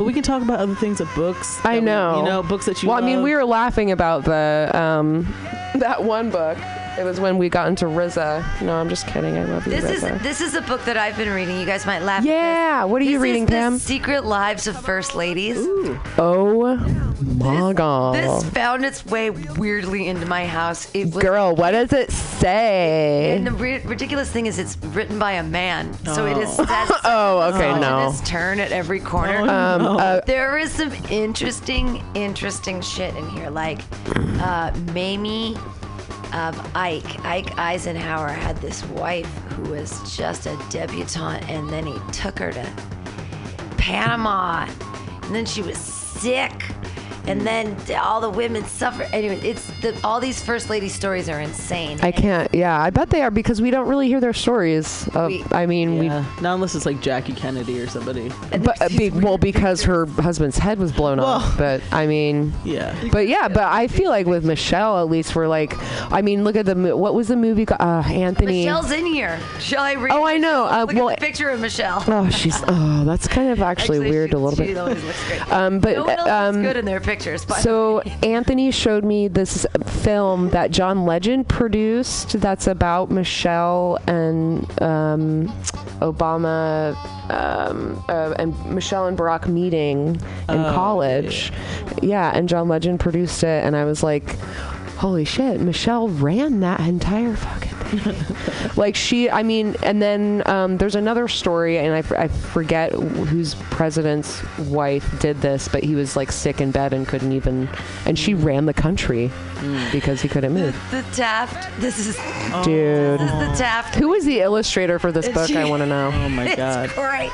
But 0.00 0.06
we 0.06 0.14
can 0.14 0.22
talk 0.22 0.40
about 0.40 0.60
other 0.60 0.74
things, 0.74 0.98
like 0.98 1.14
books. 1.14 1.60
I 1.62 1.74
that 1.74 1.80
we- 1.80 1.84
know. 1.84 2.16
you 2.20 2.24
know, 2.24 2.42
books 2.42 2.64
that 2.64 2.82
you. 2.82 2.88
well, 2.88 2.96
I 2.96 3.02
mean, 3.02 3.20
we 3.20 3.34
were 3.34 3.44
laughing 3.44 3.90
about 3.92 4.24
the 4.24 4.70
um, 4.72 5.24
that 5.74 6.02
one 6.02 6.30
book. 6.30 6.56
It 7.00 7.04
was 7.04 7.18
when 7.18 7.38
we 7.38 7.48
got 7.48 7.68
into 7.68 7.86
RZA. 7.86 8.62
No, 8.62 8.76
I'm 8.76 8.88
just 8.90 9.06
kidding. 9.06 9.36
I 9.38 9.44
love 9.44 9.64
you, 9.66 9.72
This 9.72 9.84
is 9.90 10.02
this 10.22 10.40
is 10.42 10.54
a 10.54 10.60
book 10.60 10.84
that 10.84 10.96
I've 10.98 11.16
been 11.16 11.30
reading. 11.30 11.58
You 11.58 11.64
guys 11.64 11.86
might 11.86 12.00
laugh. 12.02 12.18
at 12.20 12.24
this. 12.24 12.30
yeah. 12.30 12.84
What 12.84 13.00
are 13.00 13.04
you 13.06 13.18
This 13.18 13.22
reading, 13.22 13.42
is 13.44 13.48
the 13.48 13.54
Pam? 13.54 13.78
Secret 13.78 14.24
Lives 14.26 14.66
of 14.66 14.78
First 14.84 15.14
Ladies. 15.14 15.56
Oh 16.18 16.76
my 17.38 17.72
god. 17.72 18.14
This 18.16 18.44
found 18.50 18.84
its 18.84 19.04
way 19.06 19.30
weirdly 19.30 20.08
into 20.08 20.26
my 20.26 20.46
house. 20.46 20.90
It 20.94 21.14
was 21.14 21.22
Girl, 21.24 21.54
what 21.56 21.70
does 21.72 21.92
it 21.92 22.10
say? 22.12 23.34
And 23.36 23.46
the 23.46 23.52
ri- 23.52 23.78
ridiculous 23.78 24.30
thing 24.30 24.44
is, 24.46 24.58
it's 24.58 24.76
written 24.88 25.18
by 25.18 25.32
a 25.32 25.42
man, 25.42 25.92
so 26.04 26.26
it 26.26 26.36
is. 26.36 26.48
Oh, 26.58 27.50
okay, 27.54 27.80
no. 27.80 28.14
turn 28.24 28.60
at 28.60 28.72
every 28.72 29.00
corner. 29.00 29.38
Um, 29.40 29.46
uh, 29.96 30.20
there 30.26 30.58
is 30.58 30.70
some 30.72 30.92
interesting, 31.10 32.02
interesting 32.14 32.80
shit 32.82 33.14
in 33.16 33.26
here. 33.30 33.48
Like, 33.50 33.80
uh, 34.40 34.72
Mamie 34.92 35.56
of 36.32 36.76
Ike, 36.76 37.24
Ike 37.24 37.58
Eisenhower 37.58 38.28
had 38.28 38.56
this 38.58 38.84
wife 38.86 39.32
who 39.52 39.70
was 39.70 40.16
just 40.16 40.46
a 40.46 40.56
debutante, 40.70 41.48
and 41.48 41.68
then 41.70 41.86
he 41.86 41.98
took 42.12 42.38
her 42.38 42.52
to 42.52 42.72
Panama, 43.76 44.66
and 45.22 45.34
then 45.34 45.46
she 45.46 45.62
was 45.62 45.78
sick, 45.78 46.52
and 47.26 47.40
then 47.42 47.76
all 48.00 48.20
the 48.20 48.30
women 48.30 48.64
suffer. 48.64 49.02
Anyway, 49.12 49.38
it's 49.42 49.66
the, 49.80 49.98
all 50.04 50.20
these 50.20 50.42
first 50.42 50.70
lady 50.70 50.88
stories 50.88 51.28
are 51.28 51.40
insane. 51.40 51.98
I 52.02 52.12
can't. 52.12 52.52
Yeah, 52.54 52.80
I 52.80 52.90
bet 52.90 53.10
they 53.10 53.22
are 53.22 53.30
because 53.30 53.60
we 53.62 53.70
don't 53.70 53.88
really 53.88 54.08
hear 54.08 54.20
their 54.20 54.32
stories. 54.32 55.08
Of, 55.14 55.28
We- 55.28 55.44
I 55.52 55.66
mean, 55.66 56.02
Yeah. 56.02 56.24
Not 56.40 56.54
unless 56.54 56.74
it's 56.74 56.86
like 56.86 57.00
Jackie 57.00 57.32
Kennedy 57.34 57.80
or 57.80 57.86
somebody. 57.88 58.30
But, 58.50 58.80
uh, 58.80 58.88
be, 58.96 59.10
well, 59.10 59.38
because 59.38 59.82
her 59.82 60.06
husband's 60.06 60.58
head 60.58 60.78
was 60.78 60.92
blown 60.92 61.18
off. 61.20 61.56
But 61.58 61.82
I 61.92 62.06
mean, 62.06 62.52
Yeah. 62.64 62.94
but 63.12 63.28
yeah, 63.28 63.48
but 63.48 63.64
I 63.64 63.86
feel 63.88 64.10
like 64.10 64.26
with 64.26 64.44
Michelle, 64.44 64.98
at 64.98 65.08
least 65.10 65.34
we're 65.36 65.48
like, 65.48 65.74
I 66.12 66.22
mean, 66.22 66.44
look 66.44 66.56
at 66.56 66.66
the 66.66 66.74
what 66.96 67.14
was 67.14 67.28
the 67.28 67.36
movie? 67.36 67.66
ca- 67.66 67.76
Uh, 67.78 68.02
Anthony. 68.08 68.64
Michelle's 68.64 68.90
in 68.90 69.06
here. 69.06 69.38
Shall 69.58 69.82
I 69.82 69.94
read? 69.94 70.12
Oh, 70.12 70.24
I 70.24 70.38
know. 70.38 70.64
Uh, 70.66 70.84
Look 70.86 70.96
well, 70.96 71.10
at 71.10 71.18
the 71.20 71.26
picture 71.26 71.48
of 71.50 71.60
Michelle. 71.60 72.02
oh, 72.06 72.28
she's. 72.30 72.56
Oh, 72.66 73.04
that's 73.04 73.26
kind 73.28 73.50
of 73.50 73.60
actually, 73.62 74.00
weird 74.00 74.30
she, 74.30 74.34
a 74.36 74.38
little 74.38 74.56
she 74.64 74.72
bit. 74.72 74.82
looks 74.82 75.26
great. 75.28 75.52
Um, 75.52 75.78
but 75.80 75.96
no 75.96 76.04
one 76.04 76.18
else 76.18 76.28
um, 76.30 76.54
looks 76.56 76.66
good 76.68 76.76
in 76.76 76.84
their 76.84 77.00
pictures. 77.10 77.44
By 77.44 77.58
So 77.60 78.00
Anthony 78.22 78.70
showed 78.70 79.04
me 79.04 79.28
this 79.28 79.66
film 79.86 80.50
that 80.50 80.70
John 80.70 81.04
Legend 81.04 81.48
produced. 81.48 82.40
That's 82.40 82.66
about 82.66 83.10
Michelle 83.10 83.98
and 84.06 84.64
um, 84.82 85.48
Obama 86.00 86.94
um, 87.30 88.02
uh, 88.08 88.34
and 88.38 88.54
Michelle 88.74 89.06
and 89.06 89.16
Barack 89.18 89.46
meeting 89.48 90.16
in 90.48 90.58
Oh, 90.60 90.72
college. 90.74 91.52
Yeah. 92.02 92.30
and 92.34 92.48
John 92.48 92.68
Legend 92.68 93.00
produced 93.00 93.42
it, 93.42 93.64
and 93.64 93.76
I 93.76 93.84
was 93.84 94.02
like, 94.02 94.36
"Holy 95.00 95.24
shit!" 95.24 95.60
Michelle 95.60 96.08
ran 96.08 96.60
that 96.60 96.80
entire 96.80 97.34
fucking 97.34 97.70
thing. 97.70 98.36
like 98.76 98.94
she, 98.94 99.28
I 99.30 99.42
mean, 99.42 99.74
and 99.82 100.00
then 100.00 100.42
um, 100.46 100.76
there's 100.76 100.94
another 100.94 101.26
story, 101.26 101.78
and 101.78 101.92
I 101.94 102.28
forget 102.28 102.92
whose 102.92 103.54
president's 103.70 104.42
wife 104.58 105.18
did 105.20 105.40
this, 105.40 105.68
but 105.68 105.82
he 105.82 105.94
was 105.94 106.16
like 106.16 106.30
sick 106.30 106.60
in 106.60 106.70
bed 106.70 106.92
and 106.92 107.06
couldn't 107.08 107.32
even, 107.32 107.68
and 108.06 108.18
she 108.18 108.34
ran 108.34 108.66
the 108.66 108.74
country 108.74 109.30
because 109.92 110.20
he 110.22 110.28
couldn't 110.28 110.52
move. 110.54 110.74
the 110.90 111.02
Taft. 111.14 111.68
This 111.80 111.98
is 111.98 112.16
Dude, 112.64 113.20
this 113.20 113.30
is 113.32 113.38
the 113.38 113.54
Taft. 113.56 113.94
who 113.96 114.08
was 114.08 114.24
the 114.24 114.40
illustrator 114.40 114.98
for 114.98 115.10
this 115.12 115.28
book? 115.28 115.50
I 115.50 115.68
want 115.68 115.80
to 115.82 115.86
know. 115.86 116.10
Oh 116.14 116.28
my 116.28 116.44
it's 116.46 116.56
god. 116.56 116.90
great. 116.90 117.30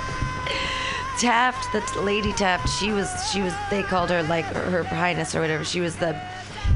Taft, 1.18 1.72
that's 1.72 1.96
Lady 1.96 2.32
Taft. 2.34 2.68
She 2.78 2.92
was, 2.92 3.08
she 3.32 3.40
was. 3.40 3.54
They 3.70 3.82
called 3.82 4.10
her 4.10 4.22
like 4.24 4.44
her 4.46 4.82
Highness 4.84 5.34
or 5.34 5.40
whatever. 5.40 5.64
She 5.64 5.80
was 5.80 5.96
the, 5.96 6.20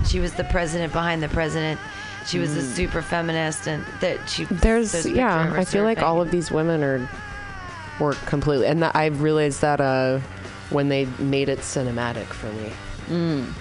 she 0.07 0.21
was 0.21 0.35
the 0.35 0.45
president 0.45 0.93
behind 0.93 1.23
the 1.23 1.29
president. 1.29 1.81
She 2.27 2.39
was 2.39 2.55
a 2.55 2.63
super 2.63 3.01
feminist, 3.03 3.67
and 3.67 3.85
that 4.01 4.29
she. 4.29 4.45
There's, 4.45 5.07
a 5.07 5.11
yeah, 5.11 5.53
I 5.57 5.65
feel 5.65 5.85
like 5.85 5.99
surfing. 5.99 6.03
all 6.03 6.21
of 6.21 6.31
these 6.31 6.51
women 6.51 6.83
are 6.83 7.09
were 7.99 8.13
completely, 8.27 8.67
and 8.67 8.83
that 8.83 8.95
I 8.95 9.07
realized 9.07 9.63
that 9.63 9.81
uh, 9.81 10.21
when 10.69 10.89
they 10.89 11.07
made 11.19 11.49
it 11.49 11.61
cinematic 11.61 12.27
for 12.27 12.53
me 12.53 12.73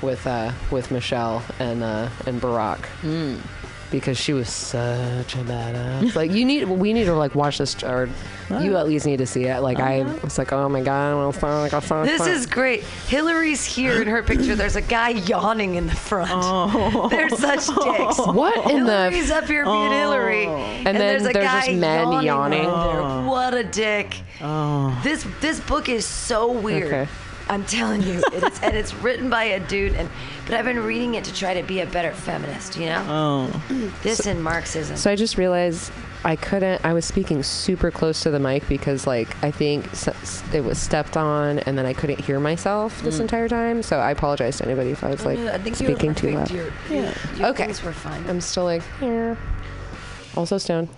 with 0.02 0.28
uh, 0.28 0.52
with 0.72 0.92
Michelle 0.92 1.44
and 1.60 1.84
uh, 1.84 2.10
and 2.26 2.42
Barack. 2.42 2.86
Because 3.92 4.18
she 4.20 4.34
was 4.34 4.50
such 4.50 5.36
a 5.36 5.40
badass. 5.40 6.16
like 6.16 6.32
you 6.32 6.46
need, 6.46 6.66
we 6.66 6.94
need 6.94 7.06
to 7.06 7.16
like 7.16 7.34
watch 7.34 7.58
this, 7.58 7.84
or 7.84 8.10
you 8.50 8.78
at 8.78 8.88
least 8.88 9.06
need 9.06 9.18
to 9.18 9.26
see 9.26 9.46
it. 9.46 9.62
Like 9.62 9.80
I 9.80 10.02
uh-huh. 10.02 10.20
was 10.24 10.38
like, 10.38 10.52
oh 10.52 10.70
my 10.70 10.82
god, 10.82 11.16
well, 11.16 11.60
like 11.62 11.74
a 11.74 11.82
fun. 11.82 12.06
This 12.06 12.26
is 12.26 12.46
great. 12.46 12.84
Hillary's 13.08 13.66
here 13.66 14.02
in 14.02 14.08
her 14.08 14.24
picture. 14.24 14.56
There's 14.56 14.76
a 14.76 14.82
guy 14.82 15.10
yawning 15.10 15.76
in 15.76 15.88
the 15.88 15.96
front. 15.96 16.32
Oh. 16.34 17.08
They're 17.12 17.30
such 17.30 17.68
dicks. 17.68 18.20
what 18.20 18.72
in 18.72 18.86
the 18.86 19.10
Hillary's 19.10 19.32
up 19.32 19.46
here 19.46 19.66
being 19.66 19.92
Hillary, 19.92 20.46
oh. 20.46 20.56
and, 20.56 20.86
then 20.86 20.98
there's 20.98 21.26
a 21.26 21.34
there's 21.34 21.46
guy 21.46 21.66
just 21.68 21.80
men 21.80 22.24
yawning. 22.24 22.64
yawning. 22.64 23.28
What 23.28 23.54
a 23.54 23.60
oh. 23.60 23.64
dick! 23.64 24.16
Oh. 24.42 25.00
This 25.04 25.26
this 25.42 25.60
book 25.60 25.90
is 25.90 26.06
so 26.06 26.52
weird. 26.52 26.94
Okay. 26.94 27.08
I'm 27.50 27.66
telling 27.66 28.04
you, 28.04 28.22
it 28.32 28.44
is, 28.44 28.60
and 28.62 28.76
it's 28.76 28.94
written 28.96 29.30
by 29.30 29.44
a 29.46 29.60
dude. 29.60 29.94
And 29.96 30.10
but 30.46 30.54
I've 30.54 30.66
been 30.66 30.84
reading 30.84 31.16
it 31.16 31.24
to 31.26 31.34
try 31.34 31.54
to 31.60 31.64
be 31.64 31.80
a 31.82 31.86
better 31.86 32.12
feminist. 32.12 32.78
You 32.78 32.88
know, 32.88 33.06
Oh. 33.08 33.94
this 34.04 34.26
and 34.28 34.44
Marxism. 34.44 34.96
So 34.98 35.10
I 35.12 35.16
just 35.16 35.38
realized 35.38 35.92
I 36.24 36.36
couldn't. 36.36 36.84
I 36.86 36.94
was 36.94 37.06
speaking 37.06 37.42
super 37.44 37.92
close 37.92 38.22
to 38.24 38.30
the 38.30 38.40
mic 38.40 38.68
because, 38.68 39.08
like, 39.08 39.42
I 39.44 39.52
think 39.52 39.88
s- 39.94 40.08
s- 40.10 40.44
it 40.54 40.62
was 40.64 40.78
stepped 40.78 41.16
on, 41.18 41.60
and 41.60 41.78
then 41.78 41.86
I 41.86 41.94
couldn't 41.94 42.20
hear 42.22 42.40
myself 42.40 43.02
this 43.02 43.18
mm. 43.18 43.22
entire 43.22 43.48
time. 43.50 43.82
So 43.84 44.00
I 44.00 44.12
apologize 44.12 44.58
to 44.58 44.66
anybody 44.66 44.92
if 44.92 45.04
I 45.04 45.10
was 45.10 45.26
oh, 45.26 45.30
like 45.30 45.40
I 45.40 45.58
think 45.58 45.76
speaking 45.76 46.14
too 46.14 46.32
loud. 46.32 46.52
Your, 46.52 46.68
your, 46.90 47.12
your 47.38 47.48
Okay. 47.48 47.66
things 47.66 47.82
were 47.84 47.94
fine. 47.94 48.24
I'm 48.30 48.42
still 48.42 48.66
like, 48.66 48.84
yeah. 49.02 49.36
Also 50.36 50.58
stoned. 50.58 50.90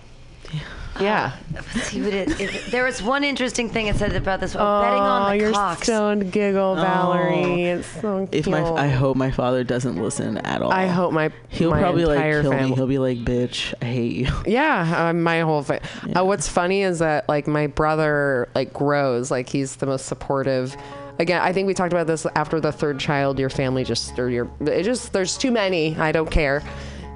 Yeah. 0.52 0.60
Let's 1.00 1.82
see 1.84 2.02
what 2.02 2.12
it, 2.12 2.40
if, 2.40 2.70
there 2.70 2.84
was 2.84 3.02
one 3.02 3.24
interesting 3.24 3.68
thing 3.68 3.86
it 3.86 3.96
said 3.96 4.14
about 4.14 4.40
this. 4.40 4.54
Oh, 4.54 4.58
betting 4.82 5.00
Aw, 5.00 5.24
on 5.24 5.30
the 5.36 5.42
your 5.42 5.52
cocks. 5.52 5.82
stoned 5.84 6.32
giggle, 6.32 6.74
Valerie. 6.76 7.64
It's 7.64 7.86
so 7.86 8.26
cute. 8.26 8.34
If 8.34 8.48
my, 8.48 8.62
cute. 8.62 8.78
I 8.78 8.88
hope 8.88 9.16
my 9.16 9.30
father 9.30 9.64
doesn't 9.64 9.96
listen 9.96 10.38
at 10.38 10.62
all. 10.62 10.72
I 10.72 10.86
hope 10.86 11.12
my 11.12 11.30
He'll 11.48 11.70
my 11.70 11.80
probably 11.80 12.04
like 12.04 12.20
kill 12.20 12.50
family. 12.50 12.70
me. 12.70 12.74
He'll 12.76 12.86
be 12.86 12.98
like, 12.98 13.18
"Bitch, 13.18 13.74
I 13.80 13.84
hate 13.86 14.12
you." 14.16 14.28
Yeah, 14.46 15.08
uh, 15.08 15.12
my 15.12 15.40
whole 15.40 15.62
fa- 15.62 15.80
uh, 16.16 16.24
what's 16.24 16.48
funny 16.48 16.82
is 16.82 16.98
that 16.98 17.28
like 17.28 17.46
my 17.46 17.66
brother 17.68 18.48
like 18.54 18.72
grows 18.72 19.30
like 19.30 19.48
he's 19.48 19.76
the 19.76 19.86
most 19.86 20.06
supportive. 20.06 20.76
Again, 21.18 21.40
I 21.42 21.52
think 21.52 21.66
we 21.66 21.74
talked 21.74 21.92
about 21.92 22.06
this 22.06 22.26
after 22.36 22.58
the 22.60 22.72
third 22.72 22.98
child. 22.98 23.38
Your 23.38 23.50
family 23.50 23.84
just 23.84 24.18
or 24.18 24.28
your 24.30 24.50
it 24.60 24.82
just 24.82 25.12
there's 25.12 25.38
too 25.38 25.50
many. 25.50 25.96
I 25.96 26.12
don't 26.12 26.30
care. 26.30 26.62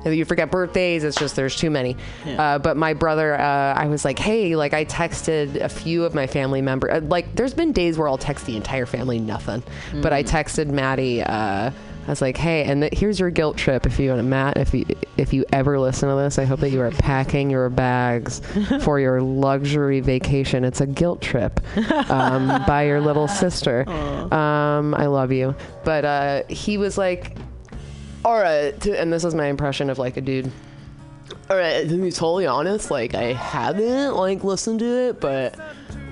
You 0.05 0.24
forget 0.24 0.51
birthdays, 0.51 1.02
it's 1.02 1.16
just 1.16 1.35
there's 1.35 1.56
too 1.56 1.70
many. 1.70 1.97
Uh, 2.27 2.59
but 2.59 2.77
my 2.77 2.94
brother, 2.94 3.35
uh, 3.35 3.74
I 3.74 3.86
was 3.86 4.05
like, 4.05 4.18
hey, 4.18 4.55
like 4.55 4.73
I 4.73 4.85
texted 4.85 5.56
a 5.56 5.68
few 5.68 6.05
of 6.05 6.14
my 6.14 6.27
family 6.27 6.62
members. 6.62 6.90
Uh, 6.93 7.01
like 7.06 7.35
there's 7.35 7.55
been 7.55 7.73
days 7.73 7.98
where 7.98 8.06
I'll 8.09 8.18
text 8.18 8.47
the 8.47 8.56
entire 8.56 8.86
family 8.86 9.18
nothing, 9.18 9.62
but 10.02 10.12
I 10.12 10.23
texted 10.23 10.68
Maddie. 10.68 11.23
Uh, 11.23 11.70
I 12.06 12.10
was 12.10 12.23
like, 12.23 12.36
hey, 12.36 12.62
and 12.62 12.82
th- 12.82 12.97
here's 12.97 13.18
your 13.18 13.31
guilt 13.31 13.56
trip. 13.56 13.85
If 13.85 13.98
you, 13.98 14.14
Matt, 14.14 14.59
if 14.59 14.73
you 14.73 14.86
if 15.16 15.32
you 15.32 15.44
ever 15.52 15.77
listen 15.81 16.09
to 16.09 16.14
this, 16.14 16.39
I 16.39 16.44
hope 16.44 16.60
that 16.60 16.70
you 16.70 16.81
are 16.81 16.93
packing 16.93 17.51
your 17.51 17.68
bags 17.68 18.40
for 18.82 19.01
your 19.01 19.20
luxury 19.20 19.98
vacation. 19.98 20.62
It's 20.64 20.81
a 20.81 20.86
guilt 20.86 21.20
trip 21.20 21.59
um, 22.09 22.47
by 22.64 22.85
your 22.85 23.01
little 23.01 23.27
sister. 23.28 23.85
Um, 24.27 24.94
I 24.94 25.06
love 25.06 25.31
you, 25.32 25.55
but 25.85 26.05
uh, 26.05 26.43
he 26.48 26.78
was 26.78 26.98
like, 26.98 27.36
all 28.26 28.40
right, 28.40 28.74
uh, 28.74 28.78
to, 28.78 29.00
and 29.00 29.12
this 29.12 29.22
is 29.22 29.36
my 29.36 29.46
impression 29.46 29.88
of 29.88 29.98
like 30.00 30.16
a 30.16 30.20
dude. 30.20 30.50
All 31.48 31.56
right, 31.56 31.84
uh, 31.86 31.88
to 31.88 32.02
be 32.02 32.10
totally 32.10 32.44
honest, 32.44 32.90
like 32.90 33.14
I 33.14 33.32
haven't 33.34 34.16
like 34.16 34.42
listened 34.42 34.80
to 34.80 35.08
it, 35.08 35.20
but 35.20 35.56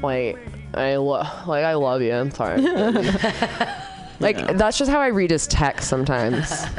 like 0.01 0.39
I 0.75 0.95
lo- 0.95 1.27
like 1.47 1.65
I 1.65 1.75
love 1.75 2.03
you. 2.03 2.13
I'm 2.13 2.31
sorry. 2.31 2.61
like 4.21 4.57
that's 4.57 4.79
just 4.79 4.93
how 4.93 5.01
I 5.01 5.09
read 5.09 5.33
his 5.33 5.49
text 5.49 5.89
sometimes. 5.89 6.65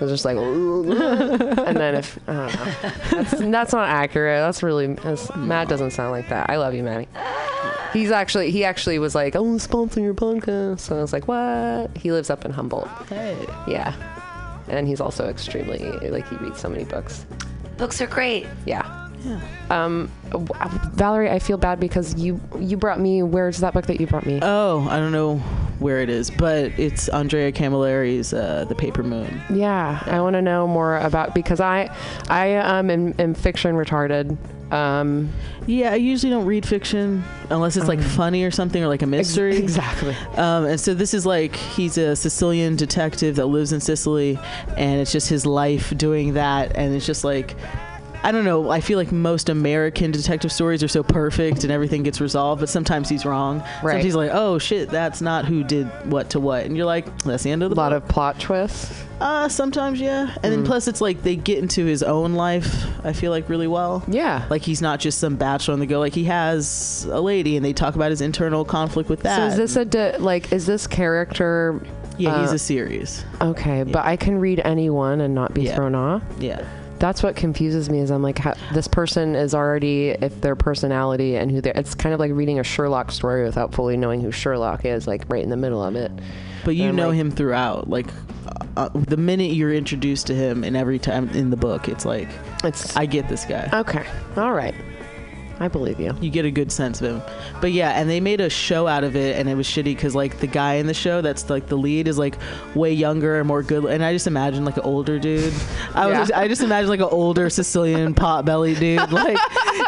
It's 0.00 0.12
just 0.12 0.24
like, 0.24 0.36
and 0.36 1.76
then 1.76 1.96
if 1.96 2.20
I 2.28 2.32
don't 2.32 2.54
know, 2.54 3.22
that's, 3.22 3.40
that's 3.40 3.72
not 3.72 3.88
accurate. 3.88 4.38
That's 4.38 4.62
really 4.62 4.94
that's, 4.94 5.34
Matt 5.34 5.68
doesn't 5.68 5.90
sound 5.90 6.12
like 6.12 6.28
that. 6.28 6.48
I 6.48 6.56
love 6.56 6.72
you, 6.72 6.84
Maddie. 6.84 7.08
He's 7.92 8.12
actually 8.12 8.52
he 8.52 8.62
actually 8.62 9.00
was 9.00 9.16
like, 9.16 9.34
"Oh, 9.34 9.58
sponsor 9.58 9.98
your 9.98 10.14
podcast." 10.14 10.80
So 10.80 10.96
I 10.96 11.00
was 11.00 11.12
like, 11.12 11.26
"What?" 11.26 11.96
He 11.96 12.12
lives 12.12 12.30
up 12.30 12.44
in 12.44 12.52
Humboldt. 12.52 12.86
Hey. 13.08 13.44
Yeah, 13.66 13.92
and 14.68 14.86
he's 14.86 15.00
also 15.00 15.28
extremely 15.28 15.78
like 16.10 16.28
he 16.28 16.36
reads 16.36 16.60
so 16.60 16.68
many 16.68 16.84
books. 16.84 17.24
Books 17.76 18.00
are 18.00 18.06
great. 18.06 18.46
Yeah. 18.66 19.07
Um, 19.70 20.10
Valerie, 20.94 21.30
I 21.30 21.38
feel 21.38 21.56
bad 21.58 21.80
because 21.80 22.14
you 22.14 22.40
you 22.58 22.76
brought 22.76 23.00
me. 23.00 23.22
Where's 23.22 23.58
that 23.58 23.74
book 23.74 23.86
that 23.86 24.00
you 24.00 24.06
brought 24.06 24.26
me? 24.26 24.38
Oh, 24.42 24.86
I 24.90 24.98
don't 24.98 25.12
know 25.12 25.36
where 25.78 26.00
it 26.00 26.08
is, 26.08 26.30
but 26.30 26.72
it's 26.78 27.08
Andrea 27.08 27.52
Camilleri's 27.52 28.32
uh, 28.32 28.64
"The 28.68 28.74
Paper 28.74 29.02
Moon." 29.02 29.40
Yeah, 29.52 30.02
I 30.06 30.20
want 30.20 30.34
to 30.34 30.42
know 30.42 30.66
more 30.66 30.96
about 30.98 31.34
because 31.34 31.60
I 31.60 31.94
I 32.28 32.56
um 32.56 32.90
am, 32.90 33.14
am 33.18 33.34
fiction 33.34 33.74
retarded. 33.74 34.36
Um, 34.72 35.30
Yeah, 35.66 35.92
I 35.92 35.96
usually 35.96 36.28
don't 36.30 36.44
read 36.44 36.66
fiction 36.66 37.24
unless 37.48 37.78
it's 37.78 37.88
like 37.88 38.00
funny 38.02 38.44
or 38.44 38.50
something 38.50 38.82
or 38.82 38.86
like 38.86 39.00
a 39.00 39.06
mystery. 39.06 39.56
exactly. 39.56 40.14
Um, 40.36 40.66
and 40.66 40.78
so 40.78 40.92
this 40.92 41.14
is 41.14 41.24
like 41.24 41.56
he's 41.56 41.96
a 41.96 42.14
Sicilian 42.14 42.76
detective 42.76 43.36
that 43.36 43.46
lives 43.46 43.72
in 43.72 43.80
Sicily, 43.80 44.38
and 44.76 45.00
it's 45.00 45.10
just 45.12 45.28
his 45.30 45.46
life 45.46 45.96
doing 45.96 46.34
that, 46.34 46.76
and 46.76 46.94
it's 46.94 47.06
just 47.06 47.24
like. 47.24 47.54
I 48.22 48.32
don't 48.32 48.44
know. 48.44 48.70
I 48.70 48.80
feel 48.80 48.98
like 48.98 49.12
most 49.12 49.48
American 49.48 50.10
detective 50.10 50.50
stories 50.52 50.82
are 50.82 50.88
so 50.88 51.02
perfect 51.02 51.62
and 51.62 51.72
everything 51.72 52.02
gets 52.02 52.20
resolved, 52.20 52.60
but 52.60 52.68
sometimes 52.68 53.08
he's 53.08 53.24
wrong. 53.24 53.60
Right. 53.60 53.82
Sometimes 53.82 54.04
he's 54.04 54.14
like, 54.16 54.30
"Oh 54.32 54.58
shit, 54.58 54.90
that's 54.90 55.20
not 55.20 55.44
who 55.44 55.62
did 55.64 55.86
what 56.10 56.30
to 56.30 56.40
what," 56.40 56.64
and 56.64 56.76
you're 56.76 56.84
like, 56.86 57.04
"That's 57.22 57.42
the 57.44 57.50
end 57.50 57.62
of 57.62 57.70
A 57.70 57.74
the 57.74 57.80
lot 57.80 57.92
book." 57.92 58.02
of 58.02 58.08
plot 58.08 58.40
twists. 58.40 59.04
Uh, 59.20 59.48
sometimes, 59.48 60.00
yeah. 60.00 60.30
And 60.42 60.44
Mm. 60.44 60.50
then 60.50 60.64
plus, 60.64 60.86
it's 60.88 61.00
like 61.00 61.22
they 61.22 61.34
get 61.36 61.58
into 61.58 61.84
his 61.84 62.02
own 62.02 62.34
life. 62.34 62.84
I 63.04 63.12
feel 63.12 63.30
like 63.32 63.48
really 63.48 63.66
well. 63.66 64.02
Yeah. 64.08 64.44
Like 64.50 64.62
he's 64.62 64.82
not 64.82 65.00
just 65.00 65.18
some 65.18 65.36
bachelor 65.36 65.74
on 65.74 65.80
the 65.80 65.86
go. 65.86 65.98
Like 66.00 66.14
he 66.14 66.24
has 66.24 67.06
a 67.10 67.20
lady, 67.20 67.56
and 67.56 67.64
they 67.64 67.72
talk 67.72 67.94
about 67.94 68.10
his 68.10 68.20
internal 68.20 68.64
conflict 68.64 69.08
with 69.08 69.22
that. 69.22 69.36
So 69.36 69.46
is 69.46 69.56
this 69.56 69.76
a 69.76 69.84
di- 69.84 70.16
like 70.18 70.52
is 70.52 70.66
this 70.66 70.86
character? 70.86 71.80
yeah, 72.16 72.40
he's 72.40 72.50
uh, 72.50 72.54
a 72.56 72.58
series. 72.58 73.24
Okay, 73.40 73.84
but 73.84 74.04
I 74.04 74.16
can 74.16 74.40
read 74.40 74.60
anyone 74.64 75.20
and 75.20 75.34
not 75.36 75.54
be 75.54 75.62
Yeah. 75.62 75.76
thrown 75.76 75.94
off. 75.94 76.22
Yeah. 76.40 76.62
That's 76.98 77.22
what 77.22 77.36
confuses 77.36 77.88
me 77.90 78.00
is 78.00 78.10
I'm 78.10 78.22
like, 78.22 78.38
how, 78.38 78.54
this 78.72 78.88
person 78.88 79.34
is 79.34 79.54
already 79.54 80.10
if 80.10 80.40
their 80.40 80.56
personality 80.56 81.36
and 81.36 81.50
who 81.50 81.60
they're. 81.60 81.72
It's 81.76 81.94
kind 81.94 82.12
of 82.14 82.20
like 82.20 82.32
reading 82.32 82.58
a 82.58 82.64
Sherlock 82.64 83.10
story 83.12 83.44
without 83.44 83.74
fully 83.74 83.96
knowing 83.96 84.20
who 84.20 84.30
Sherlock 84.30 84.84
is, 84.84 85.06
like 85.06 85.24
right 85.28 85.42
in 85.42 85.50
the 85.50 85.56
middle 85.56 85.82
of 85.82 85.96
it. 85.96 86.10
But 86.64 86.76
you 86.76 86.92
know 86.92 87.08
like- 87.08 87.16
him 87.16 87.30
throughout. 87.30 87.88
Like 87.88 88.06
uh, 88.76 88.88
the 88.94 89.16
minute 89.16 89.52
you're 89.52 89.72
introduced 89.74 90.26
to 90.28 90.34
him, 90.34 90.64
and 90.64 90.76
every 90.76 90.98
time 90.98 91.28
in 91.30 91.50
the 91.50 91.56
book, 91.56 91.88
it's 91.88 92.04
like 92.04 92.28
It's 92.64 92.96
I 92.96 93.06
get 93.06 93.28
this 93.28 93.44
guy. 93.44 93.68
okay. 93.72 94.04
All 94.36 94.52
right, 94.52 94.74
I 95.60 95.66
believe 95.68 95.98
you. 95.98 96.14
You 96.20 96.30
get 96.30 96.44
a 96.44 96.50
good 96.52 96.70
sense 96.70 97.00
of 97.02 97.16
him. 97.16 97.22
But 97.60 97.72
yeah, 97.72 97.90
and 97.90 98.08
they 98.08 98.20
made 98.20 98.40
a 98.40 98.48
show 98.48 98.86
out 98.86 99.02
of 99.02 99.16
it, 99.16 99.36
and 99.36 99.48
it 99.48 99.56
was 99.56 99.66
shitty 99.66 99.84
because 99.84 100.14
like 100.14 100.38
the 100.38 100.46
guy 100.46 100.74
in 100.74 100.86
the 100.86 100.94
show 100.94 101.20
that's 101.20 101.50
like 101.50 101.66
the 101.66 101.76
lead 101.76 102.06
is 102.06 102.16
like 102.16 102.36
way 102.76 102.92
younger 102.92 103.38
and 103.38 103.48
more 103.48 103.62
good. 103.64 103.84
And 103.86 104.04
I 104.04 104.12
just 104.12 104.26
imagine 104.28 104.64
like 104.64 104.76
an 104.76 104.84
older 104.84 105.18
dude. 105.18 105.52
I 105.94 106.06
was 106.06 106.14
Yeah. 106.14 106.20
just, 106.20 106.32
I 106.32 106.48
just 106.48 106.62
imagine 106.62 106.88
like 106.90 107.00
an 107.00 107.08
older 107.10 107.50
Sicilian 107.50 108.14
pot 108.14 108.44
belly 108.44 108.74
dude, 108.76 109.10
like 109.12 109.36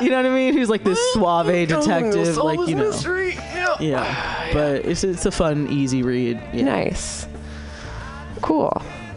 you 0.01 0.11
know 0.11 0.17
what 0.17 0.27
I 0.27 0.35
mean? 0.35 0.55
Who's 0.55 0.69
like 0.71 0.83
this 0.83 0.99
suave 1.13 1.47
detective, 1.69 2.37
like 2.39 2.69
you 2.69 2.75
know. 2.75 2.91
Mystery. 2.91 3.35
Yeah, 3.35 3.77
yeah. 3.81 4.51
but 4.53 4.85
it's 4.85 5.05
it's 5.05 5.25
a 5.27 5.31
fun, 5.31 5.69
easy 5.69 6.03
read. 6.03 6.41
Yeah. 6.53 6.65
Nice. 6.65 7.27
Cool. 8.43 8.73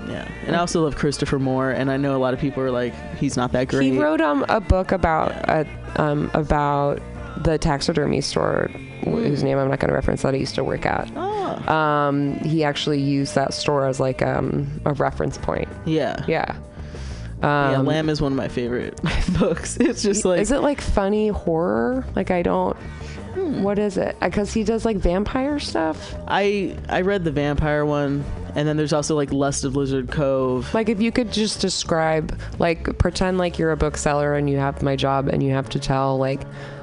Yeah, 0.08 0.28
and 0.46 0.56
I 0.56 0.60
also 0.60 0.84
love 0.84 0.98
Christopher 0.98 1.40
Moore, 1.40 1.72
and 1.72 1.90
I 1.90 1.96
know 1.96 2.14
a 2.16 2.20
lot 2.20 2.34
of 2.34 2.40
people 2.42 2.62
are 2.62 2.70
like, 2.72 2.94
he's 3.16 3.38
not 3.38 3.54
that 3.54 3.70
great. 3.70 3.94
He 3.94 3.98
wrote 3.98 4.20
um 4.20 4.46
a 4.50 4.60
book 4.60 4.92
about 4.92 5.32
uh, 5.50 5.64
um 5.98 6.30
about 6.34 7.00
the 7.44 7.58
taxidermy 7.58 8.22
store 8.22 8.70
whose 9.04 9.44
name 9.44 9.58
I'm 9.58 9.68
not 9.70 9.80
going 9.80 9.90
to 9.90 9.96
reference 9.96 10.22
that 10.22 10.34
I 10.34 10.38
used 10.38 10.56
to 10.56 10.64
work 10.64 10.86
at. 10.86 11.12
Oh. 11.16 11.74
Um, 11.74 12.36
he 12.40 12.64
actually 12.64 13.02
used 13.02 13.36
that 13.36 13.54
store 13.54 13.86
as 13.86 14.00
like 14.00 14.22
um 14.22 14.70
a 14.86 14.94
reference 14.94 15.38
point. 15.38 15.68
Yeah. 15.86 16.24
Yeah. 16.28 16.56
yeah, 17.42 17.78
Um, 17.80 17.86
Lamb 17.86 18.08
is 18.10 18.22
one 18.22 18.32
of 18.32 18.38
my 18.38 18.48
favorite 18.48 19.00
books. 19.40 19.78
It's 19.78 20.02
just 20.04 20.24
like 20.26 20.40
is 20.42 20.52
it 20.52 20.62
like 20.62 20.80
funny 20.80 21.30
horror? 21.30 22.06
Like 22.16 22.32
I 22.32 22.42
don't. 22.44 22.78
Hmm. 23.34 23.64
What 23.64 23.80
is 23.80 23.98
it? 23.98 24.16
Because 24.20 24.54
he 24.54 24.64
does 24.64 24.86
like 24.86 24.98
vampire 24.98 25.60
stuff. 25.60 26.16
I 26.28 26.78
I 26.90 27.02
read 27.02 27.24
the 27.24 27.32
vampire 27.32 27.84
one, 27.86 28.24
and 28.56 28.68
then 28.68 28.78
there's 28.78 28.94
also 28.94 29.16
like 29.16 29.32
Lust 29.34 29.64
of 29.64 29.76
Lizard 29.76 30.12
Cove. 30.12 30.72
Like 30.74 30.90
if 30.90 31.02
you 31.02 31.12
could 31.12 31.32
just 31.32 31.60
describe, 31.60 32.40
like 32.60 32.98
pretend 33.00 33.38
like 33.38 33.58
you're 33.58 33.72
a 33.72 33.78
bookseller 33.78 34.36
and 34.36 34.50
you 34.50 34.58
have 34.58 34.84
my 34.84 34.96
job 34.96 35.30
and 35.30 35.42
you 35.42 35.52
have 35.52 35.70
to 35.70 35.80
tell 35.80 36.18
like, 36.18 36.42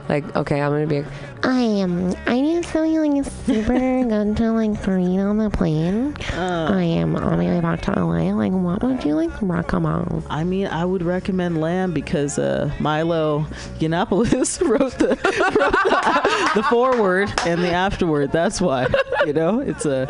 like 0.09 0.37
okay, 0.37 0.61
I'm 0.61 0.73
gonna 0.73 0.87
be. 0.87 1.05
I 1.43 1.61
am. 1.61 2.15
I 2.27 2.41
need 2.41 2.65
something 2.67 3.15
like 3.15 3.25
super 3.47 3.73
good 4.09 4.37
to 4.37 4.53
like 4.53 4.87
read 4.87 5.19
on 5.21 5.39
the 5.39 5.51
plane. 5.51 6.15
I 6.33 6.83
am 6.83 7.17
on 7.17 7.39
my 7.39 7.47
way 7.47 7.61
back 7.61 7.81
to 7.83 7.93
LA. 7.93 8.33
Like, 8.35 8.53
what 8.53 8.83
would 8.83 9.05
you 9.05 9.15
like 9.15 9.31
recommend? 9.41 10.25
I 10.29 10.45
mean, 10.45 10.67
I 10.67 10.85
would 10.85 11.03
recommend 11.03 11.61
Lamb 11.61 11.93
because 11.93 12.39
uh, 12.39 12.71
Milo 12.79 13.47
Yiannopoulos 13.79 14.61
wrote 14.69 14.93
the 14.99 15.09
wrote 15.09 15.17
the, 15.17 16.51
the 16.57 16.63
foreword 16.65 17.33
and 17.47 17.63
the 17.63 17.73
afterword. 17.73 18.33
That's 18.33 18.61
why, 18.61 18.87
you 19.25 19.33
know, 19.33 19.61
it's 19.61 19.87
a 19.87 20.09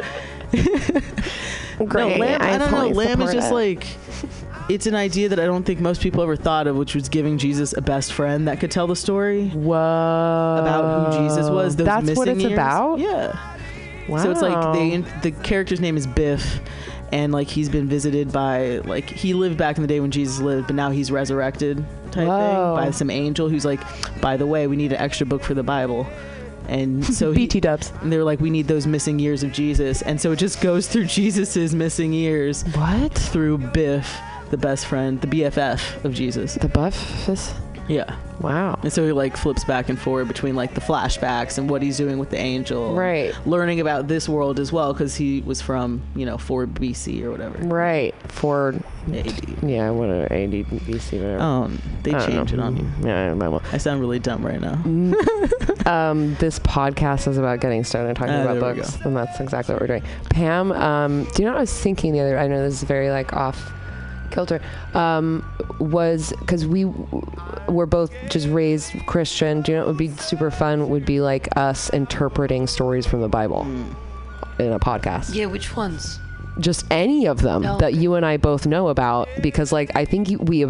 Great. 1.79 1.95
no 1.95 2.25
Lamb. 2.27 2.43
I, 2.43 2.55
I 2.55 2.59
don't 2.59 2.71
know. 2.73 2.89
Lamb 2.89 3.23
is 3.23 3.33
just 3.33 3.53
it. 3.53 3.55
like. 3.55 3.87
It's 4.71 4.87
an 4.87 4.95
idea 4.95 5.29
that 5.29 5.41
I 5.41 5.47
don't 5.47 5.65
think 5.65 5.81
most 5.81 6.01
people 6.01 6.23
ever 6.23 6.37
thought 6.37 6.67
of, 6.69 6.77
which 6.77 6.95
was 6.95 7.09
giving 7.09 7.39
Jesus 7.39 7.77
a 7.77 7.81
best 7.83 8.13
friend 8.13 8.47
that 8.47 8.61
could 8.61 8.71
tell 8.71 8.87
the 8.87 8.95
story 8.95 9.49
Whoa. 9.49 9.73
about 9.75 11.13
who 11.13 11.25
Jesus 11.27 11.51
was. 11.51 11.75
Those 11.75 11.87
That's 11.87 12.07
missing 12.07 12.17
what 12.17 12.29
it's 12.29 12.41
years. 12.41 12.53
about. 12.53 12.99
Yeah. 13.01 13.57
Wow. 14.09 14.23
So 14.23 14.31
it's 14.31 14.43
like 14.43 14.75
they 14.75 14.99
the 15.23 15.33
character's 15.43 15.81
name 15.81 15.97
is 15.97 16.07
Biff, 16.07 16.61
and 17.13 17.33
like 17.33 17.49
he's 17.49 17.69
been 17.69 17.89
visited 17.89 18.33
by 18.33 18.79
like 18.79 19.09
he 19.11 19.35
lived 19.35 19.57
back 19.59 19.77
in 19.77 19.83
the 19.83 19.89
day 19.89 19.99
when 20.01 20.11
Jesus 20.13 20.41
lived, 20.41 20.69
but 20.69 20.77
now 20.77 20.91
he's 20.91 21.11
resurrected 21.11 21.85
type 22.13 22.27
Whoa. 22.29 22.77
thing 22.77 22.87
by 22.87 22.91
some 22.93 23.11
angel 23.11 23.49
who's 23.49 23.65
like, 23.65 23.81
by 24.21 24.37
the 24.37 24.47
way, 24.47 24.67
we 24.67 24.77
need 24.77 24.93
an 24.93 24.99
extra 25.01 25.27
book 25.27 25.43
for 25.43 25.55
the 25.55 25.63
Bible. 25.63 26.07
And 26.69 27.05
so 27.15 27.33
he, 27.33 27.39
BT 27.41 27.61
Dubs. 27.61 27.93
and 28.03 28.13
they 28.13 28.17
were 28.19 28.25
like, 28.25 28.41
we 28.41 28.51
need 28.51 28.69
those 28.69 28.87
missing 28.87 29.19
years 29.19 29.43
of 29.43 29.51
Jesus, 29.53 30.03
and 30.03 30.21
so 30.21 30.31
it 30.33 30.37
just 30.37 30.61
goes 30.61 30.87
through 30.89 31.05
Jesus's 31.07 31.75
missing 31.75 32.13
years 32.13 32.63
What? 32.75 33.13
through 33.15 33.59
Biff, 33.59 34.17
the 34.51 34.57
best 34.57 34.87
friend, 34.87 35.21
the 35.21 35.27
BFF 35.27 36.05
of 36.05 36.15
Jesus. 36.15 36.55
The 36.55 36.69
buff 36.69 37.29
is. 37.29 37.53
Yeah. 37.89 38.17
Wow. 38.41 38.79
And 38.85 38.93
so 38.93 39.05
he 39.05 39.11
like 39.11 39.37
flips 39.37 39.65
back 39.65 39.89
and 39.89 39.99
forward 39.99 40.29
between 40.29 40.55
like 40.55 40.75
the 40.75 40.81
flashbacks 40.81 41.59
and 41.59 41.69
what 41.69 41.83
he's 41.83 41.97
doing 41.97 42.19
with 42.21 42.31
the 42.31 42.39
angel. 42.39 42.95
Right. 42.95 43.35
Learning 43.47 43.81
about 43.81 44.07
this 44.07 44.29
world 44.29 44.61
as 44.61 44.73
well 44.73 44.93
because 44.93 45.17
he 45.17 45.41
was 45.41 45.61
from, 45.61 46.01
you 46.15 46.25
know, 46.25 46.39
4 46.39 46.69
BC 46.69 47.23
or 47.25 47.33
whatever. 47.33 47.59
Right. 47.59 48.15
For 48.29 48.77
AD. 49.13 49.63
yeah, 49.65 49.91
whatever. 49.91 50.33
AD, 50.33 50.51
BC, 50.53 51.15
whatever. 51.19 51.39
Oh, 51.41 51.71
they 52.05 52.13
change 52.13 52.53
it 52.53 52.61
on 52.61 52.77
you. 52.77 52.89
Yeah, 53.03 53.33
I 53.33 53.49
will. 53.49 53.63
I 53.73 53.79
sound 53.79 54.01
really 54.01 54.21
dumb 54.21 54.47
right 54.47 54.61
now. 54.61 54.75
um, 55.87 56.37
this 56.37 56.61
podcast 56.61 57.27
is 57.27 57.39
about 57.39 57.59
getting 57.61 57.83
stoned 57.83 58.07
and 58.09 58.17
talking 58.17 58.35
Ah, 58.35 58.43
about 58.43 58.61
books, 58.61 58.97
and 59.01 59.17
that's 59.17 59.41
exactly 59.41 59.75
what 59.75 59.81
we're 59.81 59.87
doing. 59.89 60.03
Pam, 60.31 60.71
um, 60.73 61.25
do 61.35 61.43
you 61.43 61.47
know 61.47 61.53
what 61.55 61.59
I 61.59 61.63
was 61.63 61.77
thinking 61.81 62.13
the 62.13 62.21
other? 62.21 62.39
I 62.39 62.47
know 62.47 62.63
this 62.63 62.75
is 62.75 62.85
very 62.85 63.11
like 63.11 63.33
off 63.33 63.73
kilter. 64.31 64.61
Um, 64.95 65.45
was 65.79 66.33
because 66.41 66.67
we 66.67 66.85
w- 66.85 67.23
were 67.69 67.87
both 67.87 68.13
just 68.29 68.49
raised 68.49 68.93
Christian. 69.07 69.63
Do 69.63 69.73
you 69.73 69.79
know 69.79 69.83
what 69.85 69.89
would 69.89 69.99
be 69.99 70.09
super 70.11 70.51
fun? 70.51 70.89
Would 70.91 71.05
be 71.07 71.21
like 71.21 71.49
us 71.57 71.91
interpreting 71.91 72.67
stories 72.67 73.07
from 73.07 73.21
the 73.23 73.29
Bible 73.29 73.63
in 74.59 74.73
a 74.73 74.79
podcast 74.79 75.35
Yeah, 75.35 75.47
which 75.47 75.75
ones? 75.77 76.19
just 76.59 76.85
any 76.91 77.27
of 77.27 77.41
them 77.41 77.65
Oh, 77.65 77.79
that 77.79 77.93
okay. 77.93 77.97
you 77.99 78.15
and 78.17 78.27
I 78.27 78.37
both 78.37 78.67
know 78.67 78.89
about 78.89 79.29
because 79.41 79.73
like 79.73 79.95
I 79.97 80.05
think 80.05 80.29
you, 80.29 80.39
we 80.39 80.67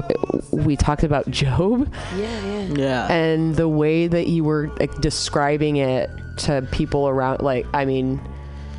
we 0.53 0.77
talked 0.77 1.03
about 1.03 1.28
Job 1.31 1.93
Yeah, 2.16 2.45
yeah. 2.47 2.74
Yeah. 2.74 3.12
and 3.12 3.57
the 3.57 3.66
way 3.69 4.07
that 4.07 4.28
you 4.28 4.45
were 4.45 4.69
like, 4.78 4.95
describing 5.01 5.77
it 5.77 6.11
to 6.39 6.62
people 6.70 7.09
around 7.09 7.41
like 7.43 7.66
I 7.74 7.85
mean 7.87 8.20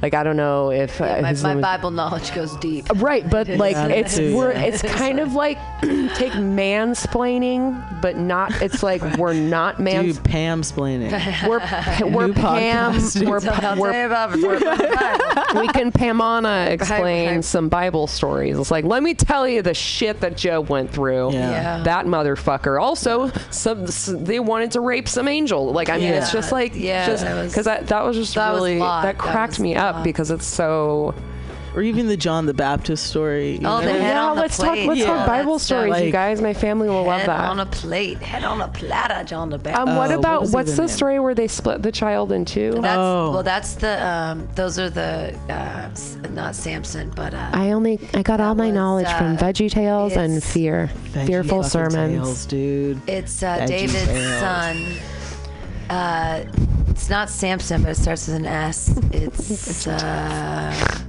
like 0.02 0.14
I 0.14 0.24
don't 0.24 0.38
know 0.38 0.72
if 0.72 1.00
uh, 1.02 1.06
my, 1.22 1.22
my 1.22 1.32
name 1.32 1.58
is- 1.58 1.62
Bible 1.62 1.92
knowledge 1.92 2.34
goes 2.34 2.56
deep. 2.58 2.86
right 2.96 3.28
but 3.30 3.48
like 3.66 3.74
Yeah, 3.76 3.88
it's 3.88 4.16
too, 4.18 4.36
we're 4.36 4.52
yeah. 4.54 4.62
it's 4.64 4.82
kind 4.82 5.20
of 5.20 5.34
like 5.34 5.58
take 6.16 6.34
mansplaining 6.34 8.02
but 8.02 8.18
not 8.18 8.62
it's 8.62 8.84
like 8.84 9.02
we're 9.18 9.34
not 9.34 9.78
Dude, 9.78 9.84
mans 9.86 10.20
Pam 10.20 10.62
splaining. 10.62 11.12
we're 11.48 11.60
we're 12.10 12.28
New 12.28 12.34
Pam 12.34 12.94
podcast. 12.94 13.28
we're, 13.28 13.40
So 13.40 13.52
I'll 13.52 13.78
we're 13.78 13.92
tell 13.92 14.00
you 14.02 14.06
about 14.08 14.32
the 14.32 15.56
we 15.60 15.68
can 15.70 15.92
Pamana 15.92 16.70
explain 16.72 17.36
right. 17.36 17.44
some 17.44 17.70
Bible 17.70 18.08
stories. 18.08 18.58
It's 18.58 18.72
like, 18.72 18.86
let 18.86 19.04
me 19.04 19.14
tell 19.14 19.48
you 19.48 19.62
the 19.62 19.74
shit 19.74 20.22
that 20.22 20.38
Job 20.38 20.70
went 20.70 20.92
through. 20.92 21.34
Yeah. 21.34 21.52
Yeah. 21.52 21.84
That 21.84 22.06
motherfucker. 22.06 22.82
Also, 22.82 23.30
some, 23.50 23.84
s 23.86 24.06
they 24.16 24.40
wanted 24.40 24.72
to 24.72 24.82
rape 24.82 25.08
some 25.08 25.28
angel. 25.28 25.72
Like, 25.72 25.90
I 25.90 25.98
mean, 25.98 26.14
it's 26.14 26.32
just 26.32 26.52
like, 26.52 26.74
Yeah, 26.76 27.06
just 27.06 27.24
because 27.26 27.66
that, 27.66 27.88
that 27.88 28.04
was 28.04 28.16
just 28.18 28.36
that 28.36 28.54
really 28.54 28.80
lot. 28.80 29.04
that 29.04 29.18
That 29.18 29.22
cracked 29.22 29.54
was 29.54 29.60
me 29.60 29.76
a 29.76 29.91
up 29.96 30.04
because 30.04 30.32
it's 30.32 30.46
so. 30.46 31.14
or 31.74 31.82
even 31.82 32.06
the 32.08 32.18
John 32.18 32.48
the 32.48 32.54
Baptist 32.54 33.08
story. 33.08 33.52
you 33.54 33.60
Oh, 33.60 33.80
know? 33.80 33.86
the 33.86 33.92
head 33.94 34.02
yeah, 34.16 34.26
on 34.26 34.36
the 34.36 34.42
let's 34.42 34.58
talk. 34.58 34.74
plate. 34.74 34.88
Let's 34.90 35.00
Yeah. 35.00 35.06
talk 35.06 35.26
Bible 35.26 35.54
That's, 35.54 35.72
uh, 35.72 35.88
stories, 35.88 36.02
you 36.02 36.12
guys. 36.12 36.42
My 36.42 36.54
family 36.54 36.90
will 36.90 37.06
love 37.06 37.22
that. 37.26 37.30
Head 37.30 37.30
that. 37.30 37.50
on 37.50 37.60
a 37.62 37.66
plate, 37.66 38.18
head 38.22 38.44
on 38.44 38.60
a 38.60 38.68
platter, 38.68 39.24
John 39.24 39.50
the 39.50 39.58
Baptist. 39.58 39.88
um, 39.88 39.96
what 39.96 40.10
Oh, 40.12 40.16
what 40.16 40.20
about 40.20 40.42
was 40.42 40.52
what's 40.52 40.72
the 40.72 40.76
the 40.76 40.82
name? 40.82 40.90
story 40.90 41.20
where 41.22 41.34
they 41.34 41.48
split 41.48 41.82
the 41.82 41.92
child 41.94 42.34
in 42.34 42.44
two? 42.44 42.72
That's 42.82 42.98
Oh. 42.98 43.32
well. 43.36 43.44
That's 43.44 43.76
the 43.76 44.06
um, 44.06 44.50
those 44.56 44.78
are 44.80 44.90
the 44.90 45.34
uh, 45.50 45.88
not 46.34 46.56
Samson, 46.56 47.10
but 47.16 47.34
uh, 47.34 47.52
I 47.54 47.72
only 47.72 48.02
I 48.14 48.22
got 48.22 48.42
all 48.42 48.54
my 48.54 48.66
was, 48.66 48.74
knowledge 48.76 49.08
from 49.14 49.38
uh, 49.38 49.40
Veggie 49.40 49.72
Tales 49.72 50.18
and 50.18 50.44
Fear, 50.44 50.92
Veggie 51.14 51.26
fearful 51.28 51.64
fucking 51.64 51.70
sermons. 51.70 52.14
Tales, 52.18 52.46
dude. 52.48 53.02
it's 53.08 53.42
uh, 53.44 53.66
David's 53.66 54.08
Tales. 54.08 54.40
son. 54.42 54.76
It's 57.02 57.10
not 57.10 57.32
Samson, 57.32 57.82
but 57.82 57.90
it 57.90 57.96
starts 57.98 58.28
with 58.28 58.36
an 58.38 58.46
S. 58.46 58.96
It's 59.12 59.88
uh, 59.88 61.02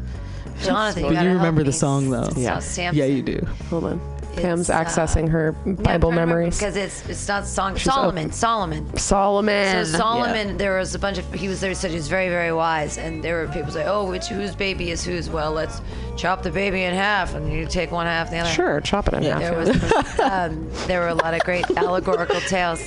Jonathan. 0.62 1.02
But 1.02 1.22
you 1.22 1.28
remember 1.32 1.62
the 1.64 1.72
song, 1.74 2.08
though. 2.08 2.22
It's 2.22 2.38
Yeah. 2.38 2.54
not 2.54 2.62
Samson. 2.62 2.98
Yeah, 2.98 3.04
you 3.04 3.20
do. 3.20 3.46
Hold 3.68 3.84
on. 3.84 4.00
It's, 4.32 4.40
Pam's 4.40 4.70
uh, 4.70 4.82
accessing 4.82 5.28
her 5.28 5.52
Bible 5.52 6.08
trying 6.08 6.14
memories. 6.14 6.58
because 6.58 6.76
it's 6.76 7.06
it's 7.10 7.28
not 7.28 7.46
song. 7.46 7.74
She's 7.74 7.92
Solomon. 7.92 8.32
Solomon. 8.32 8.96
Solomon. 8.96 9.84
So 9.84 9.98
Solomon, 9.98 10.56
there 10.56 10.78
was 10.78 10.94
a 10.94 10.98
bunch 10.98 11.18
of 11.18 11.30
he 11.34 11.48
was 11.48 11.60
there. 11.60 11.74
Said 11.74 11.90
he 11.90 11.96
was 11.98 12.08
very, 12.08 12.30
very 12.30 12.54
wise, 12.54 12.96
and 12.96 13.22
there 13.22 13.42
were 13.46 13.52
people 13.52 13.70
say, 13.70 13.84
"Oh, 13.86 14.08
which 14.08 14.28
whose 14.28 14.56
baby 14.56 14.90
is 14.92 15.04
whose?" 15.04 15.28
Well, 15.28 15.52
let's 15.52 15.82
chop 16.16 16.42
the 16.42 16.50
baby 16.50 16.84
in 16.84 16.94
half, 16.94 17.34
and 17.34 17.52
you 17.52 17.66
take 17.66 17.90
one 17.92 18.06
half, 18.06 18.30
the 18.30 18.38
other. 18.38 18.48
Sure, 18.48 18.80
chop 18.80 19.08
it 19.08 19.12
in 19.14 19.24
Yeah. 19.24 19.38
half. 19.38 19.40
There 19.42 19.58
was 19.58 20.18
um, 20.20 20.70
there 20.86 21.00
were 21.00 21.08
a 21.08 21.14
lot 21.14 21.34
of 21.34 21.40
great 21.40 21.66
allegorical 21.76 22.40
tales. 22.40 22.80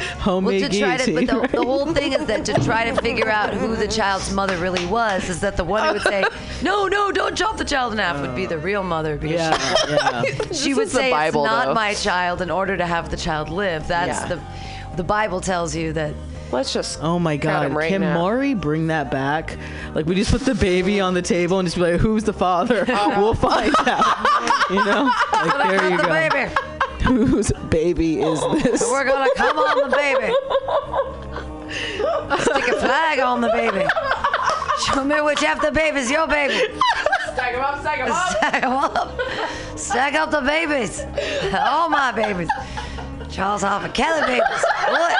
Well, 0.20 0.40
Homemade 0.40 0.70
to 0.70 0.78
try 0.78 0.96
to, 0.96 1.14
but 1.14 1.26
guillotine. 1.26 1.50
the, 1.50 1.56
the 1.58 1.64
whole 1.64 1.92
thing 1.92 2.12
is 2.12 2.26
that 2.26 2.44
to 2.46 2.54
try 2.64 2.84
to 2.90 3.00
figure 3.00 3.28
out 3.28 3.54
who 3.54 3.74
the 3.76 3.88
child's 3.88 4.32
mother 4.32 4.56
really 4.58 4.84
was 4.86 5.28
is 5.28 5.40
that 5.40 5.56
the 5.56 5.64
one 5.64 5.86
who 5.86 5.92
would 5.94 6.02
say, 6.02 6.24
"No, 6.62 6.86
no, 6.88 7.10
don't 7.10 7.36
chop 7.36 7.56
the 7.56 7.64
child 7.64 7.92
in 7.92 7.98
half," 7.98 8.20
would 8.20 8.34
be 8.34 8.46
the 8.46 8.56
uh, 8.56 8.60
real 8.62 8.82
mother 8.82 9.16
because 9.16 9.36
yeah, 9.36 9.86
yeah. 9.88 10.22
she, 10.48 10.54
she 10.54 10.74
would 10.74 10.88
say 10.88 11.10
Bible, 11.10 11.44
it's 11.44 11.50
not 11.50 11.66
though. 11.66 11.74
my 11.74 11.94
child 11.94 12.42
in 12.42 12.50
order 12.50 12.76
to 12.76 12.86
have 12.86 13.10
the 13.10 13.16
child 13.16 13.48
live. 13.48 13.88
That's 13.88 14.20
Yeah. 14.22 14.36
the 14.36 14.96
the 14.96 15.04
Bible 15.04 15.40
tells 15.40 15.74
you 15.74 15.92
that 15.94 16.14
Let's 16.52 16.72
just. 16.72 16.98
Oh 17.00 17.18
my 17.18 17.36
God! 17.36 17.66
him 17.66 17.78
right 17.78 17.88
Can 17.88 18.00
now. 18.00 18.18
Maury 18.18 18.54
bring 18.54 18.88
that 18.88 19.10
back? 19.10 19.56
Like 19.94 20.06
we 20.06 20.16
just 20.16 20.32
put 20.32 20.40
the 20.40 20.54
baby 20.54 21.00
on 21.00 21.14
the 21.14 21.22
table 21.22 21.58
and 21.60 21.66
just 21.66 21.76
be 21.76 21.82
like, 21.82 22.00
"Who's 22.00 22.24
the 22.24 22.32
father?" 22.32 22.84
we'll 22.88 23.34
find 23.34 23.74
out. 23.86 24.70
You 24.70 24.84
know? 24.84 25.10
Like 25.32 25.68
there 25.68 25.90
you 25.90 25.96
the 25.96 26.02
go. 26.02 26.08
baby. 26.08 26.69
Whose 27.10 27.50
baby 27.70 28.20
is 28.20 28.40
this? 28.62 28.82
We're 28.82 29.04
gonna 29.04 29.28
come 29.36 29.58
on 29.58 29.90
the 29.90 29.96
baby. 29.96 30.32
Stick 32.40 32.68
a 32.68 32.78
flag 32.78 33.18
on 33.18 33.40
the 33.40 33.48
baby. 33.48 33.84
Show 34.84 35.02
me 35.02 35.20
which 35.20 35.40
half 35.40 35.60
the 35.60 35.72
baby's 35.72 36.08
your 36.08 36.28
baby. 36.28 36.54
Stack 37.32 37.54
'em 37.54 37.60
up, 37.62 37.80
stack 37.80 37.98
'em 37.98 38.12
up. 38.12 38.28
Stack 38.30 38.62
'em 38.62 38.72
up. 38.72 39.20
Stack 39.76 40.14
up 40.14 40.30
the 40.30 40.40
babies. 40.40 41.04
All 41.52 41.88
my 41.88 42.12
babies. 42.12 42.48
Charles 43.28 43.62
Hoff 43.62 43.84
and 43.84 43.92
Kelly 43.92 44.20
babies. 44.20 44.64
What? 44.88 45.16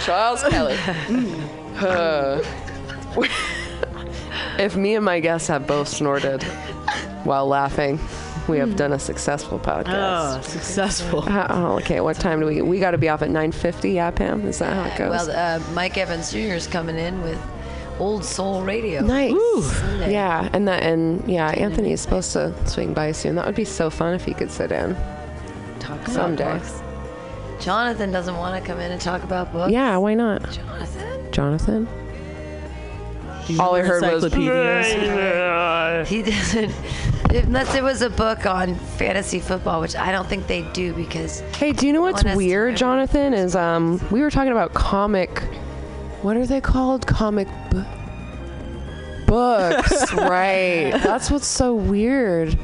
Charles 0.00 0.42
Kelly. 0.42 0.76
Uh, 1.80 2.42
if 4.58 4.74
me 4.74 4.96
and 4.96 5.04
my 5.04 5.20
guests 5.20 5.46
have 5.46 5.64
both 5.68 5.86
snorted 5.86 6.42
while 7.22 7.46
laughing, 7.46 8.00
we 8.48 8.58
have 8.58 8.76
done 8.76 8.92
a 8.92 8.98
successful 8.98 9.58
podcast. 9.58 10.38
Oh, 10.38 10.40
successful. 10.42 11.20
Uh, 11.28 11.46
oh, 11.50 11.76
okay. 11.78 12.00
What 12.00 12.16
time 12.16 12.40
do 12.40 12.46
we? 12.46 12.62
We 12.62 12.78
got 12.80 12.90
to 12.92 12.98
be 12.98 13.08
off 13.08 13.22
at 13.22 13.30
9:50. 13.30 13.94
Yeah, 13.94 14.10
Pam. 14.10 14.46
Is 14.46 14.58
that 14.58 14.72
how 14.72 14.84
it 14.84 14.98
goes? 14.98 15.28
Well, 15.28 15.60
uh, 15.60 15.72
Mike 15.72 15.96
Evans 15.96 16.30
Jr. 16.32 16.38
is 16.54 16.66
coming 16.66 16.96
in 16.96 17.22
with 17.22 17.40
Old 17.98 18.24
Soul 18.24 18.62
Radio. 18.62 19.00
nice. 19.02 19.32
Sunday. 19.76 20.12
Yeah, 20.12 20.48
and 20.52 20.66
that 20.68 20.82
and 20.82 21.26
yeah, 21.28 21.48
Anthony 21.50 21.92
is 21.92 22.00
supposed 22.00 22.32
to 22.32 22.52
swing 22.68 22.92
by 22.94 23.12
soon. 23.12 23.34
That 23.36 23.46
would 23.46 23.54
be 23.54 23.64
so 23.64 23.90
fun 23.90 24.14
if 24.14 24.24
he 24.24 24.34
could 24.34 24.50
sit 24.50 24.72
in. 24.72 24.94
Talk 25.78 25.98
about 26.00 26.08
Someday. 26.10 26.54
books. 26.58 26.82
Jonathan 27.60 28.10
doesn't 28.10 28.36
want 28.36 28.60
to 28.60 28.66
come 28.66 28.80
in 28.80 28.90
and 28.90 29.00
talk 29.00 29.22
about 29.22 29.52
books. 29.52 29.70
Yeah, 29.72 29.96
why 29.98 30.14
not? 30.14 30.42
Jonathan. 30.50 31.32
Jonathan. 31.32 31.88
All 33.60 33.74
I 33.74 33.82
heard 33.82 34.02
was. 34.02 34.24
encyclopedias? 34.24 36.08
He 36.08 36.22
doesn't. 36.22 36.72
Unless 37.34 37.74
it 37.74 37.82
was 37.82 38.02
a 38.02 38.10
book 38.10 38.44
on 38.46 38.74
fantasy 38.74 39.40
football, 39.40 39.80
which 39.80 39.96
I 39.96 40.12
don't 40.12 40.28
think 40.28 40.46
they 40.46 40.62
do 40.72 40.92
because 40.92 41.40
Hey, 41.56 41.72
do 41.72 41.86
you 41.86 41.92
know 41.92 42.02
what's 42.02 42.22
One 42.22 42.26
has 42.26 42.32
to 42.34 42.36
weird. 42.36 42.76
Jonathan? 42.76 43.32
Is 43.32 43.56
um, 43.56 44.00
we 44.10 44.20
were 44.20 44.30
talking 44.30 44.52
about 44.52 44.74
comic. 44.74 45.40
What 46.22 46.36
are 46.36 46.46
they 46.46 46.60
called? 46.60 47.06
Comic 47.06 47.48
bu- 47.70 47.84
books, 49.26 50.12
right? 50.14 50.90
That's 51.02 51.30
what's 51.30 51.46
so 51.46 51.74
weird. 51.74 52.56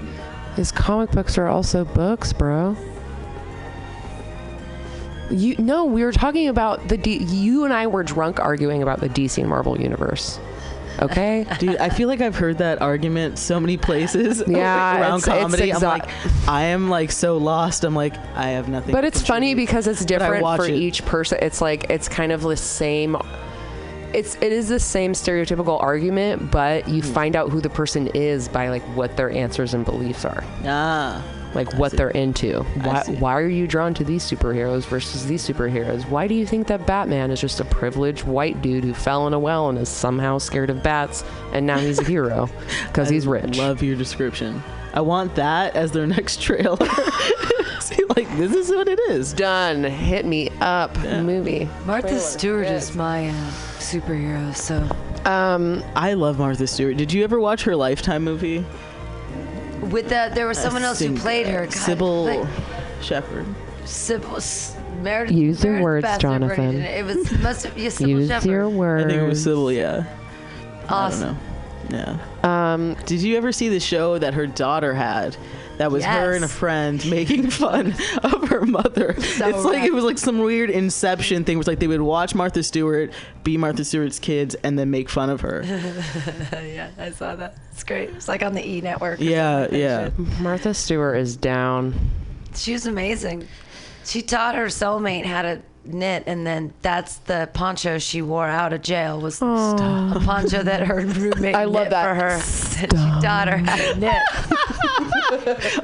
Is 0.58 0.70
comic 0.70 1.10
books 1.12 1.38
are 1.38 1.46
also 1.46 1.84
books, 1.84 2.32
bro. 2.32 2.76
You 5.30 5.56
no, 5.58 5.84
we 5.84 6.04
were 6.04 6.12
talking 6.12 6.48
about 6.48 6.88
the 6.88 6.96
D- 6.96 7.22
you 7.24 7.64
and 7.64 7.72
I 7.72 7.86
were 7.86 8.02
drunk 8.02 8.40
arguing 8.40 8.82
about 8.82 9.00
the 9.00 9.08
DC 9.08 9.38
and 9.38 9.48
Marvel 9.48 9.80
universe. 9.80 10.38
Okay. 11.00 11.46
Dude, 11.58 11.76
I 11.76 11.88
feel 11.88 12.08
like 12.08 12.20
I've 12.20 12.36
heard 12.36 12.58
that 12.58 12.82
argument 12.82 13.38
so 13.38 13.60
many 13.60 13.76
places 13.76 14.42
Yeah, 14.48 15.00
around 15.00 15.18
it's- 15.18 15.26
it's 15.28 15.42
comedy. 15.42 15.72
I'm 15.72 15.80
like, 15.82 16.08
I 16.48 16.62
am 16.64 16.88
like 16.90 17.12
so 17.12 17.36
lost. 17.36 17.84
I'm 17.84 17.94
like, 17.94 18.16
I 18.36 18.48
have 18.50 18.68
nothing. 18.68 18.92
But 18.92 19.04
it's 19.04 19.22
funny 19.22 19.54
because 19.54 19.86
it's 19.86 20.04
different 20.04 20.44
for 20.56 20.64
it. 20.66 20.70
each 20.72 21.04
person. 21.04 21.38
It's 21.42 21.60
like 21.60 21.88
it's 21.90 22.08
kind 22.08 22.32
of 22.32 22.42
the 22.42 22.56
same. 22.56 23.16
It's 24.14 24.36
it 24.36 24.52
is 24.52 24.68
the 24.68 24.80
same 24.80 25.12
stereotypical 25.12 25.80
argument, 25.82 26.50
but 26.50 26.88
you 26.88 27.02
find 27.02 27.36
out 27.36 27.50
who 27.50 27.60
the 27.60 27.68
person 27.68 28.06
is 28.08 28.48
by 28.48 28.68
like 28.70 28.82
what 28.96 29.16
their 29.18 29.30
answers 29.30 29.74
and 29.74 29.84
beliefs 29.84 30.24
are, 30.24 30.42
Ah, 30.64 31.22
like 31.58 31.74
what 31.74 31.92
they're 31.92 32.10
into. 32.10 32.62
Why 32.82 33.02
why 33.18 33.34
are 33.36 33.48
you 33.48 33.66
drawn 33.66 33.92
to 33.94 34.04
these 34.04 34.22
superheroes 34.24 34.84
versus 34.86 35.26
these 35.26 35.46
superheroes? 35.46 36.08
Why 36.08 36.26
do 36.26 36.34
you 36.34 36.46
think 36.46 36.66
that 36.68 36.86
Batman 36.86 37.30
is 37.30 37.40
just 37.40 37.60
a 37.60 37.64
privileged 37.64 38.24
white 38.24 38.62
dude 38.62 38.84
who 38.84 38.94
fell 38.94 39.26
in 39.26 39.34
a 39.34 39.38
well 39.38 39.68
and 39.68 39.76
is 39.78 39.88
somehow 39.88 40.38
scared 40.38 40.70
of 40.70 40.82
bats 40.82 41.24
and 41.52 41.66
now 41.66 41.78
he's 41.78 41.98
a 41.98 42.04
hero 42.04 42.48
because 42.86 43.08
he's 43.10 43.26
rich? 43.26 43.58
Love 43.58 43.82
your 43.82 43.96
description. 43.96 44.62
I 44.94 45.00
want 45.02 45.34
that 45.34 45.76
as 45.76 45.92
their 45.92 46.06
next 46.16 46.40
trailer. 46.40 46.78
See, 47.80 48.04
like 48.16 48.28
this 48.36 48.52
is 48.54 48.70
what 48.70 48.88
it 48.88 48.98
is. 49.10 49.32
Done. 49.32 49.84
Hit 49.84 50.24
me 50.26 50.50
up. 50.60 50.96
Movie. 50.98 51.68
Martha 51.86 52.18
Stewart 52.20 52.66
is 52.66 52.94
my 52.96 53.28
uh, 53.28 53.50
superhero. 53.78 54.54
So 54.54 54.86
Um, 55.30 55.82
I 55.94 56.14
love 56.14 56.38
Martha 56.38 56.66
Stewart. 56.66 56.96
Did 56.96 57.12
you 57.12 57.24
ever 57.24 57.38
watch 57.40 57.62
her 57.64 57.76
Lifetime 57.76 58.24
movie? 58.24 58.64
With 59.80 60.08
the 60.08 60.30
there 60.34 60.46
was 60.46 60.58
someone 60.58 60.82
else 60.82 60.98
who 60.98 61.06
Sing- 61.06 61.16
played 61.16 61.46
her. 61.46 61.64
God, 61.66 61.72
Cybill 61.74 62.24
like, 62.42 62.48
Shepherd. 63.02 63.46
Cybill. 63.84 64.74
Meredith, 65.02 65.36
Use 65.36 65.62
your 65.62 65.74
Meredith 65.74 65.84
words, 65.84 66.02
Baxter 66.02 66.22
Jonathan. 66.22 66.70
did 66.72 66.84
It 66.84 66.98
It 66.98 67.04
was 67.04 67.38
must 67.38 67.64
have 67.66 67.78
yeah, 67.78 67.88
Cybill 67.88 68.08
use 68.08 68.28
Shepherd. 68.28 68.48
your 68.50 68.68
words. 68.68 69.04
I 69.04 69.08
think 69.08 69.22
it 69.22 69.28
was 69.28 69.46
Cybill. 69.46 69.74
Yeah. 69.76 70.04
Awesome. 70.88 71.38
I 71.88 71.90
don't 71.92 72.06
know. 72.06 72.18
Yeah. 72.42 72.72
Um, 72.74 72.96
Did 73.06 73.22
you 73.22 73.36
ever 73.36 73.52
see 73.52 73.68
the 73.68 73.78
show 73.80 74.18
that 74.18 74.34
her 74.34 74.46
daughter 74.46 74.94
had? 74.94 75.36
That 75.78 75.90
was 75.90 76.04
her 76.04 76.34
and 76.34 76.44
a 76.44 76.48
friend 76.48 77.04
making 77.08 77.50
fun 77.50 77.94
of 78.22 78.48
her 78.48 78.66
mother. 78.66 79.14
it's 79.16 79.40
like 79.64 79.84
it 79.84 79.94
was 79.94 80.04
like 80.04 80.18
some 80.18 80.38
weird 80.40 80.70
Inception 80.70 81.44
thing. 81.44 81.54
It 81.54 81.58
was 81.58 81.66
like 81.66 81.78
they 81.78 81.86
would 81.86 82.00
watch 82.00 82.34
Martha 82.34 82.62
Stewart 82.62 83.12
be 83.44 83.56
Martha 83.56 83.84
Stewart's 83.84 84.18
kids 84.18 84.54
and 84.56 84.78
then 84.78 84.90
make 84.90 85.08
fun 85.08 85.30
of 85.30 85.40
her. 85.40 85.62
yeah, 86.52 86.90
I 86.98 87.10
saw 87.10 87.34
that. 87.36 87.56
It's 87.72 87.84
great. 87.84 88.10
It's 88.10 88.28
like 88.28 88.42
on 88.42 88.54
the 88.54 88.66
E 88.68 88.80
Network. 88.80 89.20
Yeah, 89.20 89.68
yeah. 89.70 90.10
Martha 90.40 90.74
Stewart 90.74 91.16
is 91.16 91.36
down. 91.36 91.94
She 92.54 92.72
was 92.72 92.86
amazing. 92.86 93.46
She 94.08 94.22
taught 94.22 94.54
her 94.54 94.66
soulmate 94.66 95.26
how 95.26 95.42
to 95.42 95.60
knit, 95.84 96.24
and 96.26 96.46
then 96.46 96.72
that's 96.82 97.16
the 97.18 97.48
poncho 97.52 97.98
she 97.98 98.22
wore 98.22 98.46
out 98.46 98.72
of 98.72 98.80
jail 98.82 99.20
was 99.20 99.38
oh. 99.42 99.74
a 100.14 100.20
poncho 100.24 100.62
that 100.62 100.86
her 100.86 101.00
roommate 101.04 101.54
I 101.54 101.64
love 101.64 101.84
knit 101.84 101.90
that. 101.90 102.08
for 102.08 102.14
her. 102.14 102.40
And 102.82 102.92
she 102.92 103.26
taught 103.26 103.48
her 103.48 103.58
how 103.58 103.76
to 103.76 103.94
knit. 103.98 104.22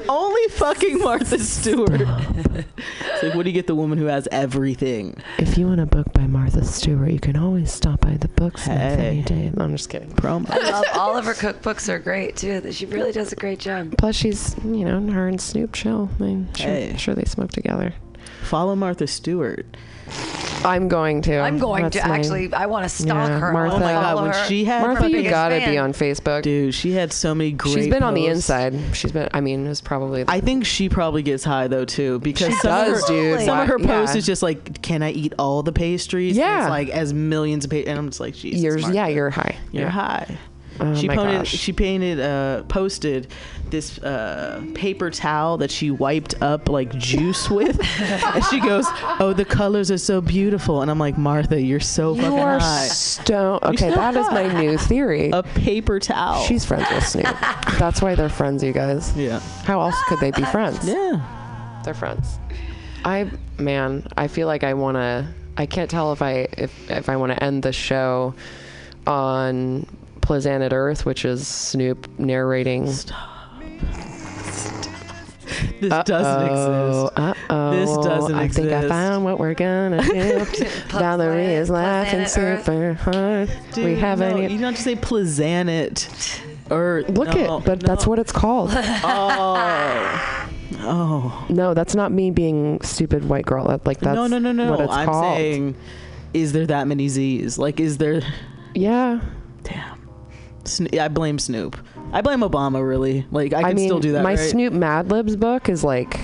Only 0.09 0.49
fucking 0.53 0.99
Martha 1.01 1.39
Stewart. 1.39 2.01
it's 2.01 3.23
like, 3.23 3.35
what 3.35 3.43
do 3.43 3.51
you 3.51 3.53
get 3.53 3.67
the 3.67 3.75
woman 3.75 3.99
who 3.99 4.07
has 4.07 4.27
everything? 4.33 5.17
If 5.39 5.59
you 5.59 5.67
want 5.67 5.81
a 5.81 5.87
book 5.87 6.13
by 6.15 6.27
Martha 6.27 6.65
Stewart, 6.65 7.11
you 7.11 7.21
can 7.21 7.37
always 7.37 7.71
stop 7.73 8.01
by 8.01 8.17
the 8.17 8.29
booksmith 8.29 8.97
Hey. 8.97 9.07
any 9.09 9.23
day. 9.23 9.51
No, 9.55 9.65
I'm 9.65 9.73
just 9.73 9.91
kidding. 9.91 10.11
Promo. 10.11 10.49
I 10.51 10.71
love 10.71 10.85
all 10.95 11.17
of 11.17 11.25
her 11.27 11.35
cookbooks 11.35 11.89
are 11.91 11.99
great 11.99 12.37
too. 12.37 12.61
That 12.61 12.75
She 12.75 12.87
really 12.87 13.13
does 13.13 13.33
a 13.33 13.37
great 13.37 13.59
job. 13.59 13.95
Plus, 13.99 14.17
she's 14.17 14.57
you 14.65 14.85
know 14.85 15.01
her 15.13 15.29
and 15.29 15.41
Snoop 15.41 15.73
chill. 15.73 16.09
I 16.19 16.23
mean, 16.23 16.49
sure, 16.55 16.67
Hey. 16.71 16.95
sure 16.97 17.15
they 17.15 17.25
smoke 17.25 17.51
together. 17.51 17.93
Follow 18.43 18.75
Martha 18.77 19.07
Stewart. 19.07 19.67
I'm 20.67 20.89
going 20.89 21.21
to. 21.23 21.39
I'm 21.41 21.59
going 21.59 21.83
That's 21.85 21.97
to 21.99 22.09
my- 22.09 22.19
actually. 22.19 22.53
I 22.55 22.67
want 22.67 22.85
to 22.85 22.89
stalk 22.89 23.29
Yeah, 23.29 23.39
her. 23.39 23.53
Martha- 23.53 23.77
Oh 23.77 23.81
my 23.81 23.93
God, 23.93 24.23
when 24.23 24.49
she 24.49 24.65
had- 24.65 24.81
Martha, 24.83 25.11
you 25.11 25.23
gotta 25.29 25.57
be 25.67 25.77
on 25.77 25.93
Facebook. 25.93 26.43
Dude, 26.43 26.75
she 26.75 26.93
had 26.93 27.13
so 27.13 27.35
many 27.35 27.53
great 27.53 27.75
She's 27.75 27.89
been 27.89 28.03
on 28.03 28.15
the 28.15 28.23
posts. 28.27 28.49
inside. 28.51 28.75
She's 28.97 29.13
been. 29.13 29.29
I 29.35 29.41
mean, 29.43 29.67
it's 29.67 29.83
probably. 29.83 30.25
I 30.27 30.41
think 30.41 30.65
she 30.65 30.89
probably 30.89 31.23
gets 31.23 31.45
high 31.45 31.69
though 31.69 31.85
too 31.85 32.19
because 32.21 32.49
She 32.49 32.55
some 32.61 32.71
does, 32.71 33.03
of 33.03 33.09
her, 33.09 33.15
dude. 33.15 33.41
Some 33.43 33.59
of 33.59 33.69
her 33.69 33.77
Why- 33.77 33.87
posts 33.87 34.15
yeah. 34.15 34.19
is 34.21 34.27
just 34.27 34.43
like, 34.43 34.81
"Can 34.81 35.03
I 35.03 35.11
eat 35.11 35.35
all 35.39 35.63
the 35.63 35.73
pastries?" 35.73 36.37
And 36.39 36.47
Yeah. 36.47 36.63
it's 36.63 36.71
like 36.71 36.89
as 36.89 37.13
millions 37.13 37.65
of 37.67 37.71
pa- 37.71 37.77
and 37.87 37.99
I'm 37.99 38.09
just 38.09 38.21
like, 38.21 38.35
Jesus, 38.35 38.61
you're 38.63 38.79
Martha, 38.79 38.95
yeah, 38.95 39.07
you're 39.09 39.31
high. 39.31 39.57
you're 39.71 39.85
yeah. 39.85 39.91
high. 39.91 40.39
Oh 40.81 40.95
she 40.95 41.09
painted, 41.09 41.47
she 41.47 41.73
painted, 41.73 42.19
uh, 42.21 42.63
posted 42.65 43.29
this 43.71 43.99
uh, 43.99 44.65
paper 44.75 45.09
towel 45.11 45.59
that 45.59 45.71
she 45.71 45.91
wiped 45.91 46.41
up 46.43 46.69
like 46.69 46.93
juice 46.99 47.49
with, 47.49 47.79
and 48.01 48.45
she 48.47 48.61
goes, 48.61 48.85
"Oh, 49.21 49.33
the 49.33 49.45
colors 49.45 49.91
are 49.91 49.99
so 49.99 50.21
beautiful," 50.21 50.83
and 50.83 50.91
I'm 50.91 50.99
like, 50.99 51.17
Martha, 51.17 51.61
you're 51.61 51.79
so 51.81 52.15
You 52.15 52.23
fucking 52.23 52.39
are 52.39 52.59
high. 52.59 52.87
stone. 52.89 53.61
Okay, 53.65 53.91
that 53.91 54.17
is 54.17 54.27
my 54.31 54.61
new 54.61 54.77
theory. 54.77 55.31
A 55.33 55.43
paper 55.43 56.01
towel. 56.01 56.43
She's 56.45 56.65
friends 56.65 56.87
with 56.91 57.07
Snoop. 57.07 57.25
That's 57.79 58.03
why 58.03 58.15
they're 58.17 58.29
friends, 58.29 58.63
you 58.65 58.73
guys. 58.73 59.17
yeah, 59.17 59.39
How 59.65 59.81
else 59.81 59.97
could 60.09 60.19
they 60.21 60.31
be 60.33 60.43
friends? 60.45 60.87
yeah. 60.89 61.21
They're 61.85 61.95
friends. 61.95 62.39
I 63.05 63.31
man, 63.59 64.07
I 64.17 64.27
feel 64.29 64.47
like 64.49 64.65
I 64.65 64.75
want 64.75 64.97
to. 64.97 65.27
I 65.57 65.67
can't 65.67 65.89
tell 65.91 66.13
if 66.13 66.21
I 66.23 66.49
if 66.59 66.91
if 66.91 67.09
I 67.09 67.17
want 67.17 67.33
to 67.33 67.45
end 67.45 67.63
the 67.63 67.73
show 67.73 68.35
on 69.07 69.87
Planet 70.25 70.73
Earth, 70.73 71.05
which 71.05 71.25
is 71.25 71.47
Snoop 71.47 72.09
narrating. 72.19 72.87
Stop. 72.91 73.63
This 75.81 76.05
doesn't 76.05 76.47
exist. 76.47 77.19
Uh 77.19 77.35
oh. 77.51 77.71
This 77.73 78.07
doesn't 78.07 78.39
exist. 78.39 78.59
I 78.59 78.63
think 78.63 78.85
I 78.85 78.89
found 78.89 79.25
what 79.25 79.39
we're 79.39 79.55
gonna 79.55 80.03
do. 80.03 80.45
Valerie 80.89 81.55
is 81.55 81.69
laughing 81.69 82.27
super 82.27 82.95
hard. 82.95 83.51
we 83.77 83.97
haven't. 83.97 84.37
no, 84.37 84.43
you 84.43 84.49
don't 84.49 84.75
have 84.75 84.77
to 84.77 84.83
say 84.83 84.97
Plizzanet. 84.97 86.41
Or 86.71 87.05
Look 87.09 87.35
no, 87.35 87.59
it, 87.59 87.65
but 87.67 87.81
that's 87.81 88.07
what 88.07 88.19
it's 88.19 88.33
called. 88.33 88.71
Oh, 90.77 90.87
oh. 90.87 91.47
no, 91.51 91.73
that's 91.75 91.95
not 91.95 92.11
me 92.11 92.31
being 92.31 92.81
stupid 92.81 93.29
white 93.29 93.45
girl. 93.45 93.65
Like 93.85 94.01
that's 94.01 94.17
no, 94.17 94.27
no, 94.27 94.39
no, 94.39 94.53
no. 94.53 94.71
what 94.71 94.81
it's 94.81 94.93
I'm 94.93 95.07
called. 95.07 95.37
saying, 95.37 95.77
is 96.33 96.53
there 96.53 96.67
that 96.67 96.87
many 96.87 97.09
Z's? 97.09 97.59
Like, 97.59 97.81
is 97.81 97.99
there? 97.99 98.23
yeah. 98.75 99.21
Damn. 99.63 99.94
Sno- 100.69 100.89
I 101.01 101.09
blame 101.09 101.39
Snoop. 101.39 101.77
I 102.13 102.21
blame 102.21 102.41
Obama. 102.41 102.87
Really. 102.87 103.27
Like, 103.31 103.53
I 103.53 103.63
can 103.63 103.71
I 103.71 103.75
mean, 103.75 103.89
still 103.89 104.01
do 104.01 104.13
that. 104.13 104.23
my 104.23 104.31
right? 104.35 104.39
Snoop 104.39 104.73
Mad 104.73 105.11
Libs 105.11 105.37
book 105.37 105.69
is 105.69 105.83
like 105.85 106.19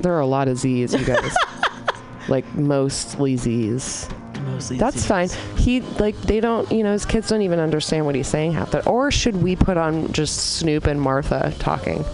there 0.00 0.12
are 0.14 0.20
a 0.20 0.26
lot 0.26 0.48
of 0.48 0.58
Z's, 0.58 0.92
you 0.94 1.04
guys. 1.04 1.34
like 2.28 2.52
mostly 2.54 3.36
Z's. 3.36 4.08
Mostly 4.44 4.78
That's 4.78 4.96
Z's. 4.98 5.06
fine. 5.06 5.28
He 5.56 5.80
like 5.80 6.16
they 6.22 6.40
don't, 6.40 6.70
you 6.70 6.82
know, 6.82 6.92
his 6.92 7.04
kids 7.04 7.28
don't 7.28 7.42
even 7.42 7.58
understand 7.58 8.06
what 8.06 8.14
he's 8.14 8.28
saying 8.28 8.52
half 8.52 8.70
that. 8.72 8.86
Or 8.86 9.10
should 9.10 9.42
we 9.42 9.56
put 9.56 9.76
on 9.76 10.12
just 10.12 10.56
Snoop 10.56 10.86
and 10.86 11.00
Martha 11.00 11.52
talking? 11.58 12.04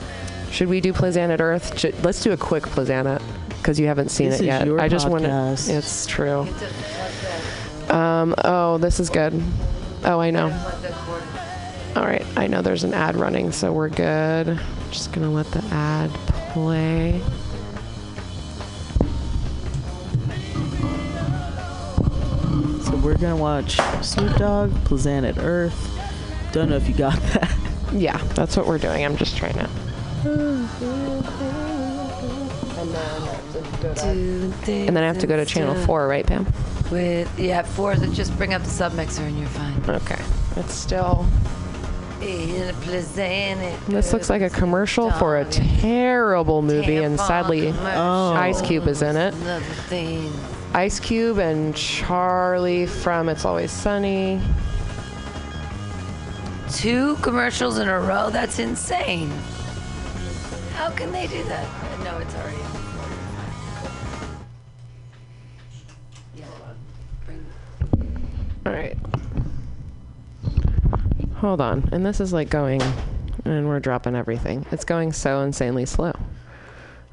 Should 0.50 0.68
we 0.68 0.80
do 0.80 0.92
Planet 0.92 1.40
Earth? 1.40 1.78
Should, 1.78 2.02
let's 2.04 2.22
do 2.22 2.32
a 2.32 2.36
quick 2.36 2.62
Planet 2.64 3.20
because 3.58 3.80
you 3.80 3.86
haven't 3.86 4.10
seen 4.10 4.30
This 4.30 4.40
it 4.40 4.46
yet. 4.46 4.68
I 4.78 4.88
just 4.88 5.08
want 5.08 5.24
to. 5.24 5.56
It's 5.68 6.06
true. 6.06 6.46
Um. 7.90 8.34
Oh, 8.44 8.78
this 8.78 9.00
is 9.00 9.10
good. 9.10 9.40
Oh, 10.04 10.20
I 10.20 10.30
know. 10.30 10.46
All 11.96 12.04
right. 12.04 12.24
I 12.36 12.46
know 12.46 12.62
there's 12.62 12.84
an 12.84 12.92
ad 12.92 13.16
running, 13.16 13.52
so 13.52 13.72
we're 13.72 13.88
good. 13.88 14.58
Just 14.90 15.12
gonna 15.12 15.30
let 15.30 15.46
the 15.50 15.64
ad 15.70 16.10
play. 16.52 17.20
So 22.84 22.96
we're 23.02 23.16
gonna 23.16 23.36
watch 23.36 23.78
Snoop 24.02 24.36
Dogg, 24.36 24.72
Planet 24.84 25.36
Earth. 25.38 25.90
Don't 26.52 26.68
know 26.68 26.76
if 26.76 26.88
you 26.88 26.94
got 26.94 27.18
that. 27.32 27.56
Yeah, 27.92 28.18
that's 28.34 28.56
what 28.56 28.66
we're 28.66 28.78
doing. 28.78 29.04
I'm 29.04 29.16
just 29.16 29.36
trying 29.36 29.54
to. 29.54 29.68
And 34.02 34.96
then 34.96 35.02
I 35.02 35.06
have 35.06 35.18
to 35.18 35.26
go 35.26 35.36
to 35.36 35.44
channel 35.44 35.74
four, 35.86 36.06
right, 36.08 36.26
Pam? 36.26 36.46
With 36.90 37.38
yeah, 37.38 37.62
four. 37.62 37.96
So 37.96 38.06
just 38.12 38.36
bring 38.36 38.54
up 38.54 38.62
the 38.62 38.68
submixer 38.68 39.20
and 39.20 39.38
you're 39.38 39.48
fine. 39.48 39.82
Okay. 39.88 40.20
It's 40.56 40.74
still. 40.74 41.26
This 42.20 44.12
looks 44.12 44.30
like 44.30 44.40
a 44.40 44.48
commercial 44.48 45.10
for 45.10 45.38
a 45.38 45.44
terrible 45.44 46.62
movie, 46.62 46.96
and 46.96 47.18
sadly, 47.18 47.70
Ice 47.70 48.62
Cube 48.62 48.88
is 48.88 49.02
in 49.02 49.16
it. 49.16 49.34
Ice 50.72 50.98
Cube 50.98 51.38
and 51.38 51.76
Charlie 51.76 52.86
from 52.86 53.28
It's 53.28 53.44
Always 53.44 53.70
Sunny. 53.70 54.40
Two 56.72 57.16
commercials 57.16 57.78
in 57.78 57.88
a 57.88 58.00
row. 58.00 58.30
That's 58.30 58.58
insane. 58.58 59.30
How 60.74 60.90
can 60.90 61.12
they 61.12 61.26
do 61.26 61.44
that? 61.44 61.68
No, 62.04 62.18
it's 62.18 62.34
already. 62.34 62.58
All 68.66 68.72
right. 68.72 68.96
Hold 71.36 71.62
on. 71.62 71.88
And 71.92 72.04
this 72.04 72.20
is 72.20 72.30
like 72.34 72.50
going, 72.50 72.82
and 73.46 73.66
we're 73.66 73.80
dropping 73.80 74.16
everything. 74.16 74.66
It's 74.70 74.84
going 74.84 75.14
so 75.14 75.40
insanely 75.40 75.86
slow. 75.86 76.12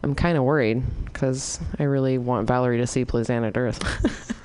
I'm 0.03 0.13
kind 0.13 0.37
of 0.37 0.43
worried 0.43 0.83
because 1.05 1.61
I 1.79 1.83
really 1.83 2.17
want 2.17 2.47
Valerie 2.47 2.79
to 2.79 2.87
see 2.87 3.05
Planet 3.05 3.55
Earth. 3.55 4.35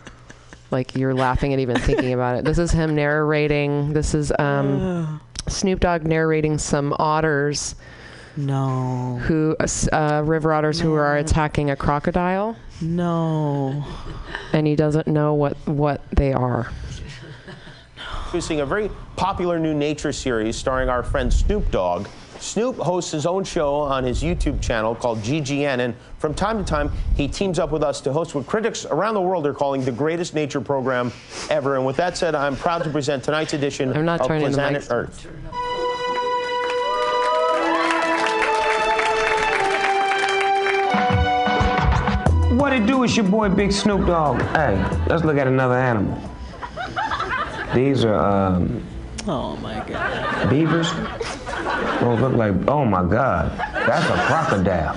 like 0.70 0.94
you're 0.94 1.14
laughing 1.14 1.54
at 1.54 1.58
even 1.58 1.76
thinking 1.76 2.12
about 2.12 2.38
it. 2.38 2.44
This 2.44 2.58
is 2.58 2.70
him 2.70 2.94
narrating. 2.94 3.94
This 3.94 4.14
is 4.14 4.32
um, 4.38 5.20
Snoop 5.48 5.80
Dogg 5.80 6.04
narrating 6.04 6.58
some 6.58 6.94
otters 7.00 7.74
No. 8.36 9.18
who 9.24 9.56
uh, 9.92 10.22
river 10.24 10.52
otters 10.52 10.78
who 10.80 10.94
are 10.94 11.16
attacking 11.16 11.70
a 11.70 11.76
crocodile, 11.76 12.56
No. 12.80 13.84
and 14.52 14.66
he 14.66 14.76
doesn't 14.76 15.06
know 15.06 15.34
what 15.34 15.56
what 15.66 16.02
they 16.10 16.32
are. 16.32 16.70
Producing 18.30 18.60
a 18.60 18.66
very 18.66 18.90
popular 19.16 19.58
new 19.58 19.72
nature 19.72 20.12
series 20.12 20.56
starring 20.56 20.88
our 20.88 21.02
friend 21.02 21.32
Snoop 21.32 21.70
Dogg. 21.70 22.08
Snoop 22.38 22.76
hosts 22.76 23.12
his 23.12 23.24
own 23.24 23.44
show 23.44 23.76
on 23.76 24.04
his 24.04 24.22
YouTube 24.22 24.60
channel 24.60 24.94
called 24.94 25.20
GGN, 25.20 25.78
and 25.78 25.94
from 26.18 26.34
time 26.34 26.58
to 26.58 26.64
time, 26.64 26.90
he 27.16 27.26
teams 27.28 27.58
up 27.58 27.70
with 27.70 27.82
us 27.82 28.00
to 28.02 28.12
host 28.12 28.34
what 28.34 28.46
critics 28.46 28.84
around 28.84 29.14
the 29.14 29.22
world 29.22 29.46
are 29.46 29.54
calling 29.54 29.82
the 29.84 29.92
greatest 29.92 30.34
nature 30.34 30.60
program 30.60 31.12
ever. 31.48 31.76
And 31.76 31.86
with 31.86 31.96
that 31.96 32.16
said, 32.18 32.34
I'm 32.34 32.54
proud 32.54 32.84
to 32.84 32.90
present 32.90 33.24
tonight's 33.24 33.54
edition 33.54 33.96
I'm 33.96 34.04
not 34.04 34.20
of 34.20 34.26
turning 34.26 34.50
the 34.50 34.52
Planet 34.56 34.82
mics. 34.82 34.92
Earth. 34.94 35.26
What 42.66 42.72
it 42.72 42.84
do? 42.84 43.04
It's 43.04 43.16
your 43.16 43.26
boy 43.26 43.48
Big 43.48 43.70
Snoop 43.70 44.08
Dogg. 44.08 44.42
Hey, 44.42 44.74
let's 45.06 45.22
look 45.22 45.36
at 45.36 45.46
another 45.46 45.76
animal. 45.76 46.20
These 47.72 48.04
are 48.04 48.16
um, 48.16 48.84
Oh 49.28 49.54
my 49.58 49.86
god. 49.86 50.50
beavers. 50.50 50.90
Those 52.00 52.20
look 52.20 52.32
like, 52.32 52.54
oh 52.66 52.84
my 52.84 53.08
God, 53.08 53.56
that's 53.56 54.10
a 54.10 54.16
crocodile. 54.26 54.96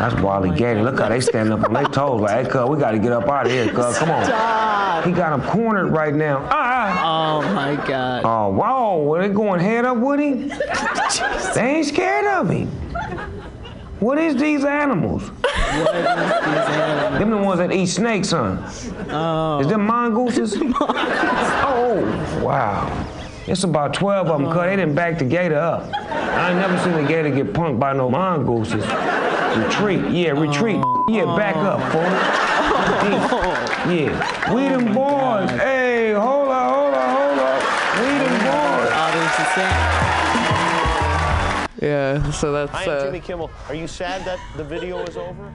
That's 0.00 0.20
Wally 0.20 0.50
Gator. 0.50 0.82
Look 0.82 0.98
how 0.98 1.08
they 1.08 1.20
stand 1.20 1.52
up 1.52 1.62
on 1.62 1.74
their 1.74 1.84
toes 1.84 2.22
like, 2.22 2.46
hey, 2.46 2.50
cuz, 2.50 2.68
we 2.68 2.76
got 2.76 2.90
to 2.90 2.98
get 2.98 3.12
up 3.12 3.28
out 3.28 3.46
of 3.46 3.52
here, 3.52 3.72
cuz, 3.72 3.96
come 3.96 4.10
on. 4.10 4.24
Stop. 4.24 5.04
He 5.04 5.12
got 5.12 5.38
him 5.38 5.48
cornered 5.48 5.92
right 5.92 6.12
now. 6.12 6.44
Ah! 6.50 7.38
Oh 7.44 7.54
my 7.54 7.76
god. 7.86 8.22
Oh, 8.24 8.48
wow, 8.48 8.98
were 8.98 9.22
they 9.22 9.32
going 9.32 9.60
head 9.60 9.84
up 9.84 9.98
with 9.98 10.18
him? 10.18 10.48
they 11.54 11.76
ain't 11.76 11.86
scared 11.86 12.26
of 12.26 12.50
him. 12.50 12.68
What 14.00 14.16
is 14.18 14.36
these 14.36 14.64
animals? 14.64 15.28
Them 17.18 17.30
the 17.30 17.36
ones 17.36 17.58
that 17.58 17.72
eat 17.72 17.86
snakes, 17.86 18.30
huh? 18.30 18.56
Oh. 19.10 19.58
Is 19.58 19.66
them 19.66 19.86
mongooses? 19.86 20.56
oh, 20.80 22.40
wow. 22.40 23.06
It's 23.48 23.64
about 23.64 23.94
12 23.94 24.28
of 24.28 24.40
them, 24.40 24.52
cuz 24.52 24.62
they 24.62 24.76
didn't 24.76 24.94
back 24.94 25.18
the 25.18 25.24
gator 25.24 25.58
up. 25.58 25.92
I 25.94 26.50
ain't 26.50 26.60
never 26.60 26.78
seen 26.78 26.94
a 26.94 27.08
gator 27.08 27.30
get 27.30 27.52
punked 27.52 27.80
by 27.80 27.92
no 27.92 28.08
mongooses. 28.08 28.86
Retreat, 29.56 30.08
yeah, 30.12 30.30
retreat. 30.30 30.80
Oh. 30.80 31.06
Yeah, 31.10 31.36
back 31.36 31.56
up, 31.56 31.80
fool. 31.90 32.02
Yeah. 33.88 34.54
We 34.54 34.68
them 34.68 34.88
oh 34.88 34.94
boys. 34.94 35.50
Hey, 35.58 36.12
hold 36.12 36.47
Yeah, 41.80 42.30
so 42.32 42.52
that's 42.52 42.74
I 42.74 42.84
am 42.84 42.90
uh, 42.90 43.04
Jimmy 43.04 43.20
Kimmel. 43.20 43.50
Are 43.68 43.74
you 43.74 43.86
sad 43.86 44.24
that 44.24 44.38
the 44.56 44.64
video 44.64 45.02
is 45.04 45.16
over? 45.16 45.52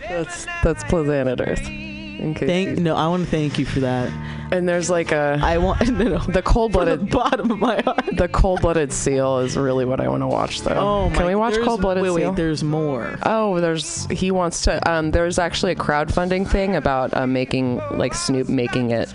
that's 0.00 0.46
that's 0.62 0.84
Planet 0.84 1.40
Earth. 1.40 1.66
In 1.68 2.34
Thank 2.34 2.68
you- 2.70 2.76
no, 2.76 2.94
I 2.94 3.08
want 3.08 3.24
to 3.24 3.30
thank 3.30 3.58
you 3.58 3.66
for 3.66 3.80
that. 3.80 4.08
and 4.52 4.68
there's 4.68 4.88
like 4.88 5.10
a 5.10 5.38
I 5.42 5.58
want 5.58 5.88
no, 5.90 6.04
no. 6.04 6.18
the 6.18 6.20
From 6.24 6.32
the 6.32 6.42
cold-blooded 6.42 7.10
bottom 7.10 7.50
of 7.50 7.58
my 7.58 7.80
heart. 7.82 8.04
the 8.16 8.28
cold-blooded 8.28 8.92
seal 8.92 9.38
is 9.40 9.56
really 9.56 9.84
what 9.84 10.00
I 10.00 10.08
want 10.08 10.22
to 10.22 10.28
watch 10.28 10.60
though. 10.60 10.74
Oh 10.76 11.10
my 11.10 11.16
Can 11.16 11.26
we 11.26 11.34
watch 11.34 11.56
cold-blooded 11.60 12.02
wait, 12.04 12.14
seal? 12.14 12.30
Wait, 12.30 12.36
there's 12.36 12.62
more. 12.62 13.18
Oh, 13.24 13.58
there's 13.60 14.06
he 14.06 14.30
wants 14.30 14.62
to. 14.62 14.88
Um, 14.90 15.10
there's 15.10 15.38
actually 15.40 15.72
a 15.72 15.76
crowdfunding 15.76 16.46
thing 16.48 16.76
about 16.76 17.12
uh, 17.16 17.26
making 17.26 17.78
like 17.90 18.14
Snoop 18.14 18.48
making 18.48 18.92
it 18.92 19.10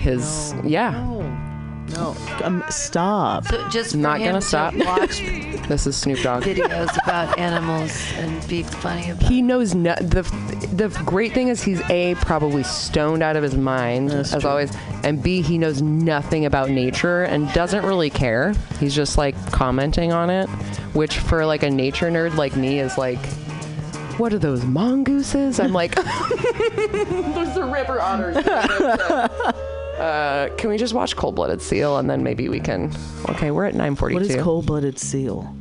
his. 0.00 0.54
Yeah, 0.64 0.92
No. 0.92 1.43
Um, 2.42 2.64
stop. 2.70 3.44
So 3.46 3.68
just 3.68 3.92
for 3.92 3.98
Not 3.98 4.18
him 4.20 4.28
gonna 4.28 4.40
to 4.40 4.46
stop. 4.46 4.74
watch 4.74 5.18
this 5.68 5.86
is 5.86 5.96
Snoop 5.96 6.20
Dogg. 6.22 6.42
videos 6.42 6.90
about 7.04 7.38
animals 7.38 7.92
and 8.16 8.46
be 8.48 8.62
funny 8.62 9.10
about. 9.10 9.22
He 9.30 9.42
knows 9.42 9.74
no, 9.74 9.94
the 9.96 10.22
the 10.72 10.88
great 11.04 11.32
thing 11.32 11.48
is 11.48 11.62
he's 11.62 11.80
a 11.90 12.14
probably 12.16 12.62
stoned 12.64 13.22
out 13.22 13.36
of 13.36 13.42
his 13.42 13.54
mind 13.56 14.10
That's 14.10 14.32
as 14.34 14.40
true. 14.42 14.50
always, 14.50 14.72
and 15.04 15.22
b 15.22 15.40
he 15.42 15.56
knows 15.58 15.82
nothing 15.82 16.46
about 16.46 16.70
nature 16.70 17.22
and 17.24 17.52
doesn't 17.52 17.84
really 17.84 18.10
care. 18.10 18.54
He's 18.80 18.94
just 18.94 19.16
like 19.18 19.36
commenting 19.52 20.12
on 20.12 20.30
it, 20.30 20.48
which 20.94 21.18
for 21.18 21.46
like 21.46 21.62
a 21.62 21.70
nature 21.70 22.10
nerd 22.10 22.34
like 22.36 22.56
me 22.56 22.80
is 22.80 22.96
like. 22.98 23.24
What 24.18 24.32
are 24.32 24.38
those 24.38 24.64
mongooses? 24.64 25.58
I'm 25.58 25.72
like, 25.72 25.96
those 27.34 27.56
are 27.58 27.68
river 27.68 28.00
otters. 28.00 28.36
uh, 29.98 30.48
can 30.56 30.70
we 30.70 30.76
just 30.78 30.94
watch 30.94 31.16
Cold 31.16 31.34
Blooded 31.36 31.62
Seal 31.62 31.98
and 31.98 32.08
then 32.08 32.22
maybe 32.22 32.48
we 32.48 32.60
can? 32.60 32.92
Okay, 33.30 33.50
we're 33.50 33.64
at 33.66 33.74
9:42. 33.74 34.14
What 34.14 34.22
is 34.22 34.36
cold-blooded 34.42 34.98
seal? 34.98 35.54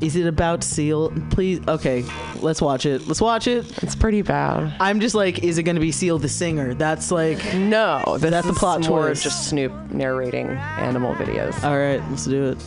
Is 0.00 0.16
it 0.16 0.26
about 0.26 0.64
seal? 0.64 1.12
Please. 1.30 1.60
Okay, 1.68 2.04
let's 2.40 2.60
watch 2.60 2.86
it. 2.86 3.06
Let's 3.06 3.20
watch 3.20 3.46
it. 3.46 3.82
It's 3.84 3.94
pretty 3.94 4.22
bad. 4.22 4.74
I'm 4.80 4.98
just 4.98 5.14
like, 5.14 5.44
is 5.44 5.58
it 5.58 5.62
gonna 5.62 5.78
be 5.78 5.92
Seal 5.92 6.18
the 6.18 6.28
singer? 6.28 6.74
That's 6.74 7.12
like, 7.12 7.38
No, 7.54 8.02
That's 8.18 8.46
the 8.46 8.52
plot 8.52 8.86
more 8.88 9.06
twist. 9.06 9.22
just 9.22 9.48
Snoop 9.48 9.72
narrating 9.92 10.48
animal 10.48 11.14
videos. 11.14 11.62
all 11.62 11.78
right, 11.78 12.02
let's 12.10 12.24
do 12.26 12.46
it. 12.50 12.58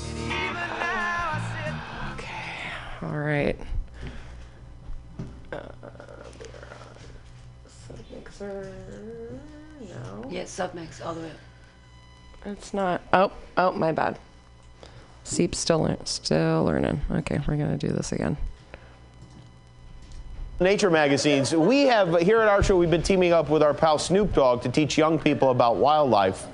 Okay, 2.14 2.64
all 3.04 3.18
right. 3.18 3.60
Uh, 5.52 5.58
No, 10.26 10.32
Yeah, 10.32 10.44
submix 10.44 11.06
all 11.06 11.14
the 11.14 11.22
way 11.22 11.30
up. 11.32 12.48
it's 12.48 12.74
not. 12.74 13.02
Oh, 13.14 13.32
oh, 13.58 13.72
my 13.72 13.92
bad. 13.92 14.18
Seep's 15.24 15.58
still 15.58 15.80
lear- 15.80 15.98
still 16.06 16.64
learning. 16.66 17.02
Okay, 17.12 17.40
we're 17.48 17.58
gonna 17.58 17.78
do 17.78 17.88
this 17.90 18.12
again. 18.12 18.38
Nature 20.60 20.90
magazines. 20.92 21.54
We 21.54 21.82
have 21.88 22.16
here 22.22 22.40
at 22.42 22.48
our 22.48 22.64
show. 22.64 22.78
We've 22.78 22.92
been 22.92 23.04
teaming 23.04 23.34
up 23.34 23.50
with 23.50 23.62
our 23.62 23.74
pal 23.74 23.98
Snoop 23.98 24.34
Dogg 24.34 24.62
to 24.62 24.70
teach 24.70 24.98
young 24.98 25.20
people 25.20 25.50
about 25.50 25.76
wildlife. 25.78 26.46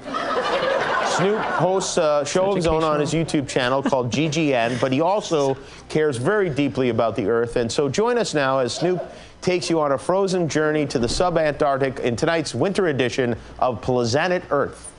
Snoop 1.17 1.39
hosts 1.39 1.97
a 1.97 2.23
show 2.25 2.49
of 2.51 2.55
his 2.55 2.65
own 2.65 2.83
on 2.83 2.99
his 2.99 3.13
YouTube 3.13 3.47
channel 3.47 3.83
called 3.83 4.09
GGN, 4.11 4.79
but 4.81 4.91
he 4.91 5.01
also 5.01 5.55
cares 5.89 6.17
very 6.17 6.49
deeply 6.49 6.89
about 6.89 7.15
the 7.15 7.27
Earth. 7.27 7.57
And 7.57 7.69
so 7.71 7.89
join 7.89 8.17
us 8.17 8.33
now 8.33 8.59
as 8.59 8.73
Snoop 8.73 9.03
takes 9.41 9.69
you 9.69 9.79
on 9.79 9.91
a 9.91 9.97
frozen 9.97 10.47
journey 10.47 10.85
to 10.85 10.99
the 10.99 11.07
subantarctic 11.07 11.99
in 11.99 12.15
tonight's 12.15 12.53
winter 12.53 12.87
edition 12.87 13.35
of 13.59 13.81
Planet 13.81 14.43
Earth. 14.51 14.93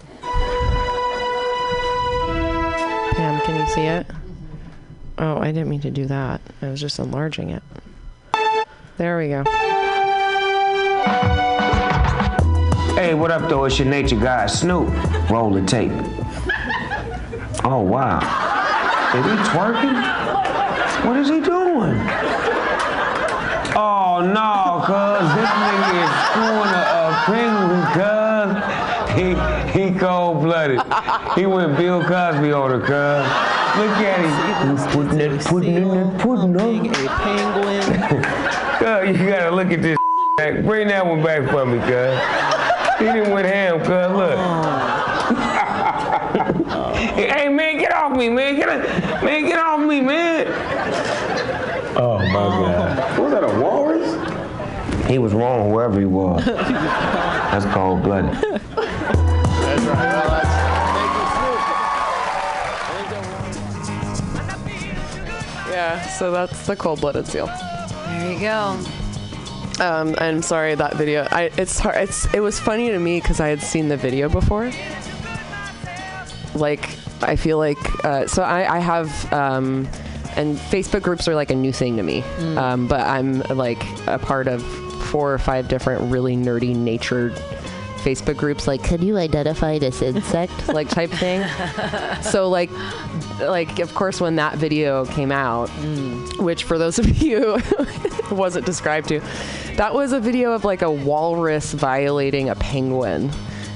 Pam, 3.12 3.40
can 3.42 3.56
you 3.60 3.66
see 3.72 3.82
it? 3.82 4.06
Oh, 5.18 5.38
I 5.38 5.52
didn't 5.52 5.68
mean 5.68 5.80
to 5.82 5.90
do 5.90 6.06
that. 6.06 6.40
I 6.60 6.68
was 6.68 6.80
just 6.80 6.98
enlarging 6.98 7.50
it. 7.50 7.62
There 8.96 9.18
we 9.18 9.28
go. 9.28 9.44
Hey, 12.94 13.14
what 13.14 13.30
up, 13.30 13.48
though? 13.48 13.64
It's 13.64 13.78
your 13.78 13.88
nature 13.88 14.16
guy, 14.16 14.46
Snoop. 14.46 14.88
Roll 15.30 15.50
the 15.50 15.64
tape. 15.64 15.92
Oh, 17.64 17.80
wow. 17.80 18.18
Is 19.14 19.24
he 19.24 19.32
twerking? 19.50 21.04
What 21.06 21.16
is 21.16 21.28
he 21.28 21.40
doing? 21.40 21.98
Oh, 23.74 24.20
no, 24.20 24.82
cuz 24.84 25.32
this 25.34 25.48
nigga 25.48 26.04
is 26.04 26.10
screwing 26.28 26.74
a, 26.76 26.84
a 26.92 27.24
penguin, 27.26 27.84
cuz. 27.96 28.52
He, 29.12 29.36
he 29.72 29.92
cold-blooded. 29.98 30.80
He 31.34 31.44
went 31.46 31.76
Bill 31.76 32.00
Cosby 32.02 32.52
on 32.52 32.70
her, 32.70 32.80
cuz. 32.80 33.26
Look 33.78 33.96
at 33.98 34.20
him. 34.20 34.30
He's 34.76 34.86
putting 34.94 35.20
it, 35.20 35.40
putting 35.44 35.76
it, 35.76 36.18
putting 36.18 36.54
it. 36.54 36.98
A 36.98 37.08
penguin. 37.08 37.82
Cuz, 38.82 39.18
you 39.18 39.26
gotta 39.28 39.50
look 39.50 39.70
at 39.70 39.80
this 39.80 39.96
back. 40.36 40.62
Bring 40.64 40.88
that 40.88 41.06
one 41.06 41.22
back 41.22 41.48
for 41.50 41.64
me, 41.64 41.78
cuz. 41.78 42.18
He 42.98 43.04
didn't 43.06 43.32
with 43.32 43.46
him, 43.46 43.80
cuz. 43.80 43.88
Look. 43.88 44.38
hey, 47.14 47.48
man, 47.48 47.78
get 47.78 47.94
off 47.94 48.14
me, 48.14 48.28
man. 48.28 48.56
Get 48.56 48.68
a, 48.68 48.78
man, 49.24 49.46
get 49.46 49.58
off 49.58 49.80
me, 49.80 50.02
man. 50.02 50.46
Oh, 51.96 52.18
my 52.18 52.32
God. 52.32 53.18
Was 53.18 53.32
that 53.32 53.44
a 53.44 53.60
walrus? 53.60 55.06
He 55.08 55.18
was 55.18 55.34
wrong, 55.34 55.70
whoever 55.70 55.98
he 56.00 56.06
was. 56.06 56.44
That's 56.44 57.66
cold 57.66 58.02
blooded. 58.02 58.32
That's 58.32 59.84
right. 59.84 60.14
Well, 60.14 60.30
that's, 60.30 60.72
Yeah, 65.72 66.02
so 66.02 66.30
that's 66.30 66.66
the 66.66 66.76
cold-blooded 66.76 67.26
seal. 67.26 67.46
There 67.46 68.32
you 68.32 68.38
go. 68.40 68.78
Um, 69.80 70.14
I'm 70.18 70.42
sorry 70.42 70.74
that 70.74 70.94
video. 70.96 71.26
I 71.30 71.50
it's 71.56 71.78
hard. 71.78 71.96
It's 71.96 72.32
it 72.34 72.40
was 72.40 72.60
funny 72.60 72.90
to 72.90 72.98
me 72.98 73.20
because 73.20 73.40
I 73.40 73.48
had 73.48 73.62
seen 73.62 73.88
the 73.88 73.96
video 73.96 74.28
before. 74.28 74.70
Like 76.54 76.90
I 77.22 77.36
feel 77.36 77.56
like 77.56 77.78
uh, 78.04 78.26
so 78.26 78.42
I 78.42 78.76
I 78.76 78.78
have 78.80 79.32
um, 79.32 79.88
and 80.36 80.56
Facebook 80.56 81.02
groups 81.02 81.28
are 81.28 81.34
like 81.34 81.50
a 81.50 81.56
new 81.56 81.72
thing 81.72 81.96
to 81.96 82.02
me. 82.02 82.22
Um, 82.56 82.86
but 82.86 83.00
I'm 83.00 83.40
like 83.40 83.82
a 84.06 84.18
part 84.18 84.48
of 84.48 84.62
four 85.06 85.32
or 85.32 85.38
five 85.38 85.68
different 85.68 86.10
really 86.10 86.36
nerdy 86.36 86.74
nature 86.74 87.30
Facebook 88.02 88.36
groups 88.36 88.66
like 88.66 88.82
can 88.82 89.00
you 89.00 89.16
identify 89.16 89.78
this 89.78 90.02
insect 90.02 90.68
like 90.74 90.88
type 90.88 91.10
thing. 91.10 91.44
so 92.22 92.48
like 92.48 92.70
like 93.40 93.78
of 93.78 93.94
course 93.94 94.20
when 94.20 94.36
that 94.36 94.56
video 94.56 95.06
came 95.06 95.30
out, 95.30 95.68
which 96.38 96.64
for 96.64 96.78
those 96.78 96.98
of 96.98 97.18
you 97.18 97.58
wasn't 98.30 98.66
described 98.66 99.08
to, 99.08 99.20
that 99.76 99.94
was 99.94 100.12
a 100.12 100.20
video 100.20 100.52
of 100.52 100.64
like 100.64 100.82
a 100.82 100.90
walrus 100.90 101.72
violating 101.72 102.48
a 102.48 102.54
penguin. 102.56 103.30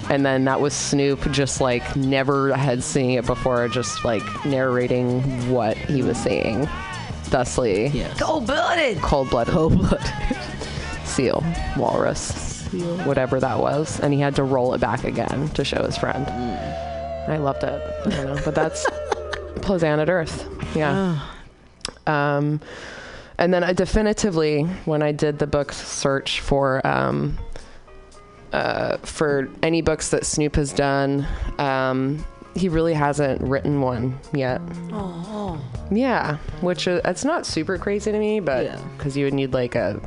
And 0.09 0.25
then 0.25 0.45
that 0.45 0.61
was 0.61 0.73
Snoop 0.73 1.31
just 1.33 1.61
like 1.61 1.97
never 1.97 2.55
had 2.55 2.83
seen 2.83 3.19
it 3.19 3.27
before, 3.27 3.67
just 3.69 4.05
like 4.05 4.23
narrating 4.47 5.21
what 5.51 5.77
he 5.77 6.03
was 6.03 6.17
saying. 6.19 6.69
Thusly, 7.25 7.89
Yes. 7.89 8.19
Cold 8.21 8.47
blooded. 8.47 8.99
cold 9.03 9.31
blooded 9.31 9.53
Cold 9.53 9.77
blood. 9.79 10.13
seal, 11.05 11.43
walrus, 11.77 12.63
whatever 13.05 13.41
that 13.41 13.59
was. 13.59 13.99
And 13.99 14.13
he 14.15 14.21
had 14.21 14.37
to 14.37 14.45
roll 14.45 14.75
it 14.75 14.81
back 14.81 15.03
again 15.03 15.49
to 15.51 15.65
show 15.65 15.83
his 15.83 15.97
friend. 15.99 16.25
I 17.29 17.39
loved 17.39 17.65
it. 17.65 17.83
I 18.07 18.11
don't 18.11 18.27
know, 18.37 18.41
but 18.45 18.55
that's 18.55 18.87
Planet 19.63 20.09
Earth. 20.09 20.49
Yeah. 20.77 21.19
Um, 22.07 22.61
and 23.39 23.53
then 23.53 23.65
I 23.65 23.73
definitively, 23.73 24.63
when 24.85 25.03
I 25.03 25.11
did 25.11 25.41
the 25.41 25.47
book 25.49 25.73
search 25.73 26.41
for 26.41 26.87
um, 26.87 27.37
uh, 28.57 28.97
for 28.99 29.49
any 29.63 29.83
books 29.83 30.11
that 30.11 30.25
Snoop 30.25 30.57
has 30.57 30.73
done, 30.73 31.27
um, 31.59 32.25
he 32.55 32.69
really 32.69 32.95
hasn't 32.95 33.41
written 33.43 33.81
one 33.81 34.19
yet. 34.33 34.61
Oh, 34.93 35.61
Yeah, 35.91 36.39
which 36.63 36.89
uh, 36.89 37.01
it's 37.05 37.25
not 37.25 37.45
super 37.47 37.77
crazy 37.79 38.11
to 38.13 38.19
me, 38.19 38.41
but 38.41 38.65
Yeah. 38.65 38.81
because 38.97 39.17
you 39.17 39.25
would 39.27 39.35
need 39.35 39.53
like 39.53 39.75
a 39.75 40.01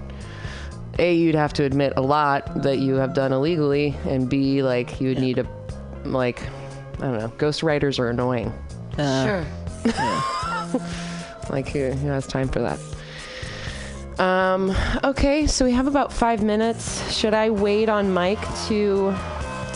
a 0.98 1.14
you'd 1.14 1.36
have 1.36 1.54
to 1.54 1.64
admit 1.64 1.94
a 1.96 2.02
lot 2.02 2.64
that 2.64 2.80
you 2.80 2.96
have 2.96 3.14
done 3.14 3.32
illegally, 3.32 3.96
and 4.06 4.28
b 4.30 4.62
like 4.64 5.00
you 5.00 5.10
would 5.10 5.20
need 5.20 5.38
a 5.40 5.46
like 6.04 6.42
I 6.98 7.02
don't 7.04 7.20
know. 7.20 7.30
Ghostwriters 7.38 8.00
are 8.00 8.10
annoying. 8.10 8.52
Uh, 8.98 9.26
sure. 9.26 9.46
Like 11.50 11.68
who, 11.70 11.90
who 11.92 12.08
has 12.10 12.28
time 12.28 12.48
for 12.48 12.60
that? 12.60 12.78
Um. 14.20 14.76
Okay, 15.04 15.48
so 15.48 15.64
we 15.66 15.72
have 15.72 15.88
about 15.88 16.12
five 16.12 16.44
minutes. 16.44 17.12
Should 17.16 17.34
I 17.34 17.50
wait 17.52 17.88
on 17.90 18.12
Mike 18.14 18.42
to 18.68 19.16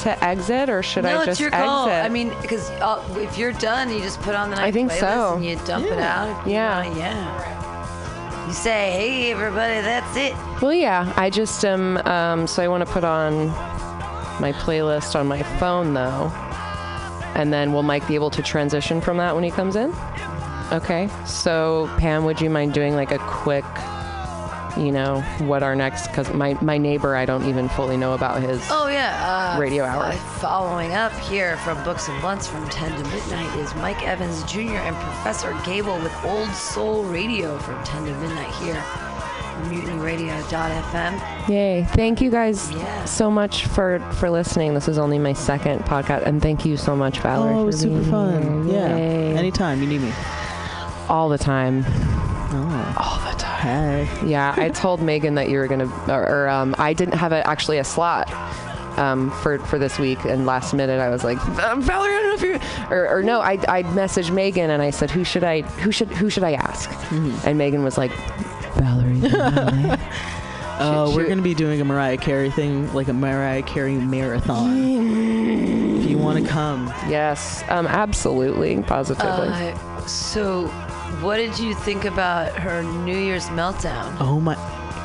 to 0.02 0.24
exit, 0.24 0.70
or 0.70 0.84
should 0.84 1.06
no, 1.06 1.12
I 1.12 1.16
it's 1.20 1.26
just 1.26 1.40
your 1.40 1.50
call. 1.52 1.88
exit? 1.88 2.06
I 2.06 2.10
mean, 2.10 2.30
because 2.42 2.70
uh, 2.72 3.02
if 3.22 3.38
you're 3.38 3.54
done, 3.54 3.90
you 3.90 4.00
just 4.02 4.20
put 4.22 4.36
on 4.36 4.50
the 4.50 4.58
night 4.58 4.66
I 4.66 4.72
think 4.72 4.92
playlist 4.92 5.00
so. 5.00 5.36
and 5.36 5.46
you 5.46 5.56
dump 5.66 5.86
it 5.86 5.98
out. 6.00 6.46
Yeah. 6.48 6.84
wanna- 6.84 7.00
yeah. 7.00 8.48
You 8.48 8.54
say, 8.54 8.92
"Hey, 8.92 9.32
everybody, 9.32 9.80
that's 9.82 10.18
it." 10.18 10.34
Well, 10.62 10.74
yeah. 10.74 11.14
I 11.16 11.30
just 11.30 11.64
um 11.64 11.96
um. 12.06 12.46
So 12.48 12.62
I 12.62 12.68
want 12.68 12.86
to 12.86 12.92
put 12.92 13.06
on 13.06 13.48
my 14.42 14.52
playlist 14.52 15.16
on 15.18 15.26
my 15.28 15.42
phone 15.44 15.94
though, 15.94 16.30
and 17.36 17.54
then 17.54 17.72
will 17.72 17.84
Mike 17.84 18.06
be 18.10 18.16
able 18.16 18.30
to 18.32 18.42
transition 18.42 19.00
from 19.00 19.16
that 19.18 19.34
when 19.36 19.46
he 19.46 19.52
comes 19.52 19.78
in? 19.78 19.94
Okay. 20.74 21.08
So 21.26 21.90
Pam, 21.98 22.26
would 22.26 22.42
you 22.42 22.50
mind 22.50 22.74
doing 22.74 22.96
like 22.96 23.12
a 23.12 23.20
quick, 23.20 23.64
you 24.78 24.92
know, 24.92 25.22
what 25.40 25.64
our 25.64 25.76
next? 25.76 26.08
Because 26.08 26.32
my 26.34 26.58
my 26.62 26.78
neighbor, 26.78 27.16
I 27.16 27.26
don't 27.26 27.46
even 27.46 27.70
fully 27.70 27.98
know 27.98 28.14
about 28.14 28.42
his. 28.42 28.62
Oh 28.70 28.88
yeah. 28.88 29.54
Uh, 29.56 29.60
Radio 29.60 29.84
hour. 29.84 30.04
uh, 30.06 30.12
Following 30.40 30.94
up 30.94 31.12
here 31.20 31.58
from 31.58 31.82
Books 31.84 32.08
and 32.10 32.20
Blunts 32.22 32.48
from 32.48 32.68
10 32.70 32.92
to 33.04 33.10
midnight 33.10 33.56
is 33.60 33.74
Mike 33.76 34.02
Evans 34.08 34.44
Jr. 34.44 34.78
and 34.88 34.96
Professor 34.96 35.56
Gable 35.66 35.98
with 36.00 36.14
Old 36.26 36.50
Soul 36.52 37.04
Radio 37.06 37.58
from 37.60 37.84
10 37.84 38.06
to 38.06 38.12
midnight 38.16 38.54
here. 38.56 38.82
on 39.54 39.70
MutinyRadio.fm. 39.70 41.48
Yay! 41.50 41.84
Thank 41.92 42.22
you 42.22 42.32
guys 42.32 42.72
Yeah. 42.72 43.06
so 43.06 43.30
much 43.30 43.66
for 43.68 44.00
for 44.14 44.30
listening. 44.30 44.74
This 44.74 44.88
is 44.88 44.98
only 44.98 45.20
my 45.20 45.34
second 45.34 45.86
podcast, 45.86 46.24
and 46.26 46.42
thank 46.42 46.66
you 46.66 46.76
so 46.78 46.96
much, 46.96 47.20
Valerie. 47.20 47.54
Oh, 47.54 47.58
it 47.58 47.62
for 47.62 47.66
was 47.66 47.80
super 47.80 48.04
fun. 48.10 48.66
here. 48.66 48.74
Yeah. 48.80 48.96
Yay. 48.98 49.36
Anytime 49.38 49.82
you 49.82 49.88
need 49.88 50.02
me. 50.02 50.12
all 51.10 51.30
the 51.30 51.38
time. 51.38 51.84
Oh. 51.88 52.96
All 52.98 53.32
the 53.32 53.38
time. 53.38 53.53
Hey. 53.64 54.10
Yeah, 54.26 54.54
I 54.58 54.68
told 54.70 55.02
Megan 55.02 55.36
that 55.36 55.50
you 55.50 55.58
were 55.58 55.68
gonna, 55.68 55.88
or, 56.12 56.28
or 56.28 56.50
um, 56.50 56.76
I 56.78 56.92
didn't 56.94 57.16
have 57.18 57.32
a, 57.32 57.48
actually 57.48 57.78
a 57.78 57.84
slot 57.86 58.30
um, 59.00 59.32
for 59.42 59.58
for 59.60 59.80
this 59.80 59.98
week, 59.98 60.24
and 60.26 60.46
last 60.46 60.74
minute 60.74 61.00
I 61.00 61.08
was 61.10 61.24
like, 61.24 61.38
um, 61.60 61.82
Valerie, 61.82 62.14
I 62.14 62.22
don't 62.22 62.28
know 62.28 62.36
if 62.60 62.62
you, 62.62 62.94
or, 62.94 63.08
or 63.10 63.24
no, 63.24 63.40
I 63.40 63.54
I 63.70 63.84
messaged 63.84 64.32
Megan 64.34 64.70
and 64.70 64.82
I 64.82 64.90
said, 64.90 65.10
who 65.10 65.24
should 65.24 65.46
I 65.46 65.62
who 65.62 65.92
should 65.94 66.10
who 66.10 66.30
should 66.30 66.44
I 66.44 66.54
ask? 66.54 66.92
And 67.46 67.58
Megan 67.58 67.84
was 67.84 67.98
like, 67.98 68.12
Valerie. 68.76 69.16
Valerie." 69.20 69.98
Oh, 70.80 71.06
Shoot, 71.10 71.16
we're 71.16 71.24
shoot. 71.24 71.30
gonna 71.30 71.42
be 71.44 71.54
doing 71.54 71.80
a 71.82 71.86
Mariah 71.86 72.18
Carey 72.18 72.50
thing, 72.50 72.92
like 72.94 73.08
a 73.08 73.14
Mariah 73.14 73.62
Carey 73.62 73.94
marathon. 73.96 74.76
if 76.02 76.10
you 76.10 76.18
want 76.18 76.44
to 76.44 76.50
come, 76.50 76.88
yes, 77.08 77.64
um, 77.70 77.86
absolutely, 77.86 78.82
positively. 78.84 79.48
Uh, 79.50 80.06
so, 80.08 80.66
what 81.24 81.38
did 81.38 81.58
you 81.58 81.74
think 81.74 82.06
about 82.06 82.52
her 82.54 82.84
New 82.84 83.18
Year's 83.18 83.46
meltdown? 83.48 84.16
oh 84.20 84.40
my, 84.40 84.56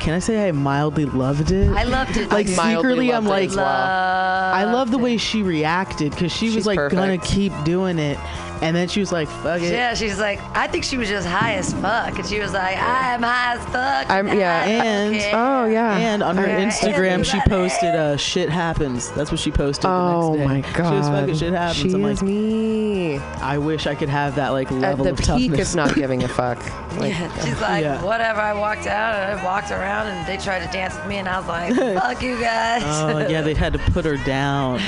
can 0.01 0.13
I 0.13 0.19
say 0.19 0.47
I 0.47 0.51
mildly 0.51 1.05
loved 1.05 1.51
it? 1.51 1.69
I 1.71 1.83
loved 1.83 2.17
it. 2.17 2.29
like 2.29 2.47
mildly 2.55 2.75
secretly, 2.81 3.13
I'm 3.13 3.25
like, 3.25 3.49
well. 3.51 3.65
I 3.65 4.63
love 4.65 4.91
the 4.91 4.97
way 4.97 5.17
she 5.17 5.43
reacted 5.43 6.11
because 6.11 6.31
she 6.31 6.47
She's 6.47 6.55
was 6.55 6.65
like 6.65 6.77
gonna 6.91 7.17
keep 7.17 7.53
doing 7.63 7.99
it, 7.99 8.17
and 8.61 8.75
then 8.75 8.87
she 8.87 8.99
was 8.99 9.11
like, 9.11 9.27
"Fuck 9.27 9.61
it." 9.61 9.71
Yeah, 9.71 9.93
she's 9.93 10.19
like, 10.19 10.39
I 10.55 10.67
think 10.67 10.83
she 10.83 10.97
was 10.97 11.07
just 11.09 11.27
high 11.27 11.53
as 11.55 11.73
fuck, 11.73 12.17
and 12.17 12.25
she 12.27 12.39
was 12.39 12.53
like, 12.53 12.77
I'm 12.77 13.21
high 13.21 13.55
as 13.55 13.65
fuck. 13.65 14.09
I'm- 14.09 14.27
yeah. 14.27 14.63
And- 14.65 15.13
don't 15.15 15.33
oh 15.33 15.65
yeah. 15.65 15.97
And 15.97 16.21
on 16.23 16.35
her 16.37 16.43
Okay. 16.43 16.65
Instagram, 16.65 17.23
she 17.25 17.39
posted 17.49 17.95
uh, 17.95 18.17
"shit 18.17 18.49
happens." 18.49 19.09
That's 19.11 19.31
what 19.31 19.39
she 19.39 19.51
posted 19.51 19.85
Oh 19.87 20.35
the 20.37 20.45
my 20.45 20.55
next 20.57 20.73
day. 20.73 20.77
god. 20.79 20.89
She 20.91 20.95
was 20.97 21.07
fucking 21.07 21.35
shit 21.37 21.53
happens. 21.53 21.77
She 21.77 21.93
I'm 21.93 22.05
is 22.05 22.21
like, 22.21 22.29
me. 22.29 23.17
I 23.41 23.57
wish 23.57 23.87
I 23.87 23.95
could 23.95 24.09
have 24.09 24.35
that 24.35 24.49
like 24.49 24.69
level 24.71 25.07
At 25.07 25.15
the 25.17 25.21
of 25.33 25.37
peak 25.37 25.51
toughness. 25.51 25.69
of 25.71 25.75
not 25.75 25.95
giving 25.95 26.23
a 26.23 26.27
fuck. 26.39 26.57
Like, 26.97 27.13
Yeah, 27.13 27.43
she's 27.45 27.59
like, 27.61 27.83
Yeah. 27.83 28.03
whatever. 28.03 28.39
I 28.41 28.53
walked 28.53 28.87
out 28.87 29.15
and 29.15 29.39
I 29.39 29.43
walked 29.43 29.71
around 29.71 30.07
and 30.07 30.27
they 30.27 30.37
tried 30.37 30.65
to 30.65 30.71
dance 30.71 30.95
with 30.95 31.05
me, 31.07 31.17
and 31.17 31.27
I 31.29 31.39
was 31.39 31.47
like, 31.47 31.73
fuck 32.01 32.21
you 32.21 32.39
guys. 32.39 32.83
Oh 32.85 33.19
yeah, 33.29 33.41
they 33.41 33.53
had 33.53 33.73
to 33.73 33.79
put 33.91 34.05
her 34.05 34.17
down. 34.17 34.79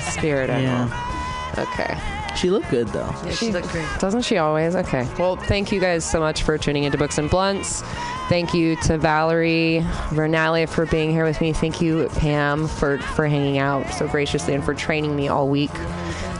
spirit 0.00 0.50
animal. 0.50 0.88
Yeah. 0.88 1.64
Okay. 1.72 2.25
She 2.36 2.50
looked 2.50 2.70
good 2.70 2.88
though. 2.88 3.10
Yeah, 3.24 3.30
she 3.30 3.52
looked 3.52 3.68
great. 3.68 3.86
Doesn't 3.98 4.22
she 4.22 4.38
always? 4.38 4.76
Okay. 4.76 5.08
Well, 5.18 5.36
thank 5.36 5.72
you 5.72 5.80
guys 5.80 6.08
so 6.08 6.20
much 6.20 6.42
for 6.42 6.58
tuning 6.58 6.84
into 6.84 6.98
Books 6.98 7.18
and 7.18 7.30
Blunts. 7.30 7.82
Thank 8.28 8.54
you 8.54 8.76
to 8.82 8.98
Valerie 8.98 9.80
Vernale 10.10 10.68
for 10.68 10.84
being 10.86 11.10
here 11.10 11.24
with 11.24 11.40
me. 11.40 11.52
Thank 11.52 11.80
you, 11.80 12.08
Pam, 12.16 12.66
for, 12.66 12.98
for 12.98 13.26
hanging 13.26 13.58
out 13.58 13.88
so 13.94 14.08
graciously 14.08 14.52
and 14.52 14.64
for 14.64 14.74
training 14.74 15.14
me 15.14 15.28
all 15.28 15.48
week. 15.48 15.70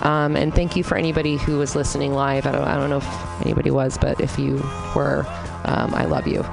Um, 0.02 0.36
and 0.36 0.52
thank 0.54 0.76
you 0.76 0.82
for 0.82 0.96
anybody 0.96 1.36
who 1.36 1.58
was 1.58 1.76
listening 1.76 2.12
live. 2.12 2.44
I 2.46 2.52
don't, 2.52 2.64
I 2.66 2.76
don't 2.76 2.90
know 2.90 2.98
if 2.98 3.40
anybody 3.42 3.70
was, 3.70 3.98
but 3.98 4.20
if 4.20 4.38
you 4.38 4.56
were, 4.94 5.24
um, 5.64 5.94
I 5.94 6.04
love 6.06 6.26
you. 6.26 6.44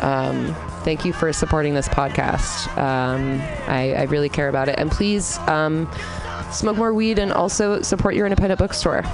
Um, 0.00 0.54
thank 0.84 1.04
you 1.04 1.12
for 1.12 1.32
supporting 1.32 1.74
this 1.74 1.88
podcast. 1.88 2.66
Um, 2.78 3.40
I, 3.68 3.94
I 3.94 4.02
really 4.04 4.28
care 4.28 4.48
about 4.48 4.68
it. 4.68 4.78
And 4.78 4.90
please 4.90 5.38
um, 5.40 5.86
smoke 6.50 6.76
more 6.76 6.92
weed 6.92 7.18
and 7.18 7.32
also 7.32 7.82
support 7.82 8.14
your 8.14 8.26
independent 8.26 8.58
bookstore. 8.58 9.04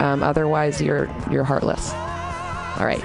Um, 0.00 0.22
otherwise, 0.22 0.80
you're 0.80 1.08
you're 1.30 1.44
heartless. 1.44 1.92
All 2.78 2.86
right. 2.86 3.02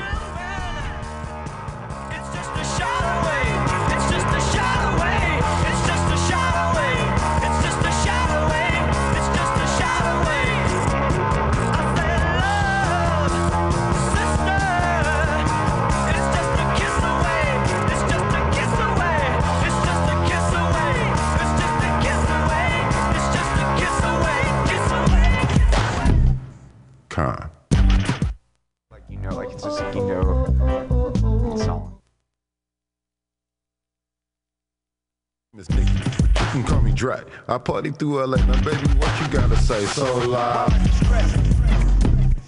I 37.48 37.58
party 37.58 37.92
through 37.92 38.26
LA. 38.26 38.38
Now, 38.38 38.62
baby, 38.64 38.88
what 38.98 39.22
you 39.22 39.28
gotta 39.30 39.58
say? 39.58 39.86
So 39.86 40.18
loud. 40.28 40.72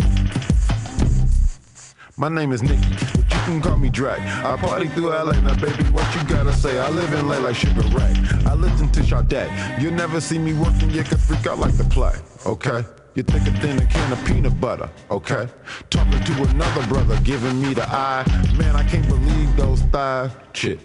My 2.17 2.29
name 2.29 2.53
is 2.53 2.63
Nicky, 2.63 2.95
but 3.13 3.29
you 3.29 3.39
can 3.43 3.61
call 3.61 3.77
me 3.77 3.89
Dre. 3.89 4.15
I 4.17 4.55
party 4.55 4.87
through 4.87 5.09
LA. 5.09 5.33
Now, 5.41 5.53
baby, 5.55 5.83
what 5.91 6.15
you 6.15 6.23
gotta 6.29 6.53
say? 6.53 6.79
I 6.79 6.89
live 6.89 7.11
in 7.11 7.27
LA 7.27 7.39
like 7.39 7.57
Sugar 7.57 7.81
Ray. 7.89 8.13
I 8.45 8.53
listen 8.53 8.89
to 8.91 9.03
Sade. 9.03 9.49
You'll 9.81 9.93
never 9.93 10.21
see 10.21 10.39
me 10.39 10.53
working, 10.53 10.91
you 10.91 11.03
can 11.03 11.17
freak 11.17 11.45
out 11.45 11.59
like 11.59 11.75
the 11.75 11.83
play, 11.83 12.15
okay? 12.45 12.85
You 13.15 13.23
think 13.23 13.47
a 13.47 13.51
thin 13.59 13.81
a 13.81 13.85
can 13.85 14.13
of 14.13 14.23
peanut 14.25 14.61
butter, 14.61 14.89
okay? 15.11 15.49
Talking 15.89 16.23
to 16.23 16.43
another 16.43 16.87
brother, 16.87 17.19
giving 17.23 17.61
me 17.61 17.73
the 17.73 17.85
eye. 17.89 18.23
Man, 18.57 18.75
I 18.77 18.83
can't 18.83 19.07
believe 19.07 19.55
those 19.57 19.81
thighs. 19.83 20.31
Shit. 20.53 20.79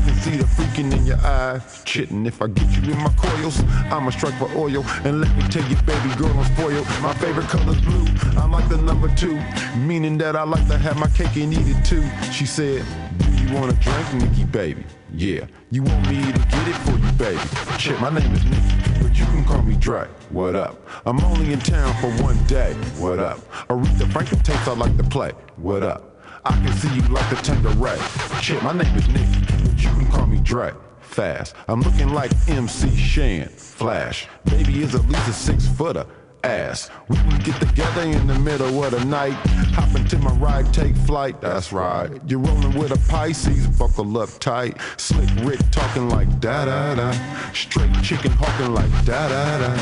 I 0.00 0.02
can 0.02 0.14
see 0.14 0.36
the 0.38 0.44
freaking 0.44 0.96
in 0.96 1.04
your 1.04 1.18
eyes. 1.18 1.82
Chitting, 1.84 2.24
if 2.24 2.40
I 2.40 2.46
get 2.46 2.66
you 2.74 2.92
in 2.92 2.98
my 2.98 3.12
coils, 3.18 3.60
I'ma 3.92 4.08
strike 4.08 4.32
for 4.38 4.50
oil. 4.56 4.82
And 5.04 5.20
let 5.20 5.36
me 5.36 5.42
tell 5.48 5.62
you, 5.68 5.76
baby 5.82 6.14
girl, 6.16 6.32
I'm 6.38 6.54
spoiled. 6.54 6.86
My 7.02 7.12
favorite 7.14 7.48
color's 7.48 7.78
blue. 7.82 8.06
I'm 8.40 8.50
like 8.50 8.66
the 8.70 8.78
number 8.78 9.14
two, 9.14 9.38
meaning 9.76 10.16
that 10.18 10.36
I 10.36 10.44
like 10.44 10.66
to 10.68 10.78
have 10.78 10.98
my 10.98 11.08
cake 11.08 11.36
and 11.36 11.52
eat 11.52 11.68
it 11.68 11.84
too. 11.84 12.02
She 12.32 12.46
said, 12.46 12.82
Do 13.18 13.30
you 13.44 13.54
wanna 13.54 13.74
drink, 13.74 14.14
Nikki, 14.14 14.44
baby? 14.44 14.86
Yeah. 15.12 15.44
You 15.70 15.82
want 15.82 16.08
me 16.08 16.32
to 16.32 16.38
get 16.38 16.68
it 16.68 16.76
for 16.76 16.92
you, 16.92 17.12
baby? 17.18 17.78
Shit, 17.78 18.00
my 18.00 18.08
name 18.08 18.32
is 18.32 18.44
Nikki, 18.46 19.02
but 19.02 19.18
you 19.18 19.26
can 19.26 19.44
call 19.44 19.60
me 19.60 19.74
Dre. 19.74 20.08
What 20.30 20.56
up? 20.56 20.80
I'm 21.04 21.20
only 21.20 21.52
in 21.52 21.58
town 21.58 21.94
for 22.00 22.08
one 22.24 22.42
day. 22.44 22.72
What 22.96 23.18
up? 23.18 23.38
Aretha 23.68 24.10
Franklin 24.10 24.40
tapes 24.40 24.66
I 24.66 24.72
like 24.72 24.96
to 24.96 25.04
play. 25.04 25.32
What 25.56 25.82
up? 25.82 26.09
I 26.44 26.52
can 26.52 26.72
see 26.72 26.94
you 26.94 27.02
like 27.02 27.28
the 27.28 27.36
Tanqueray. 27.36 27.98
Shit, 28.40 28.62
my 28.62 28.72
name 28.72 28.96
is 28.96 29.06
Nicky, 29.08 29.40
you 29.76 29.88
can 29.90 30.10
call 30.10 30.26
me 30.26 30.40
Dre. 30.40 30.72
Fast. 31.00 31.54
I'm 31.68 31.82
looking 31.82 32.10
like 32.10 32.30
MC 32.48 32.96
Shan. 32.96 33.48
Flash. 33.48 34.28
Baby 34.44 34.82
is 34.82 34.94
at 34.94 35.06
least 35.08 35.28
a 35.28 35.32
six 35.32 35.66
footer. 35.66 36.06
Ass. 36.44 36.90
We 37.08 37.16
can 37.16 37.38
get 37.40 37.60
together 37.60 38.02
in 38.02 38.26
the 38.26 38.38
middle 38.38 38.82
of 38.84 38.90
the 38.92 39.04
night. 39.04 39.34
Hop 39.74 39.94
into 39.94 40.18
my 40.18 40.32
ride, 40.32 40.72
take 40.72 40.96
flight. 40.96 41.40
That's 41.40 41.72
right. 41.72 42.10
You're 42.26 42.40
rolling 42.40 42.78
with 42.78 42.92
a 42.92 43.10
Pisces, 43.10 43.66
buckle 43.78 44.18
up 44.18 44.30
tight. 44.38 44.76
Slick 44.96 45.28
Rick 45.42 45.60
talking 45.70 46.08
like 46.08 46.28
da 46.40 46.64
da 46.64 46.94
da. 46.94 47.12
Straight 47.52 47.92
chicken 48.02 48.32
hawking 48.32 48.74
like 48.74 48.90
da 49.04 49.28
da 49.28 49.58
da. 49.58 49.76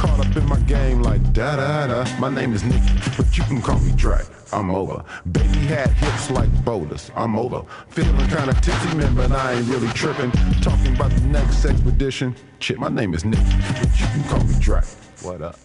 Caught 0.00 0.26
up 0.26 0.36
in 0.36 0.46
my 0.46 0.58
game 0.60 1.02
like 1.02 1.22
da 1.32 1.56
da 1.56 1.86
da. 1.86 2.18
My 2.18 2.30
name 2.30 2.52
is 2.52 2.64
Nicky, 2.64 2.94
but 3.16 3.36
you 3.36 3.44
can 3.44 3.62
call 3.62 3.78
me 3.78 3.92
Dre. 3.92 4.22
I'm 4.52 4.70
over. 4.70 5.02
Baby 5.30 5.60
had 5.60 5.88
hips 5.90 6.30
like 6.30 6.50
boulders. 6.64 7.10
I'm 7.16 7.36
over. 7.38 7.62
Feeling 7.88 8.16
kinda 8.28 8.52
tipsy, 8.60 8.96
man, 8.96 9.14
but 9.14 9.32
I 9.32 9.54
ain't 9.54 9.68
really 9.68 9.88
tripping. 9.88 10.30
Talking 10.60 10.94
about 10.94 11.10
the 11.10 11.22
next 11.22 11.64
expedition. 11.64 12.34
Shit, 12.58 12.78
my 12.78 12.88
name 12.88 13.14
is 13.14 13.24
Nicky, 13.24 13.42
but 13.80 14.00
you 14.00 14.06
can 14.06 14.24
call 14.24 14.44
me 14.44 14.54
Dre. 14.60 14.82
What 15.22 15.40
up? 15.40 15.58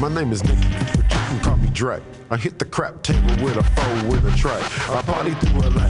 My 0.00 0.08
name 0.08 0.32
is 0.32 0.42
Nicky, 0.42 0.68
but 0.96 1.04
you 1.04 1.08
can 1.08 1.40
call 1.40 1.56
me 1.56 1.68
Dre. 1.70 2.02
I 2.28 2.36
hit 2.36 2.58
the 2.58 2.64
crap 2.64 3.02
table 3.02 3.44
with 3.44 3.56
a 3.56 3.62
foe 3.62 4.08
with 4.08 4.26
a 4.26 4.36
tray. 4.36 4.60
I 4.92 5.02
party 5.02 5.34
through 5.34 5.60
LA. 5.60 5.86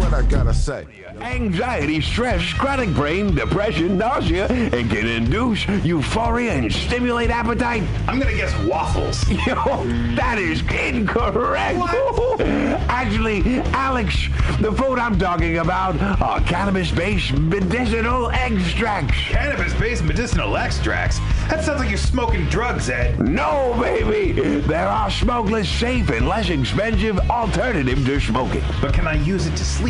This 0.00 0.10
what 0.10 0.24
I 0.24 0.26
gotta 0.28 0.54
say. 0.54 0.86
Anxiety, 1.20 2.00
stress, 2.00 2.52
chronic 2.54 2.94
brain, 2.94 3.34
depression, 3.34 3.98
nausea, 3.98 4.46
and 4.46 4.90
can 4.90 5.06
induce 5.06 5.66
euphoria 5.84 6.52
and 6.52 6.72
stimulate 6.72 7.30
appetite. 7.30 7.82
I'm 8.08 8.18
gonna 8.18 8.34
guess 8.34 8.54
waffles. 8.64 9.28
Yo, 9.46 9.54
that 10.16 10.38
is 10.38 10.62
incorrect. 10.62 11.78
Actually, 12.88 13.60
Alex, 13.72 14.28
the 14.60 14.72
food 14.72 14.98
I'm 14.98 15.18
talking 15.18 15.58
about 15.58 16.00
are 16.20 16.40
cannabis-based 16.40 17.32
medicinal 17.32 18.30
extracts. 18.30 19.18
Cannabis-based 19.28 20.04
medicinal 20.04 20.56
extracts? 20.56 21.18
That 21.48 21.64
sounds 21.64 21.80
like 21.80 21.88
you're 21.88 21.98
smoking 21.98 22.46
drugs, 22.46 22.88
Ed. 22.88 23.18
No, 23.18 23.76
baby. 23.80 24.60
There 24.60 24.88
are 24.88 25.10
smokeless, 25.10 25.68
safe, 25.68 26.08
and 26.10 26.28
less 26.28 26.48
expensive 26.48 27.18
alternative 27.30 28.04
to 28.06 28.20
smoking. 28.20 28.62
But 28.80 28.94
can 28.94 29.06
I 29.06 29.14
use 29.14 29.46
it 29.46 29.56
to 29.56 29.64
sleep? 29.64 29.89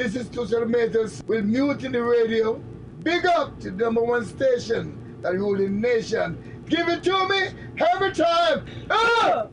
This 0.00 0.16
is 0.16 0.30
Tushar 0.30 0.66
Matters 0.66 1.22
with 1.26 1.44
Mutiny 1.44 1.98
Radio. 1.98 2.54
Big 3.02 3.26
up 3.26 3.60
to 3.60 3.70
the 3.70 3.84
number 3.84 4.02
one 4.02 4.24
station 4.24 5.20
the 5.20 5.68
nation. 5.68 6.62
Give 6.66 6.88
it 6.88 7.02
to 7.02 7.28
me 7.28 7.48
every 7.76 8.10
time. 8.12 8.64
Ah! 8.90 9.48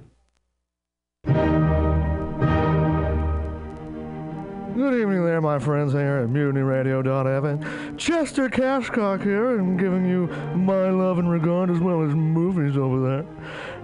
Good 4.78 5.02
evening 5.02 5.26
there, 5.26 5.42
my 5.42 5.60
friends 5.60 5.92
here 5.92 6.20
at 6.20 6.30
MutinyRadio.fm. 6.30 7.98
Chester 7.98 8.48
Cashcock 8.48 9.24
here, 9.24 9.60
and 9.60 9.78
giving 9.78 10.06
you 10.06 10.28
my 10.56 10.90
love 10.92 11.20
and 11.20 11.30
regard 11.30 11.70
as 11.70 11.80
well 11.80 12.04
as 12.04 12.16
movies 12.16 12.78
over 12.78 13.02
there. 13.02 13.26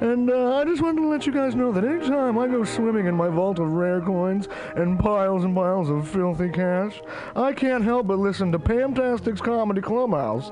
And 0.02 0.30
uh, 0.30 0.58
I 0.58 0.66
just 0.66 0.82
wanted 0.82 1.02
to 1.02 1.08
let 1.08 1.26
you 1.26 1.32
guys 1.32 1.56
know 1.56 1.72
that 1.72 1.84
anytime 1.84 2.38
I 2.38 2.48
go 2.48 2.64
swimming 2.64 3.06
in 3.06 3.16
my 3.16 3.30
vault 3.30 3.60
of 3.60 3.70
rare 3.70 4.02
coins 4.02 4.48
and 4.76 5.00
piles 5.00 5.44
and 5.44 5.56
piles 5.56 5.90
of 5.90 6.08
filthy 6.08 6.50
cash, 6.50 7.02
I 7.36 7.54
can't 7.54 7.84
help 7.84 8.08
but 8.08 8.20
listen 8.20 8.52
to 8.52 8.60
Pamtastic's 8.60 9.42
Comedy 9.42 9.82
Clubhouse 9.82 10.52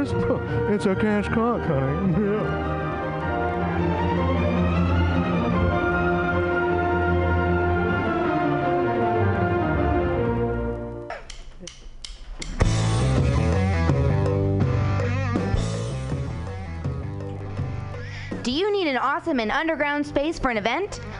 It's 0.00 0.86
a 0.86 0.94
cash 0.94 1.26
cock, 1.26 1.60
honey. 1.62 2.12
Yeah. 2.24 2.74
Do 18.44 18.52
you 18.52 18.72
need 18.72 18.86
an 18.86 18.98
awesome 18.98 19.40
and 19.40 19.50
underground 19.50 20.06
space 20.06 20.38
for 20.38 20.52
an 20.52 20.58
event? 20.58 21.00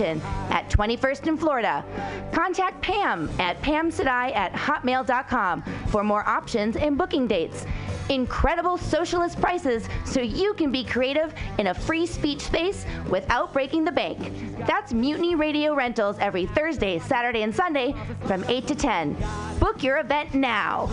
at 0.00 0.68
21st 0.70 1.26
in 1.26 1.36
Florida. 1.36 1.84
Contact 2.32 2.80
Pam 2.82 3.30
at 3.38 3.60
pamsadai 3.62 4.34
at 4.34 4.52
hotmail.com 4.52 5.62
for 5.88 6.02
more 6.02 6.26
options 6.26 6.76
and 6.76 6.96
booking 6.96 7.26
dates. 7.26 7.66
Incredible 8.08 8.76
socialist 8.76 9.40
prices 9.40 9.88
so 10.04 10.20
you 10.20 10.52
can 10.54 10.72
be 10.72 10.82
creative 10.82 11.32
in 11.58 11.68
a 11.68 11.74
free 11.74 12.06
speech 12.06 12.40
space 12.40 12.84
without 13.08 13.52
breaking 13.52 13.84
the 13.84 13.92
bank. 13.92 14.18
That's 14.66 14.92
Mutiny 14.92 15.36
Radio 15.36 15.74
Rentals 15.74 16.18
every 16.18 16.46
Thursday, 16.46 16.98
Saturday, 16.98 17.42
and 17.42 17.54
Sunday 17.54 17.94
from 18.26 18.42
8 18.44 18.66
to 18.66 18.74
10. 18.74 19.16
Book 19.60 19.84
your 19.84 19.98
event 19.98 20.34
now. 20.34 20.86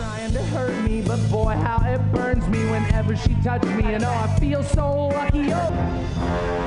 me, 0.85 1.01
boy, 1.31 1.55
how 1.55 1.81
it 1.88 1.99
burns 2.11 2.47
me 2.49 2.59
whenever 2.69 3.15
she 3.15 3.35
touches 3.43 3.71
me, 3.71 3.95
and 3.95 4.03
oh, 4.03 4.09
I 4.09 4.39
feel 4.39 4.61
so 4.61 5.07
lucky. 5.07 5.49
Oh. 5.53 6.66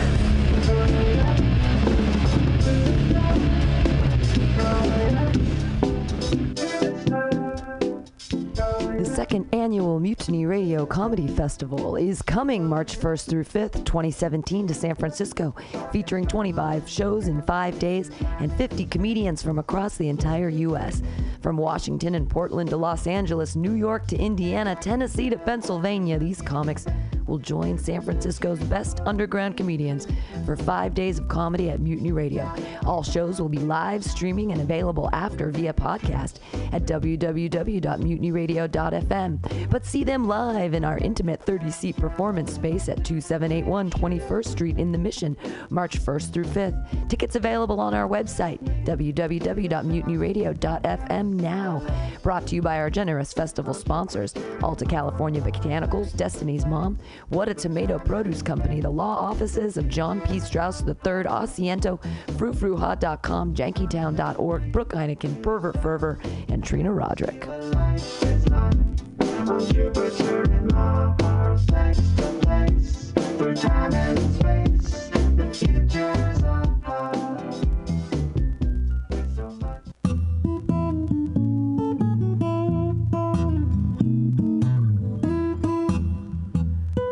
Second 9.11 9.47
annual 9.53 9.99
Mutiny 9.99 10.45
Radio 10.45 10.85
Comedy 10.85 11.27
Festival 11.27 11.97
is 11.97 12.21
coming 12.21 12.65
March 12.65 12.97
1st 12.97 13.29
through 13.29 13.43
5th, 13.43 13.83
2017 13.83 14.67
to 14.67 14.73
San 14.73 14.95
Francisco, 14.95 15.53
featuring 15.91 16.25
25 16.25 16.87
shows 16.87 17.27
in 17.27 17.41
5 17.41 17.77
days 17.77 18.09
and 18.39 18.53
50 18.53 18.85
comedians 18.85 19.43
from 19.43 19.59
across 19.59 19.97
the 19.97 20.07
entire 20.07 20.47
US. 20.47 21.01
From 21.41 21.57
Washington 21.57 22.15
and 22.15 22.29
Portland 22.29 22.69
to 22.69 22.77
Los 22.77 23.05
Angeles, 23.05 23.57
New 23.57 23.73
York 23.73 24.07
to 24.07 24.15
Indiana, 24.15 24.75
Tennessee 24.75 25.29
to 25.29 25.37
Pennsylvania, 25.37 26.17
these 26.17 26.41
comics 26.41 26.85
will 27.27 27.37
join 27.37 27.77
San 27.77 28.01
Francisco's 28.01 28.59
best 28.63 29.01
underground 29.05 29.57
comedians 29.57 30.07
for 30.45 30.55
5 30.55 30.93
days 30.93 31.19
of 31.19 31.27
comedy 31.27 31.69
at 31.69 31.79
Mutiny 31.79 32.13
Radio. 32.13 32.51
All 32.85 33.03
shows 33.03 33.41
will 33.41 33.49
be 33.49 33.59
live 33.59 34.03
streaming 34.03 34.51
and 34.51 34.61
available 34.61 35.09
after 35.13 35.49
via 35.49 35.73
podcast 35.73 36.35
at 36.71 36.85
www.mutinyradio.fm. 36.85 39.00
But 39.09 39.85
see 39.85 40.03
them 40.03 40.27
live 40.27 40.73
in 40.73 40.83
our 40.85 40.97
intimate 40.97 41.43
30 41.43 41.69
seat 41.71 41.97
performance 41.97 42.53
space 42.53 42.89
at 42.89 43.05
2781 43.05 43.89
21st 43.89 44.47
Street 44.47 44.79
in 44.79 44.91
the 44.91 44.97
Mission, 44.97 45.37
March 45.69 45.99
1st 45.99 46.33
through 46.33 46.45
5th. 46.45 47.09
Tickets 47.09 47.35
available 47.35 47.79
on 47.79 47.93
our 47.93 48.07
website, 48.07 48.59
www.mutinyradio.fm 48.85 51.33
now. 51.33 51.81
Brought 52.23 52.47
to 52.47 52.55
you 52.55 52.61
by 52.61 52.77
our 52.77 52.89
generous 52.89 53.33
festival 53.33 53.73
sponsors 53.73 54.33
Alta 54.61 54.85
California 54.85 55.41
Botanicals, 55.41 56.15
Destiny's 56.15 56.65
Mom, 56.65 56.97
What 57.29 57.49
a 57.49 57.53
Tomato 57.53 57.99
Produce 57.99 58.41
Company, 58.41 58.81
the 58.81 58.89
law 58.89 59.17
offices 59.17 59.77
of 59.77 59.89
John 59.89 60.21
P. 60.21 60.39
Strauss 60.39 60.81
III, 60.81 60.95
Asiento, 60.95 62.01
FruitFruHot.com, 62.27 63.55
JankyTown.org, 63.55 64.71
Brooke 64.71 64.93
Heineken, 64.93 65.41
Pervert 65.41 65.81
Fervor, 65.81 66.19
and 66.49 66.63
Trina 66.63 66.91
Roderick. 66.91 67.47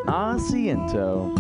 Asiento. 0.07 1.35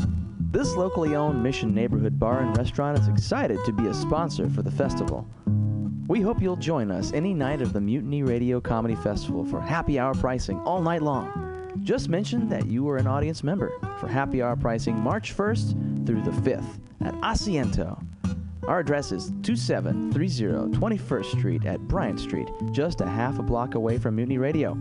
This 0.51 0.75
locally 0.75 1.15
owned 1.15 1.41
Mission 1.41 1.73
neighborhood 1.73 2.19
bar 2.19 2.41
and 2.41 2.57
restaurant 2.57 2.99
is 2.99 3.07
excited 3.07 3.57
to 3.65 3.71
be 3.71 3.87
a 3.87 3.93
sponsor 3.93 4.49
for 4.49 4.63
the 4.63 4.71
festival. 4.71 5.25
We 6.09 6.21
hope 6.21 6.41
you'll 6.41 6.55
join 6.55 6.89
us 6.89 7.13
any 7.13 7.35
night 7.35 7.61
of 7.61 7.71
the 7.71 7.79
Mutiny 7.79 8.23
Radio 8.23 8.59
Comedy 8.59 8.95
Festival 8.95 9.45
for 9.45 9.61
happy 9.61 9.99
hour 9.99 10.15
pricing 10.15 10.59
all 10.61 10.81
night 10.81 11.03
long. 11.03 11.71
Just 11.83 12.09
mention 12.09 12.49
that 12.49 12.65
you 12.65 12.89
are 12.89 12.97
an 12.97 13.05
audience 13.05 13.43
member 13.43 13.71
for 13.99 14.07
happy 14.07 14.41
hour 14.41 14.55
pricing 14.55 14.97
March 14.97 15.37
1st 15.37 16.07
through 16.07 16.23
the 16.23 16.31
5th 16.31 16.79
at 17.01 17.13
Asiento. 17.21 18.03
Our 18.67 18.79
address 18.79 19.11
is 19.11 19.31
2730 19.43 20.75
21st 20.79 21.25
Street 21.25 21.65
at 21.67 21.79
Bryant 21.81 22.19
Street, 22.19 22.49
just 22.71 23.01
a 23.01 23.07
half 23.07 23.37
a 23.37 23.43
block 23.43 23.75
away 23.75 23.99
from 23.99 24.15
Mutiny 24.15 24.39
Radio. 24.39 24.73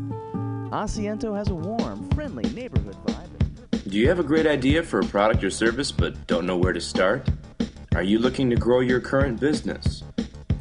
Asiento 0.72 1.36
has 1.36 1.48
a 1.50 1.54
warm, 1.54 2.08
friendly 2.12 2.48
neighborhood 2.54 2.96
vibe. 3.04 3.90
Do 3.90 3.98
you 3.98 4.08
have 4.08 4.18
a 4.18 4.24
great 4.24 4.46
idea 4.46 4.82
for 4.82 5.00
a 5.00 5.04
product 5.04 5.44
or 5.44 5.50
service 5.50 5.92
but 5.92 6.26
don't 6.26 6.46
know 6.46 6.56
where 6.56 6.72
to 6.72 6.80
start? 6.80 7.28
Are 7.94 8.02
you 8.02 8.18
looking 8.18 8.48
to 8.48 8.56
grow 8.56 8.80
your 8.80 9.02
current 9.02 9.38
business? 9.38 10.04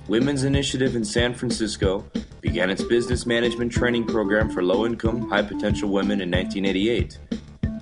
Women's 0.07 0.45
Initiative 0.45 0.95
in 0.95 1.03
San 1.03 1.33
Francisco 1.33 2.05
began 2.39 2.69
its 2.69 2.81
business 2.81 3.25
management 3.25 3.73
training 3.73 4.05
program 4.05 4.49
for 4.49 4.63
low 4.63 4.85
income, 4.85 5.29
high 5.29 5.41
potential 5.41 5.89
women 5.89 6.21
in 6.21 6.31
1988. 6.31 7.19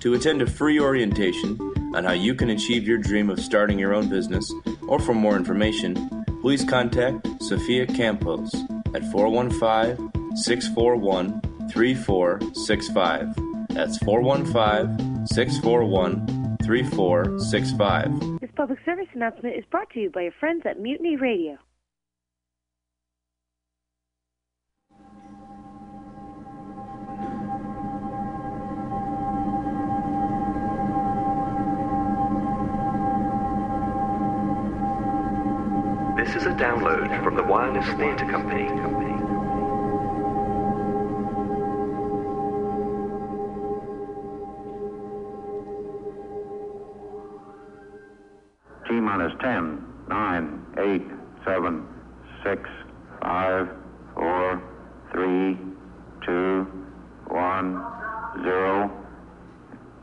To 0.00 0.14
attend 0.14 0.42
a 0.42 0.46
free 0.46 0.80
orientation 0.80 1.56
on 1.94 2.02
how 2.02 2.12
you 2.12 2.34
can 2.34 2.50
achieve 2.50 2.86
your 2.86 2.98
dream 2.98 3.30
of 3.30 3.38
starting 3.38 3.78
your 3.78 3.94
own 3.94 4.08
business, 4.08 4.52
or 4.88 4.98
for 4.98 5.14
more 5.14 5.36
information, 5.36 6.24
please 6.42 6.64
contact 6.64 7.28
Sophia 7.40 7.86
Campos 7.86 8.52
at 8.92 9.04
415 9.12 10.36
641 10.36 11.40
3465. 11.70 13.36
That's 13.68 13.98
415 13.98 15.26
641 15.28 16.56
3465. 16.64 18.40
This 18.40 18.50
public 18.56 18.80
service 18.84 19.06
announcement 19.14 19.54
is 19.56 19.64
brought 19.70 19.90
to 19.90 20.00
you 20.00 20.10
by 20.10 20.22
your 20.22 20.32
friends 20.40 20.62
at 20.64 20.80
Mutiny 20.80 21.14
Radio. 21.14 21.56
This 36.26 36.42
is 36.42 36.46
a 36.46 36.54
download 36.56 37.22
from 37.22 37.36
the 37.36 37.44
Wireless 37.44 37.86
Theatre 37.96 38.26
Company. 38.28 38.66
T 48.88 48.94
minus 49.00 49.32
10, 49.40 49.86
9, 50.08 50.66
8, 50.76 51.02
7, 51.44 51.88
6, 52.42 52.70
5, 53.22 53.68
4, 54.14 54.62
3, 55.12 55.58
2, 56.26 56.66
1, 57.28 57.86
0. 58.42 58.90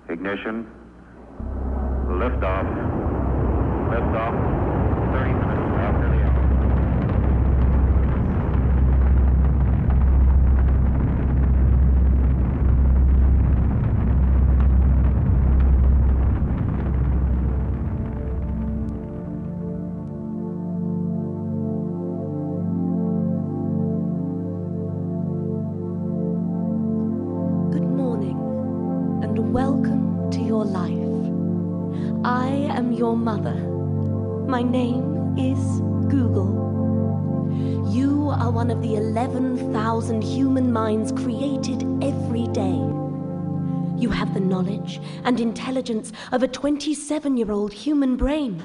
Ignition. 0.08 0.72
Liftoff. 2.08 2.66
Liftoff. 3.90 4.74
30 4.74 4.83
have 44.14 44.34
the 44.34 44.40
knowledge 44.40 45.00
and 45.24 45.40
intelligence 45.40 46.12
of 46.32 46.44
a 46.44 46.48
27 46.48 47.38
year 47.38 47.52
old 47.52 47.74
human 47.74 48.16
brain. 48.16 48.64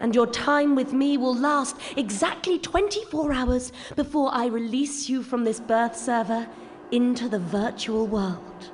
And 0.00 0.14
your 0.14 0.26
time 0.26 0.74
with 0.74 0.92
me 0.92 1.18
will 1.18 1.34
last 1.34 1.76
exactly 1.96 2.58
24 2.58 3.32
hours 3.32 3.72
before 3.96 4.30
I 4.32 4.46
release 4.46 5.08
you 5.08 5.22
from 5.22 5.44
this 5.44 5.60
birth 5.60 5.96
server 5.96 6.48
into 6.90 7.28
the 7.28 7.38
virtual 7.38 8.06
world. 8.06 8.70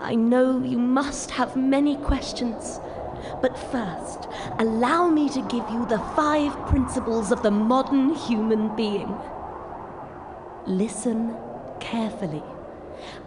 I 0.00 0.14
know 0.14 0.62
you 0.62 0.78
must 0.78 1.30
have 1.30 1.56
many 1.56 1.96
questions, 1.96 2.78
but 3.40 3.56
first, 3.56 4.28
allow 4.58 5.08
me 5.08 5.28
to 5.30 5.40
give 5.42 5.68
you 5.70 5.86
the 5.86 5.98
five 6.14 6.52
principles 6.66 7.32
of 7.32 7.42
the 7.42 7.50
modern 7.50 8.14
human 8.14 8.76
being. 8.76 9.16
Listen 10.66 11.34
carefully, 11.80 12.42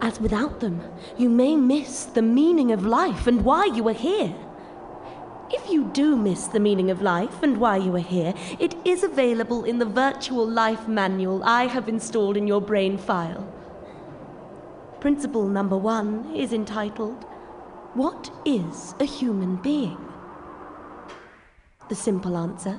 as 0.00 0.20
without 0.20 0.60
them, 0.60 0.80
you 1.16 1.28
may 1.28 1.56
miss 1.56 2.04
the 2.04 2.22
meaning 2.22 2.72
of 2.72 2.84
life 2.84 3.26
and 3.26 3.44
why 3.44 3.66
you 3.66 3.88
are 3.88 3.92
here. 3.92 4.34
If 5.50 5.70
you 5.70 5.84
do 5.84 6.16
miss 6.16 6.46
the 6.46 6.60
meaning 6.60 6.90
of 6.90 7.00
life 7.00 7.42
and 7.42 7.56
why 7.56 7.78
you 7.78 7.94
are 7.96 8.10
here, 8.16 8.34
it 8.58 8.74
is 8.84 9.02
available 9.02 9.64
in 9.64 9.78
the 9.78 9.86
virtual 9.86 10.46
life 10.46 10.86
manual 10.86 11.42
I 11.42 11.66
have 11.66 11.88
installed 11.88 12.36
in 12.36 12.46
your 12.46 12.60
brain 12.60 12.98
file. 12.98 13.46
Principle 15.00 15.48
number 15.48 15.76
one 15.76 16.34
is 16.34 16.52
entitled, 16.52 17.24
What 17.94 18.30
is 18.44 18.94
a 19.00 19.04
human 19.04 19.56
being? 19.56 19.96
The 21.88 21.94
simple 21.94 22.36
answer 22.36 22.78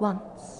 Once, 0.00 0.57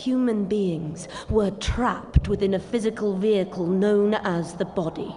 human 0.00 0.44
beings 0.46 1.08
were 1.28 1.50
trapped 1.50 2.28
within 2.28 2.54
a 2.54 2.58
physical 2.58 3.16
vehicle 3.16 3.66
known 3.66 4.14
as 4.14 4.54
the 4.54 4.64
body. 4.64 5.14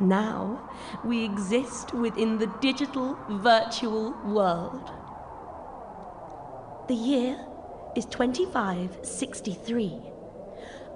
Now, 0.00 0.70
we 1.04 1.24
exist 1.24 1.92
within 1.94 2.38
the 2.38 2.50
digital 2.60 3.16
virtual 3.28 4.14
world. 4.24 4.90
The 6.88 6.94
year 6.94 7.38
is 7.94 8.06
2563. 8.06 10.00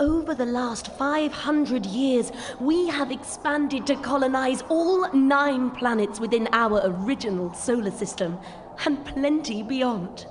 Over 0.01 0.35
the 0.35 0.47
last 0.47 0.89
500 0.97 1.86
years, 1.86 2.32
we 2.61 2.89
have 2.89 3.12
expanded 3.12 3.86
to 3.86 3.94
colonize 3.97 4.62
all 4.69 5.12
nine 5.12 5.70
planets 5.70 6.19
within 6.19 6.48
our 6.52 6.81
original 6.85 7.55
solar 7.55 7.93
system, 7.93 8.39
and 8.85 9.05
plenty 9.05 9.62
beyond. 9.62 10.27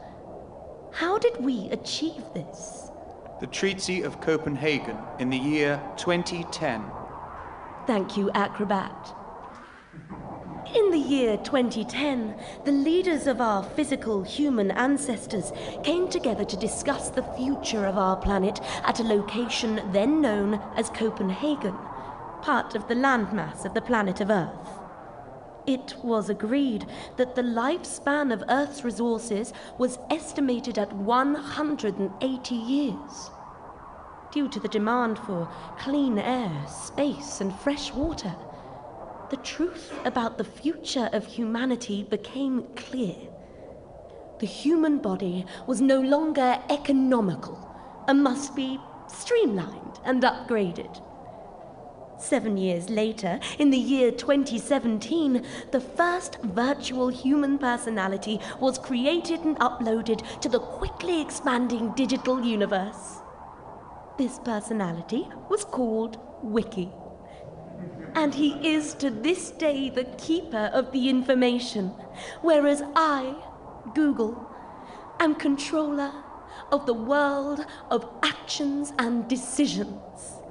How 0.93 1.17
did 1.17 1.43
we 1.43 1.69
achieve 1.71 2.23
this? 2.35 2.91
The 3.39 3.47
Treaty 3.47 4.03
of 4.03 4.21
Copenhagen 4.21 4.95
in 5.17 5.31
the 5.31 5.37
year 5.37 5.81
2010. 5.97 6.83
Thank 7.87 8.15
you, 8.15 8.29
Acrobat. 8.35 9.15
In 10.75 10.91
the 10.91 10.99
year 10.99 11.37
2010, 11.37 12.35
the 12.63 12.71
leaders 12.71 13.25
of 13.25 13.41
our 13.41 13.63
physical 13.63 14.21
human 14.21 14.69
ancestors 14.69 15.51
came 15.83 16.07
together 16.09 16.45
to 16.45 16.57
discuss 16.57 17.09
the 17.09 17.23
future 17.35 17.87
of 17.87 17.97
our 17.97 18.15
planet 18.15 18.59
at 18.83 18.99
a 18.99 19.03
location 19.03 19.81
then 19.91 20.21
known 20.21 20.61
as 20.75 20.91
Copenhagen, 20.91 21.75
part 22.43 22.75
of 22.75 22.87
the 22.87 22.95
landmass 22.95 23.65
of 23.65 23.73
the 23.73 23.81
planet 23.81 24.21
of 24.21 24.29
Earth. 24.29 24.82
It 25.65 25.95
was 26.03 26.29
agreed 26.29 26.85
that 27.15 27.35
the 27.35 27.41
lifespan 27.41 28.33
of 28.33 28.43
Earth's 28.49 28.83
resources 28.83 29.53
was 29.77 29.97
estimated 30.09 30.77
at 30.77 30.91
180 30.91 32.55
years. 32.55 33.31
Due 34.31 34.49
to 34.49 34.59
the 34.59 34.67
demand 34.67 35.19
for 35.19 35.47
clean 35.79 36.19
air, 36.19 36.65
space, 36.67 37.39
and 37.39 37.55
fresh 37.55 37.93
water, 37.93 38.35
the 39.29 39.37
truth 39.37 39.93
about 40.03 40.37
the 40.37 40.43
future 40.43 41.09
of 41.13 41.25
humanity 41.25 42.03
became 42.03 42.67
clear. 42.75 43.15
The 44.39 44.45
human 44.45 44.97
body 44.97 45.45
was 45.65 45.79
no 45.79 46.01
longer 46.01 46.59
economical 46.69 47.57
and 48.07 48.21
must 48.21 48.53
be 48.55 48.79
streamlined 49.07 49.99
and 50.03 50.21
upgraded. 50.23 51.01
Seven 52.19 52.57
years 52.57 52.89
later, 52.89 53.39
in 53.59 53.69
the 53.69 53.77
year 53.77 54.11
2017, 54.11 55.45
the 55.71 55.79
first 55.79 56.37
virtual 56.41 57.09
human 57.09 57.57
personality 57.57 58.39
was 58.59 58.77
created 58.77 59.41
and 59.41 59.57
uploaded 59.59 60.21
to 60.39 60.49
the 60.49 60.59
quickly 60.59 61.21
expanding 61.21 61.91
digital 61.95 62.43
universe. 62.43 63.19
This 64.17 64.39
personality 64.39 65.27
was 65.49 65.65
called 65.65 66.19
Wiki. 66.41 66.91
And 68.15 68.33
he 68.33 68.51
is 68.75 68.93
to 68.95 69.09
this 69.09 69.51
day 69.51 69.89
the 69.89 70.05
keeper 70.05 70.69
of 70.71 70.91
the 70.91 71.09
information, 71.09 71.87
whereas 72.41 72.83
I, 72.95 73.35
Google, 73.95 74.49
am 75.19 75.35
controller 75.35 76.11
of 76.71 76.85
the 76.85 76.93
world 76.93 77.65
of 77.89 78.07
actions 78.21 78.93
and 78.99 79.27
decisions. 79.27 80.42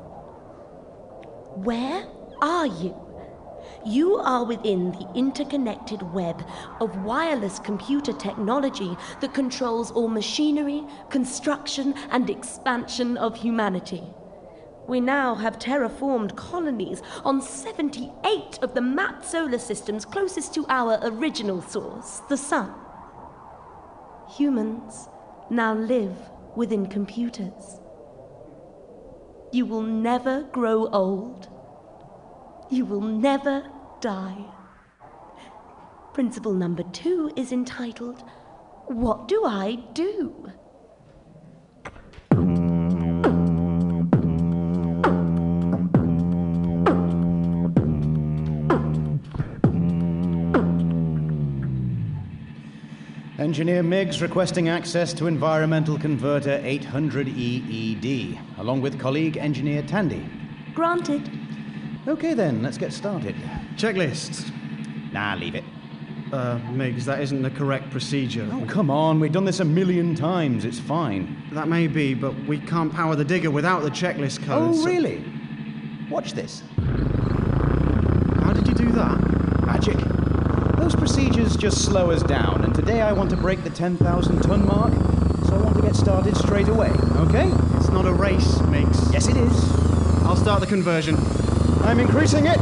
Where 1.57 2.07
are 2.41 2.66
you? 2.66 2.97
You 3.85 4.16
are 4.16 4.43
within 4.43 4.93
the 4.93 5.07
interconnected 5.15 6.03
web 6.15 6.43
of 6.81 7.05
wireless 7.05 7.59
computer 7.59 8.15
technology 8.15 8.97
that 9.20 9.35
controls 9.35 9.91
all 9.91 10.09
machinery, 10.09 10.83
construction, 11.11 11.95
and 12.11 12.31
expansion 12.31 13.19
of 13.19 13.37
humanity. 13.37 14.03
We 14.89 15.01
now 15.01 15.35
have 15.35 15.59
terraformed 15.59 16.37
colonies 16.37 17.03
on 17.23 17.43
78 17.43 18.59
of 18.62 18.73
the 18.74 18.81
mapped 18.81 19.27
solar 19.27 19.59
systems 19.59 20.07
closest 20.07 20.55
to 20.55 20.65
our 20.70 20.99
original 21.03 21.61
source, 21.61 22.23
the 22.31 22.37
Sun. 22.39 22.73
Humans 24.37 25.09
now 25.51 25.74
live 25.74 26.16
within 26.57 26.87
computers. 26.87 27.82
You 29.53 29.66
will 29.66 29.83
never 29.83 30.45
grow 30.45 30.89
old. 30.89 31.49
You 32.70 32.87
will 32.87 33.03
never 33.03 33.70
die. 34.01 34.47
Principle 36.15 36.55
number 36.55 36.83
two 36.83 37.31
is 37.37 37.53
entitled, 37.53 38.24
What 38.87 39.29
Do 39.29 39.45
I 39.45 39.85
Do? 39.93 40.53
Engineer 53.43 53.82
Miggs 53.82 54.23
requesting 54.23 54.69
access 54.69 55.12
to 55.12 55.27
Environmental 55.27 55.98
Converter 55.98 56.60
800EED, 56.60 58.39
along 58.59 58.81
with 58.81 59.01
colleague 59.01 59.36
Engineer 59.36 59.82
Tandy. 59.82 60.24
Granted. 60.74 61.28
Okay 62.06 62.35
then, 62.35 62.62
let's 62.62 62.78
get 62.78 62.93
started. 62.93 63.35
Checklists. 63.74 64.52
Nah, 65.12 65.35
leave 65.35 65.56
it. 65.56 65.64
Uh, 66.32 66.60
Miggs, 66.70 67.05
that 67.05 67.20
isn't 67.20 67.43
the 67.43 67.51
correct 67.51 67.90
procedure. 67.90 68.48
Oh, 68.52 68.64
come 68.66 68.90
on, 68.93 69.19
we've 69.19 69.32
done 69.32 69.44
this 69.44 69.59
a 69.59 69.64
million 69.64 70.14
times, 70.14 70.64
it's 70.64 70.78
fine. 70.78 71.43
That 71.51 71.66
may 71.66 71.89
be, 71.89 72.14
but 72.14 72.35
we 72.47 72.60
can't 72.60 72.93
power 72.93 73.16
the 73.16 73.24
digger 73.24 73.51
without 73.51 73.82
the 73.82 73.90
checklist 73.90 74.44
code. 74.47 74.70
Oh, 74.70 74.73
so- 74.73 74.86
really? 74.86 75.24
Watch 76.09 76.32
this. 76.32 76.62
How 78.36 78.52
did 78.52 78.69
you 78.69 78.74
do 78.74 78.93
that? 78.93 79.19
Magic. 79.66 80.22
Those 80.93 81.01
procedures 81.01 81.56
just 81.56 81.86
slow 81.86 82.10
us 82.10 82.23
down, 82.23 82.64
and 82.64 82.74
today 82.74 83.01
I 83.01 83.12
want 83.12 83.31
to 83.31 83.36
break 83.36 83.64
the 83.64 83.70
10,000 83.70 84.43
ton 84.43 84.66
mark, 84.66 84.93
so 85.47 85.55
I 85.55 85.62
want 85.62 85.74
to 85.77 85.81
get 85.81 85.97
started 85.97 86.36
straight 86.36 86.69
away, 86.69 86.90
okay? 87.16 87.51
It's 87.78 87.89
not 87.89 88.05
a 88.05 88.12
race, 88.12 88.60
Miggs. 88.62 89.10
Yes, 89.10 89.27
it 89.27 89.39
is. 89.39 89.52
I'll 90.24 90.36
start 90.36 90.60
the 90.60 90.66
conversion. 90.66 91.16
I'm 91.81 91.98
increasing 91.98 92.44
it. 92.44 92.59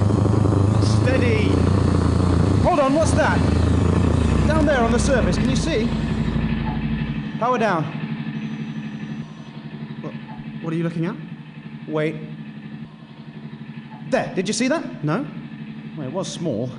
Steady. 1.02 1.48
Hold 2.62 2.78
on, 2.78 2.94
what's 2.94 3.11
that? 3.12 3.36
Down 4.47 4.65
there 4.65 4.78
on 4.78 4.93
the 4.93 5.01
surface, 5.01 5.36
can 5.36 5.51
you 5.51 5.57
see? 5.57 5.89
Power 7.40 7.59
down. 7.59 7.82
What, 10.02 10.15
what 10.62 10.73
are 10.73 10.77
you 10.77 10.85
looking 10.85 11.07
at? 11.07 11.16
Wait. 11.89 12.15
There, 14.09 14.32
did 14.36 14.47
you 14.47 14.55
see 14.55 14.69
that? 14.69 15.02
No? 15.02 15.27
Well, 15.97 16.07
it 16.07 16.12
was 16.12 16.32
small. 16.32 16.70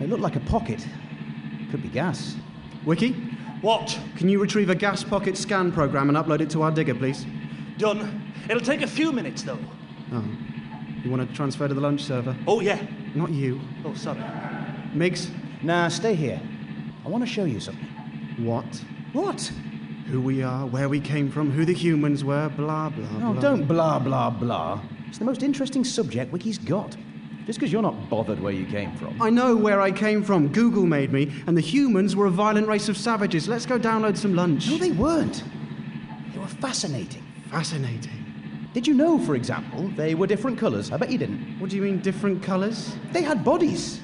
It 0.00 0.08
looked 0.08 0.22
like 0.22 0.36
a 0.36 0.40
pocket. 0.40 0.86
Could 1.70 1.82
be 1.82 1.88
gas. 1.88 2.36
Wiki? 2.84 3.12
What? 3.60 3.98
Can 4.16 4.28
you 4.28 4.40
retrieve 4.40 4.70
a 4.70 4.74
gas 4.74 5.04
pocket 5.04 5.36
scan 5.36 5.70
program 5.70 6.08
and 6.08 6.16
upload 6.16 6.40
it 6.40 6.50
to 6.50 6.62
our 6.62 6.70
digger, 6.70 6.94
please? 6.94 7.26
Done. 7.78 8.32
It'll 8.48 8.62
take 8.62 8.82
a 8.82 8.86
few 8.86 9.12
minutes, 9.12 9.42
though. 9.42 9.58
Oh. 10.12 10.24
You 11.04 11.10
want 11.10 11.28
to 11.28 11.34
transfer 11.36 11.68
to 11.68 11.74
the 11.74 11.80
lunch 11.80 12.02
server? 12.02 12.34
Oh, 12.46 12.60
yeah. 12.60 12.80
Not 13.14 13.30
you. 13.30 13.60
Oh, 13.84 13.94
sorry. 13.94 14.22
Miggs? 14.94 15.30
Nah, 15.62 15.88
stay 15.88 16.14
here. 16.14 16.40
I 17.04 17.08
want 17.08 17.22
to 17.24 17.30
show 17.30 17.44
you 17.44 17.60
something. 17.60 17.86
What? 18.38 18.82
What? 19.12 19.40
Who 20.08 20.20
we 20.20 20.42
are, 20.42 20.66
where 20.66 20.88
we 20.88 20.98
came 21.00 21.30
from, 21.30 21.50
who 21.50 21.64
the 21.64 21.74
humans 21.74 22.24
were, 22.24 22.48
blah, 22.50 22.88
blah, 22.88 23.06
Oh, 23.22 23.32
blah. 23.32 23.40
don't 23.40 23.66
blah, 23.66 23.98
blah, 23.98 24.30
blah. 24.30 24.80
It's 25.08 25.18
the 25.18 25.24
most 25.24 25.42
interesting 25.42 25.84
subject 25.84 26.32
Wiki's 26.32 26.58
got. 26.58 26.96
Just 27.50 27.58
because 27.58 27.72
you're 27.72 27.82
not 27.82 28.08
bothered 28.08 28.38
where 28.38 28.52
you 28.52 28.64
came 28.64 28.94
from. 28.94 29.20
I 29.20 29.28
know 29.28 29.56
where 29.56 29.80
I 29.80 29.90
came 29.90 30.22
from. 30.22 30.46
Google 30.52 30.86
made 30.86 31.12
me, 31.12 31.32
and 31.48 31.56
the 31.56 31.60
humans 31.60 32.14
were 32.14 32.26
a 32.26 32.30
violent 32.30 32.68
race 32.68 32.88
of 32.88 32.96
savages. 32.96 33.48
Let's 33.48 33.66
go 33.66 33.76
download 33.76 34.16
some 34.16 34.36
lunch. 34.36 34.68
No, 34.68 34.78
they 34.78 34.92
weren't. 34.92 35.42
They 36.32 36.38
were 36.38 36.46
fascinating. 36.46 37.24
Fascinating. 37.50 38.68
Did 38.72 38.86
you 38.86 38.94
know, 38.94 39.18
for 39.18 39.34
example, 39.34 39.88
they 39.96 40.14
were 40.14 40.28
different 40.28 40.60
colours? 40.60 40.92
I 40.92 40.96
bet 40.96 41.10
you 41.10 41.18
didn't. 41.18 41.58
What 41.58 41.70
do 41.70 41.76
you 41.76 41.82
mean, 41.82 41.98
different 41.98 42.40
colours? 42.40 42.94
They 43.10 43.22
had 43.22 43.42
bodies. 43.42 44.00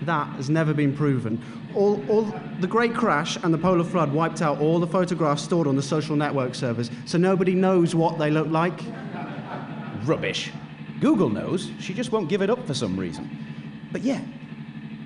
That 0.00 0.28
has 0.36 0.48
never 0.48 0.72
been 0.72 0.96
proven. 0.96 1.38
All, 1.74 2.02
all 2.08 2.34
the 2.60 2.66
Great 2.66 2.94
Crash 2.94 3.36
and 3.42 3.52
the 3.52 3.58
Polar 3.58 3.84
Flood 3.84 4.10
wiped 4.10 4.40
out 4.40 4.58
all 4.58 4.80
the 4.80 4.86
photographs 4.86 5.42
stored 5.42 5.66
on 5.66 5.76
the 5.76 5.82
social 5.82 6.16
network 6.16 6.54
servers, 6.54 6.90
so 7.04 7.18
nobody 7.18 7.52
knows 7.52 7.94
what 7.94 8.18
they 8.18 8.30
look 8.30 8.48
like. 8.48 8.80
Rubbish. 10.06 10.50
Google 11.00 11.30
knows, 11.30 11.70
she 11.80 11.94
just 11.94 12.12
won't 12.12 12.28
give 12.28 12.42
it 12.42 12.50
up 12.50 12.66
for 12.66 12.74
some 12.74 12.98
reason. 12.98 13.28
But 13.90 14.02
yeah, 14.02 14.20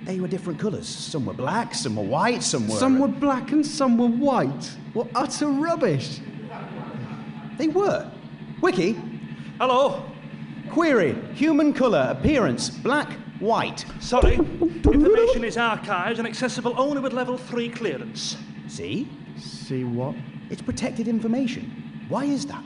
they 0.04 0.20
were 0.20 0.28
different 0.28 0.58
colours. 0.58 0.88
Some 0.88 1.24
were 1.24 1.32
black, 1.32 1.74
some 1.74 1.96
were 1.96 2.02
white, 2.02 2.42
some 2.42 2.68
were. 2.68 2.76
Some 2.76 2.98
were 2.98 3.08
black 3.08 3.52
and 3.52 3.64
some 3.64 3.96
were 3.96 4.08
white. 4.08 4.76
What 4.92 5.08
utter 5.14 5.46
rubbish! 5.46 6.20
They 7.58 7.68
were. 7.68 8.10
Wiki, 8.60 8.96
Hello? 9.58 10.04
query 10.70 11.14
human 11.34 11.72
colour, 11.72 12.08
appearance, 12.10 12.68
black, 12.68 13.12
white. 13.38 13.84
Sorry. 14.00 14.34
Information 14.34 15.44
is 15.44 15.56
archived 15.56 16.18
and 16.18 16.26
accessible 16.26 16.74
only 16.76 17.00
with 17.00 17.12
level 17.12 17.38
3 17.38 17.68
clearance. 17.68 18.36
See? 18.66 19.08
See 19.38 19.84
what? 19.84 20.16
It's 20.50 20.62
protected 20.62 21.06
information. 21.06 22.04
Why 22.08 22.24
is 22.24 22.46
that? 22.46 22.64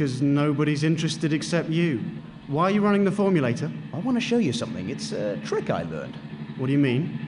Because 0.00 0.22
nobody's 0.22 0.82
interested 0.82 1.34
except 1.34 1.68
you. 1.68 2.00
Why 2.46 2.62
are 2.62 2.70
you 2.70 2.80
running 2.80 3.04
the 3.04 3.10
formulator? 3.10 3.70
I 3.92 3.98
want 3.98 4.16
to 4.16 4.20
show 4.22 4.38
you 4.38 4.50
something. 4.50 4.88
It's 4.88 5.12
a 5.12 5.36
trick 5.44 5.68
I 5.68 5.82
learned. 5.82 6.16
What 6.56 6.68
do 6.68 6.72
you 6.72 6.78
mean? 6.78 7.20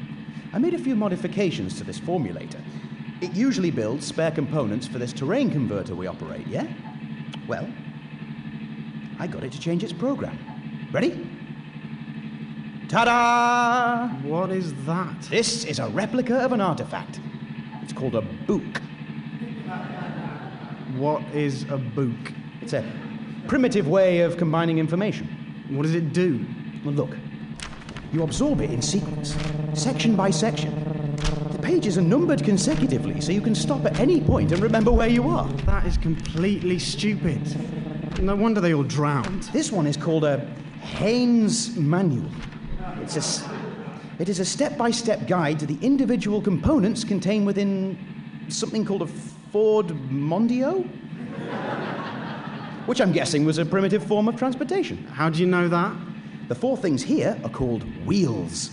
I 0.54 0.58
made 0.58 0.72
a 0.72 0.78
few 0.78 0.96
modifications 0.96 1.76
to 1.76 1.84
this 1.84 2.00
formulator. 2.00 2.62
It 3.20 3.34
usually 3.34 3.70
builds 3.70 4.06
spare 4.06 4.30
components 4.30 4.86
for 4.86 4.98
this 4.98 5.12
terrain 5.12 5.50
converter 5.50 5.94
we 5.94 6.06
operate, 6.06 6.46
yeah? 6.46 6.66
Well, 7.46 7.68
I 9.18 9.26
got 9.26 9.44
it 9.44 9.52
to 9.52 9.60
change 9.60 9.84
its 9.84 9.92
program. 9.92 10.38
Ready? 10.92 11.28
Ta 12.88 13.04
da! 13.04 14.08
What 14.26 14.50
is 14.50 14.72
that? 14.86 15.20
This 15.24 15.66
is 15.66 15.78
a 15.78 15.90
replica 15.90 16.38
of 16.38 16.52
an 16.52 16.62
artifact. 16.62 17.20
It's 17.82 17.92
called 17.92 18.14
a 18.14 18.22
book. 18.22 18.80
What 20.96 21.22
is 21.34 21.64
a 21.64 21.76
book? 21.76 22.32
It's 22.62 22.72
a 22.74 22.84
primitive 23.48 23.88
way 23.88 24.20
of 24.20 24.36
combining 24.36 24.78
information. 24.78 25.26
What 25.70 25.82
does 25.82 25.94
it 25.94 26.12
do? 26.12 26.46
Well, 26.84 26.94
look. 26.94 27.16
You 28.12 28.22
absorb 28.22 28.60
it 28.60 28.70
in 28.70 28.80
sequence, 28.80 29.36
section 29.74 30.14
by 30.14 30.30
section. 30.30 30.72
The 31.50 31.58
pages 31.58 31.98
are 31.98 32.02
numbered 32.02 32.44
consecutively, 32.44 33.20
so 33.20 33.32
you 33.32 33.40
can 33.40 33.54
stop 33.54 33.84
at 33.84 33.98
any 33.98 34.20
point 34.20 34.52
and 34.52 34.62
remember 34.62 34.92
where 34.92 35.08
you 35.08 35.28
are. 35.28 35.48
That 35.64 35.86
is 35.86 35.96
completely 35.96 36.78
stupid. 36.78 37.40
No 38.22 38.36
wonder 38.36 38.60
they 38.60 38.74
all 38.74 38.84
drowned. 38.84 39.44
This 39.44 39.72
one 39.72 39.86
is 39.86 39.96
called 39.96 40.24
a 40.24 40.38
Haynes 40.80 41.76
Manual. 41.76 42.30
It's 43.00 43.16
a, 43.16 43.50
it 44.20 44.28
is 44.28 44.38
a 44.38 44.44
step-by-step 44.44 45.26
guide 45.26 45.58
to 45.58 45.66
the 45.66 45.78
individual 45.80 46.40
components 46.40 47.02
contained 47.02 47.46
within 47.46 47.98
something 48.48 48.84
called 48.84 49.02
a 49.02 49.06
Ford 49.06 49.88
Mondeo, 50.10 50.88
which 52.86 53.00
I'm 53.00 53.12
guessing 53.12 53.44
was 53.44 53.58
a 53.58 53.64
primitive 53.64 54.04
form 54.04 54.28
of 54.28 54.36
transportation. 54.36 55.04
How 55.04 55.28
do 55.28 55.40
you 55.40 55.46
know 55.46 55.68
that? 55.68 55.94
The 56.48 56.54
four 56.54 56.76
things 56.76 57.02
here 57.02 57.38
are 57.44 57.50
called 57.50 57.84
wheels. 58.04 58.70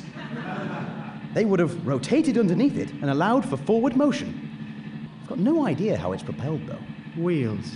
They 1.34 1.46
would 1.46 1.60
have 1.60 1.86
rotated 1.86 2.38
underneath 2.38 2.78
it 2.78 2.92
and 2.92 3.10
allowed 3.10 3.48
for 3.48 3.56
forward 3.56 3.96
motion. 3.96 5.10
I've 5.22 5.30
got 5.30 5.40
no 5.40 5.68
idea 5.68 5.96
how 5.96 6.12
it's 6.12 6.24
propelled, 6.24 6.66
though. 6.66 6.82
Wheels. 7.18 7.74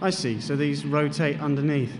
I 0.00 0.10
see. 0.10 0.40
So 0.40 0.54
these 0.54 0.84
rotate 0.84 1.40
underneath. 1.40 1.92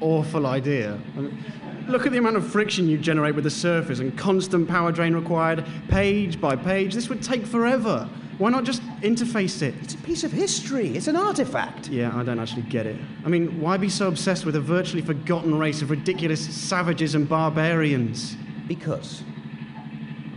Awful 0.00 0.46
idea. 0.46 0.98
I 1.16 1.20
mean, 1.20 1.44
Look 1.86 2.06
at 2.06 2.12
the 2.12 2.18
amount 2.18 2.36
of 2.36 2.50
friction 2.50 2.88
you 2.88 2.96
generate 2.96 3.34
with 3.34 3.44
the 3.44 3.50
surface 3.50 3.98
and 3.98 4.16
constant 4.16 4.66
power 4.66 4.90
drain 4.90 5.14
required, 5.14 5.66
page 5.88 6.40
by 6.40 6.56
page. 6.56 6.94
This 6.94 7.10
would 7.10 7.22
take 7.22 7.44
forever. 7.44 8.08
Why 8.38 8.50
not 8.50 8.64
just 8.64 8.82
interface 9.00 9.62
it? 9.62 9.74
It's 9.82 9.94
a 9.94 9.98
piece 9.98 10.24
of 10.24 10.32
history. 10.32 10.96
It's 10.96 11.06
an 11.06 11.16
artifact. 11.16 11.88
Yeah, 11.88 12.16
I 12.16 12.24
don't 12.24 12.40
actually 12.40 12.62
get 12.62 12.84
it. 12.86 12.96
I 13.24 13.28
mean, 13.28 13.60
why 13.60 13.76
be 13.76 13.88
so 13.88 14.08
obsessed 14.08 14.44
with 14.44 14.56
a 14.56 14.60
virtually 14.60 15.02
forgotten 15.02 15.56
race 15.56 15.82
of 15.82 15.90
ridiculous 15.90 16.44
savages 16.44 17.14
and 17.14 17.28
barbarians? 17.28 18.36
Because. 18.66 19.22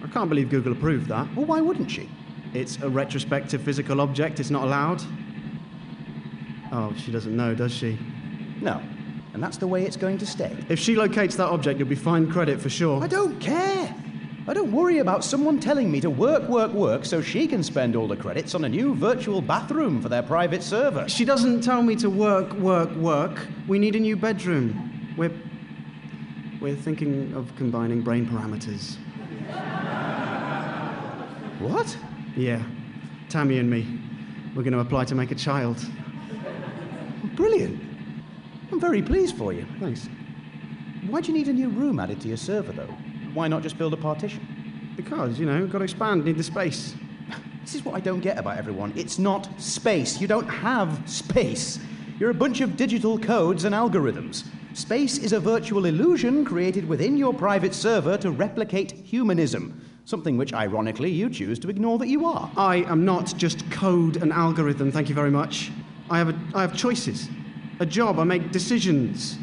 I 0.04 0.08
can't 0.08 0.30
believe 0.30 0.50
Google 0.50 0.74
approved 0.74 1.08
that. 1.08 1.28
Well, 1.36 1.46
why 1.46 1.60
wouldn't 1.60 1.90
she? 1.90 2.10
It's 2.54 2.78
a 2.82 2.90
retrospective 2.90 3.62
physical 3.62 4.00
object. 4.00 4.40
It's 4.40 4.52
not 4.52 4.64
allowed. 4.64 5.02
Oh, 6.72 6.94
she 6.98 7.12
doesn't 7.12 7.36
know, 7.36 7.56
does 7.56 7.74
she? 7.74 7.98
No. 8.62 8.82
And 9.34 9.44
that's 9.44 9.58
the 9.58 9.68
way 9.68 9.86
it's 9.86 9.98
going 9.98 10.18
to 10.20 10.26
stay. 10.26 10.56
If 10.70 10.80
she 10.80 10.96
locates 10.96 11.36
that 11.36 11.48
object, 11.48 11.80
you'll 11.80 11.88
be 11.88 11.96
fined 11.96 12.32
credit 12.32 12.62
for 12.62 12.70
sure. 12.70 13.04
I 13.04 13.08
don't 13.08 13.40
care. 13.40 13.96
I 14.50 14.54
don't 14.54 14.72
worry 14.72 15.00
about 15.00 15.26
someone 15.26 15.60
telling 15.60 15.92
me 15.92 16.00
to 16.00 16.10
work, 16.10 16.48
work, 16.48 16.72
work 16.72 17.04
so 17.04 17.22
she 17.22 17.48
can 17.48 17.62
spend 17.62 17.98
all 17.98 18.08
the 18.08 18.16
credits 18.16 18.56
on 18.56 18.64
a 18.64 18.70
new 18.70 18.96
virtual 18.96 19.42
bathroom 19.42 20.02
for 20.02 20.08
their 20.08 20.24
private 20.24 20.64
server. 20.64 21.10
She 21.10 21.26
doesn't 21.26 21.62
tell 21.62 21.84
me 21.84 21.98
to 21.98 22.10
work, 22.10 22.54
work, 22.54 22.90
work. 22.96 23.46
We 23.68 23.78
need 23.78 23.96
a 23.96 24.00
new 24.00 24.16
bedroom. 24.16 25.14
We're. 25.18 25.32
We're 26.62 26.76
thinking 26.76 27.34
of 27.34 27.56
combining 27.56 28.02
brain 28.02 28.26
parameters. 28.26 28.98
What? 31.60 31.98
Yeah. 32.36 32.64
Tammy 33.30 33.60
and 33.60 33.70
me. 33.70 33.86
We're 34.56 34.64
going 34.64 34.74
to 34.74 34.80
apply 34.80 35.06
to 35.06 35.16
make 35.16 35.32
a 35.32 35.36
child. 35.36 35.78
Brilliant. 37.36 37.80
I'm 38.72 38.80
very 38.80 39.02
pleased 39.02 39.38
for 39.38 39.54
you. 39.54 39.66
Thanks. 39.80 40.08
Why 41.08 41.22
do 41.22 41.32
you 41.32 41.38
need 41.38 41.48
a 41.48 41.54
new 41.54 41.70
room 41.70 42.00
added 42.00 42.22
to 42.22 42.28
your 42.28 42.38
server, 42.38 42.72
though? 42.72 42.96
Why 43.38 43.48
not 43.48 43.62
just 43.62 43.78
build 43.78 43.94
a 43.94 43.98
partition? 43.98 44.42
Because, 44.96 45.40
you 45.40 45.46
know, 45.46 45.68
got 45.68 45.78
to 45.78 45.84
expand, 45.84 46.26
need 46.26 46.38
the 46.38 46.44
space. 46.44 46.96
This 47.62 47.76
is 47.76 47.86
what 47.86 47.94
I 47.94 48.00
don't 48.00 48.20
get 48.20 48.40
about 48.40 48.58
everyone. 48.58 48.92
It's 48.96 49.20
not 49.20 49.48
space. 49.62 50.20
You 50.20 50.28
don't 50.28 50.48
have 50.48 51.08
space. 51.08 51.78
You're 52.18 52.32
a 52.32 52.34
bunch 52.34 52.62
of 52.62 52.76
digital 52.76 53.20
codes 53.20 53.64
and 53.64 53.76
algorithms. 53.76 54.48
Space 54.74 55.20
is 55.20 55.34
a 55.34 55.40
virtual 55.40 55.86
illusion 55.86 56.46
created 56.46 56.90
within 56.90 57.16
your 57.16 57.32
private 57.32 57.76
server 57.76 58.18
to 58.18 58.32
replicate 58.32 58.92
humanism, 58.92 59.86
something 60.06 60.36
which, 60.36 60.52
ironically, 60.52 61.12
you 61.12 61.30
choose 61.30 61.60
to 61.60 61.70
ignore 61.70 62.00
that 62.00 62.08
you 62.08 62.26
are. 62.26 62.50
I 62.58 62.78
am 62.86 63.06
not 63.06 63.38
just 63.38 63.70
code 63.70 64.18
and 64.18 64.34
algorithm, 64.34 64.92
thank 64.92 65.10
you 65.10 65.16
very 65.16 65.30
much. 65.30 65.70
I 66.10 66.18
have, 66.18 66.30
a, 66.30 66.40
I 66.56 66.62
have 66.62 66.76
choices, 66.76 67.30
a 67.80 67.86
job, 67.86 68.18
I 68.18 68.24
make 68.24 68.52
decisions. 68.52 69.38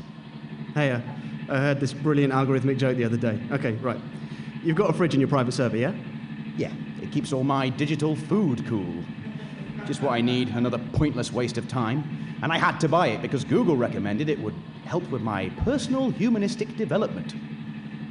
Hey, 0.75 0.91
uh, 0.91 1.01
I 1.49 1.59
heard 1.59 1.81
this 1.81 1.93
brilliant 1.93 2.33
algorithmic 2.33 2.79
joke 2.79 2.97
the 2.97 3.05
other 3.05 3.17
day. 3.17 3.39
Okay, 3.53 3.73
right. 3.75 4.01
You've 4.63 4.77
got 4.77 4.91
a 4.91 4.93
fridge 4.93 5.15
in 5.15 5.21
your 5.21 5.29
private 5.29 5.53
server, 5.53 5.77
yeah? 5.77 5.93
Yeah, 6.57 6.73
it 7.03 7.13
keeps 7.13 7.33
all 7.33 7.45
my 7.45 7.69
digital 7.69 8.17
food 8.17 8.67
cool. 8.67 9.05
Just 9.87 10.01
what 10.01 10.13
I 10.13 10.21
need, 10.21 10.49
another 10.49 10.79
pointless 10.95 11.33
waste 11.33 11.59
of 11.59 11.69
time. 11.69 12.37
And 12.43 12.53
I 12.53 12.59
had 12.59 12.79
to 12.81 12.89
buy 12.89 13.09
it 13.09 13.21
because 13.23 13.45
Google 13.45 13.77
recommended 13.77 14.29
it 14.29 14.39
would 14.39 14.55
help 14.85 15.09
with 15.11 15.23
my 15.23 15.51
personal 15.65 16.11
humanistic 16.11 16.77
development. 16.77 17.35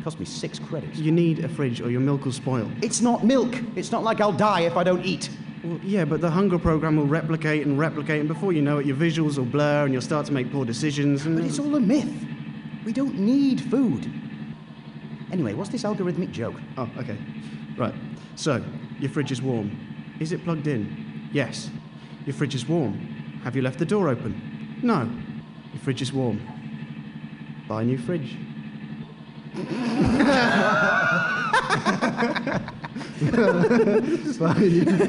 Cost 0.03 0.19
me 0.19 0.25
six 0.25 0.59
credits. 0.59 0.99
You 0.99 1.11
need 1.11 1.43
a 1.43 1.49
fridge 1.49 1.81
or 1.81 1.89
your 1.89 2.01
milk 2.01 2.25
will 2.25 2.31
spoil. 2.31 2.69
It's 2.81 3.01
not 3.01 3.23
milk. 3.23 3.55
It's 3.75 3.91
not 3.91 4.03
like 4.03 4.21
I'll 4.21 4.31
die 4.31 4.61
if 4.61 4.75
I 4.75 4.83
don't 4.83 5.05
eat. 5.05 5.29
Well, 5.63 5.79
yeah, 5.81 6.03
but 6.03 6.19
the 6.19 6.29
hunger 6.29 6.59
program 6.59 6.97
will 6.97 7.05
replicate 7.05 7.65
and 7.65 7.79
replicate, 7.79 8.19
and 8.19 8.27
before 8.27 8.51
you 8.51 8.61
know 8.61 8.79
it, 8.79 8.85
your 8.85 8.97
visuals 8.97 9.37
will 9.37 9.45
blur 9.45 9.85
and 9.85 9.93
you'll 9.93 10.01
start 10.01 10.25
to 10.25 10.33
make 10.33 10.51
poor 10.51 10.65
decisions. 10.65 11.25
And... 11.25 11.37
But 11.37 11.45
it's 11.45 11.57
all 11.57 11.73
a 11.75 11.79
myth. 11.79 12.13
We 12.85 12.93
don't 12.93 13.17
need 13.17 13.61
food. 13.61 14.11
Anyway, 15.31 15.53
what's 15.53 15.69
this 15.69 15.83
algorithmic 15.83 16.31
joke? 16.31 16.55
Oh, 16.77 16.89
okay. 16.97 17.17
Right. 17.77 17.93
So, 18.35 18.63
your 18.99 19.09
fridge 19.09 19.31
is 19.31 19.41
warm. 19.41 19.71
Is 20.19 20.31
it 20.31 20.43
plugged 20.43 20.67
in? 20.67 21.29
Yes. 21.31 21.69
Your 22.25 22.35
fridge 22.35 22.55
is 22.55 22.67
warm. 22.67 22.93
Have 23.43 23.55
you 23.55 23.61
left 23.61 23.79
the 23.79 23.85
door 23.85 24.09
open? 24.09 24.79
No. 24.83 25.09
Your 25.73 25.81
fridge 25.81 26.01
is 26.01 26.13
warm. 26.13 26.39
Buy 27.67 27.81
a 27.81 27.85
new 27.85 27.97
fridge. 27.97 28.37
Buy 34.39 34.55
a 34.55 34.59
new 34.59 34.97